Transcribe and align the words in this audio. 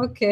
Ok. 0.00 0.24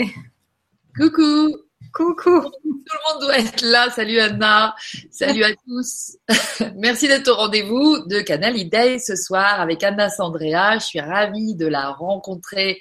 Coucou. 0.97 1.55
Coucou. 1.93 2.41
Tout 2.41 2.63
le 2.65 3.13
monde 3.13 3.23
doit 3.23 3.39
être 3.39 3.61
là. 3.63 3.91
Salut 3.91 4.19
Anna. 4.19 4.75
Salut 5.11 5.45
à 5.45 5.51
tous. 5.67 6.17
Merci 6.77 7.09
d'être 7.09 7.29
au 7.29 7.35
rendez-vous 7.35 8.07
de 8.07 8.21
Canal 8.21 8.55
Day 8.71 8.99
ce 8.99 9.17
soir 9.17 9.61
avec 9.61 9.83
Anna 9.83 10.09
Sandrea. 10.09 10.79
Je 10.79 10.85
suis 10.87 11.01
ravie 11.01 11.57
de 11.57 11.67
la 11.67 11.91
rencontrer 11.91 12.81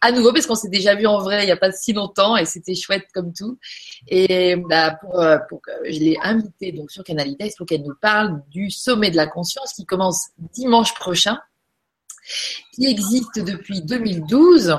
à 0.00 0.12
nouveau 0.12 0.32
parce 0.32 0.46
qu'on 0.46 0.54
s'est 0.54 0.68
déjà 0.68 0.94
vu 0.94 1.06
en 1.06 1.18
vrai 1.18 1.42
il 1.42 1.46
n'y 1.46 1.52
a 1.52 1.56
pas 1.56 1.72
si 1.72 1.92
longtemps 1.92 2.36
et 2.36 2.44
c'était 2.44 2.76
chouette 2.76 3.08
comme 3.12 3.32
tout. 3.32 3.58
Et 4.06 4.54
bah, 4.54 4.96
pour, 5.00 5.18
euh, 5.18 5.38
pour, 5.48 5.60
je 5.84 5.98
l'ai 5.98 6.18
invitée 6.22 6.70
donc 6.70 6.92
sur 6.92 7.02
Canal 7.02 7.36
Day 7.36 7.52
pour 7.58 7.66
qu'elle 7.66 7.82
nous 7.82 7.96
parle 8.00 8.42
du 8.48 8.70
sommet 8.70 9.10
de 9.10 9.16
la 9.16 9.26
conscience 9.26 9.72
qui 9.72 9.86
commence 9.86 10.28
dimanche 10.38 10.94
prochain, 10.94 11.40
qui 12.74 12.86
existe 12.86 13.40
depuis 13.40 13.82
2012 13.82 14.78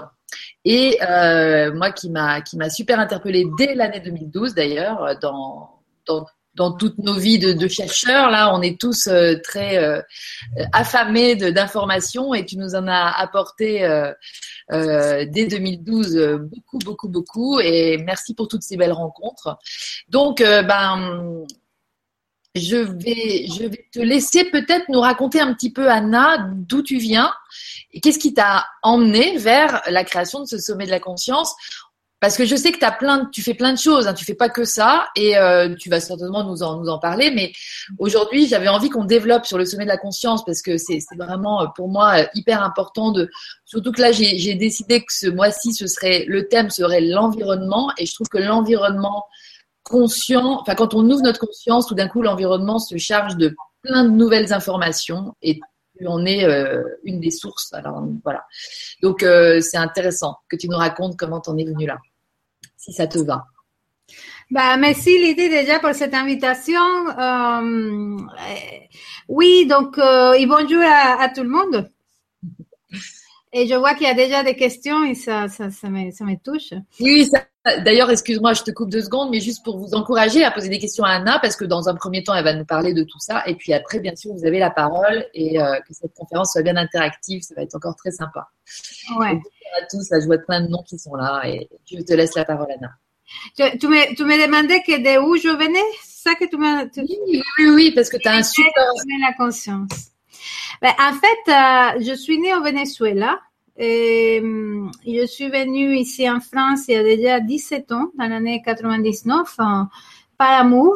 et 0.65 0.97
euh, 1.01 1.73
moi, 1.73 1.91
qui 1.91 2.09
m'a 2.09 2.41
qui 2.41 2.57
m'a 2.57 2.69
super 2.69 2.99
interpellée 2.99 3.45
dès 3.57 3.75
l'année 3.75 3.99
2012 3.99 4.53
d'ailleurs, 4.55 5.17
dans, 5.19 5.81
dans 6.07 6.25
dans 6.55 6.71
toutes 6.71 6.99
nos 6.99 7.15
vies 7.15 7.39
de, 7.39 7.53
de, 7.53 7.67
chercheurs, 7.67 8.29
là, 8.29 8.53
on 8.53 8.61
est 8.61 8.79
tous 8.79 9.07
euh, 9.07 9.35
très 9.43 9.77
euh, 9.77 10.01
affamés 10.71 11.35
d'informations 11.35 12.33
et 12.33 12.45
tu 12.45 12.57
nous 12.57 12.75
en 12.75 12.87
as 12.87 13.09
apporté 13.09 13.83
euh, 13.83 14.11
euh 14.71 15.25
dès 15.27 15.47
2012 15.47 16.39
beaucoup, 16.41 16.77
beaucoup, 16.79 17.09
beaucoup. 17.09 17.59
Et 17.59 17.97
merci 17.97 18.35
pour 18.35 18.47
toutes 18.47 18.61
ces 18.61 18.77
belles 18.77 18.93
rencontres. 18.93 19.57
Donc, 20.09 20.39
ben, 20.39 21.45
je 22.55 22.77
vais, 22.77 23.47
je 23.47 23.67
vais 23.67 23.85
te 23.91 23.99
laisser 23.99 24.45
peut-être 24.45 24.85
nous 24.89 24.99
raconter 24.99 25.39
un 25.39 25.53
petit 25.53 25.71
peu, 25.71 25.89
Anna, 25.89 26.49
d'où 26.53 26.81
tu 26.81 26.97
viens 26.97 27.31
et 27.93 27.99
qu'est-ce 27.99 28.19
qui 28.19 28.33
t'a 28.33 28.65
emmené 28.81 29.37
vers 29.37 29.81
la 29.87 30.03
création 30.03 30.41
de 30.41 30.45
ce 30.45 30.57
sommet 30.57 30.85
de 30.85 30.91
la 30.91 30.99
conscience. 30.99 31.53
Parce 32.19 32.37
que 32.37 32.45
je 32.45 32.55
sais 32.55 32.71
que 32.71 32.83
as 32.85 32.91
plein 32.91 33.29
tu 33.33 33.41
fais 33.41 33.53
plein 33.53 33.73
de 33.73 33.77
choses, 33.77 34.07
hein, 34.07 34.13
tu 34.13 34.23
fais 34.23 34.33
pas 34.33 34.47
que 34.47 34.63
ça, 34.63 35.09
et 35.17 35.35
euh, 35.35 35.75
tu 35.75 35.89
vas 35.89 35.99
certainement 35.99 36.45
nous 36.45 36.63
en, 36.63 36.79
nous 36.79 36.87
en 36.87 36.97
parler. 36.97 37.31
Mais 37.31 37.51
aujourd'hui, 37.99 38.47
j'avais 38.47 38.69
envie 38.69 38.89
qu'on 38.89 39.03
développe 39.03 39.45
sur 39.45 39.57
le 39.57 39.65
sommet 39.65 39.83
de 39.83 39.89
la 39.89 39.97
conscience 39.97 40.45
parce 40.45 40.61
que 40.61 40.77
c'est 40.77 40.99
vraiment 41.17 41.63
euh, 41.63 41.65
pour 41.75 41.89
moi 41.89 42.21
euh, 42.21 42.25
hyper 42.33 42.63
important 42.63 43.11
de. 43.11 43.29
Surtout 43.65 43.91
que 43.91 43.99
là, 43.99 44.13
j'ai 44.13 44.55
décidé 44.55 45.01
que 45.01 45.11
ce 45.11 45.27
mois-ci, 45.27 45.73
ce 45.73 45.85
serait 45.85 46.23
le 46.25 46.47
thème 46.47 46.69
serait 46.69 47.01
l'environnement, 47.01 47.91
et 47.97 48.05
je 48.05 48.13
trouve 48.13 48.29
que 48.29 48.37
l'environnement 48.37 49.25
conscient, 49.83 50.59
enfin 50.61 50.75
quand 50.75 50.93
on 50.93 51.09
ouvre 51.09 51.21
notre 51.21 51.39
conscience, 51.39 51.87
tout 51.87 51.95
d'un 51.95 52.07
coup 52.07 52.21
l'environnement 52.21 52.79
se 52.79 52.97
charge 52.97 53.35
de 53.37 53.55
plein 53.81 54.05
de 54.05 54.09
nouvelles 54.09 54.53
informations 54.53 55.35
et 55.41 55.59
on 56.05 56.25
est 56.25 56.45
euh, 56.45 56.81
une 57.03 57.19
des 57.19 57.31
sources. 57.31 57.73
Alors 57.73 58.03
voilà. 58.23 58.43
Donc 59.01 59.23
euh, 59.23 59.61
c'est 59.61 59.77
intéressant 59.77 60.37
que 60.49 60.55
tu 60.55 60.67
nous 60.69 60.77
racontes 60.77 61.17
comment 61.17 61.41
tu 61.41 61.49
en 61.49 61.57
es 61.57 61.65
venu 61.65 61.85
là, 61.85 61.97
si 62.77 62.93
ça 62.93 63.07
te 63.07 63.19
va. 63.19 63.45
Bah, 64.51 64.77
merci 64.77 65.17
Lydie 65.17 65.49
déjà 65.49 65.79
pour 65.79 65.93
cette 65.93 66.13
invitation. 66.13 66.79
Euh, 67.19 68.17
oui, 69.27 69.65
donc 69.67 69.97
et 69.97 70.45
bonjour 70.45 70.83
à, 70.83 71.21
à 71.21 71.29
tout 71.29 71.43
le 71.43 71.49
monde. 71.49 71.89
Et 73.55 73.67
je 73.67 73.75
vois 73.75 73.93
qu'il 73.93 74.07
y 74.07 74.09
a 74.09 74.15
déjà 74.15 74.43
des 74.43 74.55
questions 74.55 75.03
et 75.05 75.13
ça, 75.13 75.47
ça, 75.47 75.69
ça, 75.69 75.87
me, 75.87 76.09
ça 76.11 76.25
me 76.25 76.35
touche. 76.43 76.73
Oui, 76.99 77.25
ça, 77.27 77.45
D'ailleurs, 77.65 78.09
excuse-moi, 78.09 78.53
je 78.53 78.63
te 78.63 78.71
coupe 78.71 78.89
deux 78.89 79.01
secondes, 79.01 79.29
mais 79.31 79.39
juste 79.39 79.63
pour 79.63 79.77
vous 79.77 79.93
encourager 79.93 80.43
à 80.43 80.51
poser 80.51 80.67
des 80.67 80.79
questions 80.79 81.05
à 81.05 81.11
Anna, 81.11 81.39
parce 81.39 81.55
que 81.55 81.63
dans 81.63 81.87
un 81.87 81.95
premier 81.95 82.21
temps, 82.21 82.35
elle 82.35 82.43
va 82.43 82.53
nous 82.53 82.65
parler 82.65 82.93
de 82.93 83.03
tout 83.03 83.19
ça. 83.19 83.41
Et 83.47 83.55
puis 83.55 83.73
après, 83.73 83.99
bien 83.99 84.15
sûr, 84.15 84.33
vous 84.33 84.45
avez 84.45 84.59
la 84.59 84.69
parole 84.69 85.25
et 85.33 85.61
euh, 85.61 85.79
que 85.87 85.93
cette 85.93 86.13
conférence 86.13 86.51
soit 86.51 86.61
bien 86.61 86.75
interactive, 86.75 87.41
ça 87.41 87.55
va 87.55 87.61
être 87.61 87.75
encore 87.75 87.95
très 87.95 88.11
sympa. 88.11 88.49
Ouais. 89.17 89.39
à 89.81 89.85
tous, 89.89 90.09
là, 90.09 90.19
je 90.19 90.25
vois 90.25 90.39
plein 90.39 90.59
de 90.59 90.67
noms 90.67 90.83
qui 90.83 90.99
sont 90.99 91.15
là 91.15 91.41
et 91.45 91.69
je 91.89 92.01
te 92.01 92.13
laisse 92.13 92.35
la 92.35 92.43
parole, 92.43 92.67
Anna. 92.69 92.91
Tu, 93.55 93.77
tu 93.79 93.87
me, 93.87 94.15
tu 94.15 94.25
me 94.25 94.45
demandais 94.45 94.81
que 94.81 94.97
de 94.97 95.19
où 95.19 95.37
je 95.37 95.49
venais? 95.49 95.79
C'est 96.03 96.29
ça 96.29 96.35
que 96.35 96.45
tu 96.45 96.57
m'as. 96.57 96.83
Oui, 96.97 97.41
oui, 97.59 97.69
oui, 97.69 97.91
parce 97.95 98.09
que 98.09 98.17
tu 98.17 98.27
as 98.27 98.33
un 98.33 98.43
super. 98.43 98.67
la 99.21 99.33
conscience. 99.33 100.11
Ben, 100.81 100.91
en 100.99 101.13
fait, 101.13 101.97
euh, 101.97 102.03
je 102.05 102.13
suis 102.13 102.37
née 102.39 102.53
au 102.53 102.61
Venezuela. 102.61 103.39
Et, 103.77 104.39
euh, 104.43 104.87
je 105.05 105.25
suis 105.25 105.49
venue 105.49 105.95
ici 105.95 106.29
en 106.29 106.39
France 106.39 106.87
il 106.87 106.93
y 106.93 106.97
a 106.97 107.03
déjà 107.03 107.39
17 107.39 107.91
ans, 107.91 108.11
dans 108.17 108.27
l'année 108.27 108.61
99, 108.63 109.55
par 109.55 109.89
amour. 110.39 110.95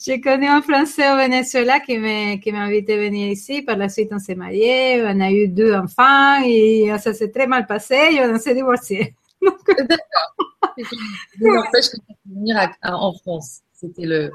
J'ai 0.00 0.20
connu 0.20 0.46
un 0.46 0.62
Français 0.62 1.12
au 1.12 1.16
Venezuela 1.16 1.80
qui 1.80 1.98
m'a 1.98 2.36
qui 2.38 2.50
invité 2.50 2.94
à 2.94 2.96
venir 2.96 3.28
ici. 3.28 3.62
Par 3.62 3.76
la 3.76 3.88
suite, 3.88 4.08
on 4.12 4.18
s'est 4.18 4.34
mariés, 4.34 5.02
on 5.02 5.20
a 5.20 5.30
eu 5.30 5.48
deux 5.48 5.74
enfants 5.74 6.42
et 6.44 6.90
ça 6.98 7.12
s'est 7.12 7.30
très 7.30 7.46
mal 7.46 7.66
passé 7.66 7.96
et 8.12 8.20
on 8.24 8.38
s'est 8.38 8.54
divorcés. 8.54 9.14
D'accord. 9.42 10.34
n'empêche 11.40 11.90
que 11.90 11.96
venir 12.26 12.70
en 12.82 13.12
France. 13.12 13.60
C'était 13.72 14.06
le, 14.06 14.30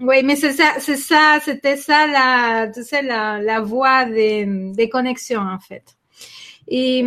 oui, 0.00 0.22
mais 0.24 0.36
c'est 0.36 0.52
ça, 0.52 0.74
c'est 0.80 0.96
ça, 0.96 1.38
c'était 1.44 1.76
ça 1.76 2.06
la, 2.06 2.68
tu 2.68 2.82
sais, 2.82 3.02
la, 3.02 3.40
la 3.40 3.60
voie 3.60 4.04
des, 4.04 4.44
des 4.46 4.88
connexions 4.88 5.40
en 5.40 5.58
fait. 5.58 5.84
Et, 6.66 6.98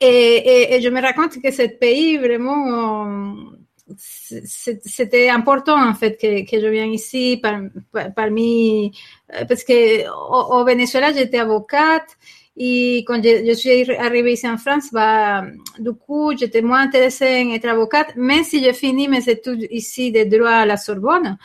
et, 0.00 0.74
et, 0.74 0.80
je 0.80 0.88
me 0.88 1.00
raconte 1.00 1.40
que 1.42 1.50
ce 1.50 1.66
pays 1.66 2.18
vraiment, 2.18 3.34
c'était 3.96 5.28
important 5.28 5.76
en 5.76 5.94
fait 5.94 6.16
que, 6.16 6.60
je 6.60 6.66
vienne 6.66 6.92
ici 6.92 7.38
par, 7.42 7.60
parmi, 8.16 8.92
parce 9.46 9.62
que 9.62 10.08
au, 10.08 10.64
Venezuela 10.64 11.12
j'étais 11.12 11.38
avocate 11.38 12.16
et 12.56 13.04
quand 13.06 13.22
je, 13.22 13.44
je, 13.46 13.52
suis 13.52 13.90
arrivée 13.96 14.34
ici 14.34 14.48
en 14.48 14.56
France, 14.56 14.90
bah, 14.92 15.44
du 15.78 15.92
coup, 15.92 16.36
j'étais 16.36 16.62
moins 16.62 16.82
intéressée 16.82 17.42
en 17.44 17.52
être 17.52 17.66
avocate, 17.66 18.14
même 18.14 18.44
si 18.44 18.62
j'ai 18.62 18.72
fini 18.72 19.08
mes 19.08 19.28
études 19.28 19.66
ici 19.70 20.12
de 20.12 20.22
droit 20.22 20.50
à 20.50 20.66
la 20.66 20.76
Sorbonne, 20.76 21.36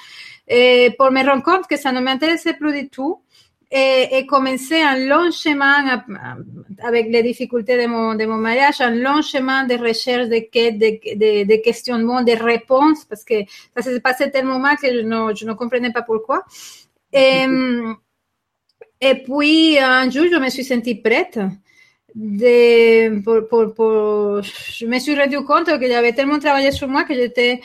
et 0.48 0.94
pour 0.98 1.12
me 1.12 1.26
rendre 1.26 1.44
compte 1.44 1.68
que 1.68 1.78
ça 1.78 1.92
ne 1.92 2.00
m'intéressait 2.00 2.54
plus 2.54 2.74
du 2.74 2.90
tout. 2.90 3.22
Et, 3.72 4.18
et 4.18 4.26
commencer 4.26 4.82
un 4.82 4.98
long 4.98 5.30
chemin 5.30 6.04
avec 6.82 7.08
les 7.10 7.22
difficultés 7.22 7.80
de 7.80 7.86
mon, 7.86 8.16
mariage, 8.38 8.82
un 8.82 8.90
long 8.90 9.22
chemin 9.22 9.66
de 9.66 9.76
recherche, 9.76 10.28
de 10.28 10.40
quêtes, 10.40 10.80
de, 10.80 11.00
de, 11.16 11.44
de 11.46 12.44
réponses, 12.44 13.06
parce 13.06 13.24
que 13.24 13.36
ça 13.78 13.84
s'est 13.84 14.00
passé 14.00 14.32
tellement 14.32 14.58
mal 14.58 14.76
que 14.78 14.88
je 14.88 15.46
ne, 15.46 15.54
comprenais 15.54 15.92
pas 15.92 16.02
pourquoi. 16.02 16.44
Et, 17.14 17.46
puis, 19.24 19.78
un 19.80 20.10
jour, 20.10 20.26
je 20.32 20.38
me 20.38 20.50
suis 20.50 20.64
sentie 20.64 20.96
prête. 20.96 21.40
Je 22.16 23.10
me 24.86 25.00
suis 25.00 25.16
rendu 25.16 25.38
compte 25.46 25.66
que 25.66 25.88
j'avais 25.88 26.14
tellement 26.14 26.40
travaillé 26.40 26.72
sur 26.72 26.88
moi 26.88 27.04
que 27.04 27.14
j'étais 27.14 27.62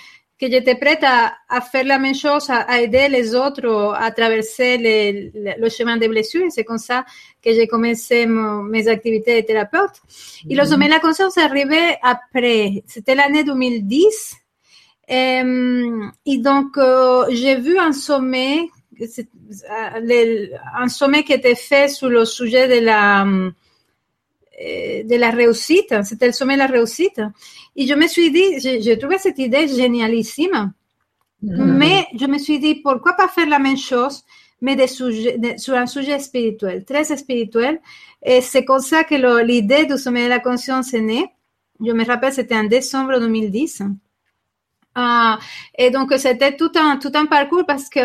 que 0.47 0.51
j'étais 0.51 0.75
prête 0.75 1.03
à, 1.03 1.33
à, 1.49 1.61
faire 1.61 1.85
la 1.85 1.99
même 1.99 2.15
chose, 2.15 2.49
à, 2.51 2.61
à, 2.63 2.81
aider 2.81 3.09
les 3.09 3.35
autres 3.35 3.95
à 3.95 4.11
traverser 4.11 4.77
les, 4.79 5.33
le 5.59 5.69
chemin 5.69 5.97
des 5.97 6.09
blessures. 6.09 6.47
C'est 6.51 6.65
comme 6.65 6.79
ça 6.79 7.05
que 7.43 7.53
j'ai 7.53 7.67
commencé 7.67 8.27
mon, 8.27 8.63
mes 8.63 8.89
activités 8.89 9.43
de 9.43 9.47
thérapeute. 9.47 10.03
Et 10.49 10.55
le 10.55 10.65
sommet 10.65 10.87
de 10.87 10.93
la 10.93 11.01
conscience 11.01 11.37
est 11.37 11.43
arrivé 11.43 11.97
après. 12.03 12.83
C'était 12.87 13.15
l'année 13.15 13.45
2010. 13.45 14.37
Et, 15.07 15.43
et 16.27 16.39
donc, 16.39 16.79
euh, 16.79 17.27
j'ai 17.31 17.57
vu 17.57 17.79
un 17.79 17.93
sommet 17.93 18.69
un 20.77 20.89
sommet 20.89 21.25
qui 21.25 21.33
était 21.33 21.55
fait 21.55 21.89
sur 21.89 22.09
le 22.09 22.25
sujet 22.25 22.69
de 22.69 22.85
la, 22.85 23.25
de 24.61 25.17
la 25.17 25.31
réussite, 25.31 25.95
c'était 26.05 26.27
le 26.27 26.33
sommet 26.33 26.55
de 26.55 26.61
la 26.61 26.67
réussite. 26.67 27.21
Et 27.77 27.87
je 27.87 27.95
me 27.95 28.07
suis 28.07 28.31
dit, 28.31 28.61
j'ai 28.61 28.99
trouvé 28.99 29.19
cette 29.19 29.39
idée 29.39 29.67
génialissime, 29.69 30.73
mmh. 31.43 31.65
mais 31.65 32.07
je 32.19 32.27
me 32.27 32.39
suis 32.39 32.59
dit, 32.59 32.77
pourquoi 32.77 33.15
pas 33.15 33.29
faire 33.29 33.49
la 33.49 33.59
même 33.59 33.77
chose, 33.77 34.25
mais 34.61 34.77
de, 34.77 34.87
sur 35.59 35.75
un 35.75 35.87
sujet 35.87 36.19
spirituel, 36.19 36.85
très 36.85 37.05
spirituel. 37.05 37.81
Et 38.23 38.41
c'est 38.41 38.65
comme 38.65 38.81
ça 38.81 39.05
que 39.05 39.43
l'idée 39.43 39.87
du 39.87 39.99
sommet 39.99 40.25
de 40.25 40.31
la 40.31 40.41
conscience 40.41 40.95
est 40.95 41.01
née. 41.01 41.27
Je 41.85 41.93
me 41.93 42.05
rappelle, 42.05 42.33
c'était 42.33 42.57
en 42.57 42.65
décembre 42.65 43.19
2010. 43.19 43.83
Uh, 44.97 45.37
et 45.77 45.91
donc, 45.91 46.15
c'était 46.17 46.57
tout 46.57 46.71
un, 46.77 46.97
tout 46.99 47.11
un 47.15 47.27
parcours 47.27 47.67
parce 47.67 47.89
que 47.89 48.01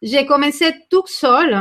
j'ai 0.00 0.24
commencé 0.24 0.74
tout 0.88 1.06
seul. 1.06 1.54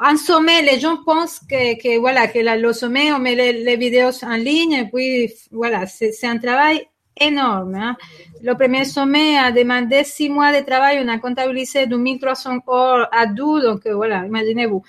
En 0.00 0.16
sommet, 0.16 0.62
les 0.62 0.78
gens 0.78 0.98
pensent 1.04 1.40
que, 1.40 1.74
que 1.82 1.98
voilà, 1.98 2.28
que 2.28 2.38
la, 2.38 2.56
le 2.56 2.72
sommet, 2.72 3.12
on 3.12 3.18
met 3.18 3.34
les, 3.34 3.64
les, 3.64 3.76
vidéos 3.76 4.24
en 4.24 4.36
ligne 4.36 4.72
et 4.72 4.84
puis, 4.88 5.32
voilà, 5.50 5.86
c'est 5.86 6.24
un 6.24 6.38
travail 6.38 6.86
énorme. 7.20 7.74
Hein. 7.74 7.96
Le 8.42 8.54
premier 8.54 8.84
sommet 8.84 9.38
a 9.38 9.52
demandé 9.52 10.02
six 10.04 10.28
mois 10.28 10.58
de 10.58 10.64
travail. 10.64 11.00
On 11.04 11.08
a 11.08 11.18
comptabilisé 11.18 11.86
2300 11.86 12.58
heures 12.68 13.08
à 13.12 13.26
deux. 13.26 13.60
Donc, 13.62 13.86
voilà, 13.86 14.24
imaginez-vous. 14.24 14.82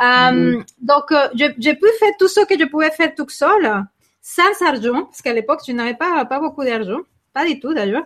Um, 0.00 0.58
mm. 0.58 0.64
Donc, 0.80 1.12
j'ai 1.34 1.74
pu 1.74 1.86
faire 1.98 2.12
tout 2.18 2.28
ce 2.28 2.44
que 2.44 2.58
je 2.58 2.64
pouvais 2.64 2.90
faire 2.90 3.14
tout 3.14 3.28
seul, 3.28 3.84
sans 4.20 4.62
argent, 4.66 5.04
parce 5.04 5.22
qu'à 5.22 5.32
l'époque, 5.32 5.60
je 5.66 5.72
n'avais 5.72 5.94
pas, 5.94 6.24
pas 6.24 6.40
beaucoup 6.40 6.64
d'argent. 6.64 6.98
Pas 7.32 7.46
du 7.46 7.60
tout, 7.60 7.72
d'ailleurs. 7.72 8.04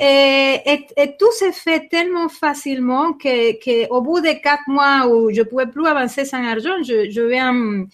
Et, 0.00 0.60
et, 0.66 0.86
et, 0.96 1.16
tout 1.18 1.32
s'est 1.32 1.52
fait 1.52 1.88
tellement 1.88 2.28
facilement 2.28 3.14
que, 3.14 3.52
que, 3.58 3.90
au 3.90 4.00
bout 4.00 4.20
de 4.20 4.40
quatre 4.40 4.68
mois 4.68 5.08
où 5.08 5.32
je 5.32 5.42
pouvais 5.42 5.66
plus 5.66 5.86
avancer 5.86 6.24
sans 6.24 6.44
argent, 6.44 6.82
je, 6.86 7.10
je 7.10 7.20
viens 7.22 7.84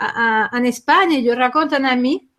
en 0.00 0.64
Espagne 0.64 1.12
et 1.12 1.24
je 1.24 1.36
raconte 1.36 1.72
à 1.72 1.76
un 1.76 1.84
ami 1.84 2.29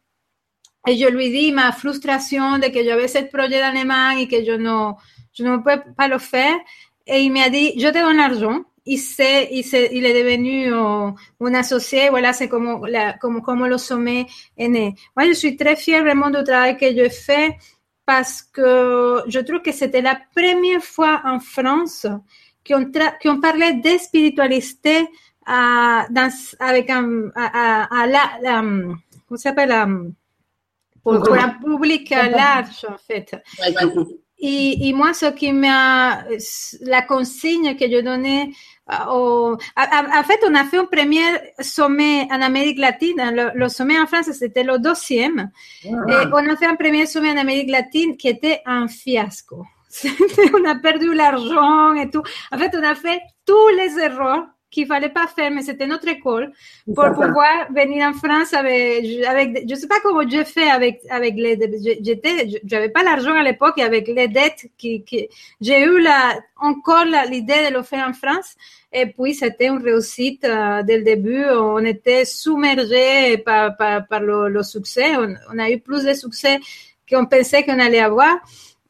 et 0.87 0.97
je 0.97 1.07
lui 1.07 1.29
dis 1.29 1.51
ma 1.51 1.71
frustration 1.71 2.57
de 2.57 2.67
que 2.67 2.83
j'avais 2.83 3.07
ce 3.07 3.19
projet 3.25 3.59
d'allemand 3.59 4.11
et 4.17 4.27
que 4.27 4.43
je 4.43 4.53
ne, 4.53 4.91
je 5.33 5.43
ne 5.43 5.57
peux 5.57 5.81
pas 5.95 6.07
le 6.07 6.17
faire. 6.17 6.55
Et 7.05 7.21
il 7.21 7.31
m'a 7.31 7.49
dit, 7.49 7.73
je 7.79 7.87
te 7.87 7.93
donne 7.99 8.17
l'argent. 8.17 8.61
Il, 8.85 8.97
sait, 8.97 9.49
il, 9.51 9.63
il 9.91 10.05
est 10.05 10.23
devenu 10.23 10.73
euh, 10.73 11.11
un 11.41 11.53
associé. 11.53 12.09
Voilà, 12.09 12.33
c'est 12.33 12.49
comme, 12.49 12.85
la, 12.87 13.13
comme, 13.13 13.41
comme 13.41 13.65
le 13.67 13.77
sommet 13.77 14.25
est 14.57 14.67
né. 14.67 14.95
Moi, 15.15 15.27
je 15.27 15.33
suis 15.33 15.55
très 15.55 15.75
fière 15.75 16.01
vraiment 16.01 16.31
du 16.31 16.43
travail 16.43 16.77
que 16.77 16.87
je 16.87 17.09
fais 17.09 17.57
parce 18.05 18.41
que 18.41 19.21
je 19.27 19.39
trouve 19.39 19.61
que 19.61 19.71
c'était 19.71 20.01
la 20.01 20.19
première 20.35 20.83
fois 20.83 21.21
en 21.25 21.39
France 21.39 22.07
qu'on, 22.67 22.91
qu'on 23.21 23.39
parlait 23.39 23.73
de 23.73 23.97
spiritualité 23.99 25.07
à, 25.45 26.07
dans, 26.09 26.31
avec 26.59 26.89
un, 26.89 27.29
à, 27.35 28.01
à, 28.01 28.07
la, 28.07 28.31
la, 28.41 28.61
comment 28.61 29.37
s'appelle, 29.37 29.71
pour, 31.03 31.21
pour, 31.21 31.33
un 31.33 31.49
public 31.49 32.09
large, 32.09 32.85
en 32.87 32.97
fait. 32.97 33.35
Et, 34.43 34.89
et, 34.89 34.93
moi, 34.93 35.13
ce 35.13 35.27
qui 35.27 35.53
m'a, 35.53 36.23
la 36.81 37.03
consigne 37.03 37.75
que 37.75 37.85
je 37.85 38.01
donnais 38.01 38.49
au, 39.07 39.55
en 39.77 40.23
fait, 40.23 40.39
on 40.47 40.55
a 40.55 40.65
fait 40.65 40.77
un 40.77 40.85
premier 40.85 41.23
sommet 41.59 42.27
en 42.31 42.41
Amérique 42.41 42.79
latine. 42.79 43.17
Le, 43.17 43.51
le 43.53 43.69
sommet 43.69 43.99
en 43.99 44.07
France, 44.07 44.31
c'était 44.31 44.63
le 44.63 44.79
deuxième. 44.79 45.51
Et 45.83 45.91
on 45.93 46.49
a 46.49 46.55
fait 46.55 46.65
un 46.65 46.75
premier 46.75 47.05
sommet 47.05 47.31
en 47.31 47.37
Amérique 47.37 47.69
latine 47.69 48.17
qui 48.17 48.27
était 48.27 48.61
un 48.65 48.87
fiasco. 48.87 49.65
on 50.53 50.65
a 50.65 50.75
perdu 50.75 51.13
l'argent 51.13 51.93
et 51.93 52.09
tout. 52.09 52.23
En 52.51 52.57
fait, 52.57 52.71
on 52.75 52.83
a 52.83 52.95
fait 52.95 53.21
tous 53.45 53.67
les 53.77 53.99
erreurs 53.99 54.45
qu'il 54.71 54.87
fallait 54.87 55.09
pas 55.09 55.27
faire, 55.27 55.51
mais 55.51 55.61
c'était 55.61 55.85
notre 55.85 56.07
école 56.07 56.51
pour 56.85 57.11
pouvoir 57.11 57.71
venir 57.75 58.07
en 58.07 58.13
France 58.13 58.53
avec, 58.53 59.05
avec, 59.27 59.69
je 59.69 59.75
sais 59.75 59.87
pas 59.87 59.99
comment 60.01 60.27
j'ai 60.27 60.45
fait 60.45 60.69
avec, 60.69 61.01
avec 61.09 61.35
les, 61.35 61.59
j'étais, 62.01 62.47
j'avais 62.63 62.89
pas 62.89 63.03
l'argent 63.03 63.35
à 63.35 63.43
l'époque 63.43 63.77
et 63.77 63.83
avec 63.83 64.07
les 64.07 64.29
dettes 64.29 64.67
qui, 64.77 65.03
qui 65.03 65.27
j'ai 65.59 65.83
eu 65.83 66.01
la, 66.01 66.39
encore 66.55 67.05
l'idée 67.29 67.69
de 67.69 67.73
le 67.73 67.83
faire 67.83 68.07
en 68.07 68.13
France. 68.13 68.55
Et 68.93 69.05
puis, 69.05 69.33
c'était 69.33 69.67
une 69.67 69.81
réussite 69.81 70.43
euh, 70.43 70.83
dès 70.83 70.97
le 70.97 71.03
début. 71.03 71.45
On 71.45 71.79
était 71.79 72.25
submergé 72.25 73.37
par, 73.37 73.77
par, 73.77 74.05
par 74.05 74.19
le, 74.19 74.49
le, 74.49 74.63
succès. 74.63 75.15
On, 75.15 75.33
on, 75.53 75.59
a 75.59 75.69
eu 75.69 75.79
plus 75.79 76.03
de 76.03 76.13
succès 76.13 76.59
qu'on 77.09 77.25
pensait 77.25 77.63
qu'on 77.63 77.79
allait 77.79 78.01
avoir. 78.01 78.35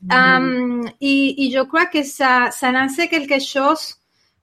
Mm-hmm. 0.04 0.38
um, 0.38 0.90
et, 1.02 1.46
et, 1.46 1.52
je 1.52 1.64
crois 1.64 1.86
que 1.86 2.02
ça, 2.02 2.50
ça 2.50 2.72
lançait 2.72 3.08
quelque 3.08 3.40
chose 3.40 4.01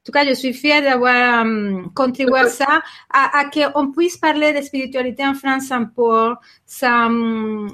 tout 0.09 0.13
cas, 0.13 0.25
je 0.25 0.33
suis 0.33 0.55
fière 0.55 0.81
d'avoir 0.81 1.45
um, 1.45 1.93
contribué 1.93 2.39
à 2.39 2.49
ça, 2.49 2.81
à, 3.13 3.41
à 3.41 3.51
qu'on 3.51 3.93
puisse 3.93 4.17
parler 4.17 4.59
de 4.59 4.65
spiritualité 4.65 5.23
en 5.27 5.35
France 5.35 5.71
un 5.71 5.85
peu, 5.85 6.35
ça, 6.65 7.09
um, 7.09 7.69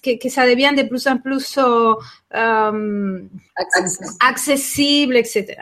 que, 0.00 0.16
que, 0.16 0.28
ça 0.28 0.48
devienne 0.48 0.76
de 0.76 0.84
plus 0.84 1.04
en 1.08 1.18
plus 1.18 1.56
uh, 1.56 1.96
um, 2.32 3.28
accessible. 3.56 4.14
accessible, 4.20 5.16
etc. 5.16 5.56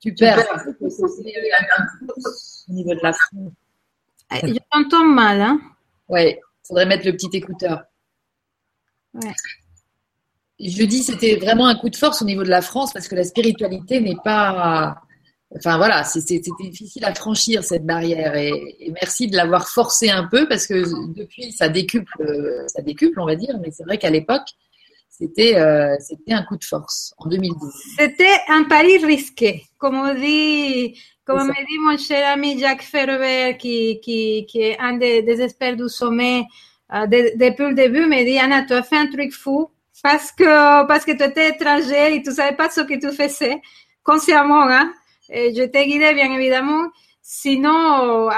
Super. 0.00 0.38
Au 0.80 2.72
niveau 2.72 2.94
de 2.94 3.00
la 3.00 3.12
France. 3.12 3.52
Je 4.42 4.58
t'entends 4.72 5.04
mal, 5.04 5.40
hein? 5.40 5.60
Ouais, 6.08 6.40
faudrait 6.66 6.86
mettre 6.86 7.06
le 7.06 7.12
petit 7.12 7.30
écouteur. 7.32 7.84
Ouais. 9.14 9.32
Je 10.58 10.82
dis, 10.82 11.04
c'était 11.04 11.36
vraiment 11.36 11.68
un 11.68 11.76
coup 11.76 11.90
de 11.90 11.96
force 11.96 12.22
au 12.22 12.24
niveau 12.24 12.42
de 12.42 12.50
la 12.50 12.60
France 12.60 12.92
parce 12.92 13.06
que 13.06 13.14
la 13.14 13.22
spiritualité 13.22 14.00
n'est 14.00 14.18
pas 14.24 15.00
Enfin 15.56 15.78
voilà, 15.78 16.04
c'était 16.04 16.40
difficile 16.60 17.04
à 17.04 17.14
franchir 17.14 17.64
cette 17.64 17.86
barrière. 17.86 18.36
Et, 18.36 18.76
et 18.80 18.90
merci 18.90 19.28
de 19.28 19.36
l'avoir 19.36 19.68
forcé 19.68 20.10
un 20.10 20.24
peu 20.24 20.46
parce 20.46 20.66
que 20.66 20.84
depuis 21.14 21.52
ça 21.52 21.68
décuple, 21.68 22.12
ça 22.66 22.82
décuple 22.82 23.18
on 23.20 23.26
va 23.26 23.34
dire, 23.34 23.56
mais 23.60 23.70
c'est 23.70 23.84
vrai 23.84 23.98
qu'à 23.98 24.10
l'époque 24.10 24.48
c'était 25.18 25.56
euh, 25.56 25.96
c'était 25.98 26.32
un 26.32 26.44
coup 26.44 26.56
de 26.56 26.64
force 26.64 27.12
en 27.18 27.28
2012. 27.28 27.72
C'était 27.98 28.38
un 28.48 28.64
pari 28.64 28.98
risqué, 28.98 29.64
comme 29.76 30.14
dit 30.14 30.96
comme 31.24 31.48
me 31.48 31.66
dit 31.66 31.78
mon 31.80 31.98
cher 31.98 32.32
ami 32.32 32.58
Jacques 32.58 32.82
Ferber 32.82 33.56
qui 33.58 34.00
qui, 34.00 34.46
qui 34.46 34.60
est 34.60 34.78
un 34.78 34.96
des, 34.96 35.22
des 35.22 35.40
experts 35.42 35.76
du 35.76 35.88
sommet 35.88 36.44
euh, 36.94 37.06
de, 37.06 37.36
depuis 37.36 37.68
le 37.68 37.74
début, 37.74 38.06
me 38.06 38.24
dit 38.24 38.38
Anna 38.38 38.62
tu 38.62 38.74
as 38.74 38.82
fait 38.82 38.96
un 38.96 39.08
truc 39.08 39.32
fou 39.32 39.68
parce 40.02 40.30
que 40.30 40.86
parce 40.86 41.04
que 41.04 41.12
tu 41.12 41.24
étais 41.24 41.48
étranger 41.50 42.14
et 42.14 42.22
tu 42.22 42.32
savais 42.32 42.56
pas 42.56 42.70
ce 42.70 42.82
que 42.82 42.94
tu 42.94 43.10
faisais 43.10 43.60
consciemment 44.04 44.68
hein 44.68 44.92
et 45.30 45.54
je 45.54 45.62
t'ai 45.64 45.86
guidé, 45.86 46.14
bien 46.14 46.32
évidemment. 46.32 46.88
Sinon, 47.22 48.30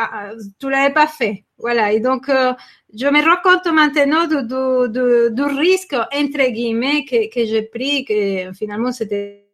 tu 0.59 0.69
l'avais 0.69 0.93
pas 0.93 1.07
fait. 1.07 1.45
Voilà. 1.59 1.93
Et 1.93 2.01
donc, 2.01 2.29
euh, 2.29 2.55
je 2.93 3.07
me 3.07 3.23
rends 3.23 3.41
compte 3.43 3.73
maintenant 3.73 4.27
du, 4.27 5.43
risque, 5.43 5.93
entre 5.95 6.51
guillemets, 6.51 7.05
que, 7.05 7.45
j'ai 7.45 7.63
pris, 7.63 8.05
que 8.05 8.53
finalement, 8.53 8.91
c'était... 8.93 9.47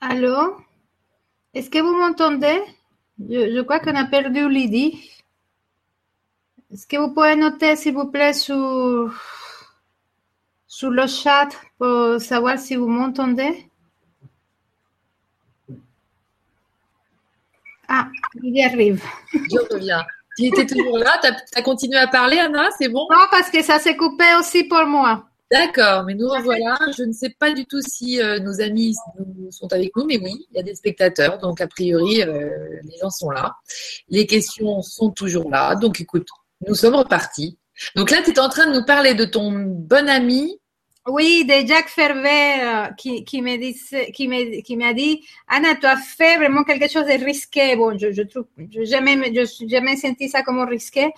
Allô? 0.00 0.56
Est-ce 1.54 1.70
que 1.70 1.78
vous 1.78 1.96
m'entendez? 1.98 2.60
Je, 3.18 3.54
je, 3.56 3.60
crois 3.62 3.80
qu'on 3.80 3.96
a 3.96 4.04
perdu 4.04 4.48
Lydie. 4.48 5.10
Est-ce 6.70 6.86
que 6.86 6.98
vous 6.98 7.12
pouvez 7.12 7.34
noter, 7.34 7.74
s'il 7.76 7.94
vous 7.94 8.10
plaît, 8.10 8.34
sur, 8.34 9.12
sur 10.66 10.90
le 10.90 11.06
chat 11.06 11.48
pour 11.78 12.20
savoir 12.20 12.58
si 12.58 12.76
vous 12.76 12.88
m'entendez? 12.88 13.70
Ah, 17.88 18.08
il 18.42 18.56
y 18.56 18.62
arrive. 18.62 19.02
Je 19.32 19.74
reviens. 19.74 20.04
Tu 20.36 20.46
étais 20.46 20.66
toujours 20.66 20.98
là 20.98 21.18
Tu 21.22 21.30
as, 21.58 21.62
continué 21.62 21.96
à 21.96 22.06
parler, 22.06 22.38
Anna? 22.38 22.68
C'est 22.78 22.88
bon? 22.88 23.06
Non, 23.10 23.24
parce 23.30 23.50
que 23.50 23.62
ça 23.62 23.78
s'est 23.78 23.96
coupé 23.96 24.24
aussi 24.38 24.64
pour 24.64 24.84
moi. 24.86 25.24
D'accord, 25.50 26.02
mais 26.04 26.14
nous 26.14 26.28
revoilà. 26.28 26.76
Je 26.96 27.04
ne 27.04 27.12
sais 27.12 27.30
pas 27.30 27.52
du 27.52 27.64
tout 27.66 27.80
si 27.80 28.20
euh, 28.20 28.40
nos 28.40 28.60
amis 28.60 28.94
sont 29.50 29.72
avec 29.72 29.94
nous, 29.96 30.04
mais 30.04 30.18
oui, 30.18 30.46
il 30.50 30.56
y 30.56 30.60
a 30.60 30.62
des 30.62 30.74
spectateurs. 30.74 31.38
Donc, 31.38 31.60
a 31.60 31.68
priori, 31.68 32.22
euh, 32.22 32.48
les 32.82 32.98
gens 33.00 33.10
sont 33.10 33.30
là. 33.30 33.54
Les 34.08 34.26
questions 34.26 34.82
sont 34.82 35.10
toujours 35.10 35.48
là. 35.50 35.76
Donc, 35.76 36.00
écoute, 36.00 36.28
nous 36.66 36.74
sommes 36.74 36.96
repartis. 36.96 37.58
Donc 37.94 38.10
là, 38.10 38.18
tu 38.24 38.30
es 38.30 38.38
en 38.40 38.48
train 38.48 38.66
de 38.66 38.78
nous 38.78 38.84
parler 38.84 39.14
de 39.14 39.24
ton 39.24 39.52
bon 39.52 40.08
ami 40.08 40.58
oui, 41.08 41.44
de 41.44 41.66
Jacques 41.66 41.88
Ferber 41.88 42.60
euh, 42.60 42.86
qui, 42.96 43.24
qui 43.24 43.40
me 43.42 43.56
dice, 43.56 43.94
qui 44.12 44.28
me, 44.28 44.60
qui 44.62 44.76
m'a 44.76 44.92
dit, 44.92 45.24
Anna, 45.48 45.74
tu 45.76 45.86
as 45.86 45.96
fait 45.96 46.36
vraiment 46.36 46.64
quelque 46.64 46.90
chose 46.90 47.06
de 47.06 47.24
risqué. 47.24 47.76
Bon, 47.76 47.96
je, 47.96 48.12
je 48.12 48.22
trouve, 48.22 48.46
je 48.58 48.84
jamais, 48.84 49.16
je 49.32 49.66
jamais 49.68 49.96
senti 49.96 50.28
ça 50.28 50.42
comme 50.42 50.60
risqué. 50.60 51.12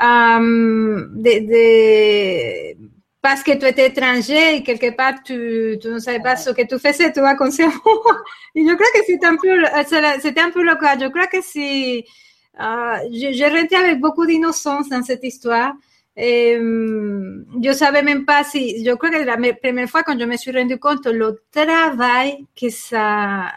Um, 0.00 1.10
de, 1.14 1.46
de, 1.46 2.76
parce 3.22 3.42
que 3.42 3.52
tu 3.52 3.66
étais 3.66 3.86
étranger 3.86 4.56
et 4.56 4.62
quelque 4.62 4.94
part 4.96 5.22
tu, 5.24 5.78
tu 5.80 5.88
ne 5.88 5.98
savais 5.98 6.20
pas 6.20 6.36
ce 6.36 6.50
que 6.50 6.62
tu 6.62 6.78
faisais, 6.78 7.12
tu 7.12 7.20
vois, 7.20 7.36
consciemment. 7.36 7.72
et 8.54 8.62
je 8.66 8.74
crois 8.74 8.86
que 8.94 9.04
c'était 9.06 9.26
un 9.26 9.36
peu, 9.36 9.64
c'était 10.20 10.40
un 10.40 10.50
peu 10.50 10.62
le 10.62 10.74
cas. 10.76 10.98
Je 10.98 11.06
crois 11.08 11.26
que 11.26 11.40
si, 11.42 12.04
uh, 12.58 12.98
je, 13.12 13.76
avec 13.76 14.00
beaucoup 14.00 14.26
d'innocence 14.26 14.88
dans 14.88 15.02
cette 15.02 15.24
histoire. 15.24 15.74
Eh, 16.16 16.60
yo 17.60 17.72
savais 17.74 18.02
même 18.04 18.24
pas 18.24 18.44
si, 18.44 18.84
yo 18.84 18.96
creo 18.96 19.10
que 19.10 19.24
la 19.24 19.36
primera 19.54 19.88
fois 19.88 20.04
quand 20.04 20.16
je 20.16 20.24
me 20.26 20.36
suis 20.36 20.52
rendu 20.52 20.78
compte 20.78 21.06
le 21.06 21.42
travail 21.50 22.46
que 22.54 22.70
ça, 22.70 23.50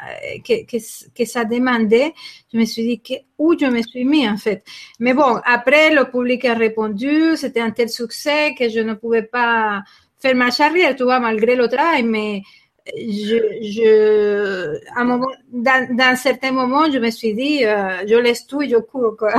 que, 0.43 0.65
que, 0.65 1.25
ça 1.25 1.45
demandait, 1.45 2.13
je 2.51 2.57
me 2.57 2.65
suis 2.65 2.83
dit 2.83 2.99
que, 2.99 3.13
où 3.37 3.55
je 3.59 3.67
me 3.67 3.83
suis 3.83 4.05
mis 4.05 4.27
en 4.27 4.37
fait. 4.37 4.63
Mais 4.99 5.13
bon, 5.13 5.39
après 5.45 5.93
le 5.93 6.09
public 6.09 6.45
a 6.45 6.55
répondu, 6.55 7.35
c'était 7.35 7.61
un 7.61 7.69
tel 7.69 7.89
succès 7.89 8.55
que 8.57 8.69
je 8.69 8.79
ne 8.79 8.95
pouvais 8.95 9.23
pas 9.23 9.83
faire 10.19 10.35
marche 10.35 10.59
arrière, 10.59 10.95
tu 10.95 11.03
vois, 11.03 11.19
malgré 11.19 11.55
le 11.55 11.67
travail, 11.67 12.01
mais 12.03 12.41
je, 12.95 13.37
je, 13.61 14.77
à 14.95 15.01
un 15.01 15.03
moment, 15.03 15.27
dans, 15.51 16.15
certains 16.17 16.51
moments, 16.51 16.91
je 16.91 16.97
me 16.97 17.11
suis 17.11 17.35
dit, 17.35 17.65
euh, 17.65 18.05
je 18.07 18.15
laisse 18.15 18.47
tout 18.47 18.61
et 18.61 18.69
je 18.69 18.77
cours, 18.77 19.15
quoi. 19.17 19.33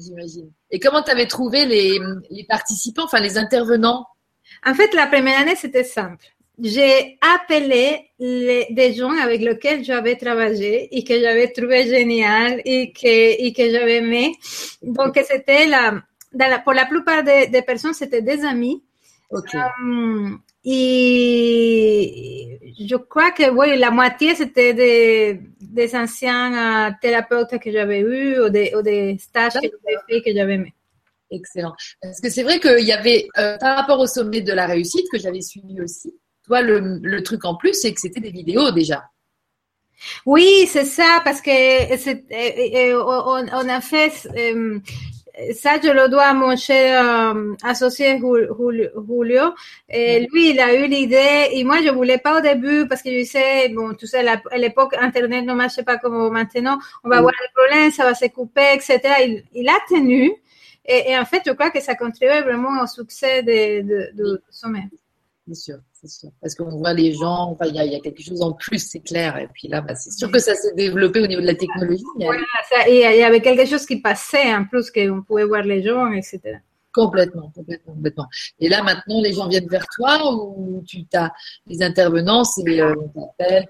J'imagine. 0.00 0.50
Et 0.72 0.80
comment 0.80 1.02
tu 1.02 1.10
avais 1.10 1.26
trouvé 1.26 1.66
les, 1.66 2.00
les, 2.30 2.44
participants, 2.44 3.04
enfin 3.04 3.20
les 3.20 3.36
intervenants? 3.36 4.06
En 4.64 4.74
fait, 4.74 4.92
la 4.94 5.06
première 5.06 5.38
année, 5.38 5.54
c'était 5.54 5.84
simple. 5.84 6.24
J'ai 6.58 7.18
appelé 7.20 8.10
les, 8.18 8.66
des 8.70 8.94
gens 8.94 9.12
avec 9.18 9.42
lesquels 9.42 9.84
j'avais 9.84 10.16
travaillé 10.16 10.88
et 10.96 11.04
que 11.04 11.18
j'avais 11.20 11.52
trouvé 11.52 11.86
génial 11.86 12.62
et 12.64 12.92
que, 12.92 13.06
et 13.06 13.52
que 13.52 13.70
j'avais 13.70 13.96
aimé. 13.96 14.34
Donc, 14.82 15.18
c'était 15.26 15.66
la, 15.66 16.02
la, 16.32 16.58
pour 16.58 16.72
la 16.72 16.86
plupart 16.86 17.22
des, 17.22 17.48
des 17.48 17.62
personnes, 17.62 17.94
c'était 17.94 18.22
des 18.22 18.44
amis. 18.44 18.82
Okay. 19.30 19.58
Um, 19.80 20.40
et 20.64 22.58
je 22.88 22.96
crois 22.96 23.32
que 23.32 23.50
oui, 23.50 23.78
la 23.78 23.90
moitié 23.90 24.34
c'était 24.34 24.74
des, 24.74 25.40
des 25.60 25.96
anciens 25.96 26.88
euh, 26.88 26.92
thérapeutes 27.00 27.58
que 27.58 27.70
j'avais 27.70 28.00
eus 28.00 28.40
ou 28.40 28.48
des, 28.48 28.72
ou 28.76 28.82
des 28.82 29.18
stages 29.18 29.54
que 29.54 29.60
j'avais 29.60 29.98
fait 30.08 30.22
que 30.22 30.36
j'avais 30.36 30.54
aimé. 30.54 30.74
Excellent. 31.30 31.72
Parce 32.00 32.20
que 32.20 32.28
c'est 32.30 32.42
vrai 32.42 32.60
qu'il 32.60 32.84
y 32.84 32.92
avait, 32.92 33.26
euh, 33.38 33.56
par 33.58 33.76
rapport 33.76 33.98
au 33.98 34.06
sommet 34.06 34.42
de 34.42 34.52
la 34.52 34.66
réussite 34.66 35.06
que 35.10 35.18
j'avais 35.18 35.40
suivi 35.40 35.80
aussi, 35.80 36.14
toi, 36.44 36.60
le, 36.60 36.98
le 37.02 37.22
truc 37.22 37.44
en 37.44 37.56
plus, 37.56 37.74
c'est 37.74 37.92
que 37.94 38.00
c'était 38.00 38.20
des 38.20 38.30
vidéos 38.30 38.70
déjà. 38.70 39.04
Oui, 40.26 40.66
c'est 40.68 40.84
ça, 40.84 41.20
parce 41.24 41.40
que 41.40 41.50
on, 43.00 43.68
a 43.68 43.80
fait 43.80 44.12
ça, 45.54 45.80
je 45.82 45.90
le 45.90 46.08
dois 46.08 46.24
à 46.24 46.34
mon 46.34 46.56
cher 46.56 47.34
associé 47.62 48.18
Julio. 48.18 49.54
Et 49.88 50.26
lui, 50.30 50.50
il 50.50 50.60
a 50.60 50.74
eu 50.74 50.86
l'idée, 50.86 51.48
et 51.52 51.64
moi, 51.64 51.78
je 51.82 51.90
voulais 51.90 52.18
pas 52.18 52.38
au 52.38 52.40
début, 52.40 52.86
parce 52.86 53.02
que 53.02 53.10
je 53.10 53.16
disais, 53.16 53.68
bon, 53.70 53.94
tu 53.94 54.06
sais, 54.06 54.26
à 54.26 54.58
l'époque, 54.58 54.94
Internet 54.98 55.44
ne 55.44 55.54
marchait 55.54 55.84
pas 55.84 55.98
comme 55.98 56.30
maintenant, 56.32 56.78
on 57.04 57.08
va 57.08 57.18
avoir 57.18 57.32
des 57.32 57.52
problèmes, 57.54 57.90
ça 57.90 58.04
va 58.04 58.14
se 58.14 58.26
couper, 58.26 58.74
etc. 58.74 59.00
Il, 59.20 59.44
il 59.52 59.68
a 59.68 59.78
tenu, 59.88 60.32
et, 60.84 61.16
en 61.16 61.24
fait, 61.24 61.42
je 61.46 61.52
crois 61.52 61.70
que 61.70 61.80
ça 61.80 61.94
contribue 61.94 62.42
vraiment 62.42 62.82
au 62.82 62.86
succès 62.86 63.42
de, 63.42 63.82
de, 63.82 64.10
de 64.14 64.42
sommet. 64.50 64.88
C'est 65.46 65.54
sûr, 65.54 65.76
c'est 66.02 66.20
sûr. 66.20 66.30
Parce 66.40 66.54
qu'on 66.54 66.76
voit 66.76 66.92
les 66.92 67.12
gens, 67.12 67.50
enfin, 67.52 67.66
il 67.66 67.76
y, 67.76 67.88
y, 67.92 67.94
a 67.94 68.00
quelque 68.00 68.22
chose 68.22 68.42
en 68.42 68.52
plus, 68.52 68.78
c'est 68.78 69.00
clair. 69.00 69.36
Et 69.38 69.48
puis 69.52 69.68
là, 69.68 69.80
bah, 69.80 69.94
c'est 69.94 70.10
sûr 70.10 70.30
que 70.30 70.38
ça 70.38 70.54
s'est 70.54 70.74
développé 70.74 71.20
au 71.20 71.26
niveau 71.26 71.40
de 71.40 71.46
la 71.46 71.54
technologie. 71.54 72.04
Voilà, 72.16 72.42
ça, 72.68 72.88
et 72.88 73.04
il 73.14 73.20
y 73.20 73.22
avait 73.22 73.40
quelque 73.40 73.66
chose 73.66 73.86
qui 73.86 74.00
passait 74.00 74.52
en 74.52 74.64
plus, 74.64 74.90
qu'on 74.90 75.22
pouvait 75.22 75.44
voir 75.44 75.62
les 75.62 75.82
gens, 75.82 76.10
etc. 76.12 76.58
Complètement, 76.92 77.50
complètement, 77.54 77.94
complètement. 77.94 78.26
Et 78.60 78.68
là, 78.68 78.82
maintenant, 78.82 79.22
les 79.22 79.32
gens 79.32 79.48
viennent 79.48 79.68
vers 79.68 79.86
toi 79.96 80.34
ou 80.34 80.82
tu 80.86 81.06
as 81.14 81.32
les 81.66 81.82
intervenants, 81.82 82.44
c'est 82.44 82.68
euh, 82.80 82.94
on 83.14 83.28
t'appelle, 83.38 83.66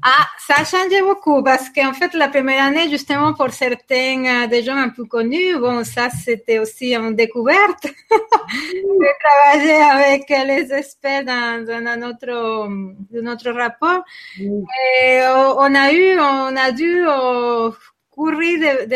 ah, 0.00 0.26
ça 0.38 0.54
a 0.58 0.64
changé 0.64 1.02
beaucoup 1.02 1.42
parce 1.42 1.68
qu'en 1.68 1.92
fait, 1.92 2.14
la 2.14 2.28
première 2.28 2.64
année, 2.64 2.88
justement, 2.88 3.34
pour 3.34 3.50
certains 3.50 4.44
euh, 4.44 4.46
des 4.46 4.62
gens 4.62 4.76
un 4.76 4.88
peu 4.88 5.04
connus, 5.04 5.58
bon, 5.58 5.84
ça, 5.84 6.08
c'était 6.08 6.58
aussi 6.58 6.94
une 6.94 7.14
découverte 7.14 7.84
de 8.10 9.08
travailler 9.22 9.82
avec 9.82 10.28
les 10.30 10.72
experts 10.72 11.24
dans, 11.24 11.64
dans 11.66 12.00
notre, 12.00 12.68
notre 13.12 13.50
rapport. 13.50 14.02
Et 14.38 15.20
on 15.58 15.74
a 15.74 15.92
eu, 15.92 16.18
on 16.18 16.56
a 16.56 16.72
dû 16.72 17.04
euh, 17.06 17.70
courir 18.10 18.86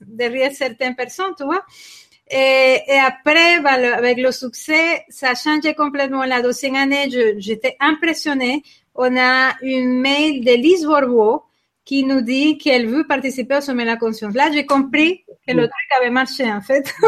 derrière 0.00 0.52
certaines 0.52 0.96
personnes, 0.96 1.34
tu 1.36 1.44
vois. 1.44 1.64
Et, 2.30 2.82
et, 2.86 2.98
après, 2.98 3.60
bah, 3.60 3.96
avec 3.96 4.18
le 4.18 4.32
succès, 4.32 5.04
ça 5.08 5.30
a 5.30 5.34
changé 5.34 5.74
complètement. 5.74 6.24
La 6.24 6.42
deuxième 6.42 6.74
année, 6.74 7.08
j'étais 7.38 7.76
impressionnée 7.80 8.62
on 8.98 9.16
a 9.16 9.54
une 9.62 10.00
mail 10.00 10.44
de 10.44 10.52
Lise 10.52 10.84
Borbeau 10.84 11.44
qui 11.84 12.04
nous 12.04 12.20
dit 12.20 12.58
qu'elle 12.58 12.86
veut 12.86 13.06
participer 13.06 13.56
au 13.56 13.60
sommet 13.62 13.84
de 13.84 13.88
la 13.88 13.96
conscience. 13.96 14.34
Là, 14.34 14.50
j'ai 14.52 14.66
compris 14.66 15.24
que 15.46 15.54
le 15.54 15.62
truc 15.62 15.98
avait 15.98 16.10
marché, 16.10 16.44
en 16.44 16.60
fait. 16.60 16.84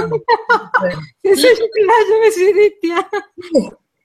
C'est 1.23 1.37
ce 1.37 1.45
là 1.45 1.97
je 2.09 2.27
me 2.27 2.31
suis 2.31 2.53
dit, 2.55 2.75
tiens. 2.81 3.07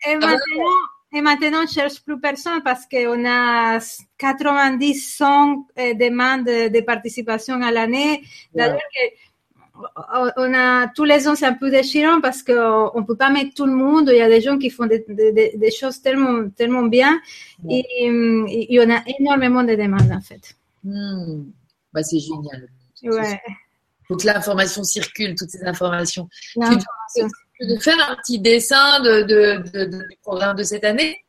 Et 0.08 0.16
maintenant, 0.16 0.80
et 1.14 1.22
maintenant, 1.22 1.64
on 1.64 1.68
cherche 1.68 2.04
plus 2.04 2.20
personne 2.20 2.62
parce 2.64 2.86
qu'on 2.88 3.26
a 3.26 3.80
90, 4.18 5.16
100 5.18 5.68
euh, 5.80 5.94
demandes 5.94 6.44
de 6.44 6.82
participation 6.82 7.62
à 7.62 7.72
l'année. 7.72 8.22
On 10.38 10.54
a 10.54 10.88
tous 10.88 11.04
les 11.04 11.28
ans 11.28 11.36
c'est 11.36 11.46
un 11.46 11.54
peu 11.54 11.70
déchirant 11.70 12.22
parce 12.22 12.44
qu'on 12.44 12.92
ne 12.96 13.06
peut 13.06 13.16
pas 13.16 13.30
mettre 13.30 13.54
tout 13.54 13.66
le 13.66 13.74
monde. 13.74 14.10
Il 14.12 14.18
y 14.18 14.22
a 14.22 14.30
des 14.30 14.42
gens 14.42 14.58
qui 14.58 14.70
font 14.70 14.86
des, 14.86 15.72
choses 15.78 16.02
tellement, 16.02 16.50
tellement 16.50 16.84
bien 16.84 17.20
et, 17.70 17.84
il 18.08 18.68
y 18.70 18.80
en 18.80 18.90
a 18.90 19.02
énormément 19.20 19.64
de 19.64 19.76
demandes 19.76 20.12
en 20.12 20.22
fait. 20.22 20.56
Hmm. 20.84 21.44
Bah, 21.94 22.04
c'est 22.04 22.20
génial. 22.20 22.68
Ouais. 23.04 23.40
Faut 24.08 24.18
que 24.18 24.26
l'information 24.26 24.84
circule, 24.84 25.36
toutes 25.36 25.50
ces 25.50 25.64
informations. 25.64 26.30
Tu 26.54 26.60
peux 27.68 27.80
faire 27.80 28.10
un 28.10 28.16
petit 28.18 28.40
dessin 28.40 29.00
de, 29.02 29.24
du 29.86 30.18
programme 30.22 30.58
de 30.58 30.64
cette 30.64 30.84
année? 30.84 31.24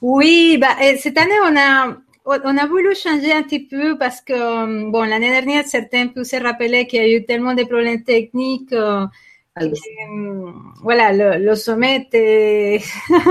Oui, 0.00 0.58
bah, 0.60 0.76
cette 0.98 1.18
année 1.18 1.34
on 1.44 1.56
a 1.56 1.96
on 2.24 2.56
a 2.56 2.66
voulu 2.66 2.94
changer 2.94 3.32
un 3.32 3.42
petit 3.42 3.60
peu 3.60 3.98
parce 3.98 4.20
que, 4.20 4.32
euh, 4.32 4.90
bon, 4.90 5.02
l'année 5.02 5.30
dernière, 5.30 5.64
certains 5.66 6.08
peuvent 6.08 6.24
se 6.24 6.36
rappeler 6.36 6.86
qu'il 6.86 7.00
y 7.00 7.04
a 7.04 7.16
eu 7.16 7.24
tellement 7.24 7.54
de 7.54 7.64
problèmes 7.64 8.02
techniques. 8.02 8.72
Euh, 8.72 9.06
euh 9.60 9.70
voilà, 10.82 11.12
le, 11.12 11.44
le 11.44 11.54
sommet 11.54 11.96
était... 11.96 12.80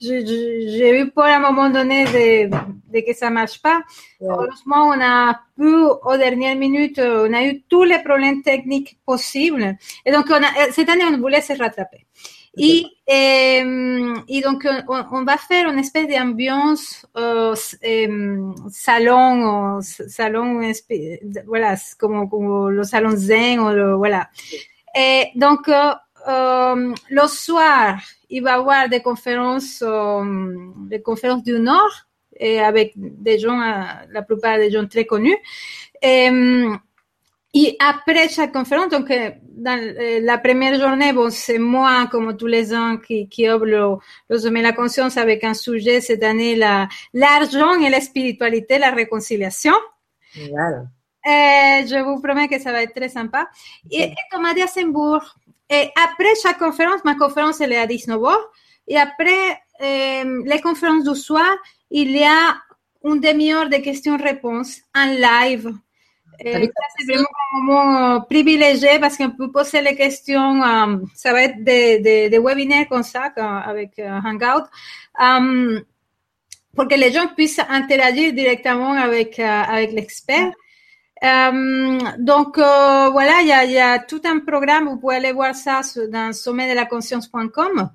J'ai 0.00 1.00
eu 1.00 1.10
peur 1.12 1.26
à 1.26 1.36
un 1.36 1.38
moment 1.38 1.70
donné 1.70 2.04
de, 2.06 2.50
de 2.50 3.06
que 3.06 3.14
ça 3.14 3.30
marche 3.30 3.62
pas. 3.62 3.82
Heureusement, 4.20 4.88
on 4.88 5.00
a 5.00 5.40
pu, 5.56 5.72
aux 5.72 6.16
dernières 6.16 6.56
minutes, 6.56 6.98
on 6.98 7.32
a 7.32 7.44
eu 7.44 7.62
tous 7.68 7.84
les 7.84 8.00
problèmes 8.00 8.42
techniques 8.42 8.98
possibles. 9.06 9.76
Et 10.04 10.10
donc, 10.10 10.26
on 10.28 10.42
a, 10.42 10.72
cette 10.72 10.88
année, 10.88 11.04
on 11.04 11.18
voulait 11.18 11.40
se 11.40 11.52
rattraper. 11.52 12.04
Et, 12.58 12.84
et, 13.08 14.40
donc, 14.42 14.66
on, 14.88 15.04
on, 15.10 15.24
va 15.24 15.38
faire 15.38 15.70
une 15.70 15.78
espèce 15.78 16.06
d'ambiance 16.06 17.06
euh, 17.16 17.54
euh, 17.84 18.52
salon, 18.70 19.80
salon, 19.80 20.60
voilà, 21.46 21.76
comme, 21.98 22.28
comme, 22.28 22.68
le 22.68 22.82
salon 22.82 23.16
zen, 23.16 23.58
ou 23.58 23.70
le, 23.70 23.94
voilà. 23.94 24.28
Et 24.94 25.28
donc, 25.34 25.68
euh, 25.68 25.92
euh, 26.28 26.94
le 27.08 27.26
soir, 27.26 27.98
il 28.28 28.42
va 28.42 28.50
y 28.50 28.54
avoir 28.54 28.88
des 28.88 29.00
conférences, 29.00 29.82
des 30.90 31.00
conférences 31.00 31.42
du 31.42 31.58
Nord, 31.58 32.06
et 32.36 32.60
avec 32.60 32.92
des 32.96 33.38
gens, 33.38 33.58
la 34.10 34.22
plupart 34.22 34.58
des 34.58 34.70
gens 34.70 34.86
très 34.86 35.06
connus. 35.06 35.36
Et, 36.02 36.28
et 37.54 37.76
après 37.78 38.28
chaque 38.28 38.52
conférence, 38.52 38.88
donc 38.88 39.08
dans 39.08 39.78
euh, 39.78 40.20
la 40.22 40.38
première 40.38 40.78
journée, 40.80 41.12
bon, 41.12 41.28
c'est 41.30 41.58
moi, 41.58 42.08
comme 42.10 42.34
tous 42.36 42.46
les 42.46 42.74
ans, 42.74 42.96
qui, 42.96 43.28
qui 43.28 43.50
ouvre 43.50 43.66
le, 43.66 43.96
le 44.30 44.38
sommet 44.38 44.60
de 44.60 44.64
la 44.64 44.72
conscience 44.72 45.16
avec 45.18 45.44
un 45.44 45.52
sujet 45.54 46.00
cette 46.00 46.22
année, 46.22 46.56
la, 46.56 46.88
l'argent 47.12 47.74
et 47.80 47.90
la 47.90 48.00
spiritualité, 48.00 48.78
la 48.78 48.90
réconciliation. 48.90 49.74
Voilà. 50.50 50.84
Et 51.24 51.86
je 51.86 52.02
vous 52.02 52.20
promets 52.20 52.48
que 52.48 52.58
ça 52.58 52.72
va 52.72 52.82
être 52.82 52.94
très 52.94 53.10
sympa. 53.10 53.48
Et, 53.90 54.04
et 54.04 54.14
comme 54.30 54.46
à 54.46 54.54
Dissembourg, 54.54 55.22
et 55.68 55.90
après 56.04 56.34
chaque 56.42 56.58
conférence, 56.58 57.04
ma 57.04 57.14
conférence 57.14 57.60
elle 57.60 57.72
est 57.72 57.78
à 57.78 57.86
19h, 57.86 58.34
et 58.88 58.98
après 58.98 59.60
euh, 59.82 60.42
les 60.44 60.60
conférences 60.60 61.04
du 61.04 61.14
soir, 61.14 61.54
il 61.90 62.16
y 62.16 62.24
a 62.24 62.56
une 63.04 63.20
demi-heure 63.20 63.68
de 63.68 63.76
questions-réponses 63.76 64.80
en 64.94 65.06
live 65.06 65.72
et 66.40 66.52
ça, 66.52 66.84
c'est 66.98 67.04
vraiment 67.06 67.28
un 67.54 67.62
moment 67.62 68.20
privilégié 68.22 68.98
parce 69.00 69.16
qu'on 69.16 69.30
peut 69.30 69.50
poser 69.50 69.80
les 69.80 69.94
questions. 69.94 70.62
Um, 70.62 71.06
ça 71.14 71.32
va 71.32 71.42
être 71.42 71.62
des, 71.62 71.98
des, 72.00 72.28
des, 72.30 72.38
webinaires 72.38 72.88
comme 72.88 73.02
ça, 73.02 73.32
avec 73.64 73.92
uh, 73.98 74.02
Hangout, 74.02 74.66
pour 76.74 76.88
que 76.88 76.94
les 76.94 77.12
gens 77.12 77.28
puissent 77.36 77.60
interagir 77.68 78.32
directement 78.32 78.92
avec, 78.92 79.38
avec 79.38 79.92
l'expert. 79.92 80.52
Donc 82.18 82.58
euh, 82.58 83.10
voilà, 83.10 83.42
il 83.42 83.48
y 83.48 83.52
a, 83.52 83.64
y 83.64 83.78
a, 83.78 84.00
tout 84.00 84.22
un 84.24 84.40
programme, 84.40 84.88
vous 84.88 84.96
pouvez 84.96 85.16
aller 85.16 85.32
voir 85.32 85.54
ça 85.54 85.82
dans 86.10 86.32
sommet 86.32 86.68
de 86.68 86.74
la 86.74 86.86
conscience.com. 86.86 87.90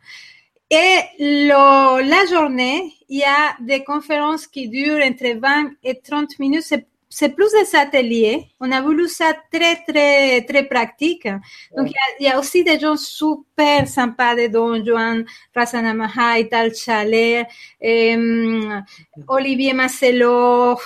Et 0.70 1.00
le, 1.20 2.02
la 2.10 2.26
journée, 2.30 2.94
il 3.10 3.20
y 3.20 3.24
a 3.24 3.56
des 3.62 3.84
conférences 3.84 4.48
qui 4.48 4.70
durent 4.70 5.04
entre 5.06 5.40
20 5.40 5.72
et 5.84 6.00
30 6.00 6.40
minutes. 6.40 6.64
C'est 6.64 6.88
c'est 7.18 7.30
plus 7.30 7.52
des 7.52 7.76
ateliers. 7.76 8.46
On 8.60 8.72
a 8.72 8.80
voulu 8.80 9.08
ça 9.08 9.34
très, 9.52 9.78
très, 9.88 10.46
très 10.46 10.66
pratique. 10.68 11.28
Donc, 11.76 11.92
il 12.20 12.26
y, 12.28 12.30
a 12.30 12.38
aussi 12.38 12.64
des 12.64 12.80
gens 12.80 12.96
super 12.96 13.88
sympas 13.88 14.36
de 14.36 14.46
Don 14.46 14.86
Juan, 14.86 15.26
Razanamaha, 15.56 16.44
Tal 16.44 16.76
Chalet, 16.76 17.48
euh, 17.84 18.82
Olivier 19.28 19.74
Marcelo, 19.74 20.78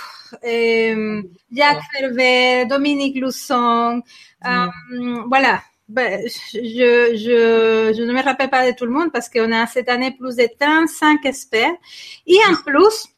euh, 0.42 1.22
Jacques 1.54 1.82
Ferver, 1.92 2.64
Dominique 2.64 3.16
Lusson. 3.16 4.02
Euh, 4.46 4.66
voilà. 5.28 5.60
Ben, 5.86 6.26
je, 6.54 7.12
je, 7.14 7.92
je 7.94 8.02
ne 8.04 8.12
me 8.14 8.22
rappelle 8.22 8.48
pas 8.48 8.66
de 8.70 8.74
tout 8.74 8.86
le 8.86 8.92
monde 8.92 9.12
parce 9.12 9.28
qu'on 9.28 9.52
a 9.52 9.66
cette 9.66 9.90
année 9.90 10.16
plus 10.18 10.36
de 10.36 10.48
35 10.58 11.26
experts. 11.26 11.76
Et 12.26 12.38
en 12.48 12.54
plus, 12.54 13.12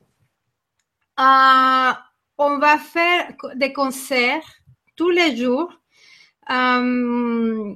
euh, 1.20 1.92
on 2.38 2.58
va 2.58 2.78
faire 2.78 3.32
des 3.54 3.72
concerts 3.72 4.44
tous 4.96 5.10
les 5.10 5.36
jours 5.36 5.72
euh, 6.50 7.74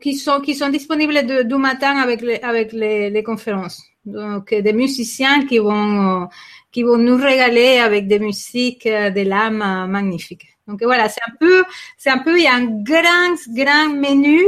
qui, 0.00 0.14
sont, 0.14 0.40
qui 0.40 0.54
sont 0.54 0.68
disponibles 0.68 1.46
du 1.46 1.54
matin 1.56 1.96
avec 1.98 2.22
les, 2.22 2.40
avec 2.40 2.72
les, 2.72 3.10
les, 3.10 3.22
conférences. 3.22 3.82
Donc, 4.04 4.52
des 4.52 4.72
musiciens 4.72 5.46
qui 5.46 5.58
vont, 5.58 6.28
qui 6.72 6.82
vont 6.82 6.98
nous 6.98 7.16
régaler 7.16 7.78
avec 7.78 8.08
des 8.08 8.18
musiques 8.18 8.86
de 8.86 9.20
l'âme 9.22 9.88
magnifiques. 9.88 10.46
Donc 10.66 10.82
voilà, 10.82 11.08
c'est 11.08 11.20
un 11.26 11.34
peu, 11.38 11.64
c'est 11.98 12.10
un 12.10 12.18
peu, 12.18 12.38
il 12.38 12.44
y 12.44 12.46
a 12.46 12.54
un 12.54 12.64
grand, 12.64 13.36
grand 13.48 13.90
menu 13.90 14.42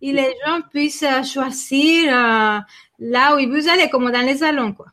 et 0.00 0.12
les 0.12 0.34
gens 0.44 0.60
puissent 0.70 1.04
choisir 1.32 2.12
euh, 2.12 2.60
là 2.98 3.36
où 3.36 3.38
ils 3.38 3.48
veulent 3.48 3.68
aller, 3.68 3.88
comme 3.90 4.10
dans 4.10 4.26
les 4.26 4.38
salons, 4.38 4.72
quoi. 4.72 4.86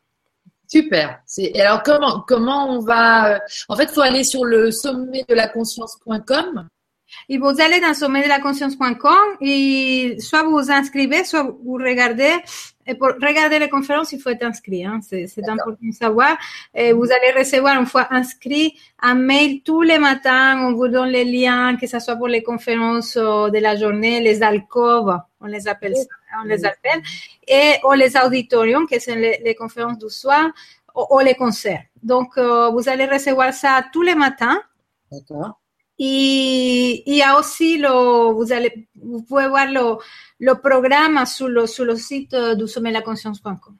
Super. 0.72 1.20
Alors 1.54 1.82
comment 1.82 2.24
comment 2.26 2.70
on 2.70 2.80
va 2.80 3.34
euh, 3.34 3.38
En 3.68 3.76
fait, 3.76 3.84
il 3.84 3.90
faut 3.90 4.00
aller 4.00 4.24
sur 4.24 4.46
le 4.46 4.70
sommet 4.70 5.22
de 5.28 5.34
la 5.34 5.46
conscience.com. 5.46 6.66
Et 7.28 7.36
vous 7.36 7.60
allez 7.60 7.78
dans 7.78 7.92
sommet 7.92 8.22
de 8.22 8.28
la 8.28 8.40
conscience.com 8.40 9.36
et 9.42 10.16
soit 10.18 10.44
vous 10.44 10.52
vous 10.52 10.70
inscrivez, 10.70 11.24
soit 11.24 11.42
vous 11.42 11.74
regardez 11.74 12.32
Et 12.86 12.94
pour 12.94 13.08
regarder 13.08 13.58
les 13.58 13.68
conférences, 13.68 14.12
il 14.12 14.20
faut 14.20 14.30
être 14.30 14.44
inscrit. 14.44 14.84
Hein. 14.84 15.00
C'est 15.02 15.48
important 15.48 15.78
de 15.82 15.92
savoir. 15.92 16.36
Et 16.74 16.92
vous 16.92 17.04
allez 17.04 17.38
recevoir, 17.38 17.78
une 17.78 17.86
fois 17.86 18.08
inscrit, 18.10 18.74
un 19.00 19.14
mail 19.14 19.62
tous 19.62 19.82
les 19.82 19.98
matins. 19.98 20.60
On 20.66 20.74
vous 20.74 20.88
donne 20.88 21.08
les 21.08 21.24
liens, 21.24 21.76
que 21.76 21.86
ce 21.86 21.98
soit 22.00 22.16
pour 22.16 22.28
les 22.28 22.42
conférences 22.42 23.16
de 23.16 23.58
la 23.58 23.76
journée, 23.76 24.20
les 24.20 24.42
alcôves, 24.42 25.16
on 25.40 25.46
les 25.46 25.68
appelle 25.68 25.96
ça, 25.96 26.08
on 26.42 26.44
les 26.44 26.64
appelle, 26.64 27.02
et 27.46 27.74
ou 27.84 27.92
les 27.92 28.16
auditoriums, 28.16 28.86
qui 28.86 29.00
sont 29.00 29.14
les, 29.14 29.54
conférences 29.54 29.98
du 29.98 30.08
soir, 30.08 30.50
ou, 30.94 31.18
les 31.20 31.34
concerts. 31.34 31.84
Donc, 32.02 32.36
euh, 32.36 32.70
vous 32.70 32.88
allez 32.88 33.06
recevoir 33.06 33.52
ça 33.52 33.84
tous 33.92 34.02
les 34.02 34.14
matins. 34.14 34.60
D'accord. 35.10 35.61
Y 35.98 37.22
a 37.22 37.38
aussi, 37.38 37.80
vous, 37.80 39.22
pouvez 39.22 39.48
voir 39.48 39.66
le, 39.70 39.98
le 40.40 40.54
programme 40.54 41.24
sur 41.26 41.48
le, 41.48 41.66
sur 41.66 41.84
le 41.84 41.96
site 41.96 42.34
du 42.34 42.66
sommet 42.66 42.90
la 42.90 43.02
conscience.com. 43.02 43.76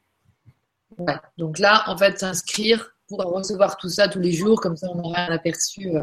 Ouais, 0.98 1.16
donc 1.38 1.58
là, 1.58 1.84
en 1.86 1.96
fait, 1.96 2.18
s'inscrire 2.18 2.92
pour 3.08 3.18
recevoir 3.32 3.76
tout 3.76 3.88
ça 3.88 4.08
tous 4.08 4.20
les 4.20 4.32
jours, 4.32 4.60
comme 4.60 4.76
ça 4.76 4.88
on 4.90 4.98
aura 5.00 5.20
un 5.20 5.32
aperçu. 5.32 5.88
Euh. 5.96 6.02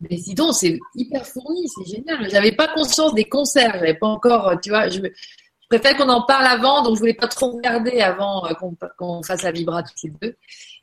Mais 0.00 0.16
sinon, 0.16 0.52
c'est 0.52 0.78
hyper 0.94 1.26
fourni, 1.26 1.68
c'est 1.68 1.96
génial. 1.96 2.28
J'avais 2.30 2.52
pas 2.52 2.68
conscience 2.68 3.14
des 3.14 3.24
concerts, 3.24 3.72
j'avais 3.74 3.94
pas 3.94 4.08
encore, 4.08 4.58
tu 4.60 4.70
vois, 4.70 4.88
je, 4.88 5.00
préfère 5.68 5.96
qu'on 5.96 6.08
en 6.08 6.22
parle 6.22 6.46
avant, 6.46 6.82
donc 6.82 6.96
je 6.96 7.00
voulais 7.00 7.14
pas 7.14 7.28
trop 7.28 7.52
regarder 7.52 8.00
avant 8.00 8.46
euh, 8.46 8.52
qu'on 8.98 9.22
fasse 9.22 9.42
la 9.42 9.52
vibra 9.52 9.82
tous 9.82 9.94
les 10.04 10.12
deux. 10.20 10.36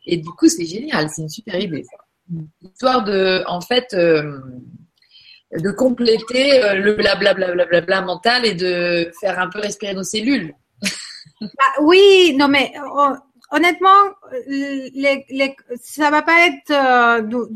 Et 0.05 0.17
du 0.17 0.29
coup, 0.29 0.47
c'est 0.47 0.65
génial, 0.65 1.09
c'est 1.09 1.21
une 1.21 1.29
super 1.29 1.59
idée. 1.59 1.85
Histoire 2.61 3.03
de, 3.03 3.43
en 3.47 3.61
fait, 3.61 3.93
euh, 3.93 4.39
de 5.51 5.71
compléter 5.71 6.63
euh, 6.63 6.75
le 6.75 6.93
blablabla 6.93 8.01
mental 8.01 8.45
et 8.45 8.53
de 8.53 9.11
faire 9.19 9.39
un 9.39 9.49
peu 9.49 9.59
respirer 9.59 9.93
nos 9.93 10.03
cellules. 10.03 10.53
Ah, 11.41 11.81
oui, 11.81 12.35
non 12.37 12.47
mais 12.47 12.73
oh, 12.83 13.13
honnêtement, 13.51 13.87
les, 14.47 15.25
les, 15.29 15.55
ça 15.81 16.11
va 16.11 16.21
pas 16.21 16.47
être 16.47 16.71
euh, 16.71 17.21
du, 17.21 17.53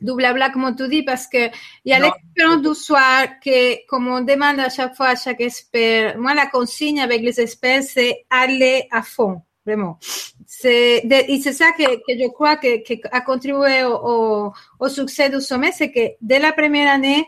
du, 0.00 0.14
blabla 0.14 0.50
comme 0.50 0.74
tu 0.76 0.88
dis 0.88 1.02
parce 1.02 1.26
que 1.26 1.48
il 1.84 1.90
y 1.90 1.92
a 1.92 1.98
l'expérience 1.98 2.62
du 2.62 2.74
soir 2.74 3.26
que 3.44 3.84
comme 3.86 4.08
on 4.08 4.20
demande 4.20 4.60
à 4.60 4.68
chaque 4.68 4.94
fois 4.94 5.08
à 5.08 5.16
chaque 5.16 5.40
expert, 5.40 6.16
moi 6.18 6.32
la 6.34 6.46
consigne 6.46 7.00
avec 7.00 7.22
les 7.22 7.40
experts 7.40 7.82
c'est 7.82 8.24
aller 8.30 8.86
à 8.90 9.02
fond 9.02 9.42
vraiment. 9.64 9.98
C'est, 10.46 10.98
et 10.98 11.40
c'est 11.40 11.52
ça 11.52 11.72
que, 11.72 11.96
que, 11.96 12.18
je 12.18 12.28
crois 12.28 12.56
que, 12.56 12.82
que 12.82 12.94
a 13.10 13.20
contribué 13.20 13.84
au, 13.84 14.52
au, 14.80 14.88
succès 14.88 15.30
du 15.30 15.40
sommet, 15.40 15.72
c'est 15.72 15.90
que 15.90 16.14
dès 16.20 16.38
la 16.38 16.52
première 16.52 16.92
année, 16.92 17.24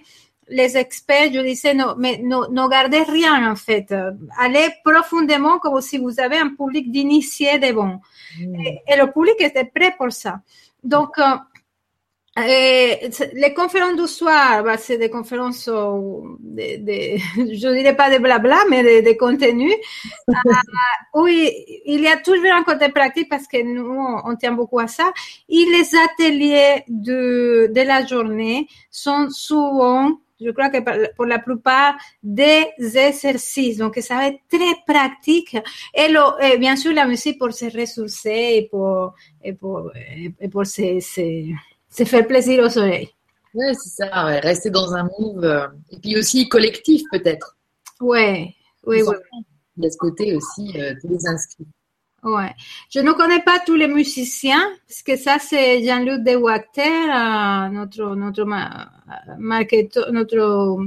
les 0.48 0.76
experts, 0.76 1.32
je 1.32 1.40
disais, 1.40 1.74
non, 1.74 1.94
mais 1.98 2.18
ne 2.22 2.52
no 2.52 2.68
gardez 2.68 3.02
rien 3.02 3.50
en 3.50 3.56
fait. 3.56 3.92
Allez 4.38 4.68
profondément 4.84 5.58
comme 5.58 5.80
si 5.80 5.98
vous 5.98 6.20
avez 6.20 6.36
un 6.38 6.50
public 6.50 6.90
d'initiés 6.90 7.58
de 7.58 7.72
bon. 7.72 8.00
Mm. 8.38 8.60
Et, 8.60 8.82
et, 8.86 8.96
le 8.96 9.10
public 9.10 9.34
était 9.40 9.64
prêt 9.64 9.94
pour 9.98 10.12
ça. 10.12 10.40
Donc, 10.84 11.18
euh, 11.18 11.34
et 12.38 13.08
les 13.32 13.54
conférences 13.54 13.96
du 13.96 14.06
soir, 14.06 14.62
bah, 14.62 14.76
c'est 14.76 14.98
des 14.98 15.08
conférences, 15.08 15.68
de, 15.68 16.76
de, 16.84 17.18
je 17.54 17.74
dirais 17.74 17.96
pas 17.96 18.10
de 18.10 18.18
blabla, 18.22 18.58
mais 18.68 18.82
de, 18.82 19.08
de 19.08 19.16
contenu. 19.16 19.72
euh, 20.28 20.34
oui, 21.14 21.50
il 21.86 22.00
y 22.02 22.08
a 22.08 22.18
toujours 22.18 22.52
un 22.52 22.62
côté 22.62 22.90
pratique 22.90 23.28
parce 23.30 23.46
que 23.46 23.62
nous, 23.62 23.98
on 24.24 24.36
tient 24.36 24.52
beaucoup 24.52 24.78
à 24.78 24.86
ça. 24.86 25.10
Et 25.48 25.64
les 25.64 25.88
ateliers 25.94 26.84
de, 26.88 27.70
de 27.74 27.80
la 27.80 28.04
journée 28.04 28.68
sont 28.90 29.30
souvent, 29.30 30.18
je 30.38 30.50
crois 30.50 30.68
que 30.68 31.14
pour 31.14 31.24
la 31.24 31.38
plupart, 31.38 31.96
des 32.22 32.66
exercices. 32.96 33.78
Donc, 33.78 33.96
ça 34.02 34.16
va 34.16 34.26
être 34.28 34.40
très 34.50 34.74
pratique. 34.86 35.56
Et 35.94 36.08
bien 36.58 36.76
sûr, 36.76 36.92
la 36.92 37.06
musique 37.06 37.38
pour 37.38 37.52
se 37.54 37.64
ressourcer 37.74 38.56
et 38.58 38.68
pour, 38.70 39.14
et 39.42 39.54
pour, 39.54 39.90
et 40.38 40.48
pour 40.48 40.66
se, 40.66 41.00
se 41.00 41.22
c'est 41.96 42.04
faire 42.04 42.26
plaisir 42.26 42.62
au 42.62 42.68
soleil. 42.68 43.08
Oui, 43.54 43.64
c'est 43.72 44.04
ça, 44.04 44.24
rester 44.40 44.68
dans 44.68 44.92
un 44.92 45.08
move. 45.18 45.42
Euh, 45.44 45.66
et 45.90 45.98
puis 45.98 46.16
aussi 46.18 46.46
collectif, 46.46 47.02
peut-être. 47.10 47.56
Ouais, 48.00 48.54
oui, 48.84 49.02
oui. 49.02 49.14
De 49.78 49.88
ce 49.88 49.96
côté 49.96 50.36
aussi, 50.36 50.72
euh, 50.78 50.94
tous 51.00 51.08
les 51.08 51.26
inscrits. 51.26 51.66
Ouais. 52.22 52.52
Je 52.90 53.00
ne 53.00 53.12
connais 53.12 53.40
pas 53.40 53.60
tous 53.64 53.76
les 53.76 53.88
musiciens, 53.88 54.62
parce 54.86 55.02
que 55.02 55.16
ça, 55.16 55.38
c'est 55.38 55.82
Jean-Luc 55.84 56.22
de 56.22 56.36
Wachter, 56.36 56.82
euh, 56.82 57.68
notre, 57.70 58.14
notre, 58.14 58.44
marketeur, 59.38 60.12
notre 60.12 60.78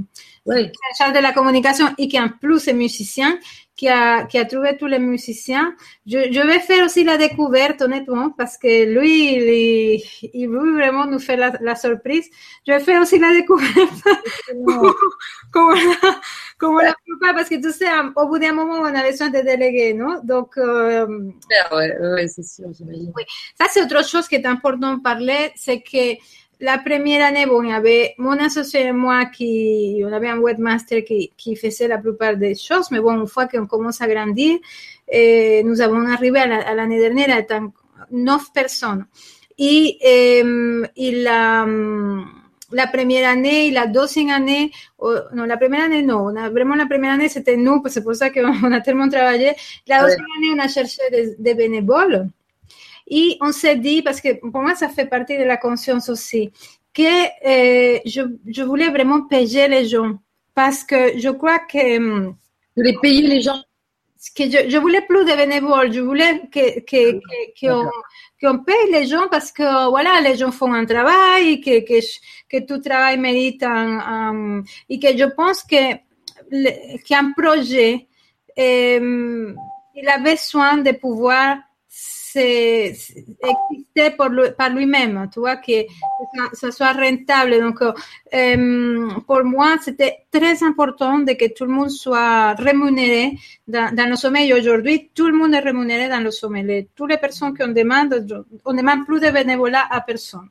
oui. 0.46 0.72
charge 0.98 1.14
de 1.14 1.20
la 1.20 1.32
communication, 1.32 1.88
et 1.98 2.08
qui 2.08 2.20
en 2.20 2.30
plus 2.30 2.68
est 2.68 2.74
musicien 2.74 3.40
qui 3.80 3.88
a, 3.88 4.26
qui 4.26 4.38
a 4.38 4.44
trouvé 4.44 4.76
tous 4.78 4.88
les 4.88 5.00
musiciens. 5.00 5.74
Je, 6.06 6.34
je, 6.34 6.42
vais 6.46 6.60
faire 6.60 6.84
aussi 6.84 7.06
la 7.06 7.18
découverte, 7.18 7.82
honnêtement, 7.82 8.30
parce 8.30 8.58
que 8.58 8.74
lui, 8.94 9.36
il, 9.36 10.02
il 10.34 10.48
veut 10.50 10.74
vraiment 10.74 11.06
nous 11.06 11.20
faire 11.20 11.38
la, 11.38 11.54
la, 11.62 11.76
surprise. 11.76 12.30
Je 12.68 12.74
vais 12.74 12.82
faire 12.82 13.02
aussi 13.02 13.18
la 13.20 13.32
découverte. 13.32 14.04
comme, 15.54 15.76
la, 15.76 16.20
comme 16.58 16.78
la 16.82 16.94
plupart, 17.06 17.36
parce 17.36 17.48
que 17.48 17.56
tu 17.56 17.72
sais, 17.72 17.88
au 18.18 18.28
bout 18.28 18.38
d'un 18.38 18.52
moment, 18.52 18.80
on 18.82 18.94
a 18.94 19.02
besoin 19.10 19.30
de 19.30 19.40
déléguer, 19.40 19.94
non? 19.94 20.20
Donc, 20.26 20.58
euh, 20.58 21.08
ouais, 21.72 21.98
ouais, 22.02 22.28
c'est 22.28 22.44
sûr, 22.44 22.66
j'imagine. 22.78 23.14
Oui. 23.16 23.24
Ça, 23.58 23.68
c'est 23.70 23.82
autre 23.82 24.06
chose 24.06 24.28
qui 24.28 24.36
est 24.36 24.46
important 24.46 24.98
de 24.98 25.02
parler, 25.02 25.54
c'est 25.56 25.80
que 25.80 26.20
la 26.62 26.78
première 26.78 27.26
année, 27.26 27.46
bon, 27.46 27.64
il 27.64 27.70
y 27.70 27.74
avait 27.74 28.16
mon 28.18 28.38
associé 28.38 28.88
et 28.88 28.92
moi 28.92 29.26
qui, 29.26 30.02
on 30.06 30.12
avait 30.12 30.28
un 30.28 30.40
webmaster 30.40 31.04
qui, 31.06 31.32
qui 31.38 31.56
faisait 31.56 31.88
la 31.88 31.98
plupart 31.98 32.36
des 32.36 32.56
choses, 32.56 32.92
mais 32.92 33.00
bon, 33.00 33.20
une 33.20 33.28
fois 33.28 33.48
qu'on 33.48 33.66
commence 33.66 34.02
à 34.02 34.08
grandir, 34.08 34.60
et 35.08 35.64
nous 35.64 35.80
avons 35.80 36.06
arrivé 36.06 36.40
à 36.40 36.76
l'année 36.76 37.00
dernière 37.00 37.34
à 37.34 37.40
être 37.40 37.56
neuf 38.12 38.52
personnes. 38.54 39.06
Et, 39.58 39.98
euh, 40.06 40.86
et 40.96 41.12
la, 41.24 41.66
la 42.72 42.88
première 42.88 43.30
année 43.30 43.68
et 43.68 43.72
la 43.72 43.88
deuxième 43.88 44.30
année, 44.30 44.72
oh, 45.00 45.16
non, 45.34 45.46
la 45.46 45.58
première 45.58 45.86
année, 45.86 46.02
non, 46.02 46.26
on 46.26 46.36
a, 46.36 46.50
vraiment 46.50 46.76
la 46.76 46.86
première 46.86 47.14
année, 47.14 47.30
c'était 47.30 47.58
nous, 47.58 47.82
c'est 47.88 48.04
pour 48.04 48.16
ça 48.16 48.30
qu'on 48.30 48.72
a 48.72 48.82
tellement 48.82 49.08
travaillé. 49.08 49.54
La 49.88 50.02
deuxième 50.04 50.26
année, 50.38 50.50
on 50.56 50.60
a 50.60 50.68
cherché 50.68 51.02
des, 51.12 51.36
des 51.40 51.54
bénévoles. 51.56 52.28
Et 53.10 53.38
on 53.42 53.52
s'est 53.52 53.76
dit, 53.76 54.02
parce 54.02 54.22
que 54.22 54.40
pour 54.40 54.62
moi, 54.62 54.76
ça 54.76 54.90
fait 54.90 55.06
partie 55.06 55.38
de 55.38 55.44
la 55.44 55.58
conscience 55.58 56.10
aussi, 56.10 56.52
que 56.94 57.02
euh, 57.04 58.00
je, 58.06 58.22
je, 58.48 58.64
voulais 58.64 58.90
vraiment 58.90 59.22
payer 59.24 59.68
les 59.68 59.86
gens. 59.86 60.20
Parce 60.54 60.84
que 60.84 61.18
je 61.18 61.30
crois 61.30 61.60
que... 61.60 61.98
Hum, 61.98 62.36
vous 62.76 62.84
voulez 62.84 62.98
payer 63.02 63.28
les 63.28 63.42
gens. 63.42 63.62
que 64.36 64.44
je, 64.44 64.70
je 64.70 64.78
voulais 64.78 65.02
plus 65.02 65.26
de 65.26 65.36
bénévoles, 65.36 65.92
je 65.92 66.02
voulais 66.02 66.42
que, 66.52 66.80
que, 66.82 67.20
que, 67.60 67.68
qu'on, 67.68 67.90
qu'on 68.42 68.60
paye 68.60 68.92
les 68.92 69.06
gens 69.06 69.28
parce 69.30 69.52
que 69.52 69.90
voilà, 69.90 70.22
les 70.22 70.38
gens 70.38 70.52
font 70.52 70.74
un 70.74 70.86
travail, 70.86 71.62
que, 71.62 71.80
que, 71.80 72.00
que 72.50 72.66
tout 72.66 72.80
travail 72.80 73.18
mérite 73.18 73.64
un, 73.64 74.00
un, 74.00 74.64
et 74.90 75.00
que 75.00 75.18
je 75.18 75.26
pense 75.26 75.64
que 75.64 75.96
qu'un 77.06 77.32
projet, 77.34 78.08
euh, 78.58 79.54
il 79.96 80.08
a 80.08 80.18
besoin 80.20 80.78
de 80.78 80.92
pouvoir 80.92 81.58
por 84.18 84.30
lui, 84.30 84.52
par 84.58 84.70
lui-même, 84.70 85.30
tu 85.32 85.40
vois, 85.40 85.58
que 85.58 85.86
ça, 86.54 86.72
soit 86.72 86.94
rentable. 86.94 87.60
Donc, 87.60 87.82
euh, 87.82 89.10
pour 89.26 89.44
moi, 89.44 89.76
c'était 89.82 90.26
très 90.32 90.64
important 90.64 91.20
de 91.20 91.34
que 91.34 91.54
tout 91.54 91.66
le 91.66 91.72
monde 91.72 91.90
soit 91.90 92.54
rémunéré 92.54 93.38
dans, 93.68 93.94
dans 93.94 94.10
le 94.10 94.16
sommet. 94.16 94.52
Aujourd'hui, 94.54 95.10
tout 95.14 95.28
le 95.28 95.38
monde 95.38 95.54
est 95.54 95.60
rémunéré 95.60 96.10
dans 96.10 96.24
le 96.24 96.32
sommet. 96.32 96.64
Les, 96.64 96.90
toutes 96.96 97.10
les 97.10 97.18
personnes 97.18 97.56
qui 97.56 97.64
on 97.64 97.70
demande, 97.70 98.14
on 98.66 98.74
demande 98.74 99.06
plus 99.06 99.20
de 99.20 99.30
bénévolat 99.30 99.86
à 99.90 100.02
personne. 100.02 100.50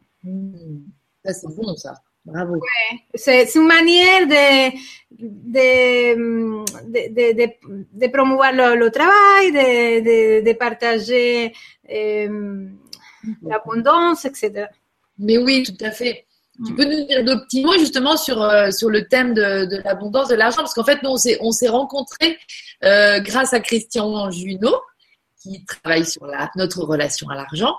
Ça, 1.25 1.33
c'est 1.33 1.55
bon, 1.55 1.75
ça. 1.77 1.95
Bravo. 2.33 2.55
Ouais. 2.55 2.99
C'est 3.14 3.55
une 3.55 3.67
manière 3.67 4.27
de, 4.27 4.77
de, 5.19 6.64
de, 6.87 7.33
de, 7.33 7.47
de 7.93 8.07
promouvoir 8.09 8.53
le, 8.53 8.77
le 8.77 8.91
travail, 8.91 9.53
de, 9.53 10.45
de, 10.45 10.53
partager 10.53 11.53
euh, 11.91 12.67
l'abondance, 13.43 14.25
etc. 14.27 14.67
Mais 15.19 15.38
oui, 15.38 15.62
tout 15.62 15.85
à 15.85 15.91
fait. 15.91 16.27
Tu 16.67 16.75
peux 16.75 16.85
nous 16.85 17.07
dire 17.07 17.25
deux 17.25 17.41
petits 17.45 17.64
mots 17.64 17.79
justement 17.79 18.17
sur, 18.17 18.43
euh, 18.43 18.71
sur 18.73 18.91
le 18.91 19.07
thème 19.07 19.33
de, 19.33 19.64
de 19.67 19.81
l'abondance 19.85 20.29
de 20.29 20.35
l'argent 20.35 20.59
Parce 20.59 20.75
qu'en 20.75 20.85
fait, 20.85 21.03
nous, 21.03 21.11
on 21.41 21.53
s'est 21.53 21.69
rencontrés 21.69 22.37
euh, 22.85 23.21
grâce 23.21 23.53
à 23.53 23.61
Christian 23.61 24.31
Junot, 24.31 24.81
qui 25.41 25.64
travaille 25.64 26.05
sur 26.05 26.27
la, 26.27 26.51
notre 26.57 26.83
relation 26.83 27.29
à 27.31 27.37
l'argent 27.37 27.75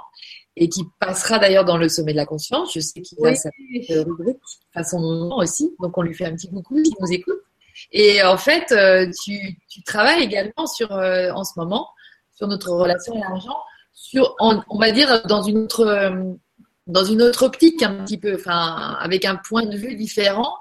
et 0.60 0.68
qui 0.68 0.84
passera 1.00 1.40
d'ailleurs 1.40 1.64
dans 1.64 1.78
le 1.78 1.88
sommet 1.88 2.12
de 2.12 2.18
la 2.18 2.26
conscience. 2.26 2.74
Je 2.74 2.82
sais 2.82 3.02
qu'il 3.02 3.26
a 3.26 3.34
sa 3.34 3.50
rubrique 3.90 4.38
à 4.76 4.84
son 4.84 5.00
moment 5.00 5.38
aussi, 5.38 5.74
donc 5.80 5.98
on 5.98 6.02
lui 6.02 6.14
fait 6.14 6.26
un 6.26 6.36
petit 6.36 6.50
coucou 6.50 6.78
s'il 6.84 6.94
nous 7.00 7.12
écoute. 7.12 7.40
Et 7.94 8.22
en 8.24 8.38
fait, 8.38 8.74
euh, 8.74 9.10
tu, 9.24 9.58
tu 9.70 9.82
travailles 9.84 10.22
également 10.22 10.68
sur, 10.68 10.92
euh, 10.92 11.32
en 11.32 11.46
ce 11.46 11.54
moment, 11.56 11.88
sur 12.36 12.48
notre 12.48 12.72
relation 12.72 13.14
à 13.16 13.30
l'argent, 13.30 13.58
sur, 13.94 14.36
on 14.40 14.78
va 14.78 14.92
dire, 14.92 15.24
dans 15.28 15.42
une 15.42 15.60
autre, 15.60 15.88
euh, 15.88 16.34
dans 16.88 17.06
une 17.06 17.22
autre 17.22 17.44
optique 17.44 17.82
un 17.82 18.04
petit 18.04 18.18
peu, 18.18 18.36
enfin, 18.36 18.98
avec 19.00 19.24
un 19.24 19.38
point 19.38 19.66
de 19.66 19.78
vue 19.78 19.96
différent. 19.96 20.54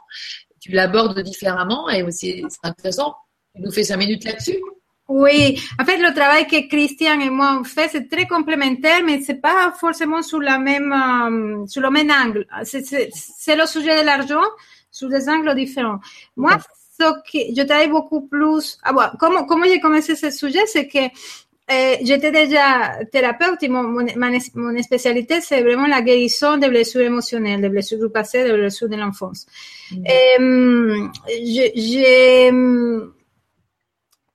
Tu 0.61 0.71
l'abordes 0.71 1.21
différemment 1.23 1.89
et 1.89 2.09
c'est 2.13 2.43
intéressant. 2.63 3.17
Tu 3.57 3.63
nous 3.63 3.73
fais 3.73 3.83
cinq 3.83 3.97
minutes 3.97 4.25
là-dessus 4.25 4.61
Oui, 5.09 5.59
en 5.81 5.85
fait, 5.87 5.97
le 5.97 6.13
travail 6.15 6.47
que 6.47 6.69
Christian 6.69 7.19
et 7.21 7.31
moi 7.31 7.59
on 7.59 7.65
fait, 7.65 7.89
c'est 7.91 8.11
très 8.11 8.27
complémentaire, 8.27 9.01
mais 9.05 9.23
c'est 9.23 9.41
pas 9.41 9.73
forcément 9.73 10.23
sur 10.23 10.39
la 10.39 10.59
même, 10.59 10.93
euh, 10.93 11.67
sur 11.67 11.81
le 11.81 11.91
même 11.91 12.11
angle. 12.11 12.47
C'est 12.65 13.57
le 13.57 13.67
sujet 13.67 14.01
de 14.01 14.05
l'argent 14.05 14.45
sous 14.91 15.09
des 15.09 15.29
angles 15.31 15.55
différents. 15.55 15.99
Moi, 16.37 16.59
ce 17.01 17.05
que 17.33 17.39
je 17.57 17.63
travaille 17.63 17.89
beaucoup 17.89 18.29
plus. 18.29 18.79
Ah, 18.83 18.93
bon, 18.93 19.03
comment, 19.19 19.45
comment 19.47 19.65
j'ai 19.65 19.81
commencé 19.81 20.15
ce 20.15 20.31
sujet, 20.31 20.67
c'est 20.67 20.89
que 20.89 20.99
euh, 20.99 21.97
j'étais 22.03 22.31
déjà 22.31 22.99
thérapeute 23.11 23.63
et 23.63 23.69
mon, 23.69 23.85
mon, 23.85 24.07
mon 24.55 24.83
spécialité, 24.83 25.41
c'est 25.41 25.63
vraiment 25.63 25.87
la 25.87 26.03
guérison 26.03 26.59
des 26.59 26.69
blessures 26.69 27.03
émotionnelles, 27.03 27.63
des 27.63 27.69
blessures 27.71 27.99
du 27.99 28.11
passé, 28.11 28.45
des 28.45 28.53
blessures 28.53 28.89
de 28.89 28.97
l'enfance. 28.97 29.47
Mm. 29.91 30.07
Et 30.07 31.75
j'ai 31.77 32.51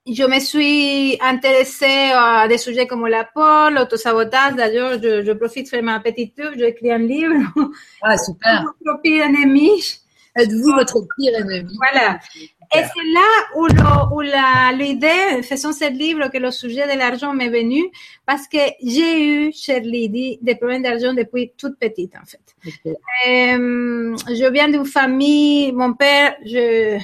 je 0.06 0.24
me 0.24 0.40
suis 0.40 1.18
intéressée 1.22 2.12
à 2.14 2.48
des 2.48 2.58
sujets 2.58 2.88
comme 2.88 3.08
la 3.08 3.24
peur, 3.24 3.72
l'autosabotage. 3.72 4.56
D'ailleurs, 4.56 5.02
je, 5.02 5.24
je, 5.24 5.32
profite 5.32 5.72
de 5.74 5.82
ma 5.82 6.00
petite 6.00 6.36
pub, 6.36 6.54
j'écris 6.58 6.92
un 6.92 6.98
livre. 6.98 7.34
Ah, 8.02 8.18
super. 8.26 8.66
Votre 8.84 9.02
pire 9.02 9.24
ennemi. 9.24 10.02
Êtes-vous 10.36 10.74
votre 10.74 11.00
pire 11.16 11.36
ennemi? 11.36 11.78
Voilà. 11.78 12.20
Et 12.76 12.80
c'est 12.80 13.12
là 13.14 14.10
où, 14.12 14.20
l'idée, 14.76 15.44
faisant 15.44 15.72
ce 15.72 15.90
livre, 15.92 16.28
que 16.30 16.40
le 16.40 16.50
sujet 16.50 16.92
de 16.92 16.98
l'argent 16.98 17.34
m'est 17.34 17.50
venu, 17.50 17.84
parce 18.26 18.48
que 18.48 18.58
j'ai 18.84 19.48
eu, 19.48 19.54
chère 19.54 19.82
Lydie, 19.82 20.40
des 20.42 20.56
problèmes 20.56 20.82
d'argent 20.82 21.14
depuis 21.14 21.52
toute 21.56 21.78
petite, 21.78 22.14
en 22.16 22.26
fait. 22.26 22.42
Euh, 23.28 24.16
je 24.28 24.52
viens 24.52 24.70
d'une 24.70 24.86
famille, 24.86 25.72
mon 25.72 25.94
père, 25.94 26.36
je, 26.44 26.98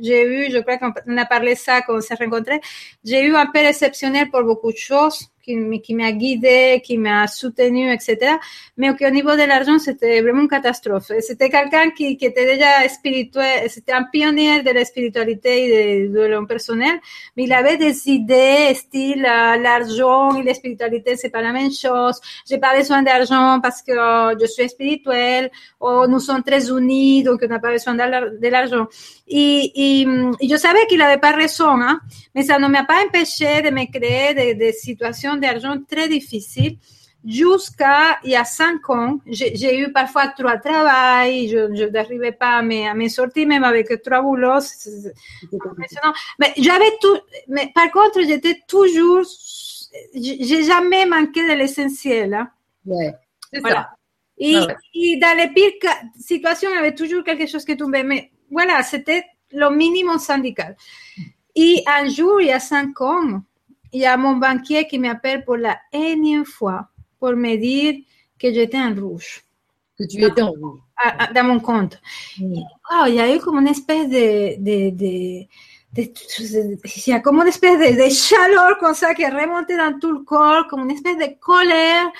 j'ai 0.00 0.24
eu, 0.26 0.50
je 0.50 0.58
crois 0.58 0.78
qu'on 0.78 1.16
a 1.16 1.24
parlé 1.26 1.54
ça 1.54 1.82
quand 1.82 1.96
on 1.96 2.00
s'est 2.00 2.14
rencontrés, 2.14 2.60
j'ai 3.04 3.24
eu 3.26 3.34
un 3.34 3.46
père 3.46 3.68
exceptionnel 3.68 4.30
pour 4.30 4.42
beaucoup 4.42 4.72
de 4.72 4.76
choses 4.76 5.28
qui, 5.44 5.94
m'a 5.94 6.12
guidé, 6.12 6.80
qui 6.84 6.98
m'a 6.98 7.26
soutenu, 7.26 7.92
etc. 7.92 8.36
Mais 8.76 8.90
au 8.90 9.10
niveau 9.10 9.32
de 9.32 9.46
l'argent, 9.46 9.78
c'était 9.78 10.20
vraiment 10.22 10.42
une 10.42 10.48
catastrophe. 10.48 11.10
C'était 11.20 11.50
quelqu'un 11.50 11.90
qui, 11.90 12.16
qui, 12.16 12.26
était 12.26 12.46
déjà 12.46 12.88
spirituel, 12.88 13.68
c'était 13.68 13.92
un 13.92 14.04
pionnier 14.04 14.62
de 14.62 14.70
la 14.70 14.84
spiritualité 14.84 15.52
et 15.66 16.08
de, 16.08 16.14
de 16.14 16.20
l'homme 16.26 16.46
personnel, 16.46 16.94
mais 17.36 17.44
il 17.44 17.52
avait 17.52 17.76
des 17.76 18.08
idées, 18.08 18.74
style 18.74 19.22
l'argent 19.22 20.36
et 20.36 20.42
la 20.42 20.54
spiritualité, 20.54 21.16
c'est 21.16 21.30
pas 21.30 21.42
la 21.42 21.52
même 21.52 21.72
chose. 21.72 22.20
J'ai 22.48 22.58
pas 22.58 22.76
besoin 22.76 23.02
d'argent 23.02 23.60
parce 23.60 23.82
que 23.82 23.92
je 24.40 24.46
suis 24.46 24.68
spirituel, 24.68 25.50
ou 25.80 26.06
nous 26.06 26.20
sommes 26.20 26.42
très 26.42 26.68
unis, 26.70 27.22
donc 27.22 27.40
on 27.42 27.48
n'a 27.48 27.58
pas 27.58 27.70
besoin 27.70 27.94
de 27.94 28.48
l'argent. 28.48 28.86
Et, 29.26 29.72
et, 29.74 30.06
et, 30.40 30.48
je 30.48 30.56
savais 30.56 30.86
qu'il 30.86 31.00
avait 31.00 31.20
pas 31.20 31.32
raison, 31.32 31.80
hein, 31.80 31.98
mais 32.34 32.42
ça 32.42 32.58
ne 32.58 32.68
m'a 32.68 32.84
pas 32.84 33.02
empêché 33.06 33.62
de 33.62 33.70
me 33.70 33.90
créer 33.90 34.34
des, 34.34 34.54
des 34.54 34.72
situations 34.72 35.33
d'argent 35.36 35.76
très 35.88 36.08
difficile. 36.08 36.78
Jusqu'à 37.26 38.18
il 38.22 38.32
y 38.32 38.36
a 38.36 38.44
cinq 38.44 38.90
ans, 38.90 39.18
j'ai 39.26 39.78
eu 39.78 39.90
parfois 39.92 40.28
trois 40.28 40.58
travails, 40.58 41.48
je 41.48 41.88
n'arrivais 41.88 42.32
pas 42.32 42.58
à 42.58 42.62
me, 42.62 42.86
à 42.86 42.92
me, 42.92 43.08
sortir 43.08 43.48
même 43.48 43.64
avec 43.64 43.88
trois 44.02 44.20
boulots. 44.20 44.60
Mais 46.38 46.52
j'avais 46.58 46.92
tout, 47.00 47.18
mais 47.48 47.72
par 47.74 47.90
contre, 47.90 48.20
j'étais 48.20 48.60
toujours, 48.68 49.24
j'ai 50.14 50.64
jamais 50.64 51.06
manqué 51.06 51.48
de 51.48 51.54
l'essentiel. 51.54 52.34
Hein. 52.34 52.50
Ouais, 52.84 53.14
voilà. 53.58 53.88
Et, 54.36 54.58
et, 54.94 55.16
dans 55.16 55.36
les 55.38 55.48
pires 55.48 55.90
situations, 56.18 56.68
il 56.72 56.74
y 56.74 56.78
avait 56.78 56.94
toujours 56.94 57.24
quelque 57.24 57.46
chose 57.46 57.64
qui 57.64 57.74
tombait. 57.76 58.02
Mais 58.02 58.32
voilà, 58.50 58.82
c'était 58.82 59.24
le 59.50 59.70
minimum 59.70 60.18
syndical. 60.18 60.76
Et 61.54 61.82
un 61.86 62.08
jour, 62.08 62.40
il 62.40 62.48
y 62.48 62.52
a 62.52 62.60
cinq 62.60 63.00
ans, 63.00 63.42
il 63.94 64.00
y 64.00 64.06
a 64.06 64.16
mon 64.16 64.36
banquier 64.36 64.86
qui 64.86 64.98
m'appelle 64.98 65.44
pour 65.44 65.56
la 65.56 65.78
énième 65.92 66.44
fois 66.44 66.88
pour 67.18 67.32
me 67.32 67.56
dire 67.56 67.94
que 68.38 68.52
j'étais 68.52 68.78
en 68.78 68.92
rouge. 68.92 69.44
Que 69.96 70.04
tu 70.04 70.22
étais 70.22 70.42
en 70.42 70.50
rouge. 70.50 70.80
Dans 71.34 71.44
mon 71.44 71.60
compte. 71.60 72.00
Oh, 72.40 73.04
il 73.06 73.14
y 73.14 73.20
a 73.20 73.34
eu 73.34 73.38
comme 73.38 73.58
une 73.58 73.68
espèce 73.68 74.08
de, 74.08 74.56
de, 74.60 74.90
de 74.90 75.46
il 75.96 77.02
y 77.06 77.12
a 77.12 77.20
comme 77.20 77.40
une 77.40 77.46
espèce 77.46 77.78
de, 77.78 78.04
de, 78.04 78.10
chaleur 78.10 78.78
comme 78.78 78.94
ça 78.94 79.14
qui 79.14 79.24
remontait 79.24 79.76
dans 79.76 79.96
tout 80.00 80.10
le 80.10 80.24
corps, 80.24 80.66
comme 80.66 80.80
une 80.80 80.90
espèce 80.90 81.16
de 81.16 81.38
colère. 81.38 82.10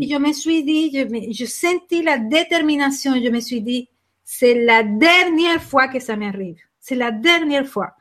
Et 0.00 0.08
je 0.08 0.16
me 0.16 0.32
suis 0.32 0.62
dit, 0.62 0.92
je, 0.94 1.04
me, 1.04 1.32
je 1.32 1.44
sentis 1.44 2.04
la 2.04 2.18
détermination. 2.18 3.14
Je 3.14 3.28
me 3.28 3.40
suis 3.40 3.62
dit, 3.62 3.88
c'est 4.22 4.64
la 4.64 4.84
dernière 4.84 5.60
fois 5.60 5.88
que 5.88 5.98
ça 5.98 6.14
m'arrive. 6.14 6.60
C'est 6.78 6.94
la 6.94 7.10
dernière 7.10 7.66
fois. 7.66 7.94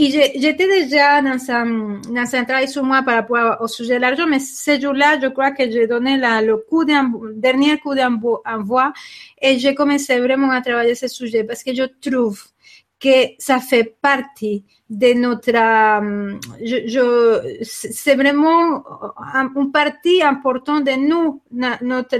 Et 0.00 0.12
j'étais 0.12 0.68
déjà 0.68 1.20
dans 1.22 1.50
un, 1.50 1.98
dans 2.08 2.34
un 2.36 2.44
travail 2.44 2.68
sur 2.68 2.84
moi 2.84 3.02
par 3.02 3.16
rapport 3.16 3.60
au 3.60 3.66
sujet 3.66 3.96
de 3.96 4.00
l'argent, 4.00 4.28
mais 4.28 4.38
ce 4.38 4.80
jour-là, 4.80 5.18
je 5.20 5.26
crois 5.26 5.50
que 5.50 5.68
j'ai 5.68 5.88
donné 5.88 6.16
la, 6.16 6.40
le 6.40 6.56
coup 6.56 6.84
dernier 6.84 7.78
coup 7.78 7.96
d'envoi 7.96 8.92
et 9.42 9.58
j'ai 9.58 9.74
commencé 9.74 10.20
vraiment 10.20 10.50
à 10.50 10.60
travailler 10.60 10.94
ce 10.94 11.08
sujet 11.08 11.42
parce 11.42 11.64
que 11.64 11.74
je 11.74 11.82
trouve 12.00 12.40
que 13.00 13.34
ça 13.38 13.60
fait 13.60 13.96
partie 14.00 14.64
de 14.90 15.12
notre, 15.12 15.54
euh, 15.54 16.38
je, 16.64 16.88
je 16.88 17.58
c'est 17.62 18.14
vraiment 18.14 18.82
un, 19.34 19.50
une 19.54 19.70
partie 19.70 20.22
importante 20.22 20.84
de 20.84 20.92
nous, 20.92 21.42
notre, 21.50 22.18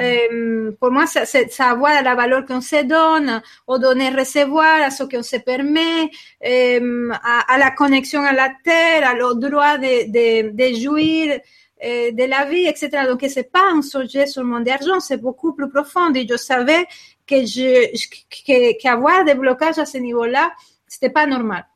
euh, 0.00 0.72
pour 0.80 0.90
moi, 0.90 1.06
c'est 1.06 1.50
savoir 1.50 2.02
la 2.02 2.14
valeur 2.14 2.44
qu'on 2.44 2.60
se 2.60 2.84
donne, 2.84 3.40
au 3.66 3.78
donner, 3.78 4.10
recevoir, 4.10 4.82
à 4.82 4.90
ce 4.90 5.04
qu'on 5.04 5.22
se 5.22 5.36
permet, 5.36 6.10
euh, 6.44 7.10
à, 7.22 7.56
la 7.56 7.70
connexion 7.70 8.22
à 8.22 8.32
la 8.32 8.50
terre, 8.64 9.08
à 9.08 9.14
le 9.14 9.34
droit 9.34 9.78
de, 9.78 10.10
de, 10.10 10.50
de 10.50 10.76
jouir 10.78 11.40
euh, 11.84 12.10
de 12.10 12.24
la 12.24 12.46
vie, 12.46 12.66
etc. 12.66 12.88
Donc, 13.06 13.22
c'est 13.28 13.52
pas 13.52 13.70
un 13.70 13.82
sujet 13.82 14.26
sur 14.26 14.42
mon 14.44 14.64
argent, 14.66 14.98
c'est 14.98 15.18
beaucoup 15.18 15.52
plus 15.52 15.68
profond. 15.68 16.10
Et 16.14 16.26
je 16.26 16.36
savais 16.36 16.86
que 17.26 17.44
je, 17.44 18.78
qu'avoir 18.80 19.24
des 19.24 19.34
blocages 19.34 19.78
à 19.78 19.86
ce 19.86 19.98
niveau-là, 19.98 20.52
c'était 20.86 21.10
pas 21.10 21.26
normal. 21.26 21.66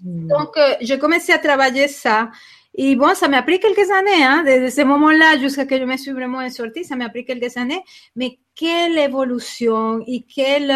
Donc, 0.00 0.56
euh, 0.56 0.74
j'ai 0.80 0.98
commencé 0.98 1.32
à 1.32 1.38
travailler 1.38 1.88
ça. 1.88 2.30
Et 2.74 2.94
bon, 2.96 3.14
ça 3.14 3.28
m'a 3.28 3.42
pris 3.42 3.58
quelques 3.58 3.90
années, 3.90 4.22
hein, 4.22 4.44
de, 4.44 4.68
ce 4.68 4.82
moment-là 4.82 5.38
jusqu'à 5.38 5.64
que 5.64 5.78
je 5.78 5.84
me 5.84 5.96
suis 5.96 6.12
vraiment 6.12 6.46
sortie, 6.50 6.84
ça 6.84 6.94
m'a 6.94 7.08
pris 7.08 7.24
quelques 7.24 7.56
années. 7.56 7.80
Mais 8.14 8.38
quelle 8.54 8.98
évolution 8.98 10.02
et 10.06 10.24
quel, 10.28 10.70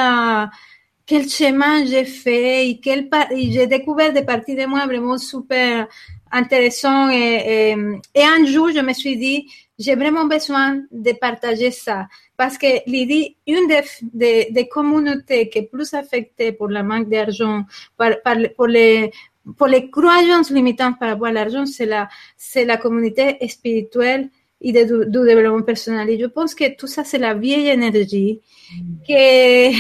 quel 1.05 1.29
chemin 1.29 1.85
j'ai 1.85 2.07
fait 2.07 2.69
et, 2.69 2.81
quel, 2.81 3.11
et 3.33 3.53
j'ai 3.53 3.67
découvert 3.67 4.15
des 4.15 4.23
parties 4.25 4.55
de 4.55 4.65
moi 4.65 4.87
vraiment 4.87 5.19
super 5.19 5.87
intéressant. 6.33 7.11
Et, 7.11 7.75
et, 7.75 7.77
et, 8.15 8.23
un 8.23 8.47
jour, 8.47 8.71
je 8.75 8.81
me 8.81 8.95
suis 8.95 9.19
dit, 9.19 9.47
j'ai 9.79 9.95
vraiment 9.95 10.25
besoin 10.25 10.81
de 10.91 11.13
partager 11.13 11.71
ça. 11.71 12.07
Parce 12.41 12.57
que 12.57 12.73
l'idée, 12.87 13.37
une 13.47 13.69
des, 13.69 13.83
des, 14.15 14.49
des, 14.51 14.67
communautés 14.67 15.51
qui 15.51 15.59
est 15.59 15.69
plus 15.75 15.93
affectée 15.93 16.53
pour 16.53 16.69
le 16.69 16.83
manque 16.83 17.11
d'argent, 17.11 17.65
par, 17.99 18.13
par, 18.25 18.37
pour 18.57 18.67
les 18.67 19.11
pour 19.59 19.67
les 19.67 19.91
croyances 19.91 20.51
limitantes 20.51 20.99
par 20.99 21.11
rapport 21.11 21.27
à 21.27 21.33
l'argent, 21.33 21.67
c'est 21.67 21.85
la, 21.85 22.09
c'est 22.39 22.65
la 22.65 22.79
communauté 22.79 23.37
spirituelle 23.47 24.31
et 24.63 24.73
de, 24.73 24.85
du, 24.85 25.11
du, 25.11 25.27
développement 25.27 25.61
personnel. 25.61 26.09
Et 26.09 26.19
je 26.19 26.25
pense 26.25 26.55
que 26.55 26.75
tout 26.79 26.87
ça, 26.87 27.05
c'est 27.05 27.19
la 27.19 27.35
vieille 27.35 27.69
énergie. 27.69 28.41
Mm. 28.75 29.07
Que, 29.07 29.71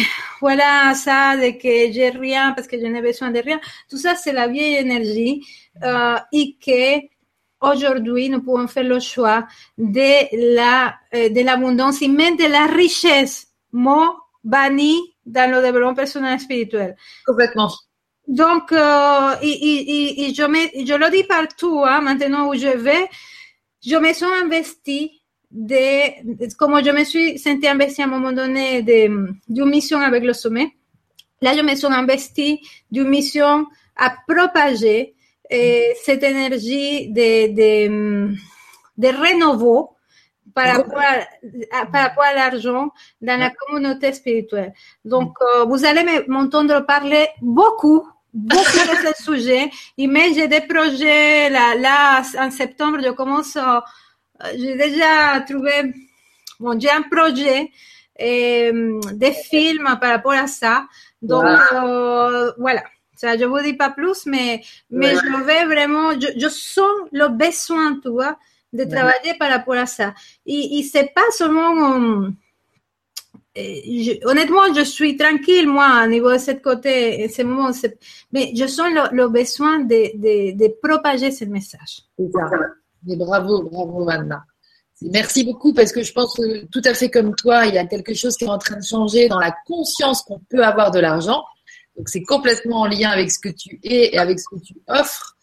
voilà, 0.42 0.92
ça, 0.94 1.38
de 1.38 1.52
que 1.52 1.92
j'ai 1.94 2.10
rien 2.10 2.52
parce 2.52 2.68
que 2.68 2.78
je 2.78 2.84
n'ai 2.84 3.00
besoin 3.00 3.30
de 3.30 3.38
rien. 3.38 3.58
Tout 3.88 3.96
ça, 3.96 4.16
c'est 4.16 4.34
la 4.34 4.48
vieille 4.48 4.76
énergie 4.76 5.42
euh, 5.82 6.16
et 6.30 6.56
que 6.62 7.06
aujourd'hui, 7.60 8.28
nous 8.28 8.42
pouvons 8.42 8.66
faire 8.66 8.84
le 8.84 9.00
choix 9.00 9.46
de 9.78 10.54
la, 10.54 10.94
euh, 11.14 11.28
de 11.28 11.40
l'abondance 11.42 12.02
et 12.02 12.08
même 12.08 12.36
de 12.36 12.44
la 12.44 12.66
richesse, 12.66 13.48
mot 13.72 14.14
banni 14.42 14.98
dans 15.26 15.50
le 15.50 15.62
développement 15.62 15.94
personnel 15.94 16.40
spirituel. 16.40 16.96
Complètement. 17.26 17.70
Donc, 18.26 18.72
euh, 18.72 19.34
et, 19.42 19.48
et, 19.50 20.24
et, 20.24 20.34
je, 20.34 20.42
me, 20.44 20.86
je 20.86 20.94
le 20.94 21.10
dis 21.10 21.24
partout, 21.24 21.82
hein, 21.84 22.00
maintenant 22.00 22.48
où 22.48 22.54
je 22.54 22.68
vais, 22.68 23.08
je 23.84 23.96
me 23.96 24.12
suis 24.12 24.26
investie 24.42 25.22
de, 25.50 26.46
comme 26.56 26.82
je 26.84 26.90
me 26.90 27.04
suis 27.04 27.38
sentie 27.38 27.66
investie 27.66 28.02
à 28.02 28.04
un 28.04 28.08
moment 28.08 28.32
donné 28.32 28.82
d'une 28.82 29.68
mission 29.68 30.00
avec 30.00 30.22
le 30.22 30.32
sommet, 30.32 30.72
là, 31.42 31.56
je 31.56 31.62
me 31.62 31.74
suis 31.74 31.86
investie 31.86 32.60
d'une 32.90 33.08
mission 33.08 33.66
à 33.96 34.14
propager 34.28 35.14
eh, 35.50 35.94
cette 36.02 36.22
énergie 36.22 37.08
de, 37.08 37.48
de, 37.54 38.34
de 38.96 39.08
renouveau 39.08 39.96
par 40.54 40.76
rapport 40.76 40.98
à, 41.72 41.86
par 41.86 42.02
rapport 42.02 42.24
à 42.24 42.34
l'argent 42.34 42.90
dans 43.20 43.38
la 43.38 43.50
communauté 43.50 44.12
spirituelle. 44.12 44.72
Donc, 45.04 45.36
euh, 45.40 45.64
vous 45.64 45.84
allez 45.84 46.24
m'entendre 46.28 46.84
parler 46.86 47.28
beaucoup, 47.40 48.06
beaucoup 48.32 48.60
de 48.62 49.06
ce 49.06 49.22
sujet. 49.22 49.70
Et 49.98 50.06
mais 50.06 50.32
j'ai 50.34 50.48
des 50.48 50.62
projets, 50.62 51.50
là, 51.50 51.74
là, 51.76 52.22
en 52.38 52.50
septembre, 52.50 52.98
je 53.02 53.10
commence, 53.10 53.56
euh, 53.56 53.80
j'ai 54.56 54.76
déjà 54.76 55.40
trouvé, 55.48 55.92
bon, 56.58 56.78
j'ai 56.78 56.90
un 56.90 57.02
projet, 57.02 57.70
euh, 58.20 59.00
des 59.12 59.32
films 59.32 59.98
par 60.00 60.10
rapport 60.10 60.32
à 60.32 60.46
ça. 60.46 60.86
Donc, 61.22 61.44
wow. 61.44 62.52
voilà 62.58 62.82
Ça, 63.20 63.36
je 63.36 63.44
vous 63.44 63.60
dis 63.60 63.74
pas 63.74 63.90
plus, 63.90 64.24
mais, 64.24 64.62
mais 64.88 65.14
je 65.14 65.44
vais 65.44 65.66
vraiment, 65.66 66.12
je, 66.18 66.28
je 66.38 66.48
sens 66.48 66.88
le 67.12 67.28
besoin, 67.28 68.00
tu 68.00 68.08
vois, 68.08 68.38
de 68.72 68.84
travailler 68.84 69.34
par 69.38 69.50
rapport 69.50 69.74
à 69.74 69.84
ça. 69.84 70.14
Et, 70.46 70.78
et 70.78 70.82
c'est 70.84 71.12
pas 71.12 71.30
seulement, 71.30 72.30
je, 73.54 74.26
honnêtement, 74.26 74.72
je 74.74 74.80
suis 74.84 75.18
tranquille, 75.18 75.68
moi, 75.68 76.00
au 76.02 76.08
niveau 76.08 76.32
de 76.32 76.38
ce 76.38 76.52
côté, 76.52 77.28
ce 77.28 77.42
moment, 77.42 77.72
mais 78.32 78.52
je 78.56 78.66
sens 78.66 78.88
le, 78.90 79.14
le 79.14 79.28
besoin 79.28 79.80
de, 79.80 80.16
de, 80.16 80.56
de, 80.56 80.74
propager 80.82 81.30
ce 81.30 81.44
message. 81.44 82.04
Mais 82.18 83.16
bravo, 83.16 83.64
bravo, 83.64 84.08
Anna. 84.08 84.44
Merci 85.02 85.44
beaucoup 85.44 85.74
parce 85.74 85.92
que 85.92 86.02
je 86.02 86.12
pense 86.14 86.34
que 86.36 86.64
tout 86.66 86.82
à 86.86 86.94
fait 86.94 87.10
comme 87.10 87.34
toi, 87.34 87.66
il 87.66 87.74
y 87.74 87.78
a 87.78 87.84
quelque 87.84 88.14
chose 88.14 88.34
qui 88.38 88.44
est 88.44 88.48
en 88.48 88.56
train 88.56 88.76
de 88.76 88.84
changer 88.84 89.28
dans 89.28 89.40
la 89.40 89.54
conscience 89.66 90.22
qu'on 90.22 90.40
peut 90.48 90.64
avoir 90.64 90.90
de 90.90 91.00
l'argent. 91.00 91.44
Donc 92.00 92.08
c'est 92.08 92.22
complètement 92.22 92.80
en 92.80 92.86
lien 92.86 93.10
avec 93.10 93.30
ce 93.30 93.38
que 93.38 93.50
tu 93.50 93.78
es 93.82 94.14
et 94.14 94.18
avec 94.18 94.40
ce 94.40 94.46
que 94.48 94.58
tu 94.58 94.72
offres. 94.88 95.36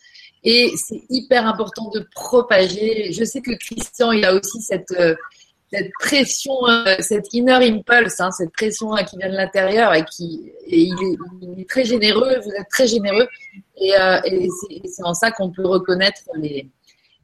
Et 0.43 0.73
c'est 0.75 1.03
hyper 1.07 1.45
important 1.45 1.91
de 1.91 2.03
propager. 2.15 3.11
Je 3.11 3.23
sais 3.23 3.41
que 3.41 3.51
Christian, 3.51 4.11
il 4.11 4.25
a 4.25 4.33
aussi 4.33 4.59
cette, 4.59 4.89
euh, 4.99 5.13
pression, 5.99 6.67
euh, 6.67 6.95
cette 6.99 7.31
inner 7.31 7.63
impulse, 7.63 8.19
hein, 8.21 8.31
cette 8.31 8.51
pression 8.53 8.95
hein, 8.95 9.03
qui 9.03 9.17
vient 9.17 9.29
de 9.29 9.35
l'intérieur 9.35 9.93
et 9.93 10.03
qui 10.03 10.51
il, 10.65 10.95
est, 10.95 11.61
est, 11.61 11.69
très 11.69 11.85
généreux. 11.85 12.39
Vous 12.43 12.49
êtes 12.49 12.69
très 12.71 12.87
généreux 12.87 13.27
et, 13.79 13.95
euh, 13.95 14.19
et 14.25 14.49
c'est 14.87 15.03
en 15.03 15.13
ça 15.13 15.29
qu'on 15.29 15.51
peut 15.51 15.67
reconnaître 15.67 16.21
les, 16.37 16.67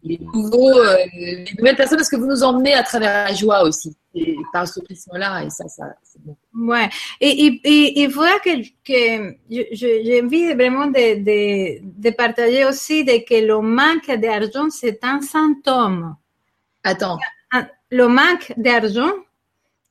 les 0.03 0.19
nouveaux, 0.19 0.69
euh, 0.69 0.97
les 1.13 1.45
nouvelles 1.57 1.75
personnes 1.75 1.97
parce 1.97 2.09
que 2.09 2.15
vous 2.15 2.27
nous 2.27 2.43
emmenez 2.43 2.73
à 2.73 2.83
travers 2.83 3.29
la 3.29 3.33
joie 3.33 3.63
aussi 3.63 3.95
et 4.13 4.35
par 4.51 4.67
ce 4.67 4.79
prisme-là 4.81 5.43
et 5.43 5.49
ça, 5.49 5.67
ça 5.67 5.85
c'est 6.03 6.21
bon. 6.23 6.35
Ouais. 6.53 6.89
Et, 7.21 7.45
et, 7.45 7.61
et, 7.63 8.01
il 8.01 8.11
faudra 8.11 8.39
que, 8.39 8.61
que 8.83 9.35
j'ai 9.49 10.21
envie 10.21 10.53
vraiment 10.53 10.87
de, 10.87 11.23
de, 11.23 11.79
de, 11.81 12.09
partager 12.11 12.65
aussi 12.65 13.03
de 13.03 13.23
que 13.27 13.45
le 13.45 13.59
manque 13.61 14.11
d'argent 14.19 14.69
c'est 14.69 15.03
un 15.03 15.21
symptôme. 15.21 16.15
Attends. 16.83 17.17
Le 17.89 18.07
manque 18.07 18.53
d'argent 18.57 19.11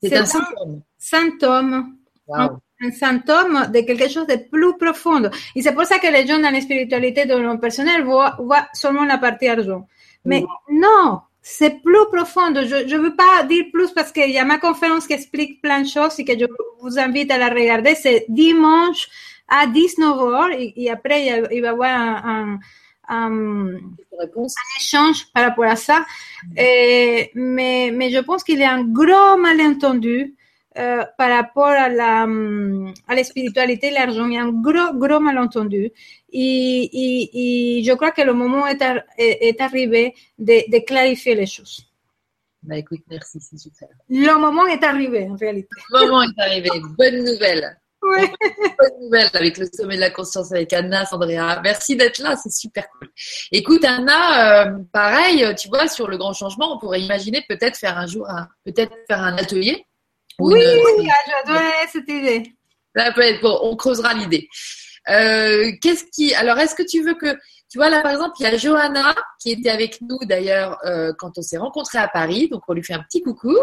c'est 0.03 0.16
un, 0.16 0.22
un, 0.22 0.27
symptôme. 0.27 0.83
Symptôme. 0.98 1.96
Wow 2.27 2.61
un 2.83 2.90
symptôme 2.90 3.70
de 3.72 3.81
quelque 3.81 4.09
chose 4.09 4.27
de 4.27 4.37
plus 4.37 4.77
profond. 4.77 5.22
Et 5.55 5.62
c'est 5.62 5.72
pour 5.72 5.85
ça 5.85 5.98
que 5.98 6.09
les 6.09 6.27
gens 6.27 6.38
dans 6.38 6.51
la 6.51 6.61
spiritualité, 6.61 7.27
dans 7.27 7.38
le 7.38 7.59
personnel, 7.59 8.03
voient, 8.03 8.37
voient 8.38 8.66
seulement 8.72 9.05
la 9.05 9.18
partie 9.18 9.48
argent. 9.48 9.87
Mais 10.24 10.44
non, 10.70 11.20
c'est 11.40 11.82
plus 11.82 12.06
profond. 12.12 12.54
Je 12.54 12.94
ne 12.96 13.02
veux 13.02 13.16
pas 13.16 13.42
dire 13.44 13.64
plus 13.72 13.90
parce 13.90 14.12
qu'il 14.12 14.30
y 14.30 14.38
a 14.38 14.44
ma 14.44 14.58
conférence 14.58 15.06
qui 15.06 15.14
explique 15.14 15.61
plein 15.61 15.82
de 15.82 15.88
choses 15.88 16.18
et 16.18 16.24
que 16.24 16.38
je 16.38 16.46
vous 16.80 16.98
invite 16.98 17.30
à 17.30 17.38
la 17.38 17.48
regarder. 17.48 17.94
C'est 17.94 18.26
dimanche 18.28 19.08
à 19.48 19.66
19h 19.66 20.52
et, 20.52 20.85
et 20.85 20.90
après 20.90 21.26
il, 21.26 21.61
va 21.61 21.66
y 21.66 21.66
avoir 21.66 21.90
un, 21.90 22.22
un, 22.24 22.58
un, 23.08 23.74
un, 23.74 24.46
échange 24.80 25.26
par 25.35 25.44
rapport 25.44 25.64
à 25.64 25.76
ça. 25.76 26.06
Et, 26.56 27.30
mais, 27.35 27.90
mais 27.92 28.11
je 28.11 28.20
pense 28.20 28.44
qu'il 28.44 28.61
y 28.61 28.64
a 28.64 28.72
un 28.72 28.85
gros 28.85 29.37
malentendu 29.37 30.35
euh, 30.78 31.04
par 31.18 31.30
rapport 31.30 31.66
à 31.66 31.88
la, 31.90 32.22
à 33.08 33.14
la 33.14 33.24
spiritualité, 33.24 33.90
l'argent, 33.90 34.26
il 34.26 34.35
y 34.35 34.38
a 34.38 34.42
un 34.42 34.52
gros, 34.52 34.94
gros 34.94 35.20
malentendu. 35.20 35.90
Et, 36.32 36.90
et, 36.92 37.78
et 37.78 37.85
je 37.85 37.92
crois 37.92 38.11
que 38.11 38.22
le 38.22 38.32
moment 38.32 38.66
est, 38.66 38.80
ar 38.80 39.00
est 39.18 39.61
arrivé 39.61 40.14
de, 40.38 40.70
de, 40.70 40.78
clarifier 40.85 41.35
les 41.35 41.46
choses. 41.46 41.87
Bah 42.62 42.78
écoute, 42.78 43.00
merci, 43.11 43.38
c'est 43.40 43.58
super. 43.58 43.88
Le 44.08 44.38
moment 44.38 44.66
est 44.66 44.82
arrivé, 44.82 45.28
en 45.28 45.37
réalité. 45.37 45.68
Le 45.90 46.06
moment 46.06 46.22
est 46.22 46.40
arrivé. 46.40 46.70
Bonne 46.96 47.24
nouvelle. 47.24 47.76
Ouais. 48.00 48.32
Bonne 48.78 49.02
nouvelle 49.02 49.28
avec 49.35 49.58
le 49.58 49.66
sommet 49.72 49.96
de 49.96 50.00
la 50.00 50.11
conscience 50.11 50.52
avec 50.52 50.72
Anna, 50.72 51.04
Sandrea. 51.04 51.61
Merci 51.62 51.96
d'être 51.96 52.18
là, 52.18 52.35
c'est 52.37 52.52
super 52.52 52.88
cool. 52.98 53.08
Écoute, 53.52 53.85
Anna, 53.85 54.64
euh, 54.64 54.78
pareil, 54.92 55.44
tu 55.56 55.68
vois, 55.68 55.87
sur 55.87 56.08
le 56.08 56.16
grand 56.16 56.32
changement, 56.32 56.74
on 56.74 56.78
pourrait 56.78 57.00
imaginer 57.00 57.44
peut-être 57.46 57.76
faire 57.76 57.98
un 57.98 58.06
jour, 58.06 58.26
peut-être 58.64 58.92
faire 59.06 59.20
un 59.20 59.37
atelier 59.37 59.87
oui, 60.38 60.62
une... 60.99 61.09
j'adorais 61.27 61.87
cette 61.90 62.09
idée. 62.09 62.53
Ça 62.95 63.12
peut 63.12 63.23
être 63.23 63.40
bon, 63.40 63.59
on 63.62 63.77
creusera 63.77 64.14
l'idée. 64.14 64.49
Euh, 65.09 65.73
qu'est-ce 65.81 66.05
qui 66.12 66.33
alors 66.35 66.59
est-ce 66.59 66.77
que 66.77 66.85
tu 66.85 67.03
veux 67.03 67.14
que 67.14 67.35
tu 67.68 67.79
vois 67.79 67.90
là 67.90 68.03
par 68.03 68.12
exemple 68.12 68.35
il 68.38 68.45
y 68.45 68.47
a 68.47 68.57
Johanna 68.57 69.16
qui 69.40 69.51
était 69.51 69.71
avec 69.71 70.01
nous 70.01 70.18
d'ailleurs 70.23 70.79
euh, 70.85 71.12
quand 71.18 71.37
on 71.38 71.42
s'est 71.42 71.59
rencontrés 71.59 71.99
à 71.99 72.07
Paris 72.07 72.49
donc 72.49 72.62
on 72.68 72.73
lui 72.73 72.85
fait 72.85 72.95
un 72.95 73.03
petit 73.03 73.21
coucou 73.21 73.57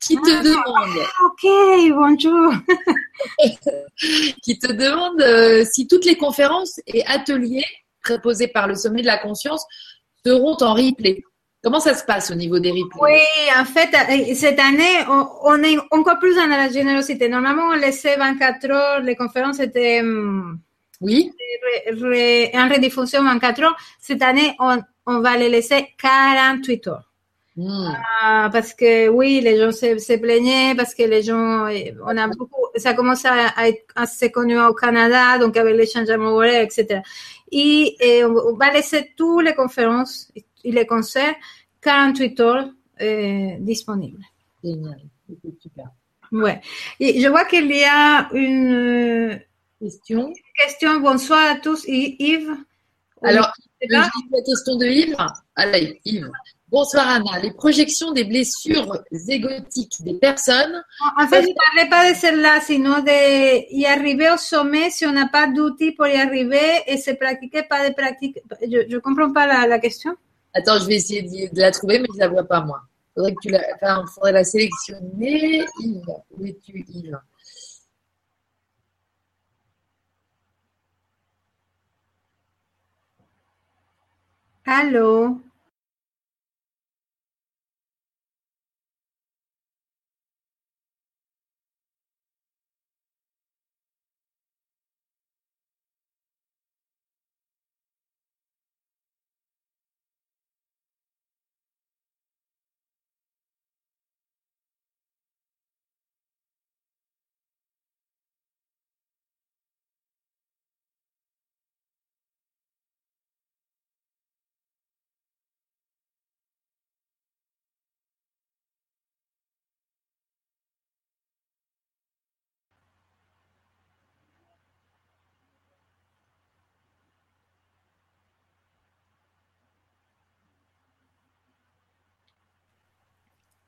qui 0.00 0.14
te 0.14 0.30
ah, 0.30 0.42
demande 0.44 1.06
ok 1.24 1.92
bonjour 1.96 2.52
qui 4.44 4.56
te 4.56 4.70
demande 4.70 5.20
euh, 5.22 5.64
si 5.68 5.88
toutes 5.88 6.04
les 6.04 6.16
conférences 6.16 6.78
et 6.86 7.04
ateliers 7.06 7.64
préposés 8.04 8.46
par 8.46 8.68
le 8.68 8.76
sommet 8.76 9.02
de 9.02 9.08
la 9.08 9.18
conscience 9.18 9.66
seront 10.24 10.56
en 10.60 10.74
replay 10.74 11.20
Comment 11.64 11.80
ça 11.80 11.94
se 11.94 12.04
passe 12.04 12.30
au 12.30 12.34
niveau 12.34 12.58
des 12.58 12.70
replays 12.70 13.00
Oui, 13.00 13.20
en 13.58 13.64
fait, 13.64 13.88
euh, 13.94 14.34
cette 14.34 14.60
année, 14.60 14.98
on, 15.08 15.26
on, 15.44 15.62
est 15.62 15.78
encore 15.90 16.18
plus 16.18 16.36
dans 16.36 16.46
la 16.46 16.68
générosité. 16.68 17.26
Normalement, 17.26 17.68
on 17.70 17.76
laissait 17.76 18.16
24 18.16 18.70
heures, 18.70 19.00
les 19.00 19.16
conférences 19.16 19.60
étaient 19.60 20.00
hum, 20.00 20.58
oui. 21.00 21.32
en 22.54 22.68
rediffusion 22.68 23.24
24 23.24 23.62
heures. 23.62 23.76
Cette 23.98 24.20
année, 24.22 24.54
on, 24.60 24.78
on 25.06 25.20
va 25.20 25.38
les 25.38 25.48
laisser 25.48 25.94
48 25.96 26.86
heures. 26.88 27.10
Mmh. 27.56 27.92
Ah, 28.20 28.50
parce 28.52 28.74
que 28.74 29.08
oui, 29.08 29.40
les 29.40 29.58
gens 29.58 29.70
se, 29.72 29.96
se, 29.96 30.18
plaignaient, 30.18 30.74
parce 30.74 30.92
que 30.92 31.04
les 31.04 31.22
gens, 31.22 31.66
on 32.04 32.16
a 32.16 32.26
beaucoup, 32.28 32.66
ça 32.76 32.92
commence 32.92 33.24
à, 33.24 33.46
à, 33.56 33.70
à 33.94 34.06
se 34.06 34.26
connaître 34.26 34.68
au 34.68 34.74
Canada, 34.74 35.38
donc 35.38 35.56
avec 35.56 35.74
l'échange 35.76 36.10
amoureux, 36.10 36.46
etc. 36.46 37.00
Et, 37.50 37.96
et, 38.00 38.24
on 38.24 38.54
va 38.56 38.70
laisser 38.70 39.12
toutes 39.16 39.44
les 39.44 39.54
conférences 39.54 40.30
et 40.64 40.72
les 40.72 40.86
concerts 40.86 41.34
48 41.82 42.40
heures 42.40 42.70
euh, 43.00 43.56
disponibles. 43.60 44.22
Génial, 44.62 45.00
super. 45.60 45.86
Ouais. 46.32 46.60
Et 46.98 47.20
je 47.20 47.28
vois 47.28 47.44
qu'il 47.44 47.70
y 47.70 47.84
a 47.84 48.28
une 48.32 49.40
question. 49.80 50.32
Question. 50.58 51.00
Bonsoir 51.00 51.50
à 51.50 51.56
tous. 51.56 51.84
Yves. 51.86 52.56
Alors, 53.22 53.52
la 53.88 54.10
question 54.44 54.76
de 54.76 54.86
Yves. 54.86 55.16
Allez, 55.54 56.00
Yves. 56.04 56.30
Bonsoir 56.68 57.06
Anna. 57.08 57.38
Les 57.40 57.52
projections 57.52 58.10
des 58.10 58.24
blessures 58.24 58.98
égotiques 59.28 60.02
des 60.02 60.14
personnes. 60.14 60.82
En 61.16 61.28
fait, 61.28 61.42
je 61.42 61.48
ne 61.48 61.54
parlais 61.54 61.88
pas 61.88 62.10
de 62.10 62.16
celle-là, 62.16 62.60
sinon 62.60 62.98
de 63.00 63.72
y 63.72 63.86
arriver 63.86 64.30
au 64.30 64.36
sommet 64.36 64.90
si 64.90 65.06
on 65.06 65.12
n'a 65.12 65.28
pas 65.28 65.46
d'outils 65.46 65.92
pour 65.92 66.08
y 66.08 66.16
arriver 66.16 66.82
et 66.88 66.96
se 66.96 67.12
pratiquer 67.12 67.62
pas 67.62 67.88
de 67.88 67.94
pratique. 67.94 68.38
Je 68.60 68.92
ne 68.92 68.98
comprends 68.98 69.32
pas 69.32 69.46
la, 69.46 69.68
la 69.68 69.78
question. 69.78 70.16
Attends, 70.54 70.78
je 70.78 70.86
vais 70.86 70.96
essayer 70.96 71.22
de, 71.50 71.60
la 71.60 71.72
trouver, 71.72 71.98
mais 71.98 72.06
je 72.12 72.14
ne 72.14 72.20
la 72.20 72.28
vois 72.28 72.44
pas, 72.44 72.60
moi. 72.60 72.80
Faudrait 73.14 73.34
que 73.34 73.40
tu 73.42 73.48
la, 73.50 73.60
enfin, 73.74 74.04
faudrait 74.14 74.32
la 74.32 74.44
sélectionner. 74.44 75.64
Yves, 75.80 76.06
où 76.30 76.44
es-tu, 76.46 76.84
Yves? 76.88 77.18
Allô? 84.66 85.40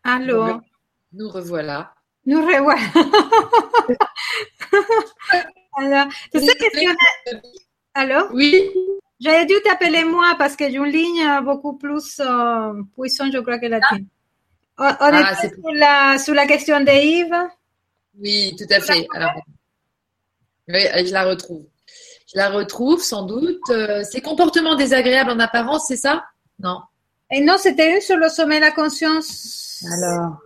Allô 0.09 0.61
Nous 1.13 1.29
revoilà. 1.29 1.93
Nous 2.27 2.41
revoilà. 2.41 2.81
Alors, 5.79 6.07
tu 6.33 6.41
sais 6.41 6.55
Oui. 8.33 8.71
J'avais 9.19 9.47
dû 9.47 9.55
t'appeler 9.65 10.05
moi 10.05 10.37
parce 10.39 10.55
que 10.55 10.71
j'ai 10.71 10.77
une 10.77 10.85
ligne 10.85 11.41
beaucoup 11.43 11.77
plus 11.77 12.21
euh, 12.21 12.83
puissante, 12.97 13.33
je 13.33 13.39
crois, 13.39 13.59
que 13.59 13.67
la 13.67 13.81
tienne. 13.81 14.07
On, 14.79 14.85
on 14.85 14.95
ah, 15.01 15.33
était 15.33 15.49
sur 15.49 15.73
la, 15.75 16.19
sur 16.19 16.35
la 16.35 16.47
question 16.47 16.79
de 16.81 16.91
Yves 16.91 17.49
Oui, 18.21 18.55
tout 18.57 18.73
à 18.73 18.81
fait. 18.81 19.09
Alors, 19.13 19.33
oui, 20.69 20.83
je 21.05 21.13
la 21.13 21.25
retrouve. 21.25 21.67
Je 22.33 22.39
la 22.39 22.51
retrouve 22.51 23.03
sans 23.03 23.23
doute. 23.23 23.59
Euh, 23.71 24.05
ces 24.05 24.21
comportements 24.21 24.77
désagréables 24.77 25.31
en 25.31 25.41
apparence, 25.41 25.89
c'est 25.89 25.97
ça? 25.97 26.25
Non. 26.61 26.81
Et 27.31 27.41
non, 27.41 27.57
c'était 27.59 27.95
une 27.95 28.01
sur 28.01 28.17
le 28.17 28.29
sommet 28.29 28.57
de 28.57 28.63
la 28.63 28.71
conscience. 28.71 29.85
Alors. 29.93 30.39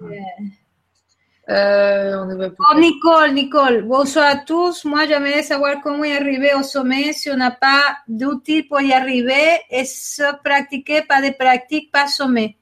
Euh, 1.51 2.17
on 2.17 2.27
ne 2.27 2.47
oh, 2.47 2.79
Nicole, 2.79 3.33
Nicole, 3.33 3.83
bonsoir 3.83 4.27
à 4.31 4.37
tous. 4.37 4.85
Moi, 4.85 5.07
j'aimerais 5.09 5.43
savoir 5.43 5.77
comment 5.83 6.05
y 6.05 6.13
arriver 6.13 6.53
au 6.55 6.63
sommet 6.63 7.13
si 7.13 7.29
on 7.29 7.37
n'a 7.37 7.51
pas 7.51 7.97
d'outils 8.07 8.63
pour 8.63 8.81
y 8.81 8.93
arriver 8.93 9.59
et 9.69 9.85
se 9.85 10.23
pratiquer, 10.45 11.03
pas 11.03 11.21
de 11.21 11.35
pratique, 11.37 11.91
pas 11.91 12.07
sommet. 12.07 12.57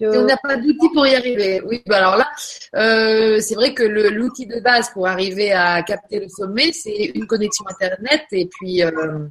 On 0.00 0.22
n'a 0.22 0.36
pas 0.36 0.56
d'outils 0.56 0.88
pour 0.92 1.06
y 1.06 1.14
arriver. 1.14 1.62
Oui, 1.64 1.80
bah 1.86 1.98
alors 1.98 2.16
là, 2.16 2.28
euh, 2.74 3.38
c'est 3.40 3.54
vrai 3.54 3.72
que 3.72 3.84
l'outil 3.84 4.46
de 4.46 4.58
base 4.58 4.90
pour 4.90 5.06
arriver 5.06 5.52
à 5.52 5.80
capter 5.84 6.18
le 6.18 6.28
sommet, 6.28 6.72
c'est 6.72 7.12
une 7.14 7.28
connexion 7.28 7.64
Internet 7.70 8.24
et 8.32 8.46
puis. 8.46 8.82
Euh, 8.82 9.28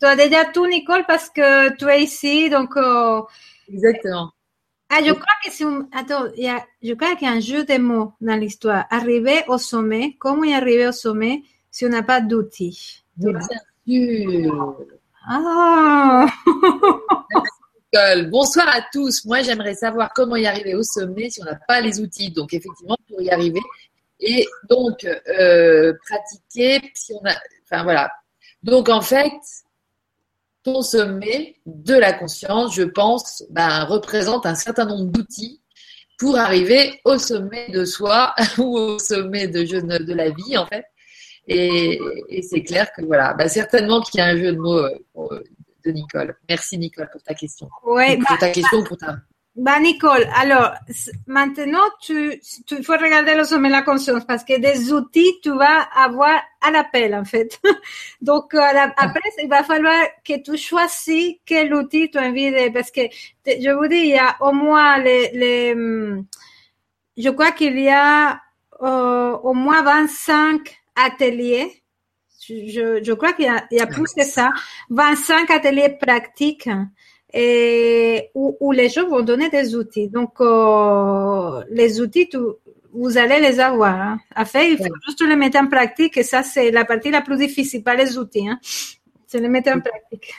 tu 0.00 0.06
as 0.06 0.16
déjà 0.16 0.44
tout, 0.46 0.66
Nicole, 0.66 1.04
parce 1.06 1.30
que 1.30 1.74
tu 1.76 1.88
es 1.88 2.02
ici, 2.02 2.50
donc. 2.50 2.76
Euh, 2.76 3.22
Exactement. 3.68 4.32
Ah, 4.88 5.00
je 5.04 5.12
crois 5.12 5.34
que 5.44 5.50
c'est 5.50 5.64
un. 5.64 5.88
Attends, 5.92 6.26
y 6.36 6.48
a, 6.48 6.64
je 6.82 6.94
crois 6.94 7.16
qu'il 7.16 7.26
y 7.26 7.30
a 7.30 7.34
un 7.34 7.40
jeu 7.40 7.64
de 7.64 7.76
mots 7.78 8.12
dans 8.20 8.36
l'histoire. 8.36 8.84
Arriver 8.90 9.42
au 9.48 9.58
sommet, 9.58 10.16
comment 10.20 10.44
y 10.44 10.54
arriver 10.54 10.86
au 10.86 10.92
sommet 10.92 11.42
si 11.70 11.84
on 11.86 11.88
n'a 11.88 12.04
pas 12.04 12.20
d'outils? 12.20 13.02
Bien 13.16 13.38
sûr. 13.40 14.76
Ah 15.28 16.26
Bonsoir 18.30 18.68
à 18.68 18.82
tous. 18.92 19.24
Moi, 19.24 19.42
j'aimerais 19.42 19.74
savoir 19.74 20.12
comment 20.14 20.36
y 20.36 20.46
arriver 20.46 20.74
au 20.74 20.82
sommet 20.82 21.30
si 21.30 21.40
on 21.42 21.46
n'a 21.46 21.58
pas 21.66 21.80
les 21.80 22.00
outils. 22.00 22.30
Donc, 22.30 22.52
effectivement, 22.54 22.96
pour 23.08 23.20
y 23.20 23.30
arriver. 23.30 23.60
Et 24.20 24.46
donc, 24.68 25.04
euh, 25.04 25.92
pratiquer 26.06 26.92
si 26.94 27.12
on 27.14 27.26
a. 27.26 27.34
Enfin, 27.64 27.82
voilà. 27.82 28.10
Donc, 28.62 28.88
en 28.88 29.00
fait, 29.00 29.32
ton 30.66 30.82
sommet 30.82 31.54
de 31.64 31.94
la 31.94 32.12
conscience, 32.12 32.74
je 32.74 32.82
pense, 32.82 33.44
ben, 33.50 33.84
représente 33.84 34.46
un 34.46 34.56
certain 34.56 34.84
nombre 34.84 35.12
d'outils 35.12 35.62
pour 36.18 36.36
arriver 36.36 37.00
au 37.04 37.18
sommet 37.18 37.68
de 37.68 37.84
soi 37.84 38.34
ou 38.58 38.76
au 38.76 38.98
sommet 38.98 39.46
de, 39.46 39.62
de 39.62 40.12
la 40.14 40.30
vie, 40.30 40.58
en 40.58 40.66
fait. 40.66 40.84
Et, 41.46 42.00
c'est 42.42 42.64
clair 42.64 42.90
que 42.92 43.02
voilà, 43.04 43.32
ben, 43.34 43.48
certainement 43.48 44.00
qu'il 44.00 44.18
y 44.18 44.22
a 44.22 44.26
un 44.26 44.36
jeu 44.36 44.52
de 44.52 44.58
mots 44.58 44.76
euh, 44.76 45.44
Nicole. 45.86 46.36
Merci 46.48 46.78
Nicole 46.78 47.08
pour 47.12 47.22
ta 47.22 47.34
question. 47.34 47.68
Oui, 47.84 48.16
pour 48.16 48.36
ta 48.38 48.48
question, 48.50 48.82
pour 48.82 48.96
ta. 48.96 49.18
Bah 49.56 49.80
Nicole, 49.80 50.28
alors 50.34 50.74
maintenant 51.26 51.88
tu, 52.02 52.38
tu 52.66 52.82
faut 52.82 52.92
regarder 52.92 53.34
le 53.34 53.44
sommet 53.44 53.68
de 53.68 53.72
la 53.72 53.80
conscience 53.80 54.22
parce 54.26 54.44
que 54.44 54.58
des 54.58 54.92
outils 54.92 55.40
tu 55.42 55.48
vas 55.56 55.80
avoir 55.94 56.38
à 56.60 56.70
l'appel 56.70 57.14
en 57.14 57.24
fait. 57.24 57.58
Donc 58.20 58.52
euh, 58.52 58.60
après 58.60 59.20
il 59.42 59.48
va 59.48 59.62
falloir 59.62 60.04
que 60.22 60.42
tu 60.42 60.58
choisis 60.58 61.36
quel 61.46 61.72
outil 61.72 62.10
tu 62.10 62.18
as 62.18 62.24
envie 62.24 62.52
parce 62.70 62.90
que 62.90 63.00
je 63.46 63.70
vous 63.70 63.88
dis 63.88 63.96
il 63.96 64.08
y 64.08 64.18
a 64.18 64.36
au 64.40 64.52
moins 64.52 64.98
les, 64.98 65.72
hum, 65.72 66.26
je 67.16 67.30
crois 67.30 67.52
qu'il 67.52 67.80
y 67.80 67.88
a 67.88 68.38
euh, 68.82 69.38
au 69.38 69.54
moins 69.54 69.82
25 69.82 70.76
ateliers. 70.96 71.82
Je, 72.46 73.12
crois 73.14 73.32
qu'il 73.32 73.50
y 73.70 73.80
a 73.80 73.86
plus 73.86 74.12
que 74.14 74.22
ça, 74.22 74.52
25 74.90 75.50
ateliers 75.50 75.96
pratiques 75.98 76.68
et, 77.32 78.30
où, 78.34 78.56
où, 78.60 78.72
les 78.72 78.88
gens 78.88 79.08
vont 79.08 79.22
donner 79.22 79.50
des 79.50 79.74
outils. 79.74 80.08
Donc, 80.08 80.40
euh, 80.40 81.62
les 81.70 82.00
outils, 82.00 82.28
tu, 82.28 82.38
vous 82.92 83.18
allez 83.18 83.40
les 83.40 83.60
avoir. 83.60 83.94
Hein. 83.94 84.18
À 84.34 84.44
faire, 84.44 84.64
il 84.64 84.78
faut 84.78 84.94
juste 85.06 85.22
les 85.22 85.36
mettre 85.36 85.58
en 85.58 85.66
pratique 85.66 86.16
et 86.16 86.22
ça, 86.22 86.42
c'est 86.42 86.70
la 86.70 86.84
partie 86.84 87.10
la 87.10 87.20
plus 87.20 87.36
difficile, 87.36 87.82
pas 87.82 87.94
les 87.94 88.16
outils. 88.16 88.48
Hein. 88.48 88.58
C'est 89.26 89.40
les 89.40 89.48
mettre 89.48 89.70
en 89.70 89.80
pratique. 89.80 90.36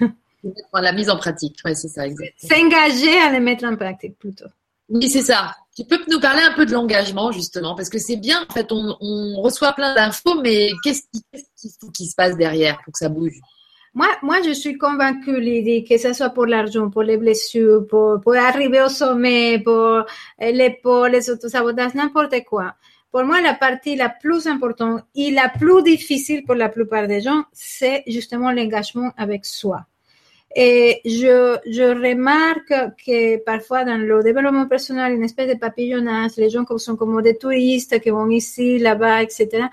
La 0.73 0.91
mise 0.93 1.09
en 1.09 1.17
pratique, 1.17 1.57
oui, 1.65 1.75
c'est 1.75 1.89
ça, 1.89 2.05
exactement. 2.05 2.55
S'engager 2.55 3.19
à 3.19 3.31
les 3.31 3.39
mettre 3.39 3.65
en 3.65 3.75
pratique 3.75 4.17
plutôt. 4.17 4.45
Oui, 4.89 5.09
c'est 5.09 5.23
ça. 5.23 5.55
Tu 5.75 5.83
peux 5.83 5.99
nous 6.09 6.19
parler 6.19 6.41
un 6.41 6.53
peu 6.53 6.65
de 6.65 6.71
l'engagement, 6.71 7.31
justement, 7.31 7.75
parce 7.75 7.89
que 7.89 7.99
c'est 7.99 8.15
bien, 8.15 8.45
en 8.49 8.53
fait, 8.53 8.71
on, 8.71 9.41
reçoit 9.41 9.73
plein 9.73 9.93
d'infos, 9.93 10.41
mais 10.41 10.71
qu'est-ce 10.83 11.03
qu'il 11.11 11.71
faut 11.79 11.91
qu'il 11.91 12.07
se 12.07 12.15
passe 12.15 12.37
derrière 12.37 12.79
pour 12.83 12.93
que 12.93 12.99
ça 12.99 13.09
bouge? 13.09 13.39
Moi, 13.97 14.09
moi, 14.21 14.43
je 14.43 14.51
suis 14.51 14.77
convaincue, 14.77 15.39
Lydie, 15.39 15.83
que 15.83 15.97
ce 15.97 16.13
soit 16.13 16.29
pour 16.29 16.45
l'argent, 16.45 16.87
pour 16.91 17.01
les 17.01 17.17
blessures, 17.17 17.87
pour, 17.87 18.21
pour 18.21 18.35
arriver 18.35 18.79
au 18.79 18.89
sommet, 18.89 19.57
pour 19.57 20.05
l'épaule, 20.39 21.13
les 21.13 21.31
autosabotages, 21.31 21.95
n'importe 21.95 22.43
quoi. 22.45 22.75
Pour 23.11 23.23
moi, 23.23 23.41
la 23.41 23.55
partie 23.55 23.95
la 23.95 24.09
plus 24.09 24.45
importante 24.45 25.01
et 25.15 25.31
la 25.31 25.49
plus 25.49 25.81
difficile 25.81 26.43
pour 26.45 26.53
la 26.53 26.69
plupart 26.69 27.07
des 27.07 27.21
gens, 27.21 27.45
c'est 27.51 28.03
justement 28.05 28.51
l'engagement 28.51 29.11
avec 29.17 29.45
soi. 29.45 29.87
Et 30.59 31.01
je, 31.05 31.59
je 31.67 31.83
remarque 31.83 32.95
que 33.05 33.37
parfois 33.43 33.85
dans 33.85 33.95
le 33.95 34.23
développement 34.23 34.67
personnel, 34.67 35.13
une 35.13 35.23
espèce 35.23 35.47
de 35.47 35.53
papillonnage, 35.53 36.31
les 36.37 36.49
gens 36.49 36.65
sont 36.77 36.95
comme 36.95 37.21
des 37.21 37.37
touristes 37.37 37.99
qui 38.01 38.09
vont 38.09 38.27
ici, 38.31 38.79
là-bas, 38.79 39.21
etc. 39.21 39.65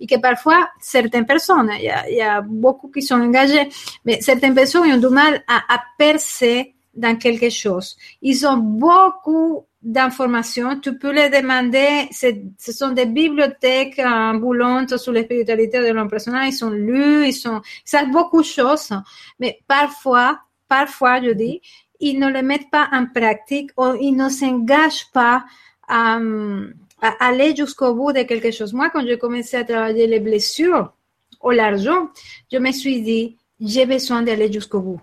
Et 0.00 0.06
que 0.08 0.18
parfois, 0.18 0.68
certaines 0.80 1.26
personnes, 1.26 1.70
il 1.78 1.84
y 1.84 1.90
a, 1.90 2.10
il 2.10 2.16
y 2.16 2.22
a 2.22 2.40
beaucoup 2.40 2.88
qui 2.88 3.02
sont 3.02 3.20
engagées, 3.20 3.68
mais 4.04 4.20
certaines 4.20 4.56
personnes 4.56 4.92
ont 4.92 4.96
du 4.96 5.14
mal 5.14 5.44
à, 5.46 5.76
à 5.76 5.80
percer 5.96 6.71
dans 6.94 7.16
quelque 7.16 7.50
chose. 7.50 7.96
Ils 8.20 8.46
ont 8.46 8.56
beaucoup 8.56 9.66
d'informations. 9.82 10.78
Tu 10.78 10.96
peux 10.98 11.12
les 11.12 11.28
demander. 11.28 12.08
Ce 12.12 12.72
sont 12.72 12.90
des 12.90 13.06
bibliothèques 13.06 13.98
ambulantes 13.98 14.96
sur 14.96 15.12
la 15.12 15.24
spiritualité 15.24 15.80
de 15.80 15.92
l'homme 15.92 16.10
personnel. 16.10 16.48
Ils 16.48 16.52
sont 16.52 16.70
lus, 16.70 17.26
ils 17.26 17.32
sont, 17.32 17.60
ils 17.64 17.90
savent 17.90 18.10
beaucoup 18.10 18.42
de 18.42 18.46
choses. 18.46 18.90
Mais 19.40 19.58
parfois, 19.66 20.38
parfois, 20.68 21.22
je 21.22 21.30
dis, 21.30 21.60
ils 22.00 22.18
ne 22.18 22.28
les 22.28 22.42
mettent 22.42 22.70
pas 22.70 22.88
en 22.92 23.06
pratique 23.06 23.70
ou 23.76 23.94
ils 24.00 24.14
ne 24.14 24.28
s'engagent 24.28 25.10
pas 25.12 25.44
à, 25.88 26.18
à 27.00 27.08
aller 27.26 27.56
jusqu'au 27.56 27.94
bout 27.94 28.12
de 28.12 28.22
quelque 28.22 28.50
chose. 28.50 28.72
Moi, 28.72 28.90
quand 28.90 29.04
j'ai 29.06 29.18
commencé 29.18 29.56
à 29.56 29.64
travailler 29.64 30.06
les 30.06 30.20
blessures 30.20 30.92
ou 31.42 31.50
l'argent, 31.50 32.08
je 32.52 32.58
me 32.58 32.70
suis 32.70 33.02
dit, 33.02 33.36
j'ai 33.60 33.86
besoin 33.86 34.22
d'aller 34.22 34.52
jusqu'au 34.52 34.80
bout. 34.80 35.00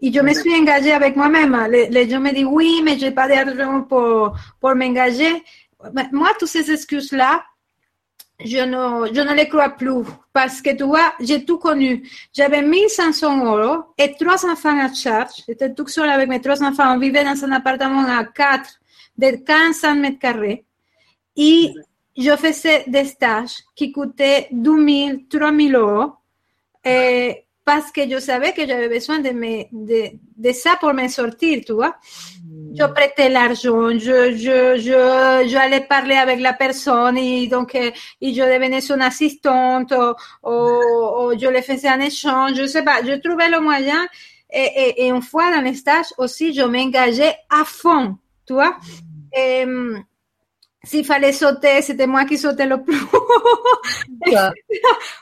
Et 0.00 0.12
je 0.12 0.20
me 0.20 0.32
suis 0.32 0.54
engagée 0.54 0.92
avec 0.92 1.16
moi-même. 1.16 1.56
Les, 1.70 2.08
gens 2.08 2.20
me 2.20 2.32
disent 2.32 2.46
oui, 2.46 2.80
mais 2.84 2.98
je 2.98 3.06
n'ai 3.06 3.10
pas 3.10 3.28
d'argent 3.28 3.82
pour, 3.82 4.36
pour 4.60 4.74
m'engager. 4.74 5.42
Moi, 6.12 6.30
toutes 6.38 6.48
ces 6.48 6.70
excuses-là, 6.70 7.42
je 8.40 8.58
ne, 8.58 9.14
je 9.14 9.20
ne 9.20 9.34
les 9.34 9.48
crois 9.48 9.70
plus 9.70 10.02
parce 10.32 10.60
que 10.60 10.74
tu 10.76 10.84
vois, 10.84 11.14
j'ai 11.20 11.44
tout 11.44 11.58
connu. 11.58 12.08
J'avais 12.32 12.62
1500 12.62 13.44
euros 13.44 13.84
et 13.96 14.14
trois 14.14 14.44
enfants 14.46 14.78
à 14.78 14.92
charge. 14.92 15.44
J'étais 15.46 15.72
toute 15.72 15.90
seule 15.90 16.10
avec 16.10 16.28
mes 16.28 16.40
trois 16.40 16.62
enfants. 16.62 16.94
On 16.94 16.98
vivait 16.98 17.24
dans 17.24 17.44
un 17.44 17.52
appartement 17.52 18.04
à 18.06 18.24
4 18.24 18.68
de 19.18 19.26
1500 19.26 19.94
mètres 19.96 20.18
carrés. 20.18 20.64
Et 21.36 21.72
je 22.16 22.36
faisais 22.36 22.84
des 22.86 23.04
stages 23.04 23.56
qui 23.74 23.92
coûtaient 23.92 24.48
2000, 24.50 25.26
3000 25.28 25.74
euros. 25.76 26.12
Et 26.84 27.43
parce 27.64 27.90
que 27.90 28.08
je 28.08 28.18
savais 28.18 28.52
que 28.52 28.66
j'avais 28.66 28.88
besoin 28.88 29.20
de, 29.20 29.30
me, 29.30 29.64
de, 29.72 30.16
de, 30.36 30.52
ça 30.52 30.76
pour 30.78 30.92
me 30.92 31.08
sortir, 31.08 31.62
tu 31.64 31.72
vois. 31.72 31.96
Mm. 32.44 32.76
Je 32.78 32.84
prêtais 32.84 33.28
l'argent, 33.28 33.90
je, 33.92 34.32
je, 34.36 34.76
je, 34.78 35.48
je 35.48 35.56
allais 35.56 35.80
parler 35.80 36.16
avec 36.16 36.40
la 36.40 36.52
personne 36.52 37.16
et 37.16 37.46
donc 37.46 37.74
et 37.74 37.92
je 38.22 38.42
devenais 38.42 38.80
son 38.80 39.00
assistante 39.00 39.92
ou, 39.92 40.48
ou, 40.48 41.38
je 41.38 41.48
le 41.48 41.62
faisais 41.62 41.88
un 41.88 42.00
échange, 42.00 42.54
je 42.54 42.66
sais 42.66 42.82
pas, 42.82 43.02
je 43.02 43.14
trouvais 43.20 43.48
le 43.48 43.60
moyen 43.60 44.06
et, 44.52 44.68
et, 44.76 45.04
et 45.04 45.08
une 45.08 45.22
fois 45.22 45.50
dans 45.54 45.62
les 45.62 45.74
stages 45.74 46.12
aussi, 46.18 46.52
je 46.52 46.62
m'engageais 46.62 47.34
à 47.50 47.64
fond, 47.64 48.16
tu 48.46 48.52
vois. 48.52 48.76
Mm. 49.34 49.36
Et, 49.36 49.66
s'il 50.84 51.04
fallait 51.04 51.32
sauter, 51.32 51.82
c'était 51.82 52.06
moi 52.06 52.24
qui 52.24 52.38
sautais 52.38 52.66
le 52.66 52.82
plus 52.82 52.96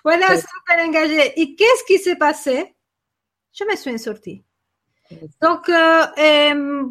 voilà, 0.05 0.37
super 0.37 0.87
engagé. 0.87 1.40
Et 1.40 1.55
qu'est-ce 1.55 1.85
qui 1.85 1.98
s'est 1.98 2.16
passé? 2.16 2.75
Je 3.53 3.64
me 3.64 3.77
suis 3.77 3.98
sortie. 3.98 4.42
Donc, 5.40 5.68
euh, 5.68 6.07
euh, 6.18 6.85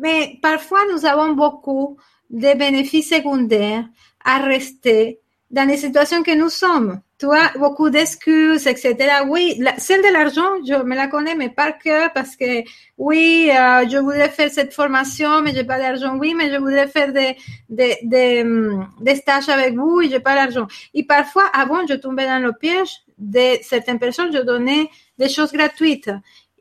mais 0.00 0.38
parfois, 0.40 0.80
nous 0.92 1.04
avons 1.04 1.32
beaucoup 1.32 1.98
de 2.30 2.56
bénéfices 2.56 3.10
secondaires 3.10 3.84
à 4.24 4.38
rester 4.38 5.20
dans 5.50 5.68
les 5.68 5.76
situations 5.76 6.22
que 6.22 6.34
nous 6.34 6.48
sommes. 6.48 7.00
As 7.22 7.56
beaucoup 7.56 7.88
d'excuses, 7.88 8.66
etc. 8.66 8.94
Oui, 9.26 9.58
celle 9.78 10.02
de 10.02 10.12
l'argent, 10.12 10.50
je 10.68 10.74
me 10.82 10.94
la 10.94 11.06
connais, 11.06 11.34
mais 11.34 11.48
pas 11.48 11.72
que 11.72 12.12
parce 12.12 12.36
que 12.36 12.62
oui, 12.98 13.50
euh, 13.50 13.88
je 13.88 13.96
voudrais 13.96 14.28
faire 14.28 14.50
cette 14.50 14.74
formation, 14.74 15.40
mais 15.40 15.54
j'ai 15.54 15.64
pas 15.64 15.78
d'argent. 15.78 16.18
Oui, 16.18 16.34
mais 16.34 16.52
je 16.52 16.58
voudrais 16.58 16.88
faire 16.88 17.14
des, 17.14 17.36
des, 17.70 17.96
des, 18.02 18.42
hum, 18.42 18.86
des 19.00 19.14
stages 19.14 19.48
avec 19.48 19.74
vous 19.74 20.02
et 20.02 20.10
j'ai 20.10 20.20
pas 20.20 20.34
d'argent. 20.34 20.66
Et 20.92 21.04
parfois, 21.04 21.46
avant, 21.54 21.86
je 21.86 21.94
tombais 21.94 22.26
dans 22.26 22.38
le 22.38 22.52
piège 22.52 22.92
de 23.16 23.56
certaines 23.62 23.98
personnes, 23.98 24.30
je 24.30 24.42
donnais 24.42 24.90
des 25.18 25.30
choses 25.30 25.52
gratuites. 25.52 26.10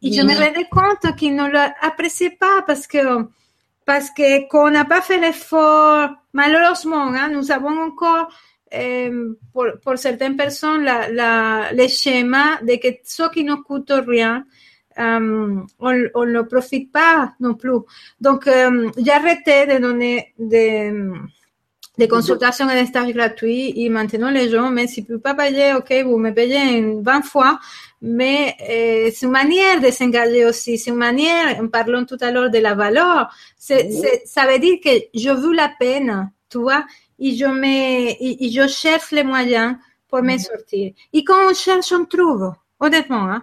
Et 0.01 0.14
je 0.14 0.22
me 0.22 0.34
rendais 0.34 0.68
compte 0.72 1.16
qu'ils 1.18 1.36
ne 1.36 1.47
l'appréciaient 1.47 2.38
pas 2.39 2.62
parce 2.66 2.88
que, 2.88 3.26
parce 3.86 4.10
que 4.10 4.47
qu'on 4.47 4.70
n'a 4.70 4.86
pas 4.86 5.01
fait 5.01 5.20
l'effort, 5.20 6.12
malheureusement, 6.32 7.08
hein, 7.08 7.30
nous 7.30 7.51
avons 7.51 7.78
encore 7.82 8.30
pour, 9.53 9.65
pour, 9.84 9.97
certaines 9.97 10.36
personnes, 10.36 10.84
la, 10.84 11.09
la, 11.09 11.71
les 11.73 11.88
schémas 11.88 12.61
de 12.61 12.76
que 12.76 12.97
ce 13.03 13.30
qui 13.32 13.43
ne 13.43 13.55
coûte 13.55 13.91
rien, 14.07 14.45
on, 14.97 15.65
on 15.80 16.26
ne 16.26 16.41
profite 16.41 16.91
pas 16.91 17.34
non 17.39 17.53
plus. 17.55 17.80
Donc, 18.19 18.49
j'ai 18.97 19.11
arrêté 19.11 19.65
de 19.65 19.78
donner 19.80 20.34
des 20.39 20.91
des 21.97 22.07
consultations 22.07 22.69
et 22.69 22.82
des 22.82 22.88
stages 22.88 23.13
gratuits 23.13 23.73
et 23.76 23.89
maintenant 23.89 24.30
les 24.30 24.49
gens, 24.49 24.69
mais 24.69 24.88
si 24.88 25.01
ne 25.01 25.07
peuvent 25.07 25.19
pas 25.19 25.34
payer, 25.34 25.73
ok, 25.73 25.93
vous 26.05 26.17
me 26.17 26.32
payez 26.32 26.82
20 27.01 27.21
fois, 27.21 27.59
mais 28.01 28.55
euh, 28.69 29.09
c'est 29.13 29.26
une 29.26 29.32
manière 29.32 29.82
de 29.82 29.89
s'engager 29.91 30.45
aussi, 30.45 30.78
c'est 30.78 30.91
une 30.91 30.97
manière, 30.97 31.59
en 31.59 31.67
parlant 31.67 32.05
tout 32.05 32.17
à 32.21 32.32
l'heure 32.32 32.49
de 32.49 32.59
la 32.59 32.76
valeur, 32.76 33.34
ça 33.57 33.78
veut 33.78 34.59
dire 34.59 34.80
que 34.84 34.89
je 35.13 35.30
veux 35.30 35.53
la 35.53 35.71
peine, 35.80 36.32
tu 36.49 36.59
vois, 36.59 36.86
et 37.20 37.36
je, 37.36 37.45
me, 37.45 38.43
et, 38.43 38.49
je 38.49 38.68
cherche 38.68 39.11
les 39.11 39.24
moyens 39.24 39.78
pour 40.07 40.22
me 40.22 40.38
sortir. 40.38 40.93
Et 41.13 41.24
quand 41.24 41.49
on 41.49 41.53
cherche, 41.53 41.91
on 41.91 42.05
trouve, 42.05 42.53
honnêtement. 42.80 43.41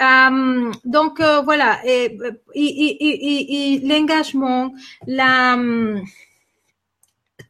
Hein. 0.00 0.72
Donc 0.84 1.20
euh, 1.20 1.42
voilà, 1.42 1.80
et, 1.84 2.16
et, 2.54 2.64
et, 2.64 3.74
et 3.74 3.80
l'engagement, 3.80 4.72
la 5.06 5.58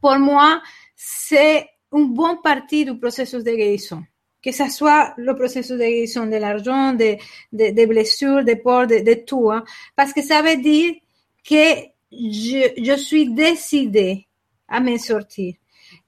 pour 0.01 0.17
moi, 0.17 0.61
c'est 0.95 1.69
une 1.93 2.13
bonne 2.13 2.41
partie 2.41 2.85
du 2.85 2.97
processus 2.97 3.43
de 3.43 3.51
guérison. 3.51 4.03
Que 4.43 4.51
ce 4.51 4.67
soit 4.69 5.13
le 5.17 5.35
processus 5.35 5.77
de 5.77 5.77
guérison 5.77 6.25
de 6.25 6.37
l'argent, 6.37 6.93
des 6.93 7.19
de, 7.53 7.85
blessures, 7.85 8.43
des 8.43 8.55
peurs, 8.55 8.87
de, 8.87 9.13
tout. 9.25 9.51
Hein. 9.51 9.63
Parce 9.95 10.13
que 10.13 10.21
ça 10.23 10.41
veut 10.41 10.57
dire 10.57 10.95
que 11.47 11.75
je, 12.11 12.73
je 12.83 12.97
suis 12.97 13.31
décidée 13.31 14.27
à 14.71 14.79
me 14.79 14.97
sortir. 14.97 15.53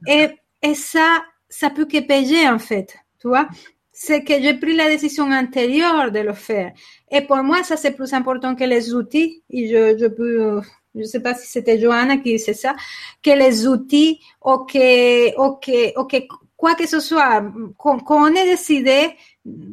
Et, 0.07 0.27
et 0.61 0.73
ça, 0.73 1.23
ça 1.49 1.69
peut 1.69 1.85
que 1.85 1.99
payer 1.99 2.49
en 2.49 2.59
fait. 2.59 2.95
Tu 3.19 3.27
vois? 3.27 3.47
C'est 3.91 4.23
que 4.23 4.33
j'ai 4.41 4.55
pris 4.55 4.75
la 4.75 4.89
décision 4.89 5.31
antérieure 5.31 6.11
de 6.11 6.19
le 6.19 6.33
faire. 6.33 6.71
Et 7.11 7.21
pour 7.21 7.37
moi, 7.43 7.63
ça 7.63 7.77
c'est 7.77 7.91
plus 7.91 8.13
important 8.13 8.55
que 8.55 8.63
les 8.63 8.93
outils. 8.93 9.43
Et 9.51 9.67
je, 9.67 9.97
je 9.99 10.07
peux 10.07 10.61
je 10.95 10.99
ne 10.99 11.05
sais 11.05 11.19
pas 11.21 11.33
si 11.33 11.47
c'était 11.47 11.79
Johanna 11.79 12.17
qui 12.17 12.33
disait 12.33 12.53
ça, 12.53 12.75
que 13.23 13.31
les 13.31 13.67
outils 13.67 14.19
ou 14.43 14.59
que, 14.59 15.39
ou 15.39 15.55
que, 15.55 15.99
ou 15.99 16.05
que 16.05 16.17
quoi 16.55 16.75
que 16.75 16.87
ce 16.87 16.99
soit, 16.99 17.43
quand, 17.77 17.99
on 18.09 18.27
est 18.27 18.45
décidé, 18.45 19.15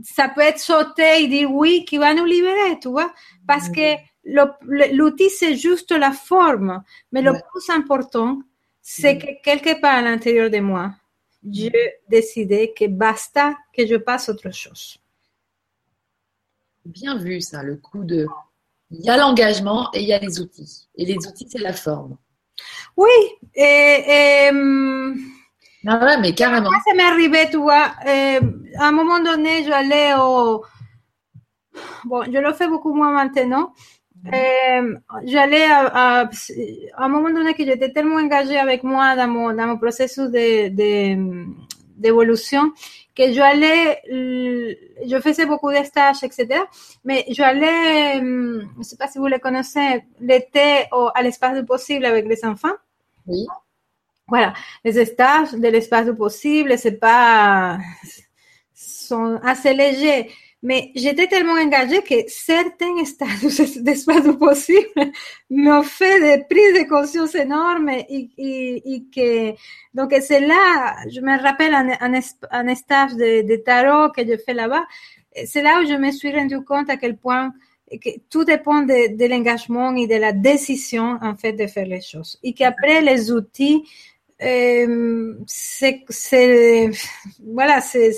ça 0.03 0.29
peut 0.29 0.41
être 0.41 0.59
sauter 0.59 1.23
et 1.23 1.29
dire 1.29 1.53
oui, 1.53 1.85
qui 1.85 1.99
va 1.99 2.15
nous 2.15 2.25
libérer, 2.25 2.79
tu 2.81 2.89
vois, 2.89 3.13
parce 3.47 3.69
que 3.69 3.95
l'outil, 4.25 5.31
c'est 5.31 5.57
juste 5.57 5.93
la 5.93 6.13
forme, 6.13 6.83
mais 7.13 7.23
le 7.23 7.33
plus 7.33 7.71
important, 7.71 8.41
c'est 8.83 9.19
que 9.19 9.43
quelque 9.43 9.81
part 9.81 9.97
à 9.97 10.03
l'intérieur 10.03 10.51
de 10.51 10.59
moi, 10.61 10.93
j'ai 11.49 11.73
décidé 12.09 12.73
que 12.77 12.87
basta 12.87 13.57
que 13.77 13.87
je 13.87 13.97
passe 13.97 14.29
autre 14.29 14.51
chose. 14.51 14.99
Bien 16.85 17.17
vu 17.17 17.41
ça, 17.41 17.63
le 17.63 17.77
coup 17.77 18.05
de 18.05 18.27
il 18.91 19.05
y 19.05 19.11
a 19.11 19.17
l'engagement 19.17 19.89
et 19.95 20.01
il 20.01 20.09
y 20.09 20.13
a 20.13 20.19
les 20.19 20.41
outils. 20.41 20.89
Et 20.97 21.05
les 21.05 21.17
outils, 21.27 21.47
c'est 21.49 21.61
la 21.61 21.73
forme. 21.73 22.17
Oui, 22.97 23.09
et, 23.55 24.49
hum, 24.51 25.17
ah 25.87 26.05
ouais, 26.05 26.21
mais 26.21 26.35
carrément. 26.35 26.71
Ça 26.85 26.95
m'est 26.95 27.05
arrivé, 27.05 27.49
tu 27.51 27.57
vois, 27.57 27.93
euh, 28.07 28.41
à 28.79 28.89
un 28.89 28.93
moment 28.93 29.21
donné, 29.21 29.65
j'allais 29.65 30.15
au... 30.19 30.65
Bon, 32.05 32.25
je 32.25 32.39
le 32.39 32.53
fais 32.53 32.69
beaucoup 32.69 32.93
moins 32.93 33.13
maintenant. 33.13 33.73
Euh, 34.27 34.97
j'allais 35.25 35.65
à, 35.65 36.23
à, 36.23 36.31
un 36.99 37.09
moment 37.09 37.31
donné 37.31 37.55
que 37.55 37.65
j'étais 37.65 37.91
tellement 37.91 38.17
engagée 38.17 38.59
avec 38.59 38.83
moi 38.83 39.17
dans 39.17 39.29
mon, 39.29 39.55
dans 39.55 39.67
mon 39.67 39.79
processus 39.79 40.29
de, 40.31 40.69
de, 40.69 41.47
d'évolution 41.97 42.73
que 43.17 43.33
je 43.33 43.41
allais, 43.41 44.01
je 45.07 45.21
faisais 45.21 45.47
beaucoup 45.47 45.71
de 45.71 45.83
stages, 45.85 46.23
etc. 46.23 46.61
Mais 47.05 47.25
je 47.31 47.43
allais, 47.43 48.19
je 48.19 48.79
ne 48.79 48.83
sais 48.83 48.97
pas 48.97 49.09
si 49.09 49.19
vous 49.19 49.27
les 49.27 49.41
connaissez, 49.41 50.05
l'été 50.21 50.85
à 51.15 51.23
l'espace 51.23 51.59
du 51.59 51.65
possible 51.65 52.05
avec 52.05 52.27
les 52.27 52.45
enfants. 52.45 52.77
Oui. 53.27 53.47
Voilà, 54.29 54.55
les 54.85 55.05
stages 55.05 55.53
de 55.53 55.69
l'espace 55.69 56.07
du 56.07 56.15
possible, 56.15 56.79
c'est 56.79 56.99
pas, 56.99 57.79
sont 58.75 59.41
assez 59.43 59.75
légers. 59.75 60.31
Mais 60.63 60.93
j'étais 60.95 61.27
tellement 61.27 61.55
engagée 61.55 62.03
que 62.03 62.29
certains 62.29 63.05
stages 63.07 63.77
d'espace 63.79 64.37
possible 64.39 65.11
m'ont 65.49 65.83
fait 65.83 66.21
des 66.21 66.45
prises 66.45 66.83
de 66.83 66.89
conscience 66.89 67.35
énormes 67.35 67.89
et, 67.89 68.31
et, 68.37 68.95
et 68.95 69.05
que, 69.15 69.53
donc 69.95 70.15
c'est 70.21 70.41
là, 70.41 70.97
je 71.11 71.21
me 71.21 71.41
rappelle 71.41 71.75
un, 71.75 71.89
un, 72.01 72.21
un 72.51 72.75
stage 72.75 73.15
de, 73.15 73.43
de, 73.49 73.57
tarot 73.57 74.13
que 74.13 74.23
je 74.27 74.37
fais 74.37 74.53
là-bas, 74.53 74.85
c'est 75.47 75.63
là 75.63 75.81
où 75.81 75.87
je 75.87 75.95
me 75.95 76.11
suis 76.11 76.31
rendu 76.31 76.63
compte 76.63 76.91
à 76.91 76.97
quel 76.99 77.17
point 77.17 77.53
que 77.99 78.11
tout 78.29 78.45
dépend 78.45 78.83
de, 78.83 79.17
de 79.17 79.25
l'engagement 79.27 79.95
et 79.97 80.07
de 80.07 80.15
la 80.15 80.33
décision, 80.33 81.19
en 81.23 81.37
fait, 81.37 81.55
de 81.55 81.67
faire 81.67 81.87
les 81.87 82.01
choses. 82.01 82.39
Et 82.43 82.53
qu'après, 82.53 83.01
les 83.01 83.33
outils, 83.33 83.83
euh, 84.43 85.35
c'est, 85.47 86.05
voilà, 87.45 87.81
c'est, 87.81 88.13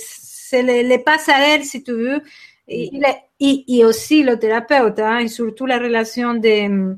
c'est 0.52 0.62
les, 0.62 0.82
les, 0.82 0.98
passerelles, 0.98 1.64
si 1.64 1.82
tu 1.82 1.92
veux, 1.92 2.20
et, 2.68 2.90
et, 3.40 3.64
et 3.66 3.84
aussi 3.86 4.22
le 4.22 4.38
thérapeute, 4.38 4.98
hein, 4.98 5.20
et 5.20 5.28
surtout 5.28 5.64
la 5.64 5.78
relation 5.78 6.34
de, 6.34 6.94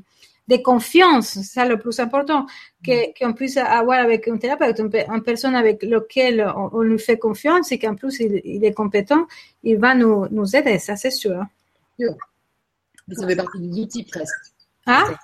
de 0.47 0.57
confiance, 0.57 1.29
c'est 1.29 1.43
ça 1.43 1.65
le 1.65 1.79
plus 1.79 1.97
important, 2.01 2.45
qu'on 2.85 3.33
puisse 3.33 3.55
avoir 3.55 3.99
avec 3.99 4.27
un 4.27 4.37
thérapeute, 4.37 4.79
une, 4.79 5.23
personne 5.23 5.55
avec 5.55 5.83
laquelle 5.83 6.45
on, 6.53 6.69
on, 6.73 6.81
lui 6.81 6.99
fait 6.99 7.17
confiance 7.17 7.71
et 7.71 7.79
qu'en 7.79 7.95
plus 7.95 8.19
il, 8.19 8.41
il, 8.43 8.65
est 8.65 8.73
compétent, 8.73 9.25
il 9.63 9.77
va 9.77 9.95
nous, 9.95 10.27
nous 10.31 10.53
aider, 10.53 10.77
ça 10.77 10.97
c'est 10.97 11.11
sûr. 11.11 11.41
Ça 11.97 13.25
fait 13.25 13.37
partie 13.37 13.59
des 13.59 13.79
outils 13.79 14.03
presque. 14.03 14.51
Hein? 14.85 15.15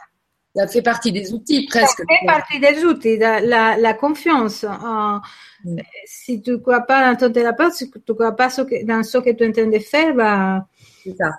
Ça 0.56 0.68
fait 0.68 0.82
partie 0.82 1.12
des 1.12 1.34
outils 1.34 1.66
presque. 1.66 2.00
Ça 2.00 2.04
fait 2.08 2.26
partie 2.26 2.60
des 2.60 2.84
outils, 2.84 3.18
la, 3.18 3.40
la, 3.40 3.78
la 3.78 3.94
confiance. 3.94 4.66
En, 4.66 5.22
mm. 5.64 5.80
Si 6.06 6.42
tu 6.42 6.52
ne 6.52 6.56
crois 6.58 6.82
pas 6.82 7.10
dans 7.10 7.18
ton 7.18 7.32
thérapeute, 7.32 7.74
si 7.74 7.90
tu 7.90 8.00
ne 8.08 8.14
crois 8.14 8.36
pas 8.36 8.50
dans 8.50 9.04
ce 9.04 9.18
que 9.20 9.32
tu 9.32 9.44
es 9.44 9.48
en 9.48 9.52
train 9.52 9.68
de 9.68 9.80
faire, 9.80 10.14
bah, 10.14 10.66
c'est 11.04 11.16
ça. 11.16 11.32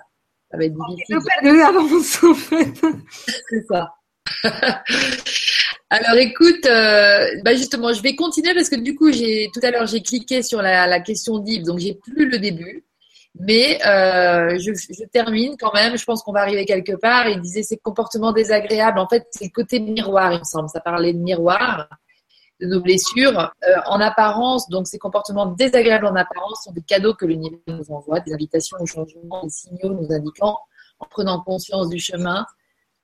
Ça 0.49 0.57
va 0.57 0.65
être 0.65 0.75
difficile. 0.89 1.17
perdu 1.41 1.57
d'avance 1.57 2.23
en 2.23 2.33
fait. 2.35 2.81
C'est 3.49 3.65
ça. 3.67 3.95
Alors 5.89 6.15
écoute, 6.17 6.65
euh, 6.65 7.27
bah 7.43 7.55
justement, 7.55 7.91
je 7.91 8.01
vais 8.01 8.15
continuer 8.15 8.53
parce 8.53 8.69
que 8.69 8.75
du 8.75 8.95
coup, 8.95 9.11
j'ai 9.11 9.49
tout 9.53 9.59
à 9.63 9.71
l'heure 9.71 9.87
j'ai 9.87 10.01
cliqué 10.01 10.43
sur 10.43 10.61
la, 10.61 10.85
la 10.87 10.99
question 10.99 11.39
d'Yves, 11.39 11.63
donc 11.63 11.79
j'ai 11.79 11.95
plus 11.95 12.29
le 12.29 12.37
début. 12.39 12.83
Mais 13.39 13.79
euh, 13.85 14.57
je, 14.59 15.05
termine 15.05 15.55
quand 15.57 15.73
même. 15.73 15.97
Je 15.97 16.05
pense 16.05 16.21
qu'on 16.21 16.31
va 16.31 16.41
arriver 16.41 16.65
quelque 16.65 16.95
part. 16.95 17.27
Il 17.27 17.41
disait 17.41 17.63
ces 17.63 17.77
comportements 17.77 18.31
désagréables. 18.31 18.99
En 18.99 19.07
fait, 19.07 19.27
c'est 19.31 19.45
le 19.45 19.51
côté 19.51 19.79
miroir, 19.79 20.33
il 20.33 20.39
me 20.39 20.43
semble. 20.43 20.69
Ça 20.69 20.79
parlait 20.79 21.13
de 21.13 21.17
miroir, 21.17 21.89
de 22.61 22.67
nos 22.67 22.81
blessures. 22.81 23.51
Euh, 23.67 23.75
en 23.87 23.99
apparence, 23.99 24.69
donc 24.69 24.87
ces 24.87 24.99
comportements 24.99 25.47
désagréables 25.47 26.05
en 26.05 26.15
apparence 26.15 26.63
sont 26.63 26.71
des 26.71 26.83
cadeaux 26.83 27.15
que 27.15 27.25
l'univers 27.25 27.59
nous 27.67 27.91
envoie, 27.91 28.19
des 28.19 28.33
invitations 28.33 28.77
au 28.79 28.85
changement, 28.85 29.43
des 29.43 29.49
signaux 29.49 29.93
nous 29.93 30.13
indiquant, 30.13 30.59
en 30.99 31.05
prenant 31.07 31.41
conscience 31.41 31.89
du 31.89 31.99
chemin 31.99 32.45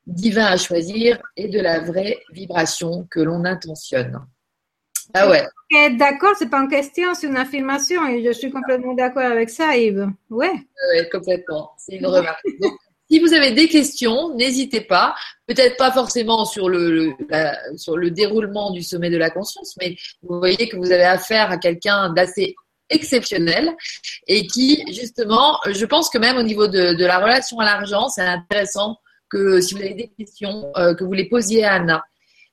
divin 0.05 0.45
à 0.45 0.57
choisir 0.57 1.21
et 1.36 1.47
de 1.47 1.59
la 1.59 1.80
vraie 1.80 2.19
vibration 2.32 3.07
que 3.09 3.19
l'on 3.19 3.45
intentionne. 3.45 4.25
Ah 5.14 5.30
ouais. 5.30 5.43
D'accord, 5.97 6.34
c'est 6.38 6.49
pas 6.49 6.60
une 6.60 6.70
question, 6.70 7.14
c'est 7.14 7.28
une 7.28 7.38
affirmation 7.38 8.07
et 8.07 8.24
je 8.24 8.32
suis 8.32 8.51
complètement 8.51 8.93
d'accord 8.93 9.24
avec 9.24 9.49
ça, 9.49 9.76
Yves. 9.76 10.07
Ouais. 10.30 10.51
Ouais, 10.51 11.10
complètement. 11.12 11.72
C'est 11.78 11.95
une 11.97 12.05
remarque. 12.05 12.43
si 13.10 13.20
vous 13.20 13.34
avez 13.34 13.51
des 13.51 13.68
questions, 13.68 14.36
n'hésitez 14.36 14.82
pas. 14.82 15.16
Peut-être 15.47 15.78
pas 15.78 15.91
forcément 15.91 16.45
sur 16.45 16.70
le, 16.70 17.12
sur 17.76 17.97
le 17.97 18.12
déroulement 18.12 18.72
du 18.72 18.84
sommet 18.84 19.10
de 19.10 19.18
la 19.18 19.30
conscience, 19.30 19.76
mais 19.80 19.95
vous 20.24 20.39
voyez 20.39 20.70
que 20.70 20.78
vous 20.78 20.91
avez 20.91 21.05
affaire 21.05 21.51
à 21.51 21.57
quelqu'un 21.57 22.12
d'assez 22.14 22.55
exceptionnel 22.89 23.76
et 24.28 24.47
qui, 24.47 24.84
justement, 24.88 25.60
je 25.68 25.86
pense 25.86 26.10
que 26.10 26.18
même 26.18 26.38
au 26.38 26.43
niveau 26.43 26.68
de, 26.68 26.93
de 26.93 27.05
la 27.05 27.20
relation 27.20 27.60
à 27.60 27.66
l'argent, 27.66 28.10
c'est 28.10 28.22
intéressant 28.22 28.97
que 29.30 29.62
si 29.62 29.76
vous 29.76 29.82
avez 29.82 29.93
des 29.93 30.12
questions, 30.18 30.72
euh, 30.78 30.95
que 30.95 31.03
vous 31.03 31.14
les 31.14 31.30
posiez 31.30 31.64
à 31.64 31.74
Anna. 31.74 32.03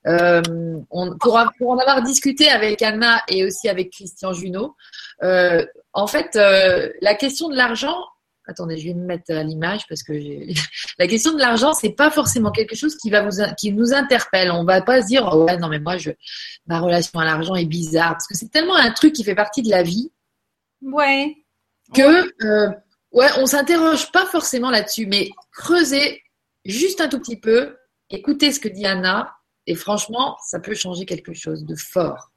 Euh, 0.06 0.42
on, 0.90 1.16
pour, 1.18 1.40
pour, 1.58 1.70
en 1.70 1.78
avoir 1.78 2.02
discuté 2.02 2.48
avec 2.48 2.82
Anna 2.82 3.22
et 3.28 3.44
aussi 3.44 3.68
avec 3.68 3.90
Christian 3.90 4.32
Junot, 4.32 4.76
euh, 5.22 5.64
en 5.92 6.06
fait, 6.06 6.36
euh, 6.36 6.90
la 7.00 7.14
question 7.14 7.48
de 7.48 7.56
l'argent, 7.56 7.96
attendez, 8.46 8.76
je 8.78 8.88
vais 8.88 8.94
me 8.94 9.04
mettre 9.04 9.32
à 9.32 9.42
l'image 9.42 9.86
parce 9.88 10.02
que 10.02 10.12
la 10.98 11.06
question 11.06 11.32
de 11.32 11.38
l'argent, 11.38 11.72
c'est 11.72 11.90
pas 11.90 12.10
forcément 12.10 12.50
quelque 12.50 12.76
chose 12.76 12.96
qui 12.96 13.10
va 13.10 13.22
vous, 13.22 13.42
qui 13.58 13.72
nous 13.72 13.92
interpelle. 13.92 14.50
On 14.50 14.64
va 14.64 14.80
pas 14.82 15.02
se 15.02 15.06
dire, 15.06 15.28
oh 15.32 15.44
ouais, 15.44 15.56
non 15.58 15.68
mais 15.68 15.80
moi, 15.80 15.96
je, 15.96 16.10
ma 16.66 16.80
relation 16.80 17.18
à 17.18 17.24
l'argent 17.24 17.54
est 17.54 17.64
bizarre 17.64 18.12
parce 18.12 18.26
que 18.26 18.36
c'est 18.36 18.50
tellement 18.50 18.76
un 18.76 18.90
truc 18.90 19.12
qui 19.12 19.24
fait 19.24 19.34
partie 19.34 19.62
de 19.62 19.70
la 19.70 19.82
vie. 19.82 20.12
Ouais. 20.82 21.36
Que, 21.94 22.30
euh, 22.44 22.70
ouais, 23.12 23.28
on 23.38 23.46
s'interroge 23.46 24.10
pas 24.12 24.26
forcément 24.26 24.70
là-dessus, 24.70 25.06
mais 25.06 25.30
creuser 25.52 26.22
juste 26.64 27.00
un 27.00 27.08
tout 27.08 27.20
petit 27.20 27.38
peu, 27.38 27.76
écoutez 28.10 28.52
ce 28.52 28.60
que 28.60 28.68
dit 28.68 28.86
Anna 28.86 29.35
et 29.66 29.74
franchement, 29.74 30.36
ça 30.42 30.60
peut 30.60 30.74
changer 30.74 31.04
quelque 31.04 31.34
chose 31.34 31.64
de 31.64 31.74
fort. 31.74 32.30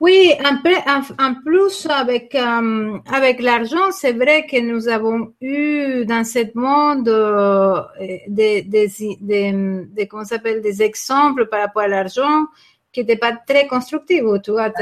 Oui, 0.00 0.32
en, 0.44 1.34
plus, 1.34 1.86
avec, 1.90 2.34
euh, 2.34 2.98
avec 3.12 3.42
l'argent, 3.42 3.90
c'est 3.90 4.12
vrai 4.12 4.46
que 4.46 4.60
nous 4.60 4.88
avons 4.88 5.34
eu 5.40 6.04
dans 6.06 6.24
ce 6.24 6.46
monde 6.56 7.08
euh, 7.08 7.82
des, 8.28 8.62
des, 8.62 8.88
des, 9.20 9.52
des, 9.90 10.06
comment 10.06 10.24
s'appelle, 10.24 10.62
des 10.62 10.82
exemples 10.82 11.48
par 11.48 11.60
rapport 11.60 11.82
à 11.82 11.88
l'argent 11.88 12.46
qui 12.92 13.00
n'étaient 13.00 13.16
pas 13.16 13.32
très 13.46 13.66
constructifs. 13.66 14.22
Tu 14.44 14.52
vois, 14.52 14.72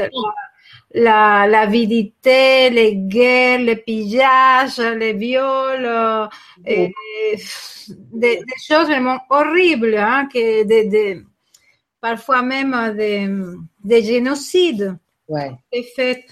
la, 0.93 1.47
l'avidité, 1.47 2.69
les 2.69 2.95
guerres, 2.95 3.59
les 3.59 3.75
pillages, 3.75 4.77
les 4.77 5.13
viols, 5.13 5.85
euh, 5.85 6.27
et, 6.65 6.93
des, 8.13 8.39
choses 8.67 8.85
vraiment 8.85 9.19
horribles, 9.29 9.97
hein, 9.97 10.27
que 10.31 10.63
des, 10.63 11.23
parfois 12.01 12.41
même 12.41 12.95
des, 12.95 13.29
des 13.83 14.03
génocides 14.03 14.97
ouais. 15.27 15.51
fait 15.95 16.25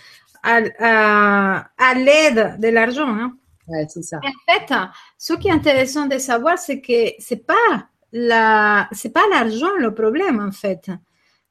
à, 0.43 0.61
à, 0.80 1.68
à 1.78 1.93
l'aide 1.95 2.59
de 2.59 2.68
l'argent. 2.70 3.07
Hein. 3.07 3.34
Ouais, 3.68 3.86
c'est 3.89 4.03
ça. 4.03 4.18
en 4.18 4.53
fait, 4.53 4.74
ce 5.18 5.34
qui 5.34 5.47
est 5.47 5.51
intéressant 5.51 6.05
de 6.05 6.18
savoir, 6.20 6.59
c'est 6.59 6.82
que 6.82 7.13
c'est 7.20 7.45
pas 7.47 7.88
la, 8.11 8.88
c'est 8.91 9.11
pas 9.13 9.24
l'argent 9.32 9.76
le 9.80 9.93
problème 9.93 10.39
en 10.39 10.51
fait. 10.51 10.89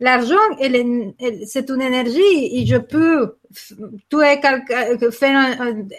L'argent, 0.01 0.35
c'est 0.59 1.71
une 1.71 1.81
énergie 1.81 2.21
et 2.53 2.67
je 2.67 2.77
peux 2.77 3.37
tuer 4.11 4.41
faire 5.13 5.57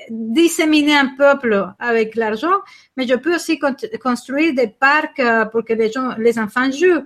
disséminer 0.10 0.98
un 0.98 1.16
peuple 1.18 1.66
avec 1.80 2.16
l'argent, 2.16 2.58
mais 2.98 3.08
je 3.08 3.16
peux 3.16 3.36
aussi 3.36 3.58
construire 3.58 4.54
des 4.54 4.68
parcs 4.68 5.22
pour 5.52 5.64
que 5.64 5.74
les 5.74 5.92
gens, 5.92 6.14
les 6.18 6.38
enfants 6.38 6.70
jouent 6.72 7.06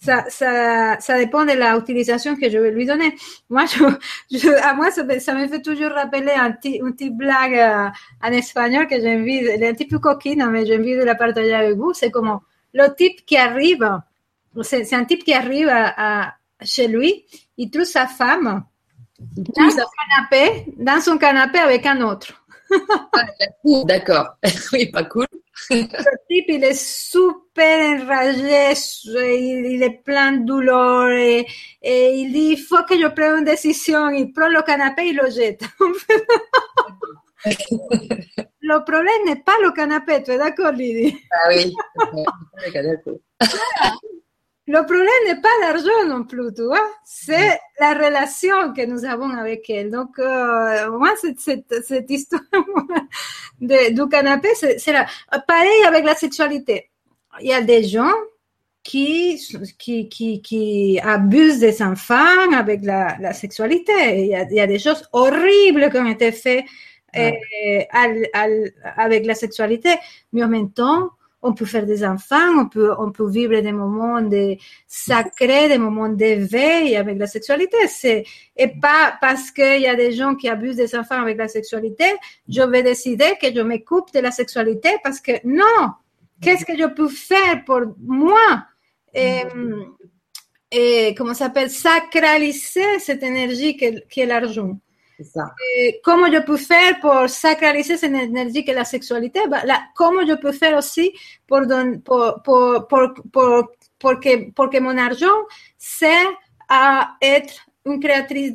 ça, 0.00 0.24
ça, 0.28 0.96
ça 1.00 1.18
dépend 1.18 1.44
de 1.44 1.52
l'utilisation 1.52 2.36
que 2.36 2.48
je 2.48 2.58
vais 2.58 2.70
lui 2.70 2.86
donner. 2.86 3.14
Moi, 3.50 3.64
je, 3.66 4.48
à 4.62 4.74
moi, 4.74 4.90
ça, 4.90 5.04
me 5.04 5.48
fait 5.48 5.62
toujours 5.62 5.90
rappeler 5.90 6.32
un 6.32 6.52
petit, 6.52 6.76
une 6.76 6.92
petite 6.92 7.16
blague 7.16 7.54
euh, 7.54 7.88
en 8.22 8.32
espagnol 8.32 8.86
que 8.86 9.00
j'ai 9.00 9.16
envie, 9.16 9.38
elle 9.38 9.62
est 9.62 9.68
un 9.68 9.74
petit 9.74 9.86
peu 9.86 9.98
coquine, 9.98 10.46
mais 10.50 10.66
j'ai 10.66 10.78
envie 10.78 10.96
de 10.96 11.04
la 11.04 11.14
partager 11.14 11.54
avec 11.54 11.76
vous. 11.76 11.92
C'est 11.94 12.10
comme 12.10 12.38
le 12.74 12.94
type 12.94 13.26
qui 13.26 13.36
arrive, 13.36 14.00
c'est 14.62 14.94
un 14.94 15.04
type 15.04 15.24
qui 15.24 15.32
arrive 15.32 15.72
chez 16.62 16.88
lui, 16.88 17.24
il 17.56 17.70
trouve 17.70 17.84
sa 17.84 18.06
femme 18.06 18.64
dans 19.18 19.70
son 19.70 19.86
canapé, 19.98 20.74
dans 20.76 21.00
son 21.00 21.18
canapé 21.18 21.58
avec 21.58 21.86
un 21.86 22.00
autre. 22.02 22.44
Ah, 22.70 23.24
d'accord. 23.84 24.36
oui, 24.72 24.90
pas 24.90 25.04
cool. 25.04 25.26
Type, 25.70 26.46
il 26.48 26.64
est 26.64 26.74
super 26.74 28.02
enragé, 28.02 28.72
il, 29.04 29.82
est 29.82 30.02
plein 30.02 30.32
de 30.32 30.46
douleur 30.46 31.08
et, 31.10 31.46
il 31.82 32.32
dit, 32.32 32.52
il 32.52 32.58
faut 32.58 32.82
que 32.88 32.98
je 32.98 33.06
prenne 33.08 33.38
une 33.40 33.44
décision. 33.44 34.08
Il 34.08 34.32
prend 34.32 34.48
le 34.48 34.62
canapé 34.62 35.08
et 35.08 35.12
le 35.12 35.30
jette. 35.30 35.62
le 38.60 38.84
problème 38.84 39.24
n'est 39.26 39.42
pas 39.42 39.56
le 39.62 39.70
canapé, 39.72 40.22
tu 40.22 40.30
es 40.30 40.38
d'accord, 40.38 40.72
Lydie 40.72 41.16
Ah 41.30 41.48
oui, 41.48 41.74
le 42.56 42.70
problème 44.84 45.08
n'est 45.26 45.40
pas 45.40 45.48
l'argent 45.62 46.06
non 46.06 46.24
plus, 46.24 46.52
tu 46.54 46.64
vois, 46.64 46.86
c'est 47.04 47.58
la 47.80 47.94
relation 47.94 48.72
que 48.74 48.84
nous 48.84 49.04
avons 49.04 49.30
avec 49.30 49.68
elle. 49.70 49.90
Donc, 49.90 50.18
euh, 50.18 50.90
moi, 50.90 51.10
cette, 51.20 51.40
cette, 51.40 51.74
cette 51.86 52.10
histoire 52.10 52.42
de, 53.60 53.92
du 53.92 54.08
canapé, 54.08 54.48
c'est. 54.54 54.76
Pareil 55.46 55.84
avec 55.86 56.04
la 56.04 56.14
sexualité. 56.14 56.90
Il 57.40 57.48
y 57.48 57.52
a 57.52 57.62
des 57.62 57.84
gens 57.84 58.12
qui, 58.82 59.40
qui, 59.78 60.08
qui, 60.08 60.42
qui 60.42 61.00
abusent 61.02 61.60
des 61.60 61.82
enfants 61.82 62.52
avec 62.54 62.84
la, 62.84 63.16
la 63.20 63.32
sexualité. 63.32 63.92
Il 64.20 64.26
y, 64.26 64.34
a, 64.34 64.42
il 64.42 64.56
y, 64.56 64.60
a, 64.60 64.66
des 64.66 64.78
choses 64.78 65.08
horribles 65.12 65.90
qui 65.90 65.96
ont 65.98 66.06
été 66.06 66.32
faites 66.32 66.64
ouais. 67.14 67.38
euh, 67.94 68.70
avec 68.96 69.26
la 69.26 69.34
sexualité, 69.34 69.94
mais 70.32 70.42
en 70.42 70.48
même 70.48 70.72
temps, 70.72 71.10
on 71.40 71.54
peut 71.54 71.66
faire 71.66 71.86
des 71.86 72.04
enfants, 72.04 72.58
on 72.58 72.68
peut, 72.68 73.30
vivre 73.30 73.60
des 73.60 73.72
moments 73.72 74.20
sacrés, 74.86 75.68
des 75.68 75.78
moments 75.78 76.08
d'éveil 76.08 76.96
avec 76.96 77.18
la 77.18 77.26
sexualité. 77.26 77.76
Et 78.56 78.68
pas 78.80 79.16
parce 79.20 79.50
qu'il 79.50 79.80
y 79.80 79.86
a 79.86 79.94
des 79.94 80.12
gens 80.12 80.34
qui 80.34 80.48
abusent 80.48 80.76
des 80.76 80.96
enfants 80.96 81.20
avec 81.20 81.38
la 81.38 81.48
sexualité, 81.48 82.04
je 82.48 82.62
vais 82.62 82.82
décider 82.82 83.36
que 83.40 83.54
je 83.54 83.60
me 83.60 83.78
coupe 83.78 84.12
de 84.12 84.20
la 84.20 84.32
sexualité 84.32 84.90
parce 85.04 85.20
que 85.20 85.32
non, 85.44 85.92
qu'est-ce 86.40 86.64
que 86.64 86.76
je 86.76 86.86
peux 86.86 87.08
faire 87.08 87.64
pour 87.64 87.82
moi? 88.00 88.64
Et, 90.70 91.14
comment 91.16 91.34
ça 91.34 91.46
s'appelle? 91.46 91.70
Sacraliser 91.70 92.98
cette 92.98 93.22
énergie 93.22 93.76
qui 93.76 94.20
est 94.20 94.26
l'argent. 94.26 94.78
Comment 96.04 96.30
je 96.30 96.40
peux 96.44 96.56
faire 96.56 97.00
pour 97.00 97.28
sacraliser 97.28 97.96
cette 97.96 98.12
énergie 98.12 98.64
que 98.64 98.72
la 98.72 98.84
sexualité? 98.84 99.40
Bah, 99.48 99.62
Comment 99.94 100.26
je 100.26 100.34
peux 100.34 100.52
faire 100.52 100.76
aussi 100.76 101.12
pour, 101.46 101.60
que, 104.20 104.80
mon 104.80 104.98
argent 104.98 105.26
sert 105.76 106.30
à 106.68 107.16
être 107.20 107.66
une 107.86 108.00
créatrice, 108.00 108.52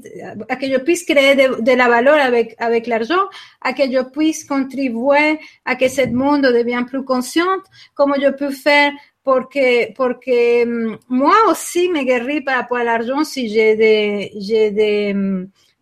à 0.47 0.55
que 0.55 0.67
je 0.67 0.77
puisse 0.77 1.03
créer 1.03 1.35
de, 1.35 1.71
la 1.75 1.89
valeur 1.89 2.17
avec, 2.59 2.87
l'argent, 2.87 3.27
à 3.61 3.73
que 3.73 3.83
je 3.83 4.03
puisse 4.11 4.45
contribuer 4.45 5.39
à 5.65 5.75
que 5.75 5.87
ce 5.87 6.07
monde 6.07 6.43
devienne 6.43 6.85
plus 6.85 7.03
conscient, 7.03 7.57
comment 7.95 8.15
je 8.15 8.29
peux 8.29 8.51
faire 8.51 8.91
pour 9.23 9.49
que, 9.49 9.91
que 9.93 10.97
moi 11.09 11.35
aussi 11.49 11.89
me 11.89 12.03
guéris 12.03 12.41
par 12.41 12.57
rapport 12.57 12.77
à 12.77 12.83
l'argent 12.83 13.23
si 13.23 13.47
j'ai 13.49 14.29
j'ai 14.37 14.71
des, 14.71 15.15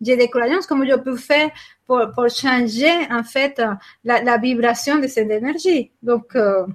j'ai 0.02 0.16
des 0.16 0.28
croyances, 0.28 0.66
comment 0.66 0.84
je 0.84 0.96
peux 0.96 1.16
faire 1.16 1.50
pour, 1.86 2.00
pour 2.14 2.28
changer 2.28 2.92
en 3.10 3.22
fait 3.22 3.62
la, 4.04 4.22
la, 4.22 4.36
vibration 4.36 4.98
de 4.98 5.06
cette 5.06 5.30
énergie. 5.30 5.92
Donc, 6.02 6.34
euh, 6.34 6.66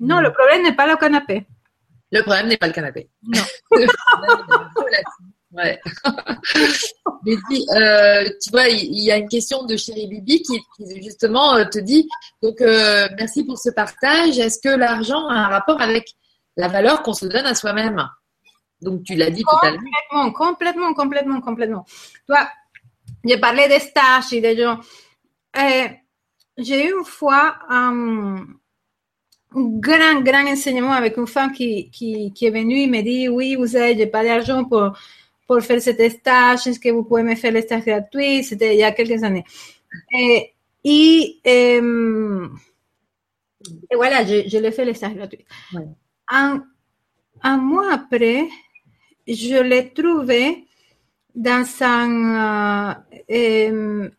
non, 0.00 0.20
le 0.20 0.32
problème 0.32 0.62
n'est 0.62 0.74
pas 0.74 0.86
le 0.86 0.96
canapé. 0.96 1.46
Le 2.10 2.22
problème 2.22 2.48
n'est 2.48 2.56
pas 2.56 2.68
le 2.68 2.72
canapé. 2.72 3.08
Non. 3.22 3.42
ouais. 5.52 5.80
Mais 7.24 7.34
euh, 7.34 8.30
tu 8.40 8.50
vois, 8.50 8.68
il 8.68 9.02
y, 9.02 9.10
a 9.10 9.16
une 9.16 9.28
question 9.28 9.64
de 9.64 9.76
Chéri 9.76 10.06
Bibi 10.06 10.42
qui, 10.42 10.60
qui 10.76 11.02
justement 11.02 11.56
euh, 11.56 11.64
te 11.64 11.78
dit 11.78 12.08
donc 12.42 12.60
euh, 12.60 13.08
merci 13.18 13.44
pour 13.44 13.58
ce 13.58 13.70
partage. 13.70 14.38
Est-ce 14.38 14.60
que 14.60 14.68
l'argent 14.68 15.26
a 15.28 15.34
un 15.34 15.48
rapport 15.48 15.80
avec 15.80 16.14
la 16.56 16.68
valeur 16.68 17.02
qu'on 17.02 17.14
se 17.14 17.26
donne 17.26 17.46
à 17.46 17.54
soi-même? 17.54 18.08
Donc 18.80 19.02
tu 19.04 19.14
l'as 19.14 19.30
dit 19.30 19.42
tout 19.42 19.66
à 19.66 19.70
l'heure. 19.70 19.80
Complètement, 19.80 20.32
complètement, 20.32 20.94
complètement, 20.94 21.40
complètement. 21.40 21.86
Toi, 22.26 22.48
j'ai 23.24 23.38
parlé 23.38 23.68
des 23.68 23.80
stages 23.80 24.32
et 24.32 24.40
des 24.40 24.56
gens. 24.56 24.78
j'ai 26.56 26.86
eu 26.86 26.92
une 26.98 27.04
fois 27.04 27.56
un, 27.68 28.44
grand, 29.54 30.20
grand 30.22 30.46
enseignement 30.46 30.92
avec 30.92 31.16
une 31.16 31.26
femme 31.26 31.52
qui, 31.52 31.90
qui, 31.90 32.32
qui 32.32 32.46
est 32.46 32.50
venue 32.50 32.82
et 32.82 32.86
me 32.86 33.02
dit, 33.02 33.28
oui, 33.28 33.56
vous 33.56 33.68
savez, 33.68 33.96
j'ai 33.96 34.06
pas 34.06 34.24
d'argent 34.24 34.64
pour, 34.64 34.92
pour 35.46 35.60
faire 35.62 35.80
cet 35.80 36.00
stage, 36.10 36.66
est-ce 36.66 36.78
que 36.80 36.90
vous 36.90 37.04
pouvez 37.04 37.22
me 37.22 37.34
faire 37.34 37.52
le 37.52 37.62
stage 37.62 37.84
gratuit? 37.84 38.44
C'était 38.44 38.74
il 38.74 38.78
y 38.80 38.84
a 38.84 38.92
quelques 38.92 39.22
années. 39.22 39.44
Et, 40.12 40.52
et, 40.84 41.40
et, 41.44 41.80
et 43.90 43.96
voilà, 43.96 44.24
je, 44.24 44.48
je 44.48 44.58
l'ai 44.58 44.72
fait 44.72 44.84
le 44.84 44.94
stage 44.94 45.14
gratuit. 45.14 45.44
Ouais. 45.72 45.86
Un, 46.30 46.62
un 47.42 47.56
mois 47.56 47.92
après, 47.92 48.46
je 49.26 49.62
l'ai 49.62 49.92
trouvé 49.92 50.67
dans 51.38 51.64
un, 51.82 53.04
euh, 53.30 54.10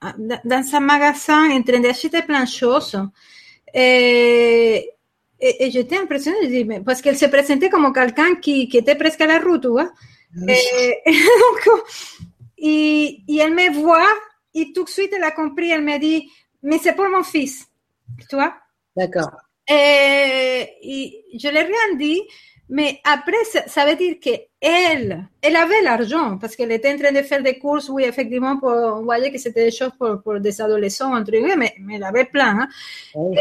dans 0.45 0.75
un 0.75 0.79
magasin 0.79 1.51
en 1.51 1.61
train 1.63 1.81
d'acheter 1.81 2.21
plein 2.21 2.43
de 2.45 2.49
choses. 2.49 2.97
Et, 3.73 4.89
et, 5.39 5.65
et 5.65 5.71
j'étais 5.71 5.97
impressionnée 5.97 6.81
parce 6.85 7.01
qu'elle 7.01 7.17
se 7.17 7.25
présentait 7.25 7.69
comme 7.69 7.91
quelqu'un 7.93 8.35
qui, 8.35 8.69
qui 8.69 8.77
était 8.77 8.95
presque 8.95 9.19
à 9.19 9.27
la 9.27 9.39
route, 9.39 9.61
tu 9.63 9.67
vois. 9.67 9.91
Et, 10.47 10.97
et, 11.05 11.11
donc, 11.11 11.81
et, 12.57 13.21
et, 13.27 13.37
elle 13.37 13.53
me 13.53 13.73
voit 13.73 14.15
et 14.53 14.71
tout 14.73 14.85
de 14.85 14.89
suite 14.89 15.11
elle 15.13 15.23
a 15.23 15.31
compris, 15.31 15.71
elle 15.71 15.83
me 15.83 15.99
dit, 15.99 16.31
mais 16.63 16.77
c'est 16.77 16.93
pour 16.93 17.09
mon 17.09 17.23
fils, 17.23 17.67
tu 18.29 18.35
vois. 18.37 18.53
D'accord. 18.95 19.31
Et, 19.69 20.67
et 20.81 21.23
je 21.37 21.49
l'ai 21.49 21.63
rien 21.63 21.95
dit, 21.97 22.21
mais 22.69 23.01
après, 23.03 23.43
ça, 23.45 23.67
ça 23.67 23.85
veut 23.85 23.95
dire 23.95 24.17
qu'elle, 24.21 25.27
elle 25.41 25.55
avait 25.55 25.81
l'argent 25.81 26.37
parce 26.37 26.55
qu'elle 26.55 26.71
était 26.71 26.93
en 26.93 26.97
train 26.97 27.11
de 27.11 27.23
faire 27.23 27.41
des 27.41 27.57
courses, 27.57 27.89
oui, 27.89 28.03
effectivement, 28.03 28.57
pour, 28.57 28.69
on 28.69 29.03
voyait 29.03 29.31
que 29.31 29.39
c'était 29.39 29.65
des 29.65 29.71
choses 29.71 29.91
pour, 29.97 30.21
pour 30.21 30.39
des 30.39 30.61
adolescents, 30.61 31.15
entre 31.15 31.31
guillemets, 31.31 31.55
mais, 31.55 31.73
mais 31.79 31.95
elle 31.95 32.03
avait 32.03 32.25
plein. 32.25 32.67
Hein. 33.15 33.31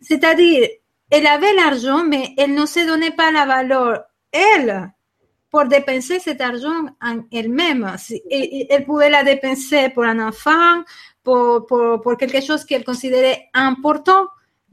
C'est-à-dire, 0.00 0.68
elle 1.10 1.26
avait 1.26 1.54
l'argent, 1.54 2.04
mais 2.04 2.34
elle 2.36 2.52
ne 2.52 2.66
se 2.66 2.86
donnait 2.86 3.12
pas 3.12 3.30
la 3.30 3.46
valeur, 3.46 4.04
elle, 4.30 4.90
pour 5.50 5.64
dépenser 5.64 6.18
cet 6.18 6.42
argent 6.42 6.84
en 7.00 7.20
elle-même. 7.32 7.96
Elle 8.30 8.84
pouvait 8.84 9.08
la 9.08 9.24
dépenser 9.24 9.88
pour 9.88 10.04
un 10.04 10.18
enfant, 10.28 10.82
pour, 11.24 11.64
pour, 11.64 12.02
pour 12.02 12.16
quelque 12.18 12.42
chose 12.42 12.64
qu'elle 12.66 12.84
considérait 12.84 13.48
important 13.54 14.26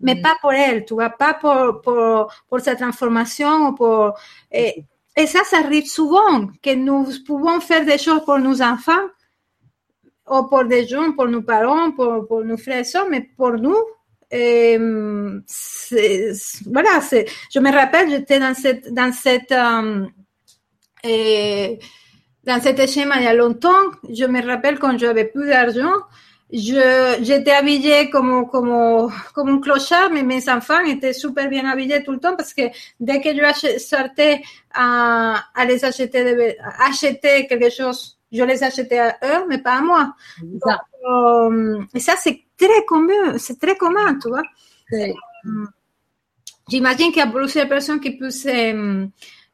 mais 0.03 0.21
pas 0.21 0.35
pour 0.41 0.53
elle, 0.53 0.85
tu 0.85 0.93
vois, 0.93 1.09
pas 1.09 1.33
pour, 1.33 1.81
pour, 1.81 2.31
pour 2.47 2.59
sa 2.59 2.75
transformation 2.75 3.69
ou 3.69 3.73
pour... 3.73 4.13
Eh, 4.51 4.85
et 5.15 5.27
ça, 5.27 5.43
ça 5.43 5.59
arrive 5.59 5.85
souvent 5.85 6.47
que 6.61 6.73
nous 6.75 7.07
pouvons 7.25 7.59
faire 7.59 7.85
des 7.85 7.97
choses 7.97 8.23
pour 8.25 8.39
nos 8.39 8.61
enfants 8.61 9.07
ou 10.29 10.43
pour 10.43 10.65
des 10.65 10.87
gens, 10.87 11.11
pour 11.13 11.27
nos 11.27 11.41
parents, 11.41 11.91
pour, 11.91 12.27
pour 12.27 12.43
nos 12.43 12.57
frères 12.57 12.79
et 12.79 12.83
sœurs, 12.83 13.07
mais 13.09 13.21
pour 13.37 13.53
nous, 13.53 13.77
et, 14.35 14.77
voilà, 16.65 17.01
c'est, 17.01 17.25
je 17.53 17.59
me 17.59 17.71
rappelle, 17.71 18.09
j'étais 18.09 18.39
dans 18.39 18.55
cette, 18.55 18.91
dans 18.91 19.11
cette, 19.11 19.51
euh, 19.51 20.07
et, 21.03 21.77
dans 22.43 22.59
cet 22.59 22.89
schéma 22.89 23.17
il 23.17 23.23
y 23.23 23.27
a 23.27 23.35
longtemps. 23.35 23.91
Je 24.09 24.25
me 24.25 24.43
rappelle 24.43 24.79
quand 24.79 24.97
j'avais 24.97 25.25
plus 25.25 25.47
d'argent, 25.47 25.93
je, 26.53 27.23
j'étais 27.23 27.51
habillée 27.51 28.11
comme, 28.11 28.47
comme, 28.47 29.11
comme 29.33 29.49
un 29.49 29.59
clochard, 29.59 30.11
mais 30.11 30.21
mes 30.21 30.47
enfants 30.49 30.81
étaient 30.85 31.13
super 31.13 31.49
bien 31.49 31.65
habillés 31.67 32.03
tout 32.03 32.11
le 32.11 32.19
temps 32.19 32.35
parce 32.35 32.53
que 32.53 32.61
dès 32.99 33.19
que 33.21 33.29
je 33.33 33.79
sortais 33.79 34.41
à, 34.71 35.43
à 35.55 35.65
les 35.65 35.83
acheter, 35.83 36.55
acheter 36.79 37.47
quelque 37.47 37.71
chose, 37.71 38.19
je 38.31 38.43
les 38.43 38.63
achetais 38.63 38.99
à 38.99 39.17
eux, 39.23 39.45
mais 39.49 39.57
pas 39.57 39.77
à 39.77 39.81
moi. 39.81 40.13
Donc, 40.43 40.79
euh, 41.09 41.83
et 41.93 41.99
ça, 41.99 42.13
c'est 42.17 42.43
très 42.55 42.85
commun, 42.87 43.37
c'est 43.39 43.59
très 43.59 43.75
commun, 43.75 44.19
tu 44.21 44.29
vois. 44.29 44.43
J'imagine 46.69 47.07
qu'il 47.07 47.17
y 47.17 47.21
a 47.21 47.27
plusieurs 47.27 47.67
personnes 47.67 47.99
qui 47.99 48.11
peuvent 48.11 48.29
se, 48.29 49.07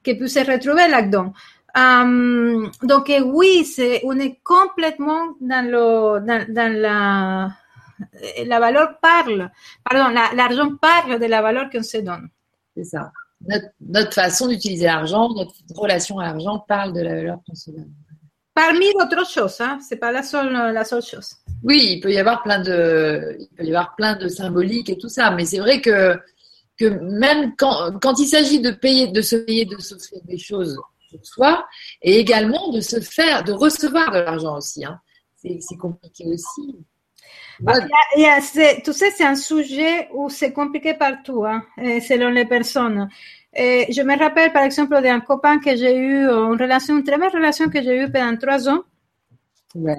qui 0.04 0.16
peuvent 0.16 0.28
se 0.28 0.40
retrouver 0.40 0.90
là-dedans. 0.90 1.34
Um, 1.76 2.72
donc 2.84 3.12
oui, 3.26 3.64
c'est, 3.64 4.02
on 4.04 4.18
est 4.20 4.40
complètement 4.44 5.36
dans, 5.40 5.66
le, 5.66 6.20
dans, 6.26 6.46
dans 6.54 6.74
la, 6.82 7.52
la 8.46 8.60
valeur 8.60 9.00
parle, 9.00 9.52
pardon, 9.84 10.14
l'argent 10.36 10.76
parle 10.82 11.20
de 11.20 11.26
la 11.26 11.42
valeur 11.42 11.70
qu'on 11.70 11.84
se 11.84 11.98
donne. 11.98 12.30
C'est 12.76 12.86
ça. 12.86 13.12
Notre, 13.48 13.68
notre 13.80 14.14
façon 14.14 14.48
d'utiliser 14.48 14.86
l'argent, 14.86 15.30
notre 15.30 15.54
relation 15.76 16.20
à 16.20 16.26
l'argent 16.26 16.60
parle 16.68 16.94
de 16.94 17.02
la 17.02 17.16
valeur 17.16 17.40
qu'on 17.46 17.56
se 17.56 17.72
donne. 17.72 17.92
Parmi 18.54 18.92
d'autres 18.94 19.30
choses, 19.30 19.62
hein, 19.62 19.80
c'est 19.88 19.98
pas 19.98 20.12
la 20.12 20.24
seule, 20.24 20.52
la 20.52 20.84
seule 20.84 21.04
chose. 21.04 21.36
Oui, 21.64 21.94
il 21.94 22.00
peut 22.02 22.12
y 22.12 22.18
avoir 22.18 22.44
plein 22.44 22.62
de, 22.62 23.38
il 23.40 23.48
peut 23.56 23.64
y 23.64 23.70
avoir 23.70 23.96
plein 23.96 24.16
de 24.16 24.28
symboliques 24.28 24.90
et 24.90 24.98
tout 24.98 25.08
ça, 25.08 25.32
mais 25.32 25.46
c'est 25.46 25.60
vrai 25.60 25.82
que 25.82 26.18
que 26.78 26.86
même 26.86 27.56
quand, 27.58 28.00
quand 28.00 28.18
il 28.20 28.28
s'agit 28.28 28.62
de 28.62 28.72
payer, 28.72 29.08
de 29.08 29.22
se 29.22 29.36
payer, 29.36 29.66
de 29.66 29.78
s'offrir 29.78 30.22
des 30.24 30.38
choses 30.38 30.80
soi, 31.24 31.66
et 32.02 32.20
également 32.20 32.72
de 32.72 32.82
se 32.82 33.00
faire, 33.00 33.44
de 33.44 33.54
recevoir 33.54 34.12
de 34.12 34.20
l'argent 34.20 34.58
aussi. 34.58 34.86
Hein. 34.86 35.00
C'est 35.36 35.78
compliqué 35.78 36.26
aussi. 36.28 36.78
Bah, 37.60 37.74
tout 38.86 38.94
ça, 38.94 39.06
c'est 39.16 39.26
un 39.26 39.36
sujet 39.36 40.10
où 40.14 40.30
c'est 40.30 40.54
compliqué 40.54 40.94
partout, 40.94 41.46
hein, 41.46 41.64
selon 41.78 42.30
les 42.30 42.46
personnes. 42.46 43.10
Et 43.54 43.92
je 43.92 44.02
me 44.02 44.18
rappelle, 44.18 44.54
par 44.54 44.64
exemple, 44.64 45.02
d'un 45.02 45.20
copain 45.20 45.60
que 45.60 45.76
j'ai 45.76 45.96
eu, 45.96 46.26
une 46.28 46.58
relation, 46.60 46.98
une 46.98 47.04
très 47.04 47.18
belle 47.18 47.32
relation 47.34 47.70
que 47.70 47.82
j'ai 47.82 48.04
eue 48.04 48.12
pendant 48.12 48.38
trois 48.38 48.70
ans. 48.70 48.84
Ouais. 49.76 49.96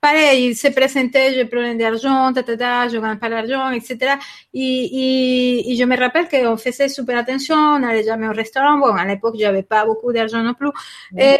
Pareil, 0.00 0.48
il 0.48 0.56
se 0.56 0.68
présentait, 0.68 1.32
j'ai 1.34 1.44
problème 1.44 1.78
d'argent, 1.78 2.32
je 2.34 2.98
gagne 2.98 3.18
pas 3.18 3.28
l'argent, 3.28 3.70
etc. 3.70 4.16
Et, 4.52 5.70
et, 5.70 5.76
je 5.76 5.84
me 5.84 5.96
rappelle 5.96 6.28
qu'on 6.28 6.56
faisait 6.56 6.88
super 6.88 7.18
attention, 7.18 7.54
on 7.54 7.78
n'allait 7.78 8.02
jamais 8.02 8.26
au 8.26 8.32
restaurant. 8.32 8.78
Bon, 8.78 8.92
à 8.94 9.04
l'époque, 9.04 9.36
j'avais 9.38 9.62
pas 9.62 9.84
beaucoup 9.84 10.12
d'argent 10.12 10.42
non 10.42 10.54
plus. 10.54 10.70
Et, 11.16 11.38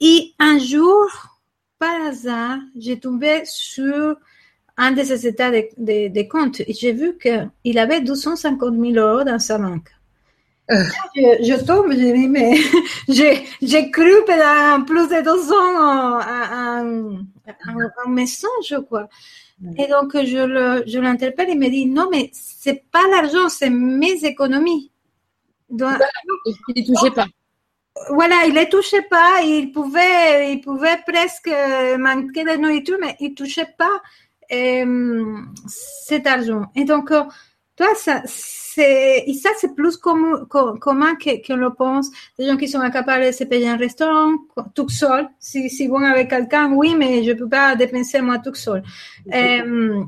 et, 0.00 0.34
un 0.38 0.58
jour, 0.58 1.08
par 1.78 2.02
hasard, 2.08 2.58
j'ai 2.76 3.00
tombé 3.00 3.42
sur 3.44 4.16
un 4.76 4.92
de 4.92 5.02
ses 5.02 5.26
états 5.26 5.50
de, 5.50 5.68
de, 5.78 6.08
de 6.08 6.28
compte 6.28 6.60
et 6.60 6.72
j'ai 6.74 6.92
vu 6.92 7.16
qu'il 7.18 7.78
avait 7.78 8.00
250 8.00 8.74
000 8.74 8.92
euros 8.94 9.24
dans 9.24 9.38
sa 9.38 9.58
banque. 9.58 9.90
Je, 11.14 11.44
je, 11.44 11.64
tombe, 11.64 11.92
je 11.92 12.12
dis, 12.12 12.28
mais 12.28 12.56
j'ai 13.62 13.90
cru 13.90 14.12
pendant 14.26 14.84
plus 14.84 15.08
de 15.08 15.22
deux 15.22 15.52
ans 15.52 16.20
un, 16.20 18.08
message, 18.08 18.76
quoi. 18.88 19.08
Et 19.78 19.86
donc, 19.86 20.12
je 20.14 20.98
l'interpelle 20.98 21.46
je 21.46 21.52
et 21.52 21.54
il 21.54 21.60
me 21.60 21.70
dit, 21.70 21.86
non, 21.86 22.08
mais 22.10 22.30
c'est 22.32 22.84
pas 22.90 23.06
l'argent, 23.10 23.48
c'est 23.48 23.70
mes 23.70 24.24
économies. 24.24 24.90
Donc, 25.70 25.94
il 26.74 26.82
ne 26.82 26.94
touchait 26.94 27.14
pas. 27.14 27.26
Voilà, 28.10 28.44
il 28.46 28.54
ne 28.54 28.64
touchait 28.64 29.02
pas, 29.02 29.42
il 29.42 29.70
pouvait, 29.70 30.52
il 30.52 30.60
pouvait 30.60 30.98
presque 31.06 31.50
manquer 31.98 32.44
de 32.44 32.56
nourriture, 32.56 32.96
mais 33.00 33.16
il 33.20 33.30
ne 33.30 33.34
touchait 33.34 33.68
pas 33.78 34.00
euh, 34.52 35.36
cet 35.66 36.26
argent. 36.26 36.64
Et 36.74 36.84
donc, 36.84 37.12
toi, 37.82 37.94
ça, 37.96 38.22
c'est, 38.26 39.24
et 39.26 39.34
ça, 39.34 39.50
c'est 39.58 39.74
plus 39.74 39.96
commun, 39.96 40.44
commun 40.46 41.14
qu'on 41.16 41.56
le 41.56 41.74
pense. 41.74 42.10
Des 42.38 42.46
gens 42.46 42.56
qui 42.56 42.68
sont 42.68 42.80
incapables 42.80 43.26
de 43.26 43.32
se 43.32 43.44
payer 43.44 43.68
un 43.68 43.76
restaurant 43.76 44.32
tout 44.74 44.88
seul. 44.88 45.28
Si, 45.40 45.68
si 45.68 45.88
vont 45.88 46.04
avec 46.04 46.30
quelqu'un, 46.30 46.72
oui, 46.72 46.94
mais 46.94 47.24
je 47.24 47.32
ne 47.32 47.38
peux 47.38 47.48
pas 47.48 47.74
dépenser 47.74 48.20
moi 48.20 48.38
tout 48.38 48.54
seul. 48.54 48.82
Euh, 49.34 50.04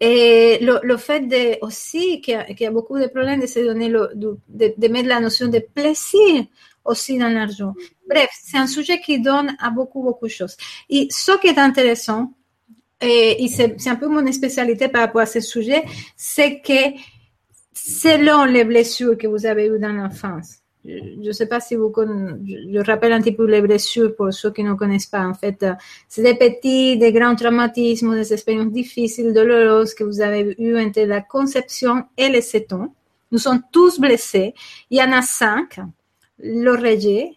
et 0.00 0.58
le, 0.60 0.80
le, 0.82 0.96
fait 0.98 1.20
de, 1.20 1.64
aussi 1.64 2.20
qu'il 2.20 2.44
y, 2.58 2.62
y, 2.62 2.66
a 2.66 2.70
beaucoup 2.70 2.98
de 2.98 3.06
problèmes 3.06 3.40
de 3.40 3.46
se 3.46 3.60
donner 3.60 3.88
le, 3.88 4.10
de, 4.14 4.38
de, 4.48 4.88
mettre 4.88 5.08
la 5.08 5.20
notion 5.20 5.48
de 5.48 5.58
plaisir 5.58 6.44
aussi 6.84 7.16
dans 7.16 7.30
l'argent. 7.30 7.72
Bref, 8.06 8.28
c'est 8.42 8.58
un 8.58 8.66
sujet 8.66 9.00
qui 9.00 9.20
donne 9.20 9.56
à 9.58 9.70
beaucoup, 9.70 10.02
beaucoup 10.02 10.26
de 10.26 10.30
choses. 10.30 10.56
Et 10.90 11.08
ce 11.10 11.32
qui 11.40 11.46
est 11.46 11.58
intéressant, 11.58 12.34
et, 13.00 13.46
c'est 13.48 13.88
un 13.88 13.96
peu 13.96 14.08
mon 14.08 14.30
spécialité 14.32 14.88
par 14.88 15.02
rapport 15.02 15.20
à 15.20 15.26
ce 15.26 15.40
sujet, 15.40 15.82
c'est 16.16 16.60
que 16.60 16.98
selon 17.72 18.44
les 18.44 18.64
blessures 18.64 19.18
que 19.18 19.26
vous 19.26 19.46
avez 19.46 19.66
eues 19.66 19.78
dans 19.78 19.92
l'enfance, 19.92 20.56
je 20.84 21.28
ne 21.28 21.32
sais 21.32 21.46
pas 21.46 21.60
si 21.60 21.74
vous 21.74 21.90
connaissez, 21.90 22.70
je 22.72 22.78
rappelle 22.80 23.12
un 23.12 23.20
petit 23.20 23.32
peu 23.32 23.44
les 23.44 23.60
blessures 23.60 24.14
pour 24.14 24.32
ceux 24.32 24.52
qui 24.52 24.62
ne 24.62 24.74
connaissent 24.74 25.06
pas. 25.06 25.26
En 25.26 25.34
fait, 25.34 25.66
c'est 26.08 26.22
des 26.22 26.34
petits, 26.34 26.96
des 26.96 27.12
grands 27.12 27.34
traumatismes, 27.34 28.14
des 28.14 28.32
expériences 28.32 28.72
difficiles, 28.72 29.32
douloureuses 29.32 29.94
que 29.94 30.04
vous 30.04 30.20
avez 30.20 30.54
eues 30.58 30.78
entre 30.78 31.00
la 31.02 31.20
conception 31.20 32.04
et 32.16 32.28
les 32.28 32.40
7 32.40 32.72
ans. 32.72 32.94
Nous 33.32 33.38
sommes 33.38 33.62
tous 33.72 33.98
blessés. 33.98 34.54
Il 34.90 34.98
y 34.98 35.02
en 35.02 35.10
a 35.12 35.22
cinq. 35.22 35.80
Le 36.38 36.70
rejet, 36.70 37.32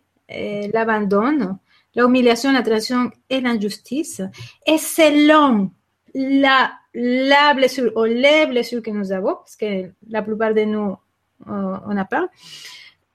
l'abandon, 0.71 1.57
l'humiliation, 1.95 2.51
la 2.51 2.63
trahison 2.63 3.09
et 3.29 3.41
l'injustice. 3.41 4.21
Et 4.65 4.77
selon 4.77 5.71
la, 6.13 6.71
la 6.93 7.53
blessure 7.53 7.91
ou 7.95 8.03
les 8.03 8.45
blessures 8.47 8.81
que 8.81 8.91
nous 8.91 9.11
avons, 9.11 9.35
parce 9.35 9.55
que 9.55 9.91
la 10.09 10.21
plupart 10.21 10.53
de 10.53 10.61
nous, 10.61 10.97
euh, 11.47 11.77
on 11.87 11.97
a 11.97 12.05
pas, 12.05 12.27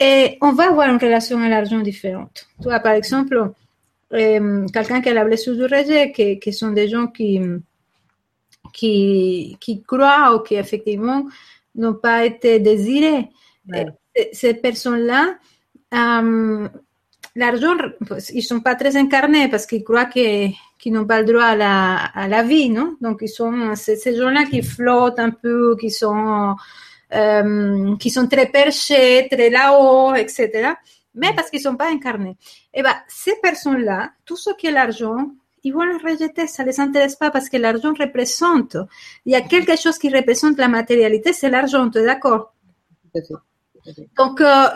et 0.01 0.39
on 0.41 0.53
va 0.53 0.69
avoir 0.69 0.89
une 0.89 0.99
relation 0.99 1.41
à 1.41 1.49
l'argent 1.49 1.79
différente. 1.81 2.47
Tu 2.59 2.65
vois, 2.65 2.81
par 2.81 2.93
exemple, 2.93 3.53
euh, 4.13 4.67
quelqu'un 4.69 5.01
qui 5.01 5.09
a 5.09 5.15
la 5.15 5.25
blessure 5.25 5.55
du 5.55 5.63
rejet, 5.63 6.13
qui, 6.13 6.39
qui 6.39 6.53
sont 6.53 6.71
des 6.71 6.89
gens 6.89 7.07
qui, 7.07 7.41
qui, 8.73 9.57
qui 9.61 9.83
croient 9.83 10.35
ou 10.35 10.41
qui 10.41 10.57
effectivement 10.57 11.27
n'ont 11.75 11.95
pas 11.95 12.25
été 12.25 12.59
désirés. 12.59 13.29
Ces 14.33 14.55
personnes-là, 14.55 15.37
euh, 15.95 16.69
l'argent, 17.35 17.75
ils 18.33 18.43
sont 18.43 18.61
pas 18.61 18.75
très 18.75 18.97
incarnés 18.97 19.49
parce 19.49 19.67
qu'ils 19.67 19.85
croient 19.85 20.07
qu'ils 20.07 20.55
n'ont 20.87 21.07
pas 21.07 21.21
le 21.21 21.27
droit 21.27 21.45
à 21.45 21.57
la, 21.57 21.97
à 22.15 22.29
la 22.29 22.43
vie, 22.43 22.71
non? 22.71 22.97
Donc, 23.01 23.19
ils 23.23 23.29
sont 23.29 23.75
ces 23.75 24.17
gens-là 24.17 24.45
qui 24.45 24.63
flottent 24.63 25.19
un 25.19 25.31
peu, 25.31 25.77
qui 25.77 25.91
sont, 25.91 26.55
euh, 27.13 27.97
qui 27.97 28.11
sont 28.11 28.29
très 28.29 28.47
perchés, 28.47 29.29
très 29.31 29.51
là-haut, 29.51 30.15
etc. 30.15 30.73
Mais 31.15 31.33
parce 31.35 31.51
qu'ils 31.51 31.61
sont 31.61 31.77
pas 31.77 31.91
incarnés. 31.91 32.37
Et 32.73 32.81
eh 32.81 32.83
ben, 32.83 32.95
ces 33.09 33.37
personnes-là, 33.41 34.11
tout 34.25 34.37
ce 34.37 34.51
qui 34.59 34.67
est 34.67 34.73
l'argent, 34.73 35.31
ils 35.63 35.73
vont 35.73 35.85
le 35.85 35.97
rejeter, 35.97 36.47
ça 36.47 36.65
les 36.65 36.79
intéresse 36.79 37.17
pas 37.17 37.31
parce 37.31 37.49
que 37.49 37.57
l'argent 37.57 37.95
représente. 37.99 38.77
Il 39.25 39.33
y 39.33 39.37
a 39.37 39.41
quelque 39.41 39.77
chose 39.77 39.99
qui 39.99 40.15
représente 40.15 40.59
la 40.59 40.69
matérialité, 40.69 41.33
c'est 41.33 41.49
l'argent, 41.51 41.89
tu 41.89 41.99
es 41.99 42.05
d'accord? 42.05 42.53
Donc, 44.17 44.41
euh, 44.41 44.69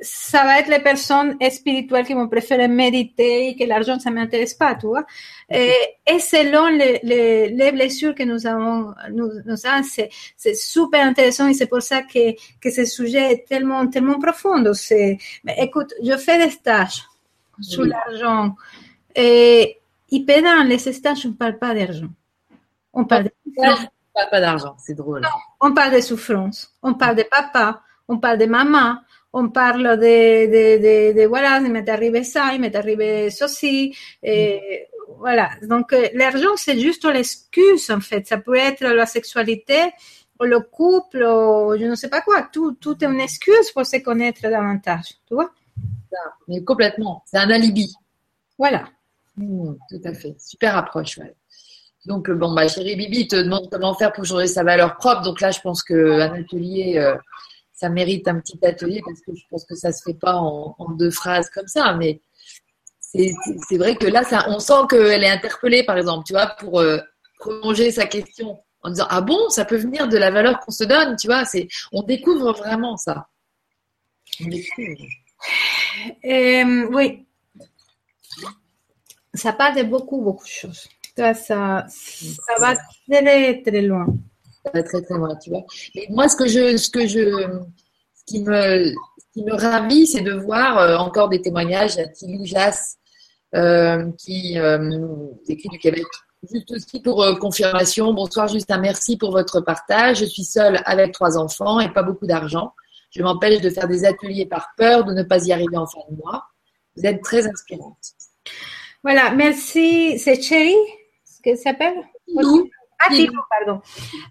ça 0.00 0.44
va 0.44 0.60
être 0.60 0.68
les 0.68 0.78
personnes 0.78 1.36
spirituelles 1.50 2.06
qui 2.06 2.14
vont 2.14 2.28
préférer 2.28 2.66
méditer 2.66 3.48
et 3.48 3.56
que 3.56 3.64
l'argent, 3.64 3.98
ça 3.98 4.10
ne 4.10 4.14
m'intéresse 4.14 4.54
pas, 4.54 4.74
tu 4.74 4.86
vois. 4.86 5.04
Et, 5.50 5.72
et, 6.06 6.18
selon 6.18 6.68
les, 6.68 7.00
les, 7.02 7.50
les, 7.50 7.72
blessures 7.72 8.14
que 8.14 8.22
nous 8.22 8.46
avons, 8.46 8.94
nous, 9.12 9.30
nous 9.44 9.56
c'est 9.86 10.54
super 10.54 11.06
intéressant 11.06 11.48
et 11.48 11.54
c'est 11.54 11.66
pour 11.66 11.82
ça 11.82 12.02
que, 12.02 12.32
que 12.60 12.70
ce 12.70 12.84
sujet 12.86 13.32
est 13.32 13.46
tellement, 13.46 13.86
tellement 13.86 14.18
profond. 14.18 14.62
Mais 15.44 15.56
écoute, 15.58 15.92
je 16.02 16.16
fais 16.16 16.38
des 16.38 16.50
stages 16.50 17.04
sur 17.60 17.84
l'argent 17.84 18.54
et, 19.14 19.78
et 20.10 20.24
pendant 20.24 20.62
les 20.64 20.78
stages, 20.78 21.26
on 21.26 21.30
ne 21.30 21.34
parle 21.34 21.58
pas 21.58 21.74
d'argent. 21.74 22.08
On 22.92 23.04
parle 23.04 23.28
pas 24.30 24.40
d'argent, 24.40 24.74
c'est 24.78 24.94
drôle. 24.94 25.22
on 25.60 25.72
parle 25.72 25.94
de 25.94 26.00
souffrance, 26.00 26.74
on 26.82 26.94
parle 26.94 27.16
de 27.16 27.22
papa, 27.22 27.82
on 28.08 28.18
parle 28.18 28.38
de 28.38 28.46
maman, 28.46 28.96
on 29.32 29.50
parle 29.50 29.98
de, 29.98 30.46
de, 30.46 31.12
de, 31.12 31.20
de 31.20 31.26
voilà, 31.26 31.60
il 31.60 31.70
m'est 31.70 31.88
arrivé 31.88 32.24
ça, 32.24 32.54
il 32.54 32.60
m'est 32.60 32.74
arrivé 32.74 33.30
ceci. 33.30 33.94
Et 34.22 34.88
voilà. 35.18 35.50
Donc, 35.62 35.92
euh, 35.92 36.08
l'argent, 36.14 36.56
c'est 36.56 36.78
juste 36.78 37.04
l'excuse, 37.04 37.90
en 37.90 38.00
fait. 38.00 38.26
Ça 38.26 38.38
peut 38.38 38.56
être 38.56 38.84
la 38.84 39.06
sexualité, 39.06 39.92
le 40.40 40.60
couple, 40.60 41.22
ou 41.22 41.76
je 41.78 41.84
ne 41.84 41.94
sais 41.94 42.08
pas 42.08 42.20
quoi. 42.20 42.48
Tout, 42.52 42.72
tout 42.80 42.96
est 43.02 43.06
une 43.06 43.20
excuse 43.20 43.70
pour 43.72 43.84
se 43.84 43.98
connaître 43.98 44.42
davantage, 44.42 45.08
tu 45.26 45.34
vois? 45.34 45.50
Mais 46.46 46.62
complètement. 46.64 47.22
C'est 47.26 47.38
un 47.38 47.50
alibi. 47.50 47.94
Voilà. 48.56 48.88
Hmm, 49.36 49.74
tout 49.90 50.00
à 50.04 50.14
fait. 50.14 50.34
Super 50.38 50.76
approche. 50.76 51.18
Donc, 52.06 52.30
bon, 52.30 52.50
ma 52.50 52.66
chérie 52.68 52.96
Bibi 52.96 53.28
te 53.28 53.36
demande 53.36 53.68
comment 53.70 53.94
faire 53.94 54.12
pour 54.12 54.24
changer 54.24 54.46
sa 54.46 54.64
valeur 54.64 54.96
propre. 54.96 55.22
Donc 55.22 55.40
là, 55.40 55.50
je 55.50 55.60
pense 55.60 55.82
qu'un 55.82 56.32
atelier, 56.32 56.94
euh, 56.96 57.16
ça 57.78 57.88
mérite 57.88 58.26
un 58.26 58.40
petit 58.40 58.58
atelier 58.64 59.00
parce 59.04 59.20
que 59.20 59.32
je 59.34 59.42
pense 59.48 59.64
que 59.64 59.76
ça 59.76 59.92
se 59.92 60.02
fait 60.02 60.18
pas 60.18 60.34
en, 60.34 60.90
deux 60.98 61.12
phrases 61.12 61.48
comme 61.48 61.68
ça. 61.68 61.94
Mais 61.94 62.20
c'est 62.98 63.78
vrai 63.78 63.94
que 63.94 64.06
là, 64.06 64.24
ça, 64.24 64.46
on 64.48 64.58
sent 64.58 64.86
qu'elle 64.90 65.22
est 65.22 65.30
interpellée, 65.30 65.84
par 65.84 65.96
exemple, 65.96 66.24
tu 66.26 66.32
vois, 66.32 66.48
pour 66.58 66.80
euh, 66.80 66.98
prolonger 67.38 67.92
sa 67.92 68.06
question 68.06 68.58
en 68.82 68.90
disant 68.90 69.06
ah 69.10 69.20
bon, 69.20 69.48
ça 69.50 69.64
peut 69.64 69.76
venir 69.76 70.08
de 70.08 70.16
la 70.16 70.32
valeur 70.32 70.58
qu'on 70.58 70.72
se 70.72 70.82
donne, 70.82 71.14
tu 71.16 71.28
vois. 71.28 71.44
C'est, 71.44 71.68
on 71.92 72.02
découvre 72.02 72.52
vraiment 72.52 72.96
ça. 72.96 73.28
On 74.40 74.48
découvre. 74.48 75.04
Euh, 76.24 76.88
oui, 76.90 77.26
ça 79.34 79.52
parle 79.52 79.76
de 79.76 79.82
beaucoup, 79.84 80.20
beaucoup 80.20 80.44
de 80.44 80.50
choses. 80.50 80.88
Ça, 81.16 81.34
ça, 81.34 81.86
va 82.58 82.74
très, 83.08 83.62
très 83.62 83.82
loin. 83.82 84.06
Très, 84.72 85.02
très 85.02 85.14
loin, 85.14 85.36
tu 85.36 85.50
vois. 85.50 85.64
Mais 85.94 86.06
moi, 86.10 86.28
ce 86.28 86.36
que 86.36 86.46
je, 86.46 86.76
ce 86.76 86.90
que 86.90 87.06
je, 87.06 87.30
ce 88.14 88.24
qui 88.26 88.42
me, 88.42 88.92
qui 89.32 89.44
me 89.44 89.54
ravit, 89.54 90.06
c'est 90.06 90.22
de 90.22 90.32
voir 90.32 90.78
euh, 90.78 90.96
encore 90.96 91.28
des 91.28 91.40
témoignages. 91.40 91.94
Il 91.94 91.98
y 91.98 92.02
a 92.02 92.08
Tilly 92.08 92.54
euh, 93.54 94.10
qui 94.18 94.58
euh, 94.58 95.00
écrit 95.48 95.68
du 95.68 95.78
Québec. 95.78 96.06
Juste 96.50 96.70
aussi 96.70 97.00
pour 97.00 97.24
confirmation, 97.40 98.12
bonsoir, 98.14 98.46
juste 98.46 98.70
un 98.70 98.78
merci 98.78 99.16
pour 99.16 99.32
votre 99.32 99.60
partage. 99.60 100.18
Je 100.20 100.24
suis 100.24 100.44
seule 100.44 100.80
avec 100.84 101.12
trois 101.12 101.36
enfants 101.36 101.80
et 101.80 101.92
pas 101.92 102.04
beaucoup 102.04 102.26
d'argent. 102.26 102.72
Je 103.10 103.22
m'empêche 103.22 103.60
de 103.60 103.70
faire 103.70 103.88
des 103.88 104.04
ateliers 104.04 104.46
par 104.46 104.68
peur 104.76 105.04
de 105.04 105.12
ne 105.12 105.24
pas 105.24 105.44
y 105.44 105.52
arriver 105.52 105.76
en 105.76 105.86
fin 105.86 106.00
de 106.10 106.16
mois. 106.16 106.44
Vous 106.96 107.06
êtes 107.06 107.22
très 107.22 107.46
inspirante. 107.48 108.12
Voilà, 109.02 109.30
merci. 109.30 110.18
C'est 110.18 110.40
Chéri, 110.40 110.76
ce 111.24 111.40
qu'elle 111.42 111.58
s'appelle? 111.58 111.96
Ah, 113.00 113.08
pardon. 113.50 113.80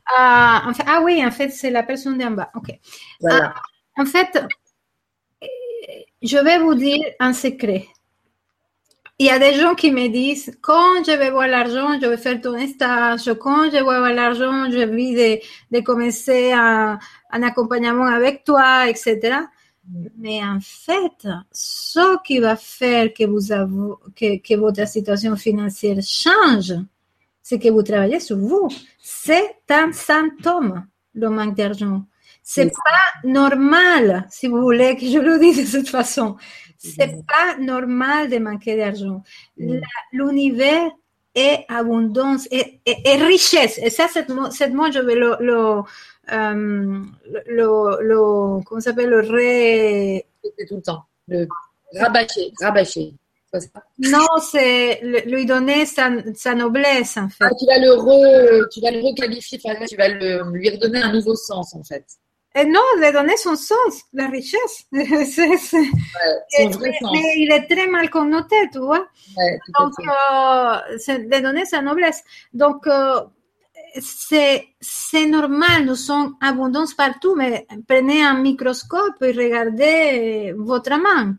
Ah, 0.05 0.71
ah, 0.85 1.01
oui, 1.03 1.25
en 1.25 1.31
fait, 1.31 1.49
c'est 1.49 1.69
la 1.69 1.83
personne 1.83 2.17
d'en 2.17 2.31
bas. 2.31 2.51
OK. 2.55 2.69
Ah, 3.29 3.53
en 3.97 4.05
fait, 4.05 4.37
je 6.21 6.37
vais 6.37 6.59
vous 6.59 6.75
dire 6.75 7.05
un 7.19 7.33
secret. 7.33 7.87
Il 9.19 9.25
y 9.25 9.29
a 9.31 9.39
des 9.39 9.55
gens 9.55 9.73
qui 9.73 9.91
me 9.91 10.09
disent, 10.09 10.55
quand 10.61 11.03
je 11.03 11.11
vais 11.11 11.31
voir 11.31 11.47
l'argent, 11.47 11.99
je 11.99 12.05
vais 12.05 12.17
faire 12.17 12.39
ton 12.39 12.55
stage, 12.67 13.33
quand 13.39 13.65
je 13.65 13.71
vais 13.71 13.81
voir 13.81 14.13
l'argent, 14.13 14.69
je 14.69 14.77
vais 14.77 15.39
de, 15.71 15.77
de 15.77 15.83
commencer 15.83 16.51
un, 16.51 16.99
un 17.31 17.43
accompagnement 17.43 18.05
avec 18.05 18.43
toi, 18.43 18.87
etc. 18.87 19.39
Mais 20.17 20.43
en 20.43 20.59
fait, 20.59 21.27
ce 21.51 22.21
qui 22.23 22.39
va 22.39 22.55
faire 22.57 23.11
que, 23.13 23.25
vous 23.25 23.51
avez, 23.51 23.93
que, 24.15 24.37
que 24.37 24.55
votre 24.55 24.87
situation 24.87 25.35
financière 25.35 25.97
change, 26.03 26.73
c'est 27.47 27.59
que 27.59 27.69
vous 27.69 27.81
travaillez 27.81 28.19
sur 28.19 28.37
vous. 28.37 28.67
C'est 28.99 29.55
un 29.69 29.93
symptôme, 29.93 30.85
le 31.13 31.29
manque 31.29 31.55
d'argent. 31.55 32.03
C'est 32.43 32.71
pas 32.71 33.09
normal, 33.23 34.27
si 34.29 34.47
vous 34.47 34.61
voulez 34.61 34.97
que 34.97 35.05
je 35.05 35.17
le 35.17 35.39
dise 35.39 35.57
de 35.57 35.65
cette 35.77 35.87
façon. 35.87 36.35
C'est 36.77 37.25
pas 37.25 37.57
normal 37.57 38.29
de 38.29 38.37
manquer 38.39 38.75
d'argent. 38.75 39.23
L'univers 40.11 40.91
est 41.35 41.63
abondance, 41.69 42.49
et 42.51 42.81
richesse. 43.15 43.77
Et 43.81 43.91
ça, 43.91 44.09
cette 44.09 44.27
mot, 44.27 44.51
cette 44.51 44.73
mot 44.73 44.91
je 44.91 44.99
vais 44.99 45.15
le, 45.15 45.37
le 45.39 45.81
euh, 46.33 47.01
le, 47.45 48.03
le, 48.09 48.63
comment 48.65 48.81
s'appelle, 48.81 49.09
le 49.09 49.21
ré... 49.21 50.25
tout 50.67 50.75
le 50.75 50.81
temps, 50.81 51.05
le 51.29 51.47
rabâcher, 51.93 52.51
rabâcher. 52.61 53.13
Non, 53.99 54.27
c'est 54.41 55.01
lui 55.25 55.45
donner 55.45 55.85
sa, 55.85 56.09
sa, 56.35 56.55
noblesse 56.55 57.17
en 57.17 57.29
fait. 57.29 57.45
Ah, 57.45 57.49
tu 57.59 57.65
vas 57.65 57.79
le 57.79 57.93
re, 57.93 58.67
tu 58.69 58.81
vas 58.81 58.91
le 58.91 59.01
requalifier, 59.01 59.59
tu 59.59 59.95
vas 59.95 60.07
le, 60.09 60.51
lui 60.53 60.69
redonner 60.69 61.01
un 61.01 61.13
nouveau 61.13 61.35
sens 61.35 61.73
en 61.73 61.83
fait. 61.83 62.05
Et 62.55 62.65
non, 62.65 62.81
lui 62.99 63.11
donner 63.11 63.37
son 63.37 63.55
sens, 63.55 64.03
la 64.13 64.27
richesse. 64.27 64.85
c'est, 64.91 65.57
c'est... 65.57 65.77
Ouais, 65.77 66.67
vrai 66.69 66.91
mais, 67.01 67.09
mais, 67.11 67.33
il 67.37 67.51
est 67.51 67.67
très 67.67 67.87
mal 67.87 68.09
connoté, 68.09 68.55
tu 68.71 68.79
vois. 68.79 69.05
Ouais, 69.37 69.59
Donc, 69.79 69.93
euh, 69.99 70.97
c'est 70.97 71.19
lui 71.19 71.41
donner 71.41 71.65
sa 71.65 71.81
noblesse. 71.81 72.23
Donc, 72.53 72.87
euh, 72.87 73.21
c'est 73.99 75.25
normal, 75.27 75.85
nous 75.85 75.95
sommes 75.95 76.35
abondants 76.41 76.85
partout, 76.97 77.35
mais 77.35 77.67
prenez 77.87 78.23
un 78.23 78.39
microscope 78.39 79.21
et 79.21 79.31
regardez 79.31 80.53
votre 80.57 80.97
main. 80.97 81.35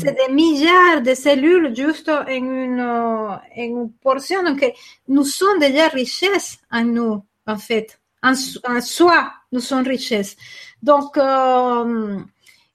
C'est 0.00 0.16
des 0.16 0.32
milliards 0.32 1.02
de 1.02 1.14
cellules 1.14 1.74
juste 1.76 2.08
en 2.08 2.26
une, 2.26 2.80
en 2.80 3.40
une 3.56 3.92
portion. 4.02 4.42
Donc, 4.42 4.64
nous 5.08 5.24
sommes 5.24 5.58
déjà 5.58 5.88
richesses 5.88 6.58
en 6.70 6.84
nous, 6.84 7.22
en 7.46 7.56
fait. 7.56 7.98
En, 8.22 8.34
soi, 8.80 9.32
nous 9.50 9.60
sommes 9.60 9.86
richesses. 9.86 10.36
Donc, 10.82 11.18
euh, 11.18 12.18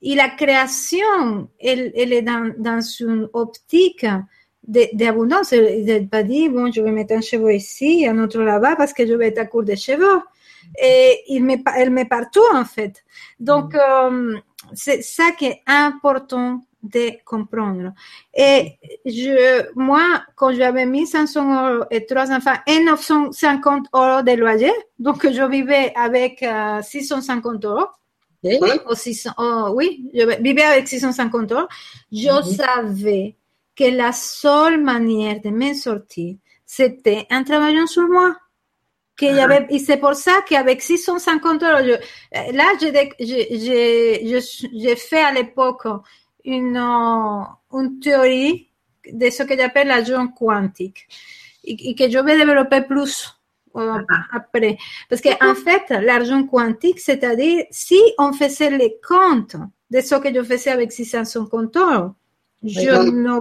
et 0.01 0.15
la 0.15 0.29
création, 0.29 1.49
elle, 1.59 1.91
elle 1.95 2.13
est 2.13 2.21
dans, 2.21 2.53
dans 2.57 2.81
une 2.81 3.29
optique 3.33 4.05
d'abondance. 4.67 5.51
De, 5.51 5.99
de 5.99 6.05
pas 6.05 6.23
dit, 6.23 6.49
bon, 6.49 6.71
je 6.71 6.81
vais 6.81 6.91
mettre 6.91 7.13
un 7.15 7.21
cheveu 7.21 7.53
ici, 7.53 8.05
un 8.07 8.19
autre 8.19 8.41
là-bas 8.41 8.75
parce 8.75 8.93
que 8.93 9.07
je 9.07 9.13
vais 9.13 9.27
être 9.27 9.39
à 9.39 9.45
court 9.45 9.63
de 9.63 9.75
cheveux. 9.75 10.21
Et 10.81 11.21
il 11.29 11.43
met, 11.43 11.63
elle 11.77 11.89
met 11.89 12.05
partout, 12.05 12.43
en 12.53 12.65
fait. 12.65 13.03
Donc, 13.39 13.73
mm. 13.73 13.77
euh, 13.77 14.37
c'est 14.73 15.01
ça 15.01 15.31
qui 15.31 15.45
est 15.45 15.61
important 15.65 16.66
de 16.83 17.11
comprendre. 17.25 17.91
Et 18.33 18.77
je, 19.05 19.73
moi, 19.75 20.23
quand 20.35 20.53
j'avais 20.53 20.85
mis 20.85 21.07
500 21.07 21.73
euros 21.73 21.85
et 21.91 22.05
trois 22.05 22.31
enfants 22.31 22.55
et 22.65 22.83
950 22.83 23.87
euros 23.93 24.21
de 24.21 24.31
loyer, 24.33 24.73
donc 24.99 25.27
je 25.29 25.43
vivais 25.49 25.93
avec 25.95 26.45
650 26.83 27.65
euh, 27.65 27.69
euros. 27.69 27.87
Oui, 28.43 28.57
oui, 29.73 30.09
je 30.13 30.41
vivais 30.41 30.63
avec 30.63 30.87
650 30.87 31.51
euros. 31.51 31.67
Je 32.11 32.27
mm-hmm. 32.27 32.55
savais 32.55 33.35
que 33.75 33.85
la 33.85 34.11
seule 34.11 34.81
manière 34.81 35.41
de 35.41 35.49
m'en 35.49 35.73
sortir, 35.73 36.35
c'était 36.65 37.25
en 37.31 37.43
travaillant 37.43 37.87
sur 37.87 38.07
moi. 38.07 38.35
Que 39.15 39.25
avait, 39.25 39.65
et 39.71 39.79
c'est 39.79 39.97
pour 39.97 40.13
ça 40.13 40.43
qu'avec 40.47 40.79
650 40.79 41.63
euros, 41.63 41.83
je, 41.83 42.53
là, 42.55 42.65
j'ai 43.19 44.95
fait 44.95 45.23
à 45.23 45.31
l'époque 45.31 45.87
une, 46.47 46.77
une 46.77 47.99
théorie 47.99 48.69
de 49.11 49.29
ce 49.29 49.43
que 49.43 49.55
j'appelle 49.55 49.87
l'argent 49.87 50.27
quantique 50.27 51.07
et, 51.63 51.93
que 51.93 52.09
je 52.09 52.17
vais 52.19 52.37
développer 52.37 52.81
plus 52.81 53.37
euh, 53.75 53.99
après. 54.33 54.77
Parce 55.09 55.21
qu'en 55.21 55.51
en 55.51 55.55
fait, 55.55 55.89
l'argent 56.01 56.43
quantique, 56.45 56.99
c'est-à-dire 56.99 57.65
si 57.69 57.99
on 58.17 58.33
faisait 58.33 58.71
les 58.71 58.97
comptes 59.07 59.57
de 59.91 60.01
ce 60.01 60.15
que 60.15 60.33
je 60.33 60.41
faisais 60.43 60.71
avec 60.71 60.91
650 60.91 61.77
euros, 61.77 62.11
je 62.63 63.11
ne 63.11 63.39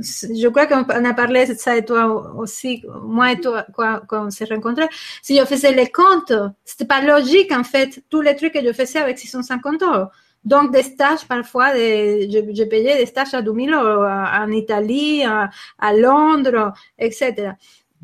je 0.00 0.48
crois 0.48 0.66
qu'on 0.66 1.04
a 1.04 1.14
parlé 1.14 1.46
de 1.46 1.54
ça 1.54 1.76
et 1.76 1.84
toi 1.84 2.34
aussi, 2.36 2.82
moi 3.04 3.32
et 3.32 3.40
toi, 3.40 3.64
quand, 3.74 4.00
on 4.26 4.30
s'est 4.30 4.44
rencontrés. 4.46 4.88
Si 5.22 5.38
je 5.38 5.44
faisais 5.44 5.72
les 5.72 5.88
comptes, 5.90 6.32
c'était 6.64 6.84
pas 6.84 7.00
logique, 7.00 7.52
en 7.52 7.64
fait, 7.64 8.02
tous 8.10 8.20
les 8.20 8.34
trucs 8.34 8.52
que 8.52 8.64
je 8.64 8.72
faisais 8.72 8.98
avec 8.98 9.18
650 9.18 9.82
euros. 9.82 10.06
Donc, 10.44 10.72
des 10.72 10.82
stages, 10.82 11.26
parfois, 11.26 11.74
je, 11.74 12.52
je, 12.54 12.64
payais 12.64 12.96
des 12.96 13.06
stages 13.06 13.34
à 13.34 13.42
2000 13.42 13.72
euros 13.72 14.04
en 14.04 14.50
Italie, 14.50 15.24
à, 15.24 15.92
Londres, 15.92 16.72
etc. 16.98 17.52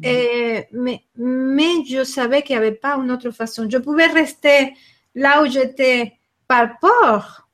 Et, 0.02 0.64
mais, 0.72 1.02
mais 1.16 1.84
je 1.88 2.04
savais 2.04 2.42
qu'il 2.42 2.56
n'y 2.56 2.62
avait 2.62 2.72
pas 2.72 2.96
une 2.96 3.10
autre 3.10 3.30
façon. 3.30 3.68
Je 3.70 3.78
pouvais 3.78 4.06
rester 4.06 4.74
là 5.14 5.42
où 5.42 5.46
j'étais 5.46 6.14
par 6.48 6.78
peur, 6.78 7.48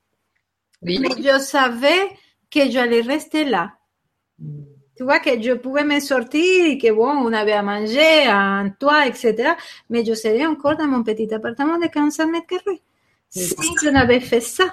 mais 0.82 0.96
je 0.96 1.38
savais 1.38 2.08
que 2.50 2.70
j'allais 2.70 3.02
rester 3.02 3.44
là 3.44 3.72
tu 5.00 5.04
vois 5.04 5.18
que 5.18 5.30
je 5.40 5.52
pouvais 5.54 5.82
me 5.82 5.98
sortir 5.98 6.66
et 6.66 6.76
que 6.76 6.92
bon, 6.92 7.08
on 7.08 7.32
avait 7.32 7.52
à 7.52 7.62
manger, 7.62 8.26
un 8.26 8.68
toit, 8.68 9.06
etc. 9.06 9.54
Mais 9.88 10.04
je 10.04 10.12
serais 10.12 10.44
encore 10.44 10.76
dans 10.76 10.86
mon 10.86 11.02
petit 11.02 11.32
appartement 11.32 11.78
de 11.78 11.86
15 11.86 12.18
mètres 12.30 12.46
carrés. 12.46 12.82
Si 13.30 13.54
je 13.82 13.88
n'avais 13.88 14.20
fait 14.20 14.40
ça. 14.40 14.64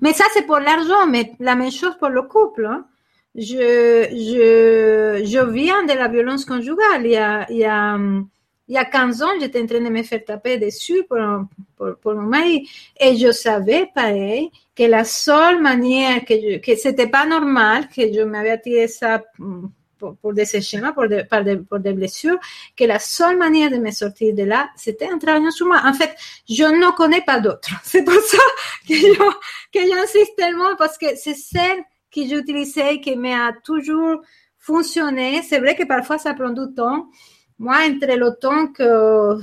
Mais 0.00 0.12
ça, 0.12 0.24
c'est 0.32 0.46
pour 0.46 0.58
l'argent, 0.58 1.06
mais 1.06 1.32
la 1.40 1.54
même 1.54 1.70
chose 1.70 1.96
pour 1.98 2.08
le 2.08 2.22
couple. 2.22 2.66
Hein. 2.66 2.86
Je, 3.34 4.08
je, 4.10 5.24
je 5.24 5.50
viens 5.50 5.84
de 5.84 5.92
la 5.92 6.08
violence 6.08 6.44
conjugale. 6.44 7.04
Il 7.04 7.10
y 7.10 7.16
a, 7.16 7.46
il 7.50 7.58
y 7.58 7.64
a, 7.64 7.98
il 8.68 8.74
y 8.74 8.78
a 8.78 8.84
15 8.84 9.22
ans, 9.22 9.30
j'étais 9.40 9.60
en 9.60 9.66
train 9.66 9.80
de 9.80 9.90
me 9.90 10.02
faire 10.02 10.24
taper 10.24 10.56
dessus 10.56 11.04
pour, 11.08 11.18
pour, 11.76 11.96
pour, 12.00 12.14
mon 12.14 12.22
mari. 12.22 12.68
Et 12.98 13.16
je 13.16 13.30
savais, 13.30 13.90
pareil, 13.94 14.50
que 14.74 14.84
la 14.84 15.04
seule 15.04 15.60
manière 15.60 16.24
que, 16.24 16.34
je, 16.34 16.58
que 16.58 16.74
c'était 16.76 17.08
pas 17.08 17.26
normal, 17.26 17.88
que 17.94 18.10
je 18.12 18.22
m'avais 18.22 18.58
tiré 18.60 18.88
ça 18.88 19.22
pour, 19.98 20.34
des 20.34 20.44
schémas, 20.44 20.92
pour 20.92 21.08
des, 21.08 21.24
pour 21.24 21.78
des 21.78 21.92
blessures, 21.92 22.38
que 22.76 22.84
la 22.84 22.98
seule 22.98 23.36
manière 23.36 23.70
de 23.70 23.76
me 23.76 23.90
sortir 23.90 24.34
de 24.34 24.42
là, 24.42 24.68
c'était 24.76 25.10
en 25.12 25.18
travaillant 25.18 25.50
sur 25.50 25.66
moi. 25.66 25.80
En 25.84 25.92
fait, 25.92 26.14
je 26.48 26.64
ne 26.64 26.90
connais 26.92 27.22
pas 27.22 27.40
d'autre. 27.40 27.68
C'est 27.82 28.04
pour 28.04 28.14
ça 28.14 28.38
que 28.86 29.80
j'insiste 29.80 30.36
tellement, 30.36 30.76
parce 30.76 30.98
que 30.98 31.06
c'est 31.16 31.34
celle 31.34 31.78
que 32.14 32.26
j'ai 32.26 32.36
utilisée, 32.36 33.00
qui 33.00 33.16
m'a 33.16 33.52
toujours 33.64 34.20
fonctionné. 34.58 35.42
C'est 35.42 35.58
vrai 35.58 35.74
que 35.74 35.84
parfois 35.84 36.18
ça 36.18 36.34
prend 36.34 36.50
du 36.50 36.72
temps. 36.74 37.08
Moi, 37.58 37.76
entre 37.88 38.16
le 38.16 38.38
temps 38.40 38.68
que 38.68 39.40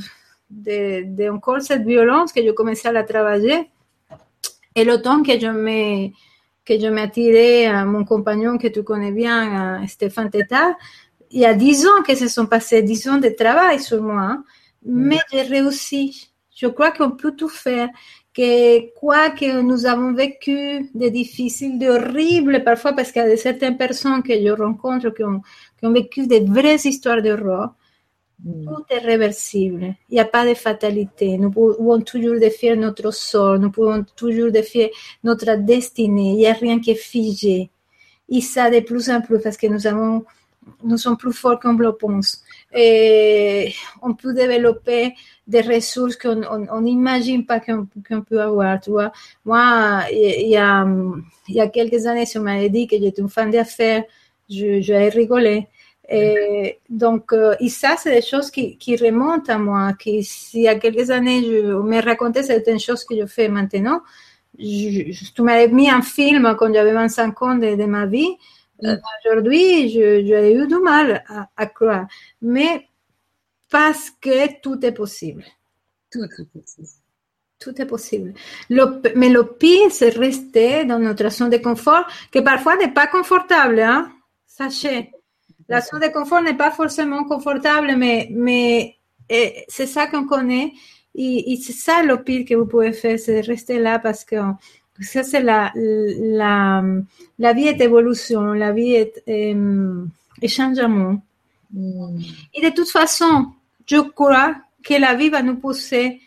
de, 0.49 1.03
de 1.15 1.29
encore 1.29 1.61
cette 1.61 1.83
violence 1.83 2.31
que 2.31 2.43
je 2.45 2.51
commençais 2.51 2.89
à 2.89 2.91
la 2.91 3.03
travailler 3.03 3.69
et 4.75 4.83
le 4.83 5.01
temps 5.01 5.23
que 5.23 5.39
je 5.39 5.47
me 5.47 6.09
que 6.71 6.79
je 6.79 6.87
m'attirais 6.87 7.65
à 7.65 7.85
mon 7.85 8.05
compagnon 8.05 8.57
que 8.57 8.67
tu 8.67 8.83
connais 8.83 9.11
bien, 9.11 9.85
Stéphane 9.87 10.29
Teta, 10.29 10.77
il 11.29 11.41
y 11.41 11.45
a 11.45 11.53
dix 11.53 11.85
ans 11.85 12.01
que 12.05 12.15
se 12.15 12.27
sont 12.27 12.45
passés, 12.45 12.81
dix 12.81 13.07
ans 13.09 13.17
de 13.17 13.29
travail 13.29 13.79
sur 13.79 14.01
moi, 14.01 14.21
hein. 14.21 14.43
mais 14.85 15.19
j'ai 15.31 15.41
réussi. 15.41 16.31
Je 16.55 16.67
crois 16.67 16.91
qu'on 16.91 17.11
peut 17.11 17.33
tout 17.35 17.49
faire. 17.49 17.89
Que 18.33 18.93
quoi 18.93 19.31
que 19.31 19.61
nous 19.61 19.85
avons 19.85 20.13
vécu 20.13 20.89
de 20.95 21.09
difficile, 21.09 21.77
d'horrible 21.77 22.63
parfois, 22.63 22.93
parce 22.93 23.11
qu'il 23.11 23.21
y 23.21 23.25
a 23.25 23.35
certaines 23.35 23.75
personnes 23.75 24.23
que 24.23 24.33
je 24.33 24.51
rencontre 24.51 25.09
qui 25.09 25.23
ont, 25.25 25.41
qui 25.77 25.85
ont 25.85 25.91
vécu 25.91 26.27
de 26.27 26.37
vraies 26.49 26.79
histoires 26.85 27.21
d'horreur, 27.21 27.71
Mm. 27.71 27.80
Tout 28.43 28.85
est 28.89 28.97
réversible. 28.99 29.95
Il 30.09 30.15
n'y 30.15 30.19
a 30.19 30.25
pas 30.25 30.47
de 30.47 30.55
fatalité. 30.55 31.37
Nous 31.37 31.51
pouvons 31.51 32.01
toujours 32.01 32.39
défier 32.39 32.75
notre 32.75 33.11
sort. 33.11 33.59
Nous 33.59 33.69
pouvons 33.69 34.03
toujours 34.15 34.51
défier 34.51 34.91
notre 35.23 35.55
destinée. 35.57 36.31
Il 36.31 36.37
n'y 36.37 36.47
a 36.47 36.53
rien 36.53 36.79
qui 36.79 36.91
est 36.91 36.95
figé. 36.95 37.69
Et 38.29 38.41
ça, 38.41 38.71
de 38.71 38.79
plus 38.79 39.09
en 39.09 39.21
plus, 39.21 39.39
parce 39.39 39.57
que 39.57 39.67
nous 39.67 39.85
avons, 39.85 40.25
nous 40.83 40.97
sommes 40.97 41.17
plus 41.17 41.33
forts 41.33 41.59
qu'on 41.59 41.73
le 41.73 41.91
pense. 41.91 42.41
Et 42.73 43.73
on 44.01 44.15
peut 44.15 44.33
développer 44.33 45.13
des 45.45 45.61
ressources 45.61 46.15
qu'on 46.15 46.81
n'imagine 46.81 47.45
pas 47.45 47.59
qu'on 47.59 48.21
peut 48.21 48.41
avoir, 48.41 48.79
tu 48.79 48.89
vois. 48.89 49.11
Moi, 49.45 50.03
il 50.11 50.47
y 50.47 50.57
a, 50.57 50.87
il 51.47 51.55
y 51.55 51.61
a 51.61 51.67
quelques 51.67 52.07
années, 52.07 52.25
si 52.25 52.39
on 52.39 52.41
m'avait 52.43 52.69
dit 52.69 52.87
que 52.87 52.97
j'étais 52.97 53.21
une 53.21 53.29
fan 53.29 53.51
d'affaires, 53.51 54.03
je, 54.49 54.81
je 54.81 54.93
rigolé. 55.11 55.67
Et 56.13 56.79
donc, 56.89 57.31
euh, 57.31 57.55
et 57.61 57.69
ça, 57.69 57.95
c'est 57.97 58.13
des 58.13 58.21
choses 58.21 58.51
qui, 58.51 58.77
qui, 58.77 58.97
remontent 58.97 59.51
à 59.51 59.57
moi, 59.57 59.93
qui, 59.93 60.23
si 60.25 60.57
il 60.57 60.63
y 60.63 60.67
a 60.67 60.75
quelques 60.75 61.09
années, 61.09 61.41
je 61.41 61.73
me 61.73 62.01
racontais 62.03 62.43
certaines 62.43 62.81
choses 62.81 63.05
que 63.05 63.15
je 63.15 63.25
fais 63.25 63.47
maintenant, 63.47 64.01
je, 64.59 65.33
tu 65.33 65.41
m'avais 65.41 65.69
mis 65.69 65.89
un 65.89 66.01
film 66.01 66.53
quand 66.59 66.73
j'avais 66.73 66.91
25 66.91 67.41
ans 67.43 67.55
de, 67.55 67.85
ma 67.85 68.07
vie. 68.07 68.27
Euh, 68.83 68.97
aujourd'hui, 69.23 69.87
j'ai 69.89 70.53
eu 70.53 70.67
du 70.67 70.79
mal 70.79 71.23
à, 71.29 71.47
à, 71.55 71.65
croire. 71.67 72.07
Mais 72.41 72.87
parce 73.69 74.09
que 74.09 74.59
tout 74.59 74.85
est 74.85 74.91
possible. 74.91 75.45
Tout 76.11 76.25
est 76.25 76.45
possible. 76.51 76.87
Tout 77.57 77.81
est 77.81 77.85
possible. 77.85 78.33
Le, 78.69 79.01
mais 79.15 79.29
le 79.29 79.45
pire, 79.45 79.91
c'est 79.91 80.09
rester 80.09 80.83
dans 80.83 80.99
notre 80.99 81.29
zone 81.29 81.51
de 81.51 81.57
confort, 81.57 82.05
qui 82.33 82.41
parfois 82.41 82.75
n'est 82.75 82.91
pas 82.91 83.07
confortable, 83.07 83.79
hein? 83.79 84.11
Sachez. 84.45 85.11
La 85.71 85.79
zone 85.79 86.01
de 86.01 86.07
confort 86.09 86.41
n'est 86.41 86.57
pas 86.57 86.71
forcément 86.71 87.23
confortable, 87.23 87.95
mais, 87.97 88.27
mais 88.29 88.97
eh, 89.29 89.63
c'est 89.69 89.85
ça 89.85 90.07
qu'on 90.07 90.25
connaît. 90.25 90.73
Et, 91.15 91.57
c'est 91.63 91.71
ça 91.71 92.03
le 92.03 92.21
pire 92.21 92.43
que 92.45 92.55
vous 92.55 92.65
pouvez 92.65 92.91
faire, 92.91 93.17
c'est 93.17 93.41
de 93.41 93.47
rester 93.47 93.79
là 93.79 93.97
parce 93.97 94.25
que 94.25 94.35
ça, 94.99 95.23
c'est 95.23 95.41
la, 95.41 95.71
la, 95.75 96.83
la 97.39 97.53
vie 97.53 97.67
est 97.67 97.79
évolution, 97.79 98.51
la 98.51 98.73
vie 98.73 98.95
est, 98.95 99.23
est, 99.25 100.47
changement. 100.49 101.21
Mm. 101.73 102.19
Et 102.53 102.69
de 102.69 102.75
toute 102.75 102.89
façon, 102.89 103.47
je 103.85 104.01
crois 104.01 104.55
que 104.83 104.95
la 104.95 105.15
vie 105.15 105.29
va 105.29 105.41
nous 105.41 105.55
pousser 105.55 106.19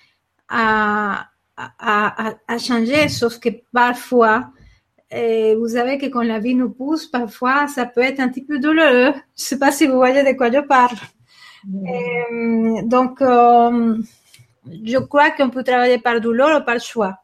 à, 0.48 1.26
à, 1.54 2.28
à, 2.28 2.34
à 2.48 2.58
changer, 2.58 3.10
sauf 3.10 3.38
que 3.38 3.50
parfois, 3.70 4.50
et 5.14 5.54
vous 5.54 5.68
savez 5.68 5.98
que 5.98 6.06
quand 6.06 6.22
la 6.22 6.40
vie 6.40 6.54
nous 6.54 6.70
pousse, 6.70 7.06
parfois, 7.06 7.68
ça 7.68 7.86
peut 7.86 8.02
être 8.02 8.20
un 8.20 8.28
petit 8.28 8.42
peu 8.42 8.58
douloureux. 8.58 9.12
Je 9.12 9.18
ne 9.18 9.22
sais 9.34 9.58
pas 9.58 9.70
si 9.70 9.86
vous 9.86 9.94
voyez 9.94 10.22
de 10.24 10.36
quoi 10.36 10.50
je 10.50 10.58
parle. 10.60 10.96
Et, 11.86 12.82
donc, 12.82 13.22
euh, 13.22 13.96
je 14.66 14.98
crois 14.98 15.30
qu'on 15.30 15.50
peut 15.50 15.62
travailler 15.62 15.98
par 15.98 16.20
douleur 16.20 16.60
ou 16.60 16.64
par 16.64 16.80
choix. 16.80 17.18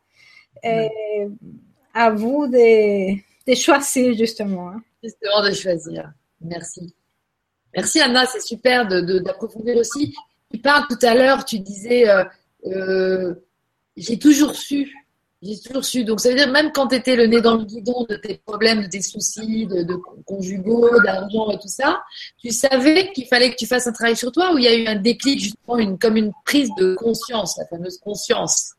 Et 0.62 0.88
à 1.92 2.10
vous 2.10 2.46
de, 2.46 3.14
de, 3.46 3.54
choisir, 3.56 4.14
justement. 4.14 4.68
Hein. 4.68 4.82
Justement, 5.02 5.42
de 5.42 5.52
choisir. 5.52 6.12
Merci. 6.40 6.94
Merci, 7.74 8.00
Anna. 8.00 8.24
C'est 8.26 8.40
super 8.40 8.86
d'approfondir 8.86 9.76
aussi. 9.76 10.14
Tu 10.52 10.60
parles 10.60 10.86
tout 10.88 10.98
à 11.06 11.14
l'heure, 11.14 11.44
tu 11.44 11.58
disais, 11.58 12.08
euh, 12.08 12.24
euh, 12.66 13.34
j'ai 13.96 14.18
toujours 14.18 14.54
su 14.54 14.92
j'ai 15.42 15.58
toujours 15.58 15.84
su. 15.84 16.04
Donc, 16.04 16.20
ça 16.20 16.28
veut 16.28 16.34
dire, 16.34 16.50
même 16.50 16.70
quand 16.72 16.88
tu 16.88 16.96
étais 16.96 17.16
le 17.16 17.26
nez 17.26 17.40
dans 17.40 17.56
le 17.56 17.64
guidon 17.64 18.04
de 18.08 18.16
tes 18.16 18.36
problèmes, 18.44 18.82
de 18.82 18.88
tes 18.88 19.02
soucis, 19.02 19.66
de, 19.66 19.82
de 19.82 19.94
conjugaux, 20.26 21.00
d'argent 21.02 21.50
et 21.50 21.58
tout 21.58 21.68
ça, 21.68 22.02
tu 22.38 22.50
savais 22.50 23.10
qu'il 23.12 23.26
fallait 23.26 23.50
que 23.50 23.56
tu 23.56 23.66
fasses 23.66 23.86
un 23.86 23.92
travail 23.92 24.16
sur 24.16 24.32
toi 24.32 24.52
ou 24.52 24.58
il 24.58 24.64
y 24.64 24.68
a 24.68 24.74
eu 24.74 24.86
un 24.86 24.96
déclic, 24.96 25.40
justement, 25.40 25.78
une, 25.78 25.98
comme 25.98 26.16
une 26.16 26.32
prise 26.44 26.68
de 26.78 26.94
conscience, 26.94 27.56
la 27.58 27.66
fameuse 27.66 27.98
conscience? 27.98 28.74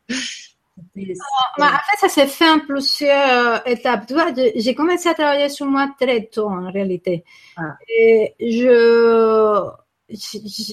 Bah, 1.58 1.66
en 1.66 1.68
fait, 1.68 1.98
ça 2.00 2.08
s'est 2.08 2.26
fait 2.26 2.48
en 2.48 2.60
plusieurs 2.60 3.66
étapes. 3.66 4.06
Tu 4.06 4.14
vois, 4.14 4.32
j'ai 4.54 4.74
commencé 4.74 5.08
à 5.08 5.14
travailler 5.14 5.48
sur 5.48 5.66
moi 5.66 5.88
très 6.00 6.26
tôt, 6.26 6.48
en 6.48 6.70
réalité. 6.70 7.24
Ah. 7.56 7.76
Et 7.88 8.34
je, 8.40 9.68
je 10.08 10.72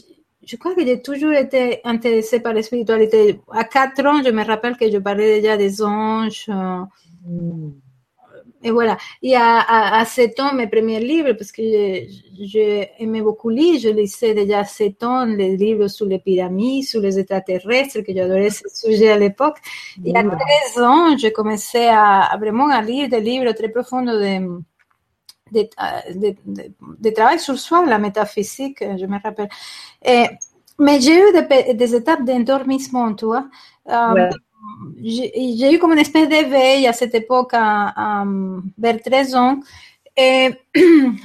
je 0.49 0.55
crois 0.55 0.73
que 0.73 0.83
j'ai 0.83 0.99
toujours 0.99 1.33
été 1.33 1.79
intéressée 1.83 2.39
par 2.39 2.53
la 2.53 2.63
spiritualité. 2.63 3.39
À 3.51 3.63
4 3.65 4.05
ans, 4.07 4.23
je 4.25 4.31
me 4.31 4.43
rappelle 4.43 4.77
que 4.77 4.89
je 4.89 4.97
parlais 4.97 5.41
déjà 5.41 5.57
des 5.57 5.83
anges. 5.83 6.45
Euh. 6.49 6.81
Et 8.63 8.71
voilà. 8.71 8.97
Et 9.21 9.35
à, 9.35 9.99
à, 9.99 10.03
7 10.05 10.39
ans, 10.39 10.53
mes 10.55 10.65
premiers 10.65 10.99
livres, 10.99 11.33
parce 11.33 11.51
que 11.51 11.61
j'aimais 12.41 13.21
beaucoup 13.21 13.49
lire, 13.49 13.79
je 13.79 13.89
lisais 13.89 14.33
déjà 14.33 14.59
à 14.61 14.63
7 14.65 15.03
ans 15.03 15.25
les 15.25 15.55
livres 15.55 15.87
sur 15.87 16.07
les 16.07 16.17
pyramides, 16.17 16.83
sur 16.83 16.99
les 16.99 17.19
extraterrestres, 17.19 18.01
que 18.01 18.11
j'adorais 18.11 18.49
ce 18.49 18.67
sujet 18.73 19.11
à 19.11 19.19
l'époque. 19.19 19.57
Et 20.03 20.17
à 20.17 20.23
13 20.23 20.33
mm. 20.77 20.81
ans, 20.81 21.15
j'ai 21.15 21.31
commencé 21.31 21.85
à, 21.91 22.35
vraiment 22.39 22.69
à 22.69 22.81
lire 22.81 23.07
des 23.07 23.21
livres 23.21 23.51
très 23.51 23.69
profonds 23.69 24.01
de, 24.01 24.61
de, 25.51 25.69
de, 26.15 26.35
de, 26.99 27.09
travail 27.11 27.39
sur 27.39 27.57
soi, 27.57 27.85
la 27.85 27.97
métaphysique, 27.97 28.79
je 28.81 29.05
me 29.05 29.21
rappelle. 29.21 29.49
Et, 30.05 30.25
mais 30.79 31.01
j'ai 31.01 31.19
eu 31.19 31.33
des, 31.33 31.73
des 31.73 31.95
étapes 31.95 32.23
d'endormissement, 32.23 33.13
tu 33.13 33.25
vois. 33.25 33.47
Um, 33.85 34.29
J'ai 35.01 35.73
eu 35.73 35.79
comme 35.79 35.93
une 35.93 35.99
espèce 35.99 36.29
d'éveil 36.29 36.87
à 36.87 36.93
cette 36.93 37.15
époque, 37.15 37.51
à, 37.53 38.21
à, 38.21 38.25
vers 38.77 39.01
13 39.01 39.35
ans. 39.35 39.59
Et 40.17 40.49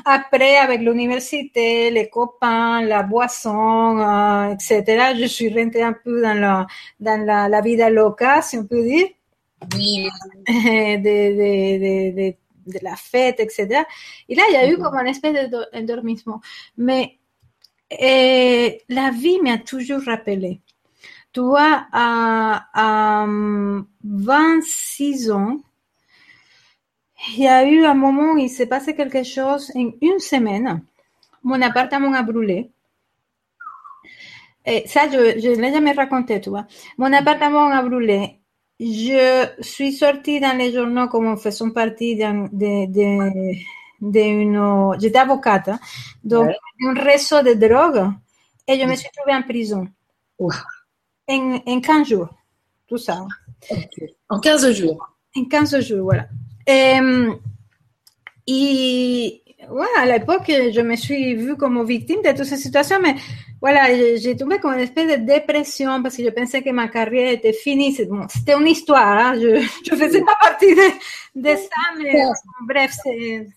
après, 0.05 0.57
avec 0.57 0.81
l'université, 0.81 1.91
les 1.91 2.09
copains, 2.09 2.83
la 2.83 3.03
boisson, 3.03 3.99
euh, 3.99 4.55
etc., 4.55 5.15
je 5.19 5.27
suis 5.27 5.49
rentrée 5.53 5.83
un 5.83 5.95
peu 5.95 6.23
dans 6.23 6.35
la, 6.35 6.67
dans 7.01 7.25
la, 7.25 7.49
la 7.49 7.61
vida 7.61 7.91
loca, 7.91 8.41
si 8.43 8.57
on 8.59 8.65
peut 8.67 8.83
dire. 8.83 9.07
Oui. 9.75 10.09
De, 10.47 11.01
de, 11.03 12.13
de, 12.13 12.29
de 12.29 12.35
de 12.67 12.79
la 12.83 12.97
fête, 12.97 13.41
etc. 13.41 13.85
Et 14.29 14.35
là, 14.35 14.43
il 14.51 14.55
y 14.55 14.57
a 14.57 14.71
eu 14.71 14.77
comme 14.79 14.95
une 14.95 15.07
espèce 15.07 15.51
d'endormissement. 15.51 16.41
Mais 16.77 17.19
et 17.91 18.81
eh, 18.89 18.95
la 18.95 19.11
vie 19.11 19.41
m'a 19.41 19.59
toujours 19.59 20.03
rappelé. 20.05 20.61
Tu 21.33 21.41
vois, 21.41 21.87
à, 21.93 22.67
à 22.75 23.27
26 24.05 25.31
ans, 25.31 25.59
il 27.37 27.43
y 27.45 27.49
a 27.49 27.65
eu 27.65 27.85
un 27.85 27.95
moment 27.95 28.33
où 28.33 28.39
il 28.39 28.49
s'est 28.49 28.67
passé 28.67 28.95
quelque 28.95 29.23
chose 29.23 29.71
en 29.75 29.91
une 30.01 30.19
semaine. 30.19 30.83
Mon 31.43 31.61
appartement 31.63 32.13
a 32.15 32.23
brûlé. 32.23 32.71
Et 34.67 34.87
ça, 34.87 35.09
je, 35.11 35.41
je 35.41 35.61
l'ai 35.61 35.73
jamais 35.73 35.93
raconté, 35.93 36.41
tu 36.41 36.51
vois. 36.51 36.67
Mon 36.99 37.13
appartement 37.13 37.67
a 37.69 37.83
brûlé 37.83 38.39
je 38.81 39.49
suis 39.61 39.93
sortie 39.93 40.41
dans 40.41 40.57
les 40.57 40.73
journaux 40.73 41.09
comme 41.09 41.37
faisant 41.37 41.71
partie 41.71 42.17
d'une. 42.17 42.49
De, 42.53 42.87
de, 42.87 43.55
de 44.01 45.01
j'étais 45.01 45.19
avocate, 45.19 45.71
donc 46.23 46.49
ouais. 46.49 46.57
un 46.89 46.95
réseau 46.95 47.43
de 47.43 47.55
drogue 47.55 48.11
et 48.67 48.79
je 48.79 48.87
me 48.87 48.95
suis 48.95 49.09
trouvée 49.17 49.35
en 49.35 49.43
prison. 49.43 49.87
En, 51.29 51.61
en 51.67 51.81
15 51.81 52.09
jours, 52.09 52.29
tout 52.87 52.99
ça. 52.99 53.25
Okay. 53.71 54.15
En 54.29 54.41
15 54.41 54.73
jours. 54.73 55.09
En 55.37 55.45
15 55.45 55.81
jours, 55.81 56.03
voilà. 56.03 56.27
Et, 56.67 56.99
et 58.47 59.43
ouais, 59.71 59.87
à 59.99 60.07
l'époque, 60.07 60.49
je 60.49 60.81
me 60.81 60.97
suis 60.97 61.35
vue 61.35 61.57
comme 61.57 61.85
victime 61.87 62.21
de 62.23 62.31
toute 62.37 62.45
cette 62.45 62.59
situation, 62.59 62.99
mais 63.01 63.15
voilà, 63.65 64.17
j'ai 64.19 64.37
tombé 64.37 64.59
comme 64.59 64.75
une 64.75 64.81
espèce 64.81 65.19
de 65.19 65.25
dépression 65.25 66.03
parce 66.03 66.19
que 66.19 66.23
je 66.23 66.29
pensais 66.29 66.61
que 66.61 66.69
ma 66.69 66.87
carrière 66.89 67.33
était 67.33 67.55
finie. 67.55 67.95
C'était 67.95 68.53
une 68.53 68.67
histoire, 68.67 69.09
hein? 69.09 69.41
je 69.41 69.57
ne 69.91 69.97
faisais 69.97 70.21
pas 70.21 70.37
partie 70.39 70.75
de, 70.75 71.41
de 71.41 71.57
ça, 71.57 71.83
mais 71.97 72.13
bref, 72.69 72.93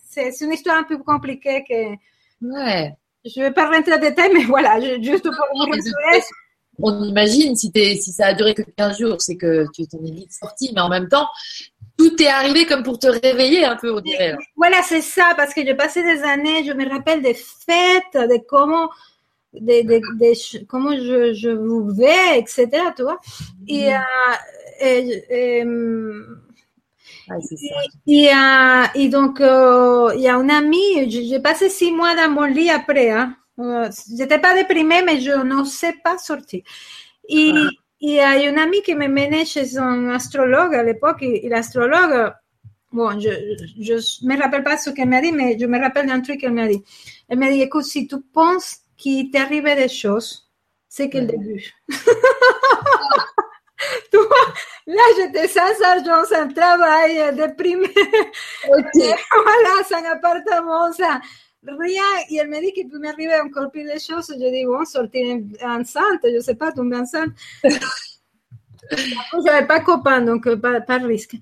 c'est 0.09 0.31
une 0.39 0.53
histoire 0.53 0.77
un 0.77 0.83
peu 0.83 0.97
compliquée 0.99 1.61
que, 1.67 1.97
Ouais. 2.41 2.93
Je 3.25 3.41
ne 3.41 3.45
vais 3.47 3.51
pas 3.51 3.69
rentrer 3.69 3.95
en 3.95 3.99
détail, 3.99 4.31
mais 4.33 4.45
voilà, 4.45 4.79
juste 4.79 5.23
pour 5.23 5.45
vous 5.53 5.71
rassurer. 5.71 6.23
On 6.79 7.03
imagine, 7.03 7.57
si, 7.57 7.69
si 7.73 8.11
ça 8.13 8.27
a 8.27 8.33
duré 8.33 8.53
que 8.53 8.61
15 8.61 8.99
jours, 8.99 9.21
c'est 9.21 9.35
que 9.35 9.65
tu 9.73 9.87
t'en 9.87 9.97
es 10.05 10.11
vite 10.11 10.31
sorti, 10.31 10.71
mais 10.73 10.79
en 10.79 10.89
même 10.89 11.09
temps, 11.09 11.27
tout 11.97 12.15
est 12.23 12.27
arrivé 12.27 12.65
comme 12.65 12.83
pour 12.83 12.97
te 12.97 13.07
réveiller 13.07 13.65
un 13.65 13.75
peu, 13.75 13.93
on 13.93 13.99
dirait. 13.99 14.37
Voilà, 14.55 14.81
c'est 14.83 15.01
ça, 15.01 15.33
parce 15.35 15.53
que 15.53 15.65
j'ai 15.65 15.75
passé 15.75 16.01
des 16.01 16.23
années, 16.23 16.63
je 16.63 16.71
me 16.71 16.87
rappelle 16.89 17.21
des 17.21 17.33
fêtes, 17.33 18.13
de 18.13 18.39
comment, 18.47 18.89
de, 19.53 19.81
de, 19.87 20.65
comment 20.65 20.95
je, 20.95 21.33
je 21.33 21.49
vais, 21.95 22.39
etc., 22.39 22.67
tu 22.95 23.03
vois. 23.03 23.19
Et, 23.67 23.89
mm. 23.89 23.93
euh, 23.93 24.35
et, 24.79 25.23
et, 28.07 28.29
euh, 28.33 28.85
et, 28.95 29.09
donc, 29.09 29.41
euh, 29.41 30.11
il 30.15 30.21
y 30.21 30.27
a 30.27 30.35
un 30.35 30.49
ami, 30.49 31.09
j'ai 31.09 31.39
passé 31.39 31.69
six 31.69 31.91
mois 31.91 32.15
dans 32.15 32.29
mon 32.29 32.45
lit 32.45 32.69
après. 32.69 33.09
Hein. 33.09 33.35
Euh, 33.59 33.89
j'étais 34.15 34.39
pas 34.39 34.55
déprimée, 34.55 35.01
mais 35.03 35.19
je 35.19 35.31
n'osais 35.31 35.95
pas 36.03 36.17
sortir. 36.17 36.61
Et, 37.27 37.51
ah. 37.53 37.69
il 37.99 38.11
y 38.11 38.19
a 38.19 38.49
une 38.49 38.57
amie 38.57 38.81
qui 38.81 38.95
me 38.95 39.07
menait 39.07 39.45
chez 39.45 39.77
un 39.77 40.09
astrologue 40.09 40.75
à 40.75 40.83
l'époque, 40.83 41.21
et, 41.21 41.49
l'astrologue, 41.49 42.31
bon, 42.91 43.19
je 43.19 43.29
ne 43.29 44.33
me 44.33 44.41
rappelle 44.41 44.63
pas 44.63 44.77
ce 44.77 44.91
qu'elle 44.91 45.09
m'a 45.09 45.21
dit, 45.21 45.31
mais 45.31 45.57
je 45.59 45.65
me 45.65 45.79
rappelle 45.79 46.07
d'un 46.07 46.21
truc 46.21 46.39
qu'elle 46.41 46.53
m'a 46.53 46.67
dit. 46.67 46.81
Elle 47.27 47.39
m'a 47.39 47.49
dit, 47.49 47.61
écoute, 47.61 47.83
si 47.83 48.07
tu 48.07 48.21
penses 48.33 48.77
qu'il 48.97 49.31
t'est 49.31 49.39
arrivé 49.39 49.75
des 49.75 49.87
choses, 49.87 50.49
c'est 50.89 51.09
que 51.09 51.19
le 51.19 51.27
début. 51.27 51.71
tu 54.11 54.17
vois, 54.17 54.53
là, 54.87 55.01
j'étais 55.15 55.47
sans 55.47 55.81
argent, 55.83 56.25
sans 56.25 56.47
travail, 56.53 57.35
déprimée. 57.35 57.93
voilà, 58.65 59.83
sans 59.87 60.03
appartement, 60.03 60.91
sans 60.91 61.19
rien. 61.63 62.03
Et 62.29 62.37
elle 62.37 62.49
m'a 62.49 62.59
dit 62.59 62.73
qu'il 62.73 62.89
peut 62.89 62.99
m'arriver 62.99 63.39
encore 63.39 63.71
plus 63.71 63.83
de 63.83 63.99
choses. 63.99 64.27
Je 64.29 64.49
dis, 64.51 64.65
bon, 64.65 64.83
sortir 64.85 65.37
enceinte, 65.63 66.19
je 66.23 66.35
ne 66.35 66.39
sais 66.39 66.55
pas, 66.55 66.71
tomber 66.71 66.97
enceinte. 66.97 67.33
je 68.91 69.43
n'avais 69.43 69.67
pas 69.67 69.79
copain, 69.81 70.21
donc 70.21 70.53
pas, 70.55 70.81
pas 70.81 70.99
de 70.99 71.07
risque. 71.07 71.35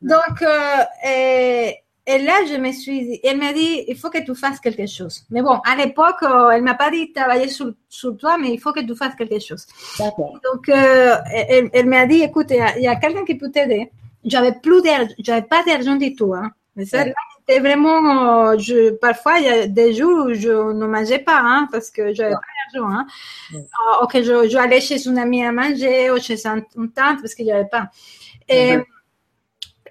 donc, 0.00 0.42
euh, 0.42 0.84
et 1.06 1.76
là, 2.18 2.44
je 2.48 2.56
me 2.56 2.72
suis 2.72 3.00
dit, 3.06 3.20
elle 3.22 3.38
m'a 3.38 3.52
dit, 3.52 3.84
il 3.86 3.96
faut 3.96 4.10
que 4.10 4.22
tu 4.24 4.34
fasses 4.34 4.60
quelque 4.60 4.86
chose. 4.86 5.24
Mais 5.30 5.42
bon, 5.42 5.60
à 5.64 5.76
l'époque, 5.76 6.22
euh, 6.22 6.50
elle 6.50 6.62
m'a 6.62 6.74
pas 6.74 6.90
dit 6.90 7.12
travailler 7.12 7.48
sur, 7.48 7.72
sur, 7.88 8.16
toi, 8.16 8.38
mais 8.38 8.52
il 8.52 8.58
faut 8.60 8.72
que 8.72 8.80
tu 8.80 8.96
fasses 8.96 9.14
quelque 9.14 9.38
chose. 9.38 9.66
Donc, 9.98 10.68
euh, 10.68 11.16
elle, 11.32 11.70
elle 11.72 11.86
m'a 11.86 12.06
dit, 12.06 12.22
écoute, 12.22 12.46
il 12.50 12.82
y 12.82 12.88
a, 12.88 12.96
quelqu'un 12.96 13.24
qui 13.24 13.34
peut 13.36 13.50
t'aider. 13.50 13.90
J'avais 14.24 14.52
plus 14.52 14.82
d'argent, 14.82 15.14
j'avais 15.18 15.46
pas 15.46 15.62
d'argent 15.64 15.96
du 15.96 16.14
tout. 16.14 16.34
Hein. 16.34 16.50
Mais 16.76 16.84
ça, 16.84 17.04
vraiment, 17.48 18.48
euh, 18.50 18.58
je, 18.58 18.90
parfois, 18.90 19.38
il 19.38 19.44
y 19.44 19.48
a 19.48 19.66
des 19.66 19.92
jours 19.92 20.26
où 20.26 20.34
je 20.34 20.72
ne 20.72 20.86
mangeais 20.86 21.18
pas, 21.18 21.40
hein, 21.42 21.68
parce 21.72 21.90
que 21.90 22.14
j'avais 22.14 22.34
pas 22.34 22.40
d'argent. 22.72 22.90
Hein. 22.90 23.06
ou 24.02 24.06
que 24.06 24.22
je, 24.22 24.48
je, 24.48 24.56
allais 24.56 24.80
chez 24.80 25.06
une 25.06 25.18
amie 25.18 25.44
à 25.44 25.52
manger, 25.52 26.10
ou 26.10 26.18
chez 26.18 26.46
une 26.46 26.92
tante, 26.92 27.20
parce 27.20 27.34
qu'il 27.34 27.46
n'y 27.46 27.52
avait 27.52 27.68
pas. 27.68 27.90
Et, 28.48 28.78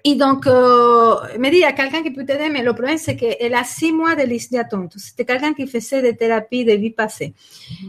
et 0.04 0.14
donc, 0.14 0.46
euh, 0.46 1.16
me 1.38 1.52
y 1.52 1.64
a 1.64 1.72
quelqu'un 1.72 2.02
qui 2.02 2.10
peut 2.10 2.24
t'aider, 2.24 2.48
mais 2.48 2.62
le 2.62 2.72
problème, 2.72 2.98
c'est 2.98 3.16
qu'elle 3.16 3.54
a 3.54 3.64
six 3.64 3.92
mois 3.92 4.14
de 4.14 4.22
liste 4.22 4.52
d'attente. 4.52 4.94
C'était 4.96 5.24
quelqu'un 5.24 5.52
qui 5.52 5.66
faisait 5.66 6.02
des 6.02 6.16
thérapies 6.16 6.64
de 6.64 6.72
vie 6.72 6.90
passée. 6.90 7.34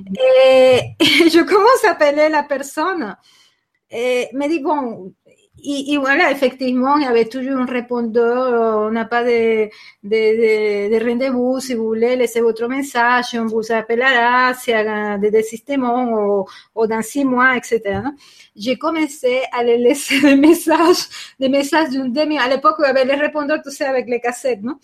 Et, 0.05 0.79
je 0.99 1.43
commence 1.43 1.85
à 1.85 1.91
appeler 1.91 2.29
la 2.29 2.43
personne. 2.43 3.15
Et 3.89 4.29
me 4.33 4.47
dit, 4.47 4.59
bon, 4.59 5.13
y, 5.63 5.97
voilà, 5.97 6.31
effectivement, 6.31 6.97
il 6.97 7.03
y 7.03 7.05
avait 7.05 7.25
toujours 7.25 7.57
un 7.57 7.65
répondeur, 7.65 8.87
on 8.87 8.91
n'a 8.91 9.05
pas 9.05 9.23
de, 9.23 9.65
de, 10.03 10.09
de, 10.09 10.99
de 10.99 11.05
rendez-vous, 11.05 11.59
si 11.59 11.73
vous 11.75 11.85
voulez 11.85 12.15
laisser 12.15 12.41
votre 12.41 12.67
message, 12.67 13.25
on 13.35 13.45
vous 13.45 13.71
appellera, 13.71 14.53
si 14.53 14.71
y 14.71 14.73
a 14.73 15.17
des 15.17 15.31
désistements 15.31 16.45
ou, 16.75 16.87
dans 16.87 17.01
six 17.01 17.25
mois, 17.25 17.55
etc. 17.57 18.01
J'ai 18.55 18.77
commencé 18.77 19.41
à 19.51 19.63
les 19.63 19.77
laisser 19.77 20.19
des 20.21 20.35
messages, 20.35 21.07
des 21.39 21.49
messages 21.49 21.89
d'une 21.89 22.11
demi, 22.11 22.37
à 22.37 22.47
l'époque, 22.47 22.75
il 22.79 22.83
y 22.83 22.85
avait 22.85 23.05
les 23.05 23.15
répondeurs, 23.15 23.61
tu 23.63 23.71
sais, 23.71 23.85
avec 23.85 24.07
les 24.09 24.19
cassettes, 24.19 24.61
non? 24.61 24.77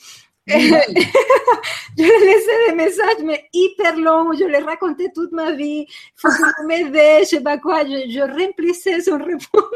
Je 0.47 2.03
lui 2.03 2.25
laissais 2.25 2.69
des 2.69 2.75
messages, 2.75 3.23
mais 3.23 3.45
hyper 3.53 3.97
longs. 3.97 4.31
Je 4.33 4.45
lui 4.45 4.57
racontais 4.57 5.09
toute 5.13 5.31
ma 5.31 5.51
vie. 5.51 5.85
Faut 6.15 6.29
que 6.29 6.61
vous 6.61 6.67
m'aidez, 6.67 7.19
je 7.21 7.25
sais 7.25 7.41
pas 7.41 7.57
quoi. 7.57 7.83
Je, 7.85 8.21
remplissais 8.21 9.01
son 9.01 9.17
répondant 9.17 9.67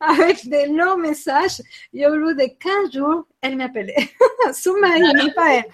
avec 0.00 0.48
des 0.48 0.66
longs 0.66 0.96
messages. 0.96 1.62
Et 1.94 2.06
au 2.06 2.10
bout 2.10 2.34
de 2.34 2.48
15 2.58 2.92
jours, 2.92 3.24
elle 3.40 3.56
m'appelait. 3.56 4.08
Son 4.52 4.74
mari, 4.78 5.02
elle. 5.48 5.64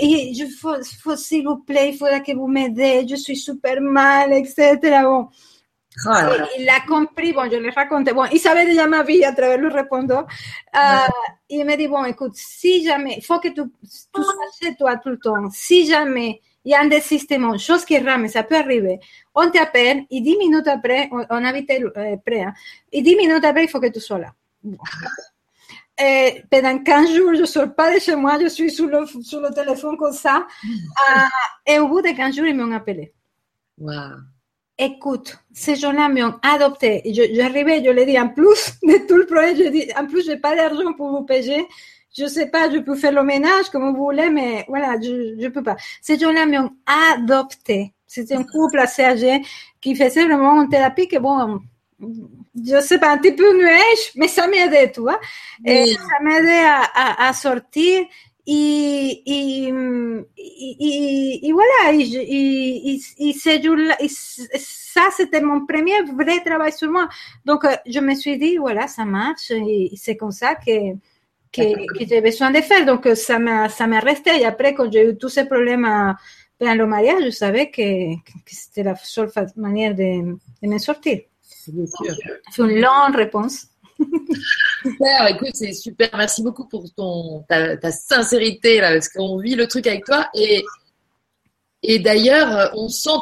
Et, 0.00 0.34
je 0.34 0.44
faut 0.56 1.16
s'il 1.16 1.44
vous 1.44 1.58
plaît, 1.58 1.90
il 1.92 1.96
faudra 1.96 2.20
que 2.20 2.32
vous 2.32 2.48
m'aidez. 2.48 3.06
Je 3.08 3.16
suis 3.16 3.36
super 3.36 3.80
mal, 3.80 4.32
etc. 4.32 4.78
Bon. 5.04 5.28
Il 6.58 6.68
a 6.68 6.80
compris, 6.80 7.32
bon, 7.32 7.50
je 7.50 7.56
le 7.56 7.70
raconté, 7.70 8.12
bon, 8.12 8.24
il 8.26 8.38
savait 8.38 8.66
déjà 8.66 8.86
ma 8.86 9.02
vie 9.02 9.24
à 9.24 9.32
travers 9.32 9.58
le 9.58 9.68
répondant. 9.68 10.26
Uh, 10.74 11.08
il 11.48 11.64
me 11.64 11.76
dit, 11.76 11.88
bon, 11.88 12.04
écoute, 12.04 12.32
si 12.34 12.84
jamais, 12.84 13.20
faut 13.22 13.40
que 13.40 13.48
tu, 13.48 13.62
tu 13.82 14.22
saches 14.22 14.76
toi 14.76 14.96
tout 14.96 15.10
le 15.10 15.18
temps, 15.18 15.48
si 15.50 15.86
jamais 15.86 16.40
il 16.64 16.72
y 16.72 16.74
a 16.74 16.80
un 16.80 16.86
désistement, 16.86 17.56
chose 17.56 17.84
qui 17.84 17.96
rame, 17.98 18.28
ça 18.28 18.42
peut 18.42 18.56
arriver, 18.56 18.98
on 19.34 19.50
t'appelle 19.50 20.02
et 20.10 20.20
dix 20.20 20.36
minutes 20.36 20.66
après, 20.66 21.08
on, 21.12 21.24
on 21.30 21.44
habite 21.44 21.70
euh, 21.70 22.16
près, 22.24 22.42
hein, 22.42 22.52
et 22.92 23.02
dix 23.02 23.16
minutes 23.16 23.44
après, 23.44 23.64
il 23.64 23.70
faut 23.70 23.80
que 23.80 23.86
tu 23.86 24.00
sois 24.00 24.18
là. 24.18 24.34
Bon. 24.62 24.78
Et 25.98 26.42
pendant 26.50 26.78
15 26.78 27.14
jours, 27.14 27.34
je 27.34 27.40
ne 27.40 27.46
sors 27.46 27.74
pas 27.74 27.94
de 27.94 27.98
chez 27.98 28.16
moi, 28.16 28.38
je 28.38 28.48
suis 28.48 28.70
sur 28.70 28.86
le, 28.86 29.06
sur 29.22 29.40
le 29.40 29.48
téléphone 29.54 29.96
comme 29.96 30.12
ça. 30.12 30.46
Uh, 30.62 31.70
et 31.72 31.78
au 31.78 31.88
bout 31.88 32.02
de 32.02 32.14
15 32.14 32.36
jours, 32.36 32.46
ils 32.46 32.54
m'ont 32.54 32.70
appelé. 32.72 33.14
Wow 33.78 34.16
écoute, 34.78 35.38
ces 35.52 35.76
gens-là 35.76 36.08
m'ont 36.08 36.34
adopté. 36.42 37.02
J'arrivais, 37.06 37.78
je, 37.80 37.84
je 37.84 37.90
l'ai 37.90 38.06
dit, 38.06 38.18
en 38.18 38.28
plus 38.28 38.78
de 38.82 39.06
tout 39.06 39.16
le 39.16 39.26
projet, 39.26 39.56
je 39.56 39.68
dis, 39.70 39.88
en 39.98 40.06
plus, 40.06 40.24
j'ai 40.24 40.36
pas 40.36 40.54
d'argent 40.54 40.92
pour 40.94 41.10
vous 41.10 41.24
payer. 41.24 41.66
Je 42.16 42.26
sais 42.26 42.46
pas, 42.46 42.70
je 42.70 42.78
peux 42.78 42.94
faire 42.94 43.12
le 43.12 43.22
ménage 43.22 43.68
comme 43.70 43.90
vous 43.90 44.04
voulez, 44.04 44.30
mais 44.30 44.64
voilà, 44.68 44.96
je, 45.02 45.36
je 45.38 45.48
peux 45.48 45.62
pas. 45.62 45.76
Ces 46.00 46.18
gens-là 46.18 46.46
m'ont 46.46 46.70
adopté. 47.14 47.92
C'était 48.06 48.34
un 48.34 48.44
couple 48.44 48.78
assez 48.78 49.02
âgé 49.02 49.42
qui 49.80 49.94
faisait 49.94 50.24
vraiment 50.24 50.62
une 50.62 50.68
thérapie 50.68 51.08
que 51.08 51.18
bon, 51.18 51.60
je 52.00 52.80
sais 52.80 52.98
pas, 52.98 53.10
un 53.12 53.18
petit 53.18 53.32
peu 53.32 53.56
nuage, 53.58 54.12
mais 54.14 54.28
ça 54.28 54.46
m'aidait, 54.46 54.92
tu 54.92 55.00
vois. 55.00 55.20
Et 55.64 55.94
ça 55.94 56.22
m'aidait 56.22 56.64
à, 56.64 56.82
à, 56.94 57.28
à 57.28 57.32
sortir 57.32 58.06
y, 58.46 59.22
y, 59.26 59.72
y, 60.38 61.40
y, 61.42 61.52
voilà, 61.52 61.92
y, 61.92 63.00
y, 63.18 64.08
ça 64.08 65.08
c'était 65.16 65.40
mon 65.40 65.66
premier 65.66 66.02
vrai 66.02 66.40
travail 66.44 66.72
sur 66.72 66.90
moi. 66.90 67.08
Donc 67.44 67.64
euh, 67.64 67.74
je 67.86 68.00
me 68.00 68.14
suis 68.14 68.38
dit, 68.38 68.56
voilà, 68.56 68.86
ça 68.86 69.04
marche, 69.04 69.50
et 69.50 69.90
c'est 69.96 70.16
comme 70.16 70.30
ça 70.30 70.54
que, 70.54 70.94
que, 71.52 71.98
que 71.98 72.06
j'ai 72.08 72.20
besoin 72.20 72.50
de 72.50 72.60
faire. 72.60 72.86
Donc 72.86 73.06
euh, 73.06 73.14
ça 73.14 73.38
m'a, 73.38 73.68
ça 73.68 73.86
m'a 73.86 74.00
resté. 74.00 74.30
Et 74.40 74.44
après, 74.44 74.74
quand 74.74 74.90
j'ai 74.92 75.10
eu 75.10 75.16
tous 75.16 75.28
ces 75.28 75.46
problèmes 75.46 76.14
pendant 76.58 76.74
le 76.74 76.86
mariage, 76.86 77.24
je 77.24 77.30
savais 77.30 77.70
que, 77.70 78.14
que 78.16 78.52
c'était 78.52 78.84
la 78.84 78.94
seule 78.96 79.30
manière 79.56 79.94
de, 79.94 80.36
de 80.62 80.68
me 80.68 80.78
sortir. 80.78 81.20
C'est 81.42 81.72
une 82.62 82.80
longue 82.80 83.16
réponse. 83.16 83.66
super, 84.90 85.26
écoute, 85.28 85.50
c'est 85.54 85.72
super. 85.72 86.10
Merci 86.16 86.42
beaucoup 86.42 86.66
pour 86.66 86.84
ton, 86.94 87.44
ta, 87.48 87.92
sincérité, 87.92 88.80
là, 88.80 88.92
parce 88.92 89.08
qu'on 89.08 89.38
vit 89.38 89.54
le 89.54 89.66
truc 89.66 89.86
avec 89.86 90.04
toi. 90.04 90.28
Et, 90.34 90.64
et 91.82 91.98
d'ailleurs, 91.98 92.72
on 92.74 92.88
sent 92.88 93.18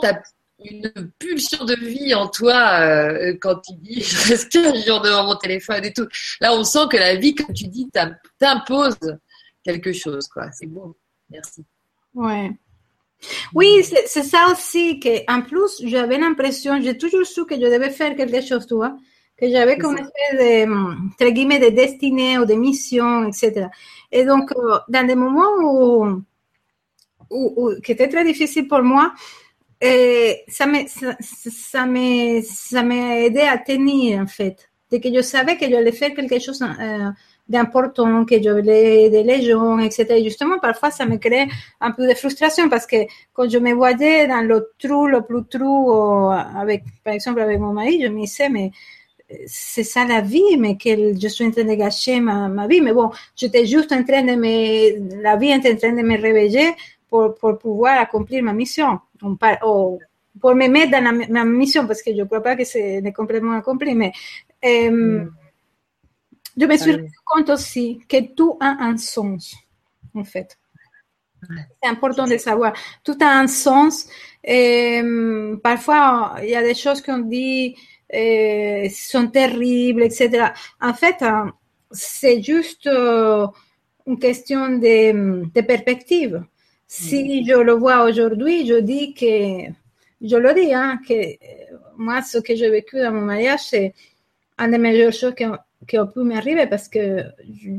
une 0.65 0.91
pulsion 1.19 1.65
de 1.65 1.75
vie 1.75 2.15
en 2.15 2.29
toi 2.29 2.81
euh, 2.81 3.37
quand 3.41 3.57
tu 3.57 3.75
dis 3.75 4.01
je 4.03 4.29
reste 4.29 4.53
15 4.53 4.87
jours 4.87 5.01
devant 5.01 5.25
mon 5.25 5.37
téléphone 5.37 5.85
et 5.85 5.93
tout. 5.93 6.07
Là, 6.41 6.55
on 6.55 6.65
sent 6.65 6.87
que 6.91 6.97
la 6.97 7.17
vie, 7.17 7.35
comme 7.35 7.55
tu 7.55 7.69
dis, 7.69 7.89
t'impose 8.39 8.97
quelque 9.65 9.93
chose. 9.93 10.29
quoi. 10.29 10.51
C'est 10.53 10.67
beau. 10.67 10.97
Merci. 11.31 11.65
Ouais. 12.15 12.51
Oui, 13.55 13.83
c'est 13.85 14.23
ça 14.23 14.49
aussi 14.53 15.01
que, 15.01 15.31
en 15.33 15.41
plus, 15.41 15.83
j'avais 15.85 16.19
l'impression, 16.19 16.81
j'ai 16.83 16.99
toujours 16.99 17.27
su 17.27 17.47
que 17.47 17.55
je 17.55 17.61
devais 17.61 17.91
faire 17.91 18.15
quelque 18.17 18.43
chose, 18.43 18.67
tu 18.67 18.75
vois 18.75 18.97
que 19.37 19.51
j'avais 19.51 19.79
comme 19.79 19.97
espèce 19.97 20.39
de, 20.39 21.07
entre 21.07 21.31
guillemets, 21.31 21.59
de 21.59 21.75
destinée 21.75 22.39
ou 22.39 22.45
de 22.45 22.55
mission, 22.55 23.27
etc. 23.27 23.67
Et 24.13 24.25
donc, 24.25 24.53
dans 24.89 25.07
des 25.07 25.15
moments 25.17 25.57
où, 25.61 26.23
où, 27.31 27.53
où 27.57 27.81
qui 27.81 27.93
étaient 27.93 28.09
très 28.09 28.25
difficiles 28.25 28.69
pour 28.69 28.83
moi, 28.83 29.13
et 29.81 30.45
ça 30.49 30.67
m'a 30.67 30.87
ça, 30.87 31.17
ça 31.21 31.87
ça 32.43 32.85
aidé 32.85 33.41
à 33.41 33.59
tenir, 33.59 34.21
en 34.21 34.27
fait. 34.27 34.71
De 34.91 34.99
que 34.99 35.13
je 35.13 35.21
savais 35.21 35.57
que 35.57 35.69
j'allais 35.69 35.93
faire 35.93 36.15
quelque 36.15 36.39
chose 36.39 36.63
euh, 36.63 37.11
d'important, 37.49 38.25
que 38.25 38.41
je 38.43 38.49
voulais 38.49 39.05
aider 39.05 39.23
les 39.25 39.43
gens, 39.43 39.79
etc. 39.79 40.07
Et 40.11 40.25
justement, 40.25 40.59
parfois, 40.59 40.91
ça 40.91 41.05
me 41.05 41.17
crée 41.17 41.49
un 41.81 41.91
peu 41.91 42.07
de 42.09 42.15
frustration 42.15 42.69
parce 42.69 42.87
que 42.87 42.97
quand 43.33 43.49
je 43.49 43.59
me 43.59 43.73
voyais 43.75 44.27
dans 44.27 44.41
le 44.41 44.71
trou, 44.79 45.07
le 45.07 45.23
plus 45.23 45.45
trou, 45.45 46.31
avec, 46.31 46.85
par 47.03 47.13
exemple, 47.13 47.41
avec 47.41 47.59
mon 47.59 47.73
mari, 47.73 48.01
je 48.03 48.09
me 48.09 48.21
disais, 48.21 48.49
mais 48.49 48.71
c'est 49.47 49.85
ça 49.85 50.05
la 50.05 50.21
vie, 50.21 50.57
mais 50.59 50.77
que 50.77 51.19
je 51.19 51.29
suis 51.29 51.45
en 51.45 51.51
train 51.51 51.65
de 51.65 51.75
gâcher 51.75 52.21
ma, 52.21 52.49
ma 52.49 52.67
vie. 52.67 52.81
Mais 52.81 52.93
bon, 52.93 53.11
j'étais 53.37 53.67
juste 53.67 53.93
en 53.93 54.03
train 54.05 54.23
de 54.23 54.35
me, 54.35 55.23
la 55.23 55.37
vie 55.37 55.49
est 55.49 55.73
en 55.73 55.77
train 55.77 55.93
de 55.93 56.03
me 56.03 56.21
réveiller 56.21 56.75
pour, 57.09 57.35
pour 57.35 57.59
pouvoir 57.59 57.99
accomplir 58.01 58.43
ma 58.43 58.53
mission. 58.53 59.01
On 59.23 59.37
par, 59.37 59.59
oh, 59.63 59.99
pour 60.41 60.55
me 60.55 60.69
mettre 60.69 60.93
dans 60.93 61.03
la, 61.03 61.13
ma 61.13 61.45
mission, 61.45 61.87
parce 61.87 62.03
que 62.03 62.11
je 62.13 62.21
ne 62.21 62.25
crois 62.25 62.43
pas 62.43 62.57
que 62.57 62.65
c'est 62.65 63.03
complètement 63.15 63.53
accompli, 63.53 63.95
mais 63.95 64.13
euh, 64.65 64.91
mm. 64.91 65.33
je 66.57 66.67
me 66.67 66.77
suis 66.77 66.93
rendu 66.93 67.13
compte 67.25 67.51
aussi 67.51 68.01
que 68.09 68.35
tout 68.35 68.57
a 68.61 68.77
un 68.81 68.97
sens, 68.97 69.55
en 70.15 70.25
fait. 70.25 70.59
C'est 71.83 71.89
important 71.89 72.27
de 72.27 72.39
savoir. 72.39 72.73
Tout 73.03 73.19
a 73.21 73.39
un 73.39 73.47
sens. 73.47 74.07
Et, 74.43 75.03
parfois, 75.63 76.37
il 76.43 76.49
y 76.49 76.57
a 76.57 76.63
des 76.63 76.75
choses 76.75 77.01
qu'on 77.03 77.19
dit 77.19 77.77
sont 78.91 79.29
terribles, 79.29 80.03
etc. 80.03 80.49
En 80.81 80.95
fait, 80.95 81.17
euh, 81.23 81.51
c'est 81.91 82.43
juste 82.43 82.87
euh, 82.87 83.47
une 84.07 84.19
question 84.19 84.69
de, 84.79 85.45
de, 85.53 85.61
perspective. 85.63 86.45
Si 86.87 87.45
je 87.47 87.55
le 87.55 87.73
vois 87.73 88.05
aujourd'hui, 88.05 88.67
je 88.67 88.81
dis 88.81 89.15
que, 89.15 89.73
je 90.21 90.37
le 90.37 90.55
dis, 90.55 90.73
hein, 90.75 90.99
que 91.07 91.15
moi, 91.97 92.23
ce 92.23 92.39
que 92.39 92.55
j'ai 92.55 92.71
vécu 92.71 92.99
dans 92.99 93.13
mon 93.13 93.23
mariage, 93.23 93.61
c'est 93.71 93.95
une 94.59 94.71
des 94.71 94.79
meilleures 94.79 95.13
choses 95.13 95.35
qui, 95.35 95.45
qui 95.89 95.99
ont 95.99 96.07
pu 96.07 96.21
m'arriver 96.21 96.67
parce 96.67 96.89
que 96.89 97.25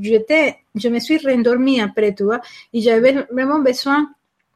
j'étais, 0.01 0.57
je 0.75 0.89
me 0.89 0.99
suis 0.99 1.17
rendormie 1.17 1.81
après, 1.81 2.13
tu 2.13 2.23
vois, 2.23 2.41
et 2.73 2.81
j'avais 2.81 3.13
vraiment 3.31 3.59
besoin 3.59 4.09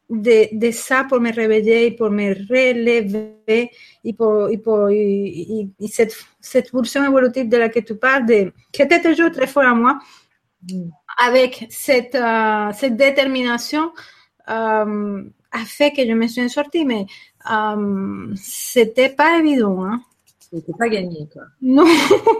de, 0.09 0.57
de, 0.57 0.71
ça 0.71 1.03
pour 1.03 1.19
me 1.19 1.31
réveiller, 1.31 1.87
et 1.87 1.91
pour 1.91 2.09
me 2.09 2.33
relever, 2.33 3.71
et 4.03 4.13
pour, 4.13 4.49
et 4.49 4.57
pour 4.57 4.89
et, 4.89 5.67
et 5.79 5.87
cette, 5.87 6.15
cette 6.41 6.71
pulsion 6.71 7.05
évolutive 7.05 7.47
de 7.47 7.57
laquelle 7.57 7.85
tu 7.85 7.95
parles, 7.95 8.25
de, 8.25 8.51
qui 8.71 8.81
était 8.81 9.01
toujours 9.01 9.31
très 9.31 9.47
fort 9.47 9.63
à 9.63 9.75
moi, 9.75 9.99
avec 11.17 11.67
cette, 11.69 12.15
uh, 12.15 12.73
cette 12.73 12.95
détermination, 12.95 13.91
um, 14.47 15.31
a 15.51 15.65
fait 15.65 15.91
que 15.91 16.05
je 16.05 16.13
me 16.13 16.27
suis 16.27 16.49
sortie, 16.49 16.85
mais 16.85 17.05
um, 17.49 18.33
c'était 18.35 19.09
pas 19.09 19.37
évident. 19.39 19.83
Hein. 19.83 20.01
C'était 20.39 20.73
pas 20.77 20.89
gagné, 20.89 21.27
quoi. 21.31 21.43
Non. 21.61 21.85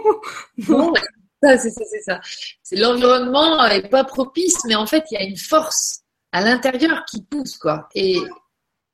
non. 0.68 0.92
c'est 1.42 1.70
ça, 1.70 1.82
c'est 1.90 2.02
ça. 2.02 2.20
C'est 2.62 2.76
l'environnement 2.76 3.64
est 3.66 3.88
pas 3.88 4.04
propice, 4.04 4.58
mais 4.66 4.74
en 4.74 4.86
fait, 4.86 5.04
il 5.10 5.14
y 5.14 5.16
a 5.18 5.24
une 5.24 5.36
force 5.36 6.02
à 6.32 6.40
l'intérieur 6.40 7.04
qui 7.04 7.22
pousse, 7.22 7.58
quoi. 7.58 7.88
Et 7.94 8.18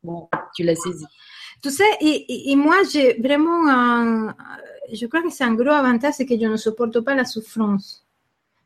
bon, 0.03 0.28
tu 0.55 0.62
l'as 0.62 0.76
saisi. 0.76 1.05
Tu 1.62 1.70
sais, 1.70 1.84
et, 2.01 2.51
et 2.53 2.57
moi, 2.57 2.76
j'ai 2.91 3.14
vraiment 3.20 3.68
un, 3.68 4.34
je 4.93 5.07
crois 5.07 5.22
que 5.22 5.30
c'est 5.30 5.45
un 5.45 5.55
gros 5.55 5.70
avantage, 5.70 6.14
c'est 6.16 6.26
que 6.26 6.39
je 6.39 6.47
ne 6.47 6.57
supporte 6.57 7.01
pas 7.01 7.14
la 7.14 7.24
souffrance. 7.24 8.05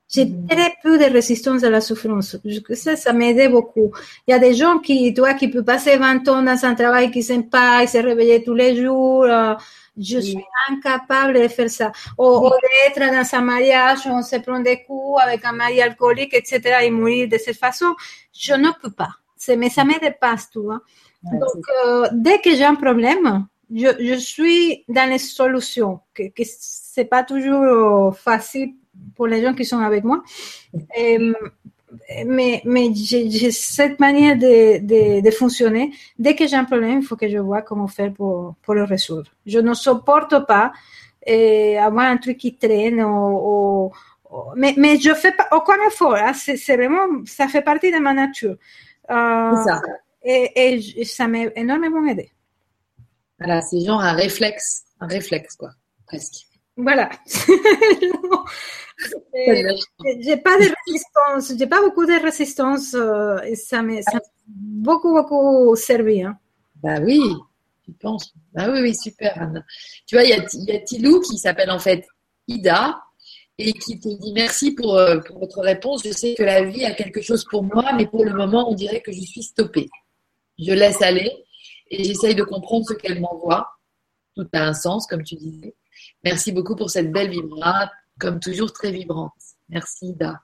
J'ai 0.08 0.26
mm. 0.26 0.46
très 0.48 0.74
peu 0.82 0.98
de 0.98 1.04
résistance 1.04 1.62
à 1.62 1.70
la 1.70 1.80
souffrance. 1.80 2.36
Ça, 2.74 2.96
ça 2.96 3.12
m'aidait 3.12 3.48
beaucoup. 3.48 3.92
Il 4.26 4.32
y 4.32 4.34
a 4.34 4.38
des 4.38 4.54
gens 4.54 4.78
qui, 4.78 5.14
toi, 5.14 5.34
qui 5.34 5.48
peuvent 5.48 5.64
passer 5.64 5.96
20 5.96 6.28
ans 6.28 6.42
dans 6.42 6.64
un 6.64 6.74
travail 6.74 7.10
qui 7.10 7.22
s'aiment 7.22 7.48
pas, 7.48 7.82
et 7.82 7.86
se 7.86 7.98
réveiller 7.98 8.42
tous 8.42 8.54
les 8.54 8.76
jours. 8.76 9.24
Euh, 10.00 10.04
je 10.04 10.18
suis 10.18 10.44
incapable 10.68 11.34
de 11.34 11.48
faire 11.48 11.70
ça. 11.70 11.92
Ou, 12.18 12.24
ou 12.24 12.50
d'être 12.50 12.98
dans 12.98 13.38
un 13.38 13.40
mariage, 13.42 14.00
on 14.06 14.22
se 14.22 14.36
prend 14.36 14.60
des 14.60 14.82
coups 14.82 15.20
avec 15.22 15.44
un 15.44 15.52
mari 15.52 15.80
alcoolique, 15.80 16.34
etc., 16.34 16.78
et 16.82 16.90
mourir 16.90 17.28
de 17.28 17.38
cette 17.38 17.58
façon. 17.58 17.94
Je 18.32 18.54
ne 18.54 18.70
peux 18.80 18.90
pas. 18.90 19.10
Mais 19.56 19.70
ça 19.70 19.84
me 19.84 19.98
dépasse, 20.00 20.50
tu 20.50 20.60
vois. 20.60 20.80
Donc, 21.22 21.64
euh, 21.84 22.08
dès 22.12 22.40
que 22.40 22.50
j'ai 22.50 22.64
un 22.64 22.74
problème, 22.74 23.46
je, 23.74 23.88
je, 24.00 24.14
suis 24.14 24.84
dans 24.88 25.08
les 25.08 25.18
solutions, 25.18 26.00
que, 26.14 26.24
que 26.28 26.42
c'est 26.44 27.04
pas 27.04 27.22
toujours 27.22 28.16
facile 28.16 28.74
pour 29.14 29.26
les 29.26 29.42
gens 29.42 29.54
qui 29.54 29.64
sont 29.64 29.78
avec 29.78 30.04
moi. 30.04 30.22
Et, 30.96 31.18
mais 32.26 32.62
mais 32.64 32.92
j'ai 32.94 33.50
cette 33.50 33.98
manière 34.00 34.36
de, 34.36 34.78
de, 34.78 35.20
de, 35.20 35.30
fonctionner. 35.30 35.92
Dès 36.18 36.34
que 36.34 36.46
j'ai 36.46 36.56
un 36.56 36.64
problème, 36.64 37.00
il 37.00 37.04
faut 37.04 37.16
que 37.16 37.28
je 37.28 37.38
vois 37.38 37.62
comment 37.62 37.88
faire 37.88 38.12
pour, 38.12 38.54
pour 38.62 38.74
le 38.74 38.84
résoudre. 38.84 39.30
Je 39.46 39.58
ne 39.58 39.74
supporte 39.74 40.46
pas 40.46 40.72
et 41.26 41.78
avoir 41.78 42.06
un 42.06 42.16
truc 42.16 42.38
qui 42.38 42.56
traîne 42.56 43.02
ou, 43.02 43.90
ou 43.90 43.92
mais, 44.56 44.74
mais 44.76 44.98
je 44.98 45.14
fais 45.14 45.32
pas 45.32 45.48
aucun 45.52 45.76
effort. 45.86 46.14
Hein. 46.14 46.32
C'est 46.34 46.76
vraiment, 46.76 47.24
ça 47.26 47.48
fait 47.48 47.62
partie 47.62 47.90
de 47.90 47.98
ma 47.98 48.14
nature. 48.14 48.56
Euh, 49.10 49.64
ça. 49.64 49.80
Et, 50.22 50.52
et, 51.00 51.04
ça 51.04 51.26
m'a 51.26 51.44
énormément 51.56 52.06
aidé. 52.06 52.30
Voilà, 53.38 53.62
c'est 53.62 53.80
genre 53.80 54.00
un 54.00 54.12
réflexe, 54.12 54.84
un 55.00 55.06
réflexe, 55.06 55.56
quoi, 55.56 55.70
presque. 56.06 56.46
Voilà. 56.76 57.10
j'ai 60.20 60.36
pas 60.36 60.56
de 60.58 60.72
résistance, 60.86 61.52
j'ai 61.58 61.66
pas 61.66 61.80
beaucoup 61.82 62.06
de 62.06 62.22
résistance 62.22 62.94
euh, 62.94 63.38
et 63.42 63.54
ça 63.54 63.82
m'a 63.82 64.00
beaucoup, 64.46 65.14
beaucoup 65.14 65.74
servi. 65.76 66.22
Hein. 66.22 66.38
Bah 66.82 66.98
oui, 67.00 67.20
tu 67.84 67.92
penses. 67.92 68.32
Bah 68.52 68.68
oui, 68.70 68.80
oui, 68.82 68.94
super, 68.94 69.40
Anna. 69.40 69.64
Tu 70.06 70.16
vois, 70.16 70.24
il 70.24 70.30
y 70.30 70.32
a, 70.32 70.44
y 70.52 70.76
a 70.76 70.80
Tilou 70.80 71.20
qui 71.20 71.38
s'appelle 71.38 71.70
en 71.70 71.78
fait 71.78 72.06
Ida 72.48 73.00
et 73.58 73.72
qui 73.74 74.00
te 74.00 74.08
dit 74.08 74.32
merci 74.32 74.72
pour, 74.72 74.96
euh, 74.96 75.18
pour 75.20 75.38
votre 75.38 75.60
réponse. 75.60 76.02
Je 76.04 76.12
sais 76.12 76.34
que 76.34 76.42
la 76.42 76.64
vie 76.64 76.84
a 76.84 76.92
quelque 76.92 77.20
chose 77.20 77.44
pour 77.44 77.62
moi, 77.62 77.92
mais 77.96 78.06
pour 78.06 78.24
le 78.24 78.32
moment, 78.32 78.70
on 78.70 78.74
dirait 78.74 79.02
que 79.02 79.12
je 79.12 79.20
suis 79.20 79.42
stoppée. 79.42 79.88
Je 80.58 80.72
laisse 80.72 81.02
aller 81.02 81.30
et 81.90 82.04
j'essaye 82.04 82.34
de 82.34 82.42
comprendre 82.42 82.86
ce 82.86 82.94
qu'elle 82.94 83.20
m'envoie. 83.20 83.68
Tout 84.36 84.48
a 84.52 84.60
un 84.60 84.74
sens, 84.74 85.06
comme 85.06 85.22
tu 85.24 85.34
disais. 85.36 85.74
Merci 86.24 86.52
beaucoup 86.52 86.76
pour 86.76 86.90
cette 86.90 87.10
belle 87.10 87.30
vibrate, 87.30 87.90
comme 88.18 88.40
toujours 88.40 88.72
très 88.72 88.90
vibrante. 88.90 89.32
Merci 89.68 90.08
Ida. 90.08 90.40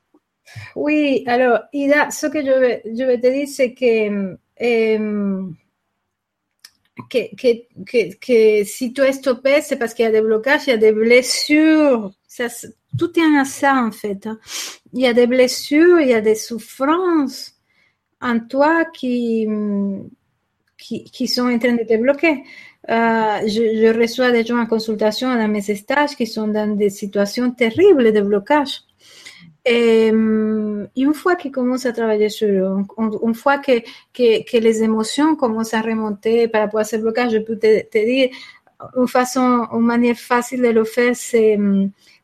Oui, 0.74 1.24
alors 1.26 1.60
Ida, 1.72 2.10
ce 2.10 2.26
que 2.26 2.40
je 2.40 3.04
vais, 3.04 3.20
te 3.20 3.26
dire, 3.26 3.48
c'est 3.48 3.74
que, 3.74 4.36
euh, 4.62 5.42
que, 7.10 7.36
que, 7.36 7.84
que, 7.84 8.14
que, 8.16 8.64
si 8.64 8.92
tu 8.92 9.00
es 9.02 9.12
stoppé, 9.12 9.60
c'est 9.60 9.76
parce 9.76 9.92
qu'il 9.92 10.04
y 10.04 10.08
a 10.08 10.12
des 10.12 10.22
blocages, 10.22 10.62
il 10.66 10.70
y 10.70 10.72
a 10.72 10.78
des 10.78 10.92
blessures. 10.92 12.12
Ça, 12.26 12.46
tout 12.98 13.18
est 13.18 13.38
à 13.38 13.44
ça 13.44 13.74
en 13.74 13.92
fait. 13.92 14.26
Hein. 14.26 14.38
Il 14.92 15.00
y 15.00 15.06
a 15.06 15.12
des 15.12 15.26
blessures, 15.26 16.00
il 16.00 16.08
y 16.08 16.14
a 16.14 16.20
des 16.20 16.34
souffrances 16.34 17.54
en 18.20 18.40
toi 18.40 18.84
qui, 18.86 19.46
qui, 20.78 21.04
qui 21.04 21.28
sont 21.28 21.50
en 21.50 21.58
train 21.58 21.74
de 21.74 21.84
te 21.84 21.96
bloquer. 21.96 22.44
Euh, 22.88 23.40
je, 23.48 23.98
reçois 23.98 24.30
des 24.30 24.44
gens 24.44 24.58
en 24.58 24.66
consultation 24.66 25.34
dans 25.34 25.48
mes 25.48 25.60
stages 25.60 26.14
qui 26.16 26.26
sont 26.26 26.46
dans 26.46 26.76
des 26.76 26.90
situations 26.90 27.50
terribles 27.50 28.12
de 28.12 28.20
blocage. 28.20 28.82
Et 29.64 30.08
une 30.10 31.12
fois 31.12 31.34
qu'ils 31.34 31.50
commencent 31.50 31.86
à 31.86 31.92
travailler 31.92 32.28
sur 32.28 32.48
eux, 32.48 32.84
une 33.24 33.34
fois 33.34 33.58
que, 33.58 33.72
les 34.16 34.82
émotions 34.84 35.34
commencent 35.34 35.74
à 35.74 35.80
remonter 35.80 36.46
par 36.46 36.62
rapport 36.62 36.80
à 36.80 36.84
ce 36.84 36.94
blocage, 36.96 37.32
je 37.32 37.38
peux 37.38 37.58
te, 37.58 38.04
dire 38.04 38.30
une 38.96 39.08
façon, 39.08 39.66
une 39.72 39.80
manière 39.80 40.16
facile 40.16 40.62
de 40.62 40.68
le 40.68 40.84
faire, 40.84 41.16
c'est 41.16 41.58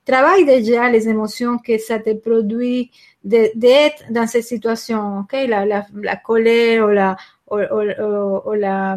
travaille 0.05 0.45
déjà 0.45 0.89
les 0.89 1.09
émotions 1.09 1.59
que 1.59 1.79
ça 1.79 1.99
te 1.99 2.13
produit 2.15 2.93
d'être 3.25 4.05
dans 4.11 4.27
cette 4.29 4.45
situation, 4.45 5.21
ok, 5.21 5.37
la 5.49 6.17
colère 6.17 6.87
ou 6.87 6.91
la, 6.91 7.17
o, 7.53 7.59
o, 7.59 8.43
o, 8.47 8.55
la, 8.55 8.97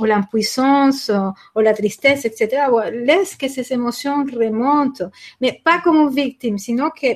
o 0.00 0.04
l'impuissance 0.04 1.08
o, 1.10 1.32
o, 1.54 1.60
la 1.60 1.72
tristesse, 1.72 2.24
etc. 2.24 2.66
Laisse 2.92 3.36
que 3.36 3.48
ces 3.48 3.72
émotions 3.72 4.24
remontent, 4.24 5.10
mais 5.40 5.60
pas 5.64 5.80
comme 5.80 6.10
victime, 6.10 6.58
sinon 6.58 6.90
que 6.90 7.06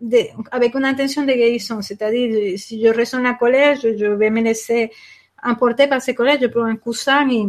de, 0.00 0.18
avec 0.50 0.74
une 0.74 0.84
intention 0.84 1.22
de 1.24 1.32
guérison. 1.32 1.82
C'est-à-dire, 1.82 2.58
si 2.58 2.82
je 2.82 2.88
ressens 2.88 3.20
la 3.20 3.34
colère, 3.34 3.76
je, 3.82 3.96
je, 3.96 4.06
vais 4.06 4.30
me 4.30 4.42
laisser 4.42 4.90
emporter 5.42 5.88
par 5.88 6.00
cette 6.00 6.16
colère, 6.16 6.38
je 6.40 6.46
prends 6.46 6.64
un 6.64 6.76
coussin 6.76 7.28
et, 7.28 7.46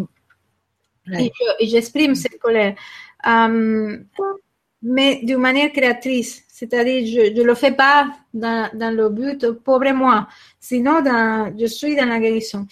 ouais. 1.08 1.32
et, 1.60 1.68
j'exprime 1.68 2.16
cette 2.16 2.40
colère. 2.40 2.76
Um, 3.26 4.06
mais 4.82 5.20
d'une 5.24 5.40
manière 5.40 5.72
créatrice. 5.72 6.44
C'est-à-dire, 6.60 7.06
je 7.06 7.40
ne 7.40 7.44
le 7.44 7.54
fais 7.54 7.74
pas 7.74 8.08
dans, 8.34 8.68
le 8.74 9.10
but, 9.10 9.52
pauvre 9.64 9.94
moi, 9.94 10.28
sinon 10.60 11.04
je 11.56 11.68
suis 11.68 11.96
dans 11.96 12.08
la 12.08 12.20
guérison. 12.20 12.66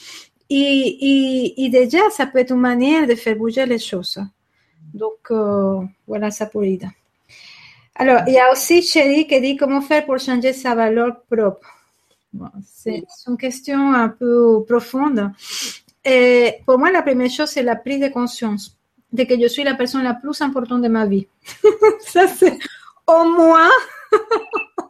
Et, 0.49 1.69
déjà, 1.71 2.09
ça 2.09 2.25
peut 2.25 2.39
être 2.39 2.49
une 2.49 2.61
manière 2.61 3.05
de 3.05 3.13
faire 3.13 3.35
bouger 3.35 3.63
les 3.67 3.77
choses. 3.77 4.19
Donc, 4.91 5.29
euh, 5.29 5.81
voilà 6.07 6.31
ça 6.31 6.47
pour 6.47 6.65
Ida. 6.65 6.87
Alors, 7.93 8.21
il 8.25 8.33
y 8.33 8.39
a 8.39 8.51
aussi 8.51 8.81
Chérie 8.81 9.27
qui 9.27 9.39
dit 9.39 9.55
comment 9.55 9.81
faire 9.81 10.03
pour 10.03 10.17
changer 10.17 10.53
sa 10.53 10.73
valeur 10.73 11.21
propre. 11.29 11.69
C'est 12.65 13.05
une 13.27 13.37
question 13.37 13.93
un 13.93 14.09
peu 14.09 14.63
profonde. 14.67 15.31
Et 16.03 16.55
pour 16.65 16.79
moi, 16.79 16.89
la 16.89 17.03
première 17.03 17.29
chose, 17.29 17.49
c'est 17.49 17.61
la 17.61 17.75
prise 17.75 17.99
de 17.99 18.07
conscience 18.07 18.75
de 19.13 19.23
que 19.25 19.39
je 19.39 19.47
suis 19.47 19.63
la 19.63 19.75
personne 19.75 20.03
la 20.03 20.15
plus 20.15 20.41
importante 20.41 20.81
de 20.81 20.87
ma 20.87 21.05
vie. 21.05 21.27
Ça, 21.99 22.27
c'est 22.27 22.57
au 23.07 23.23
moins. 23.25 23.69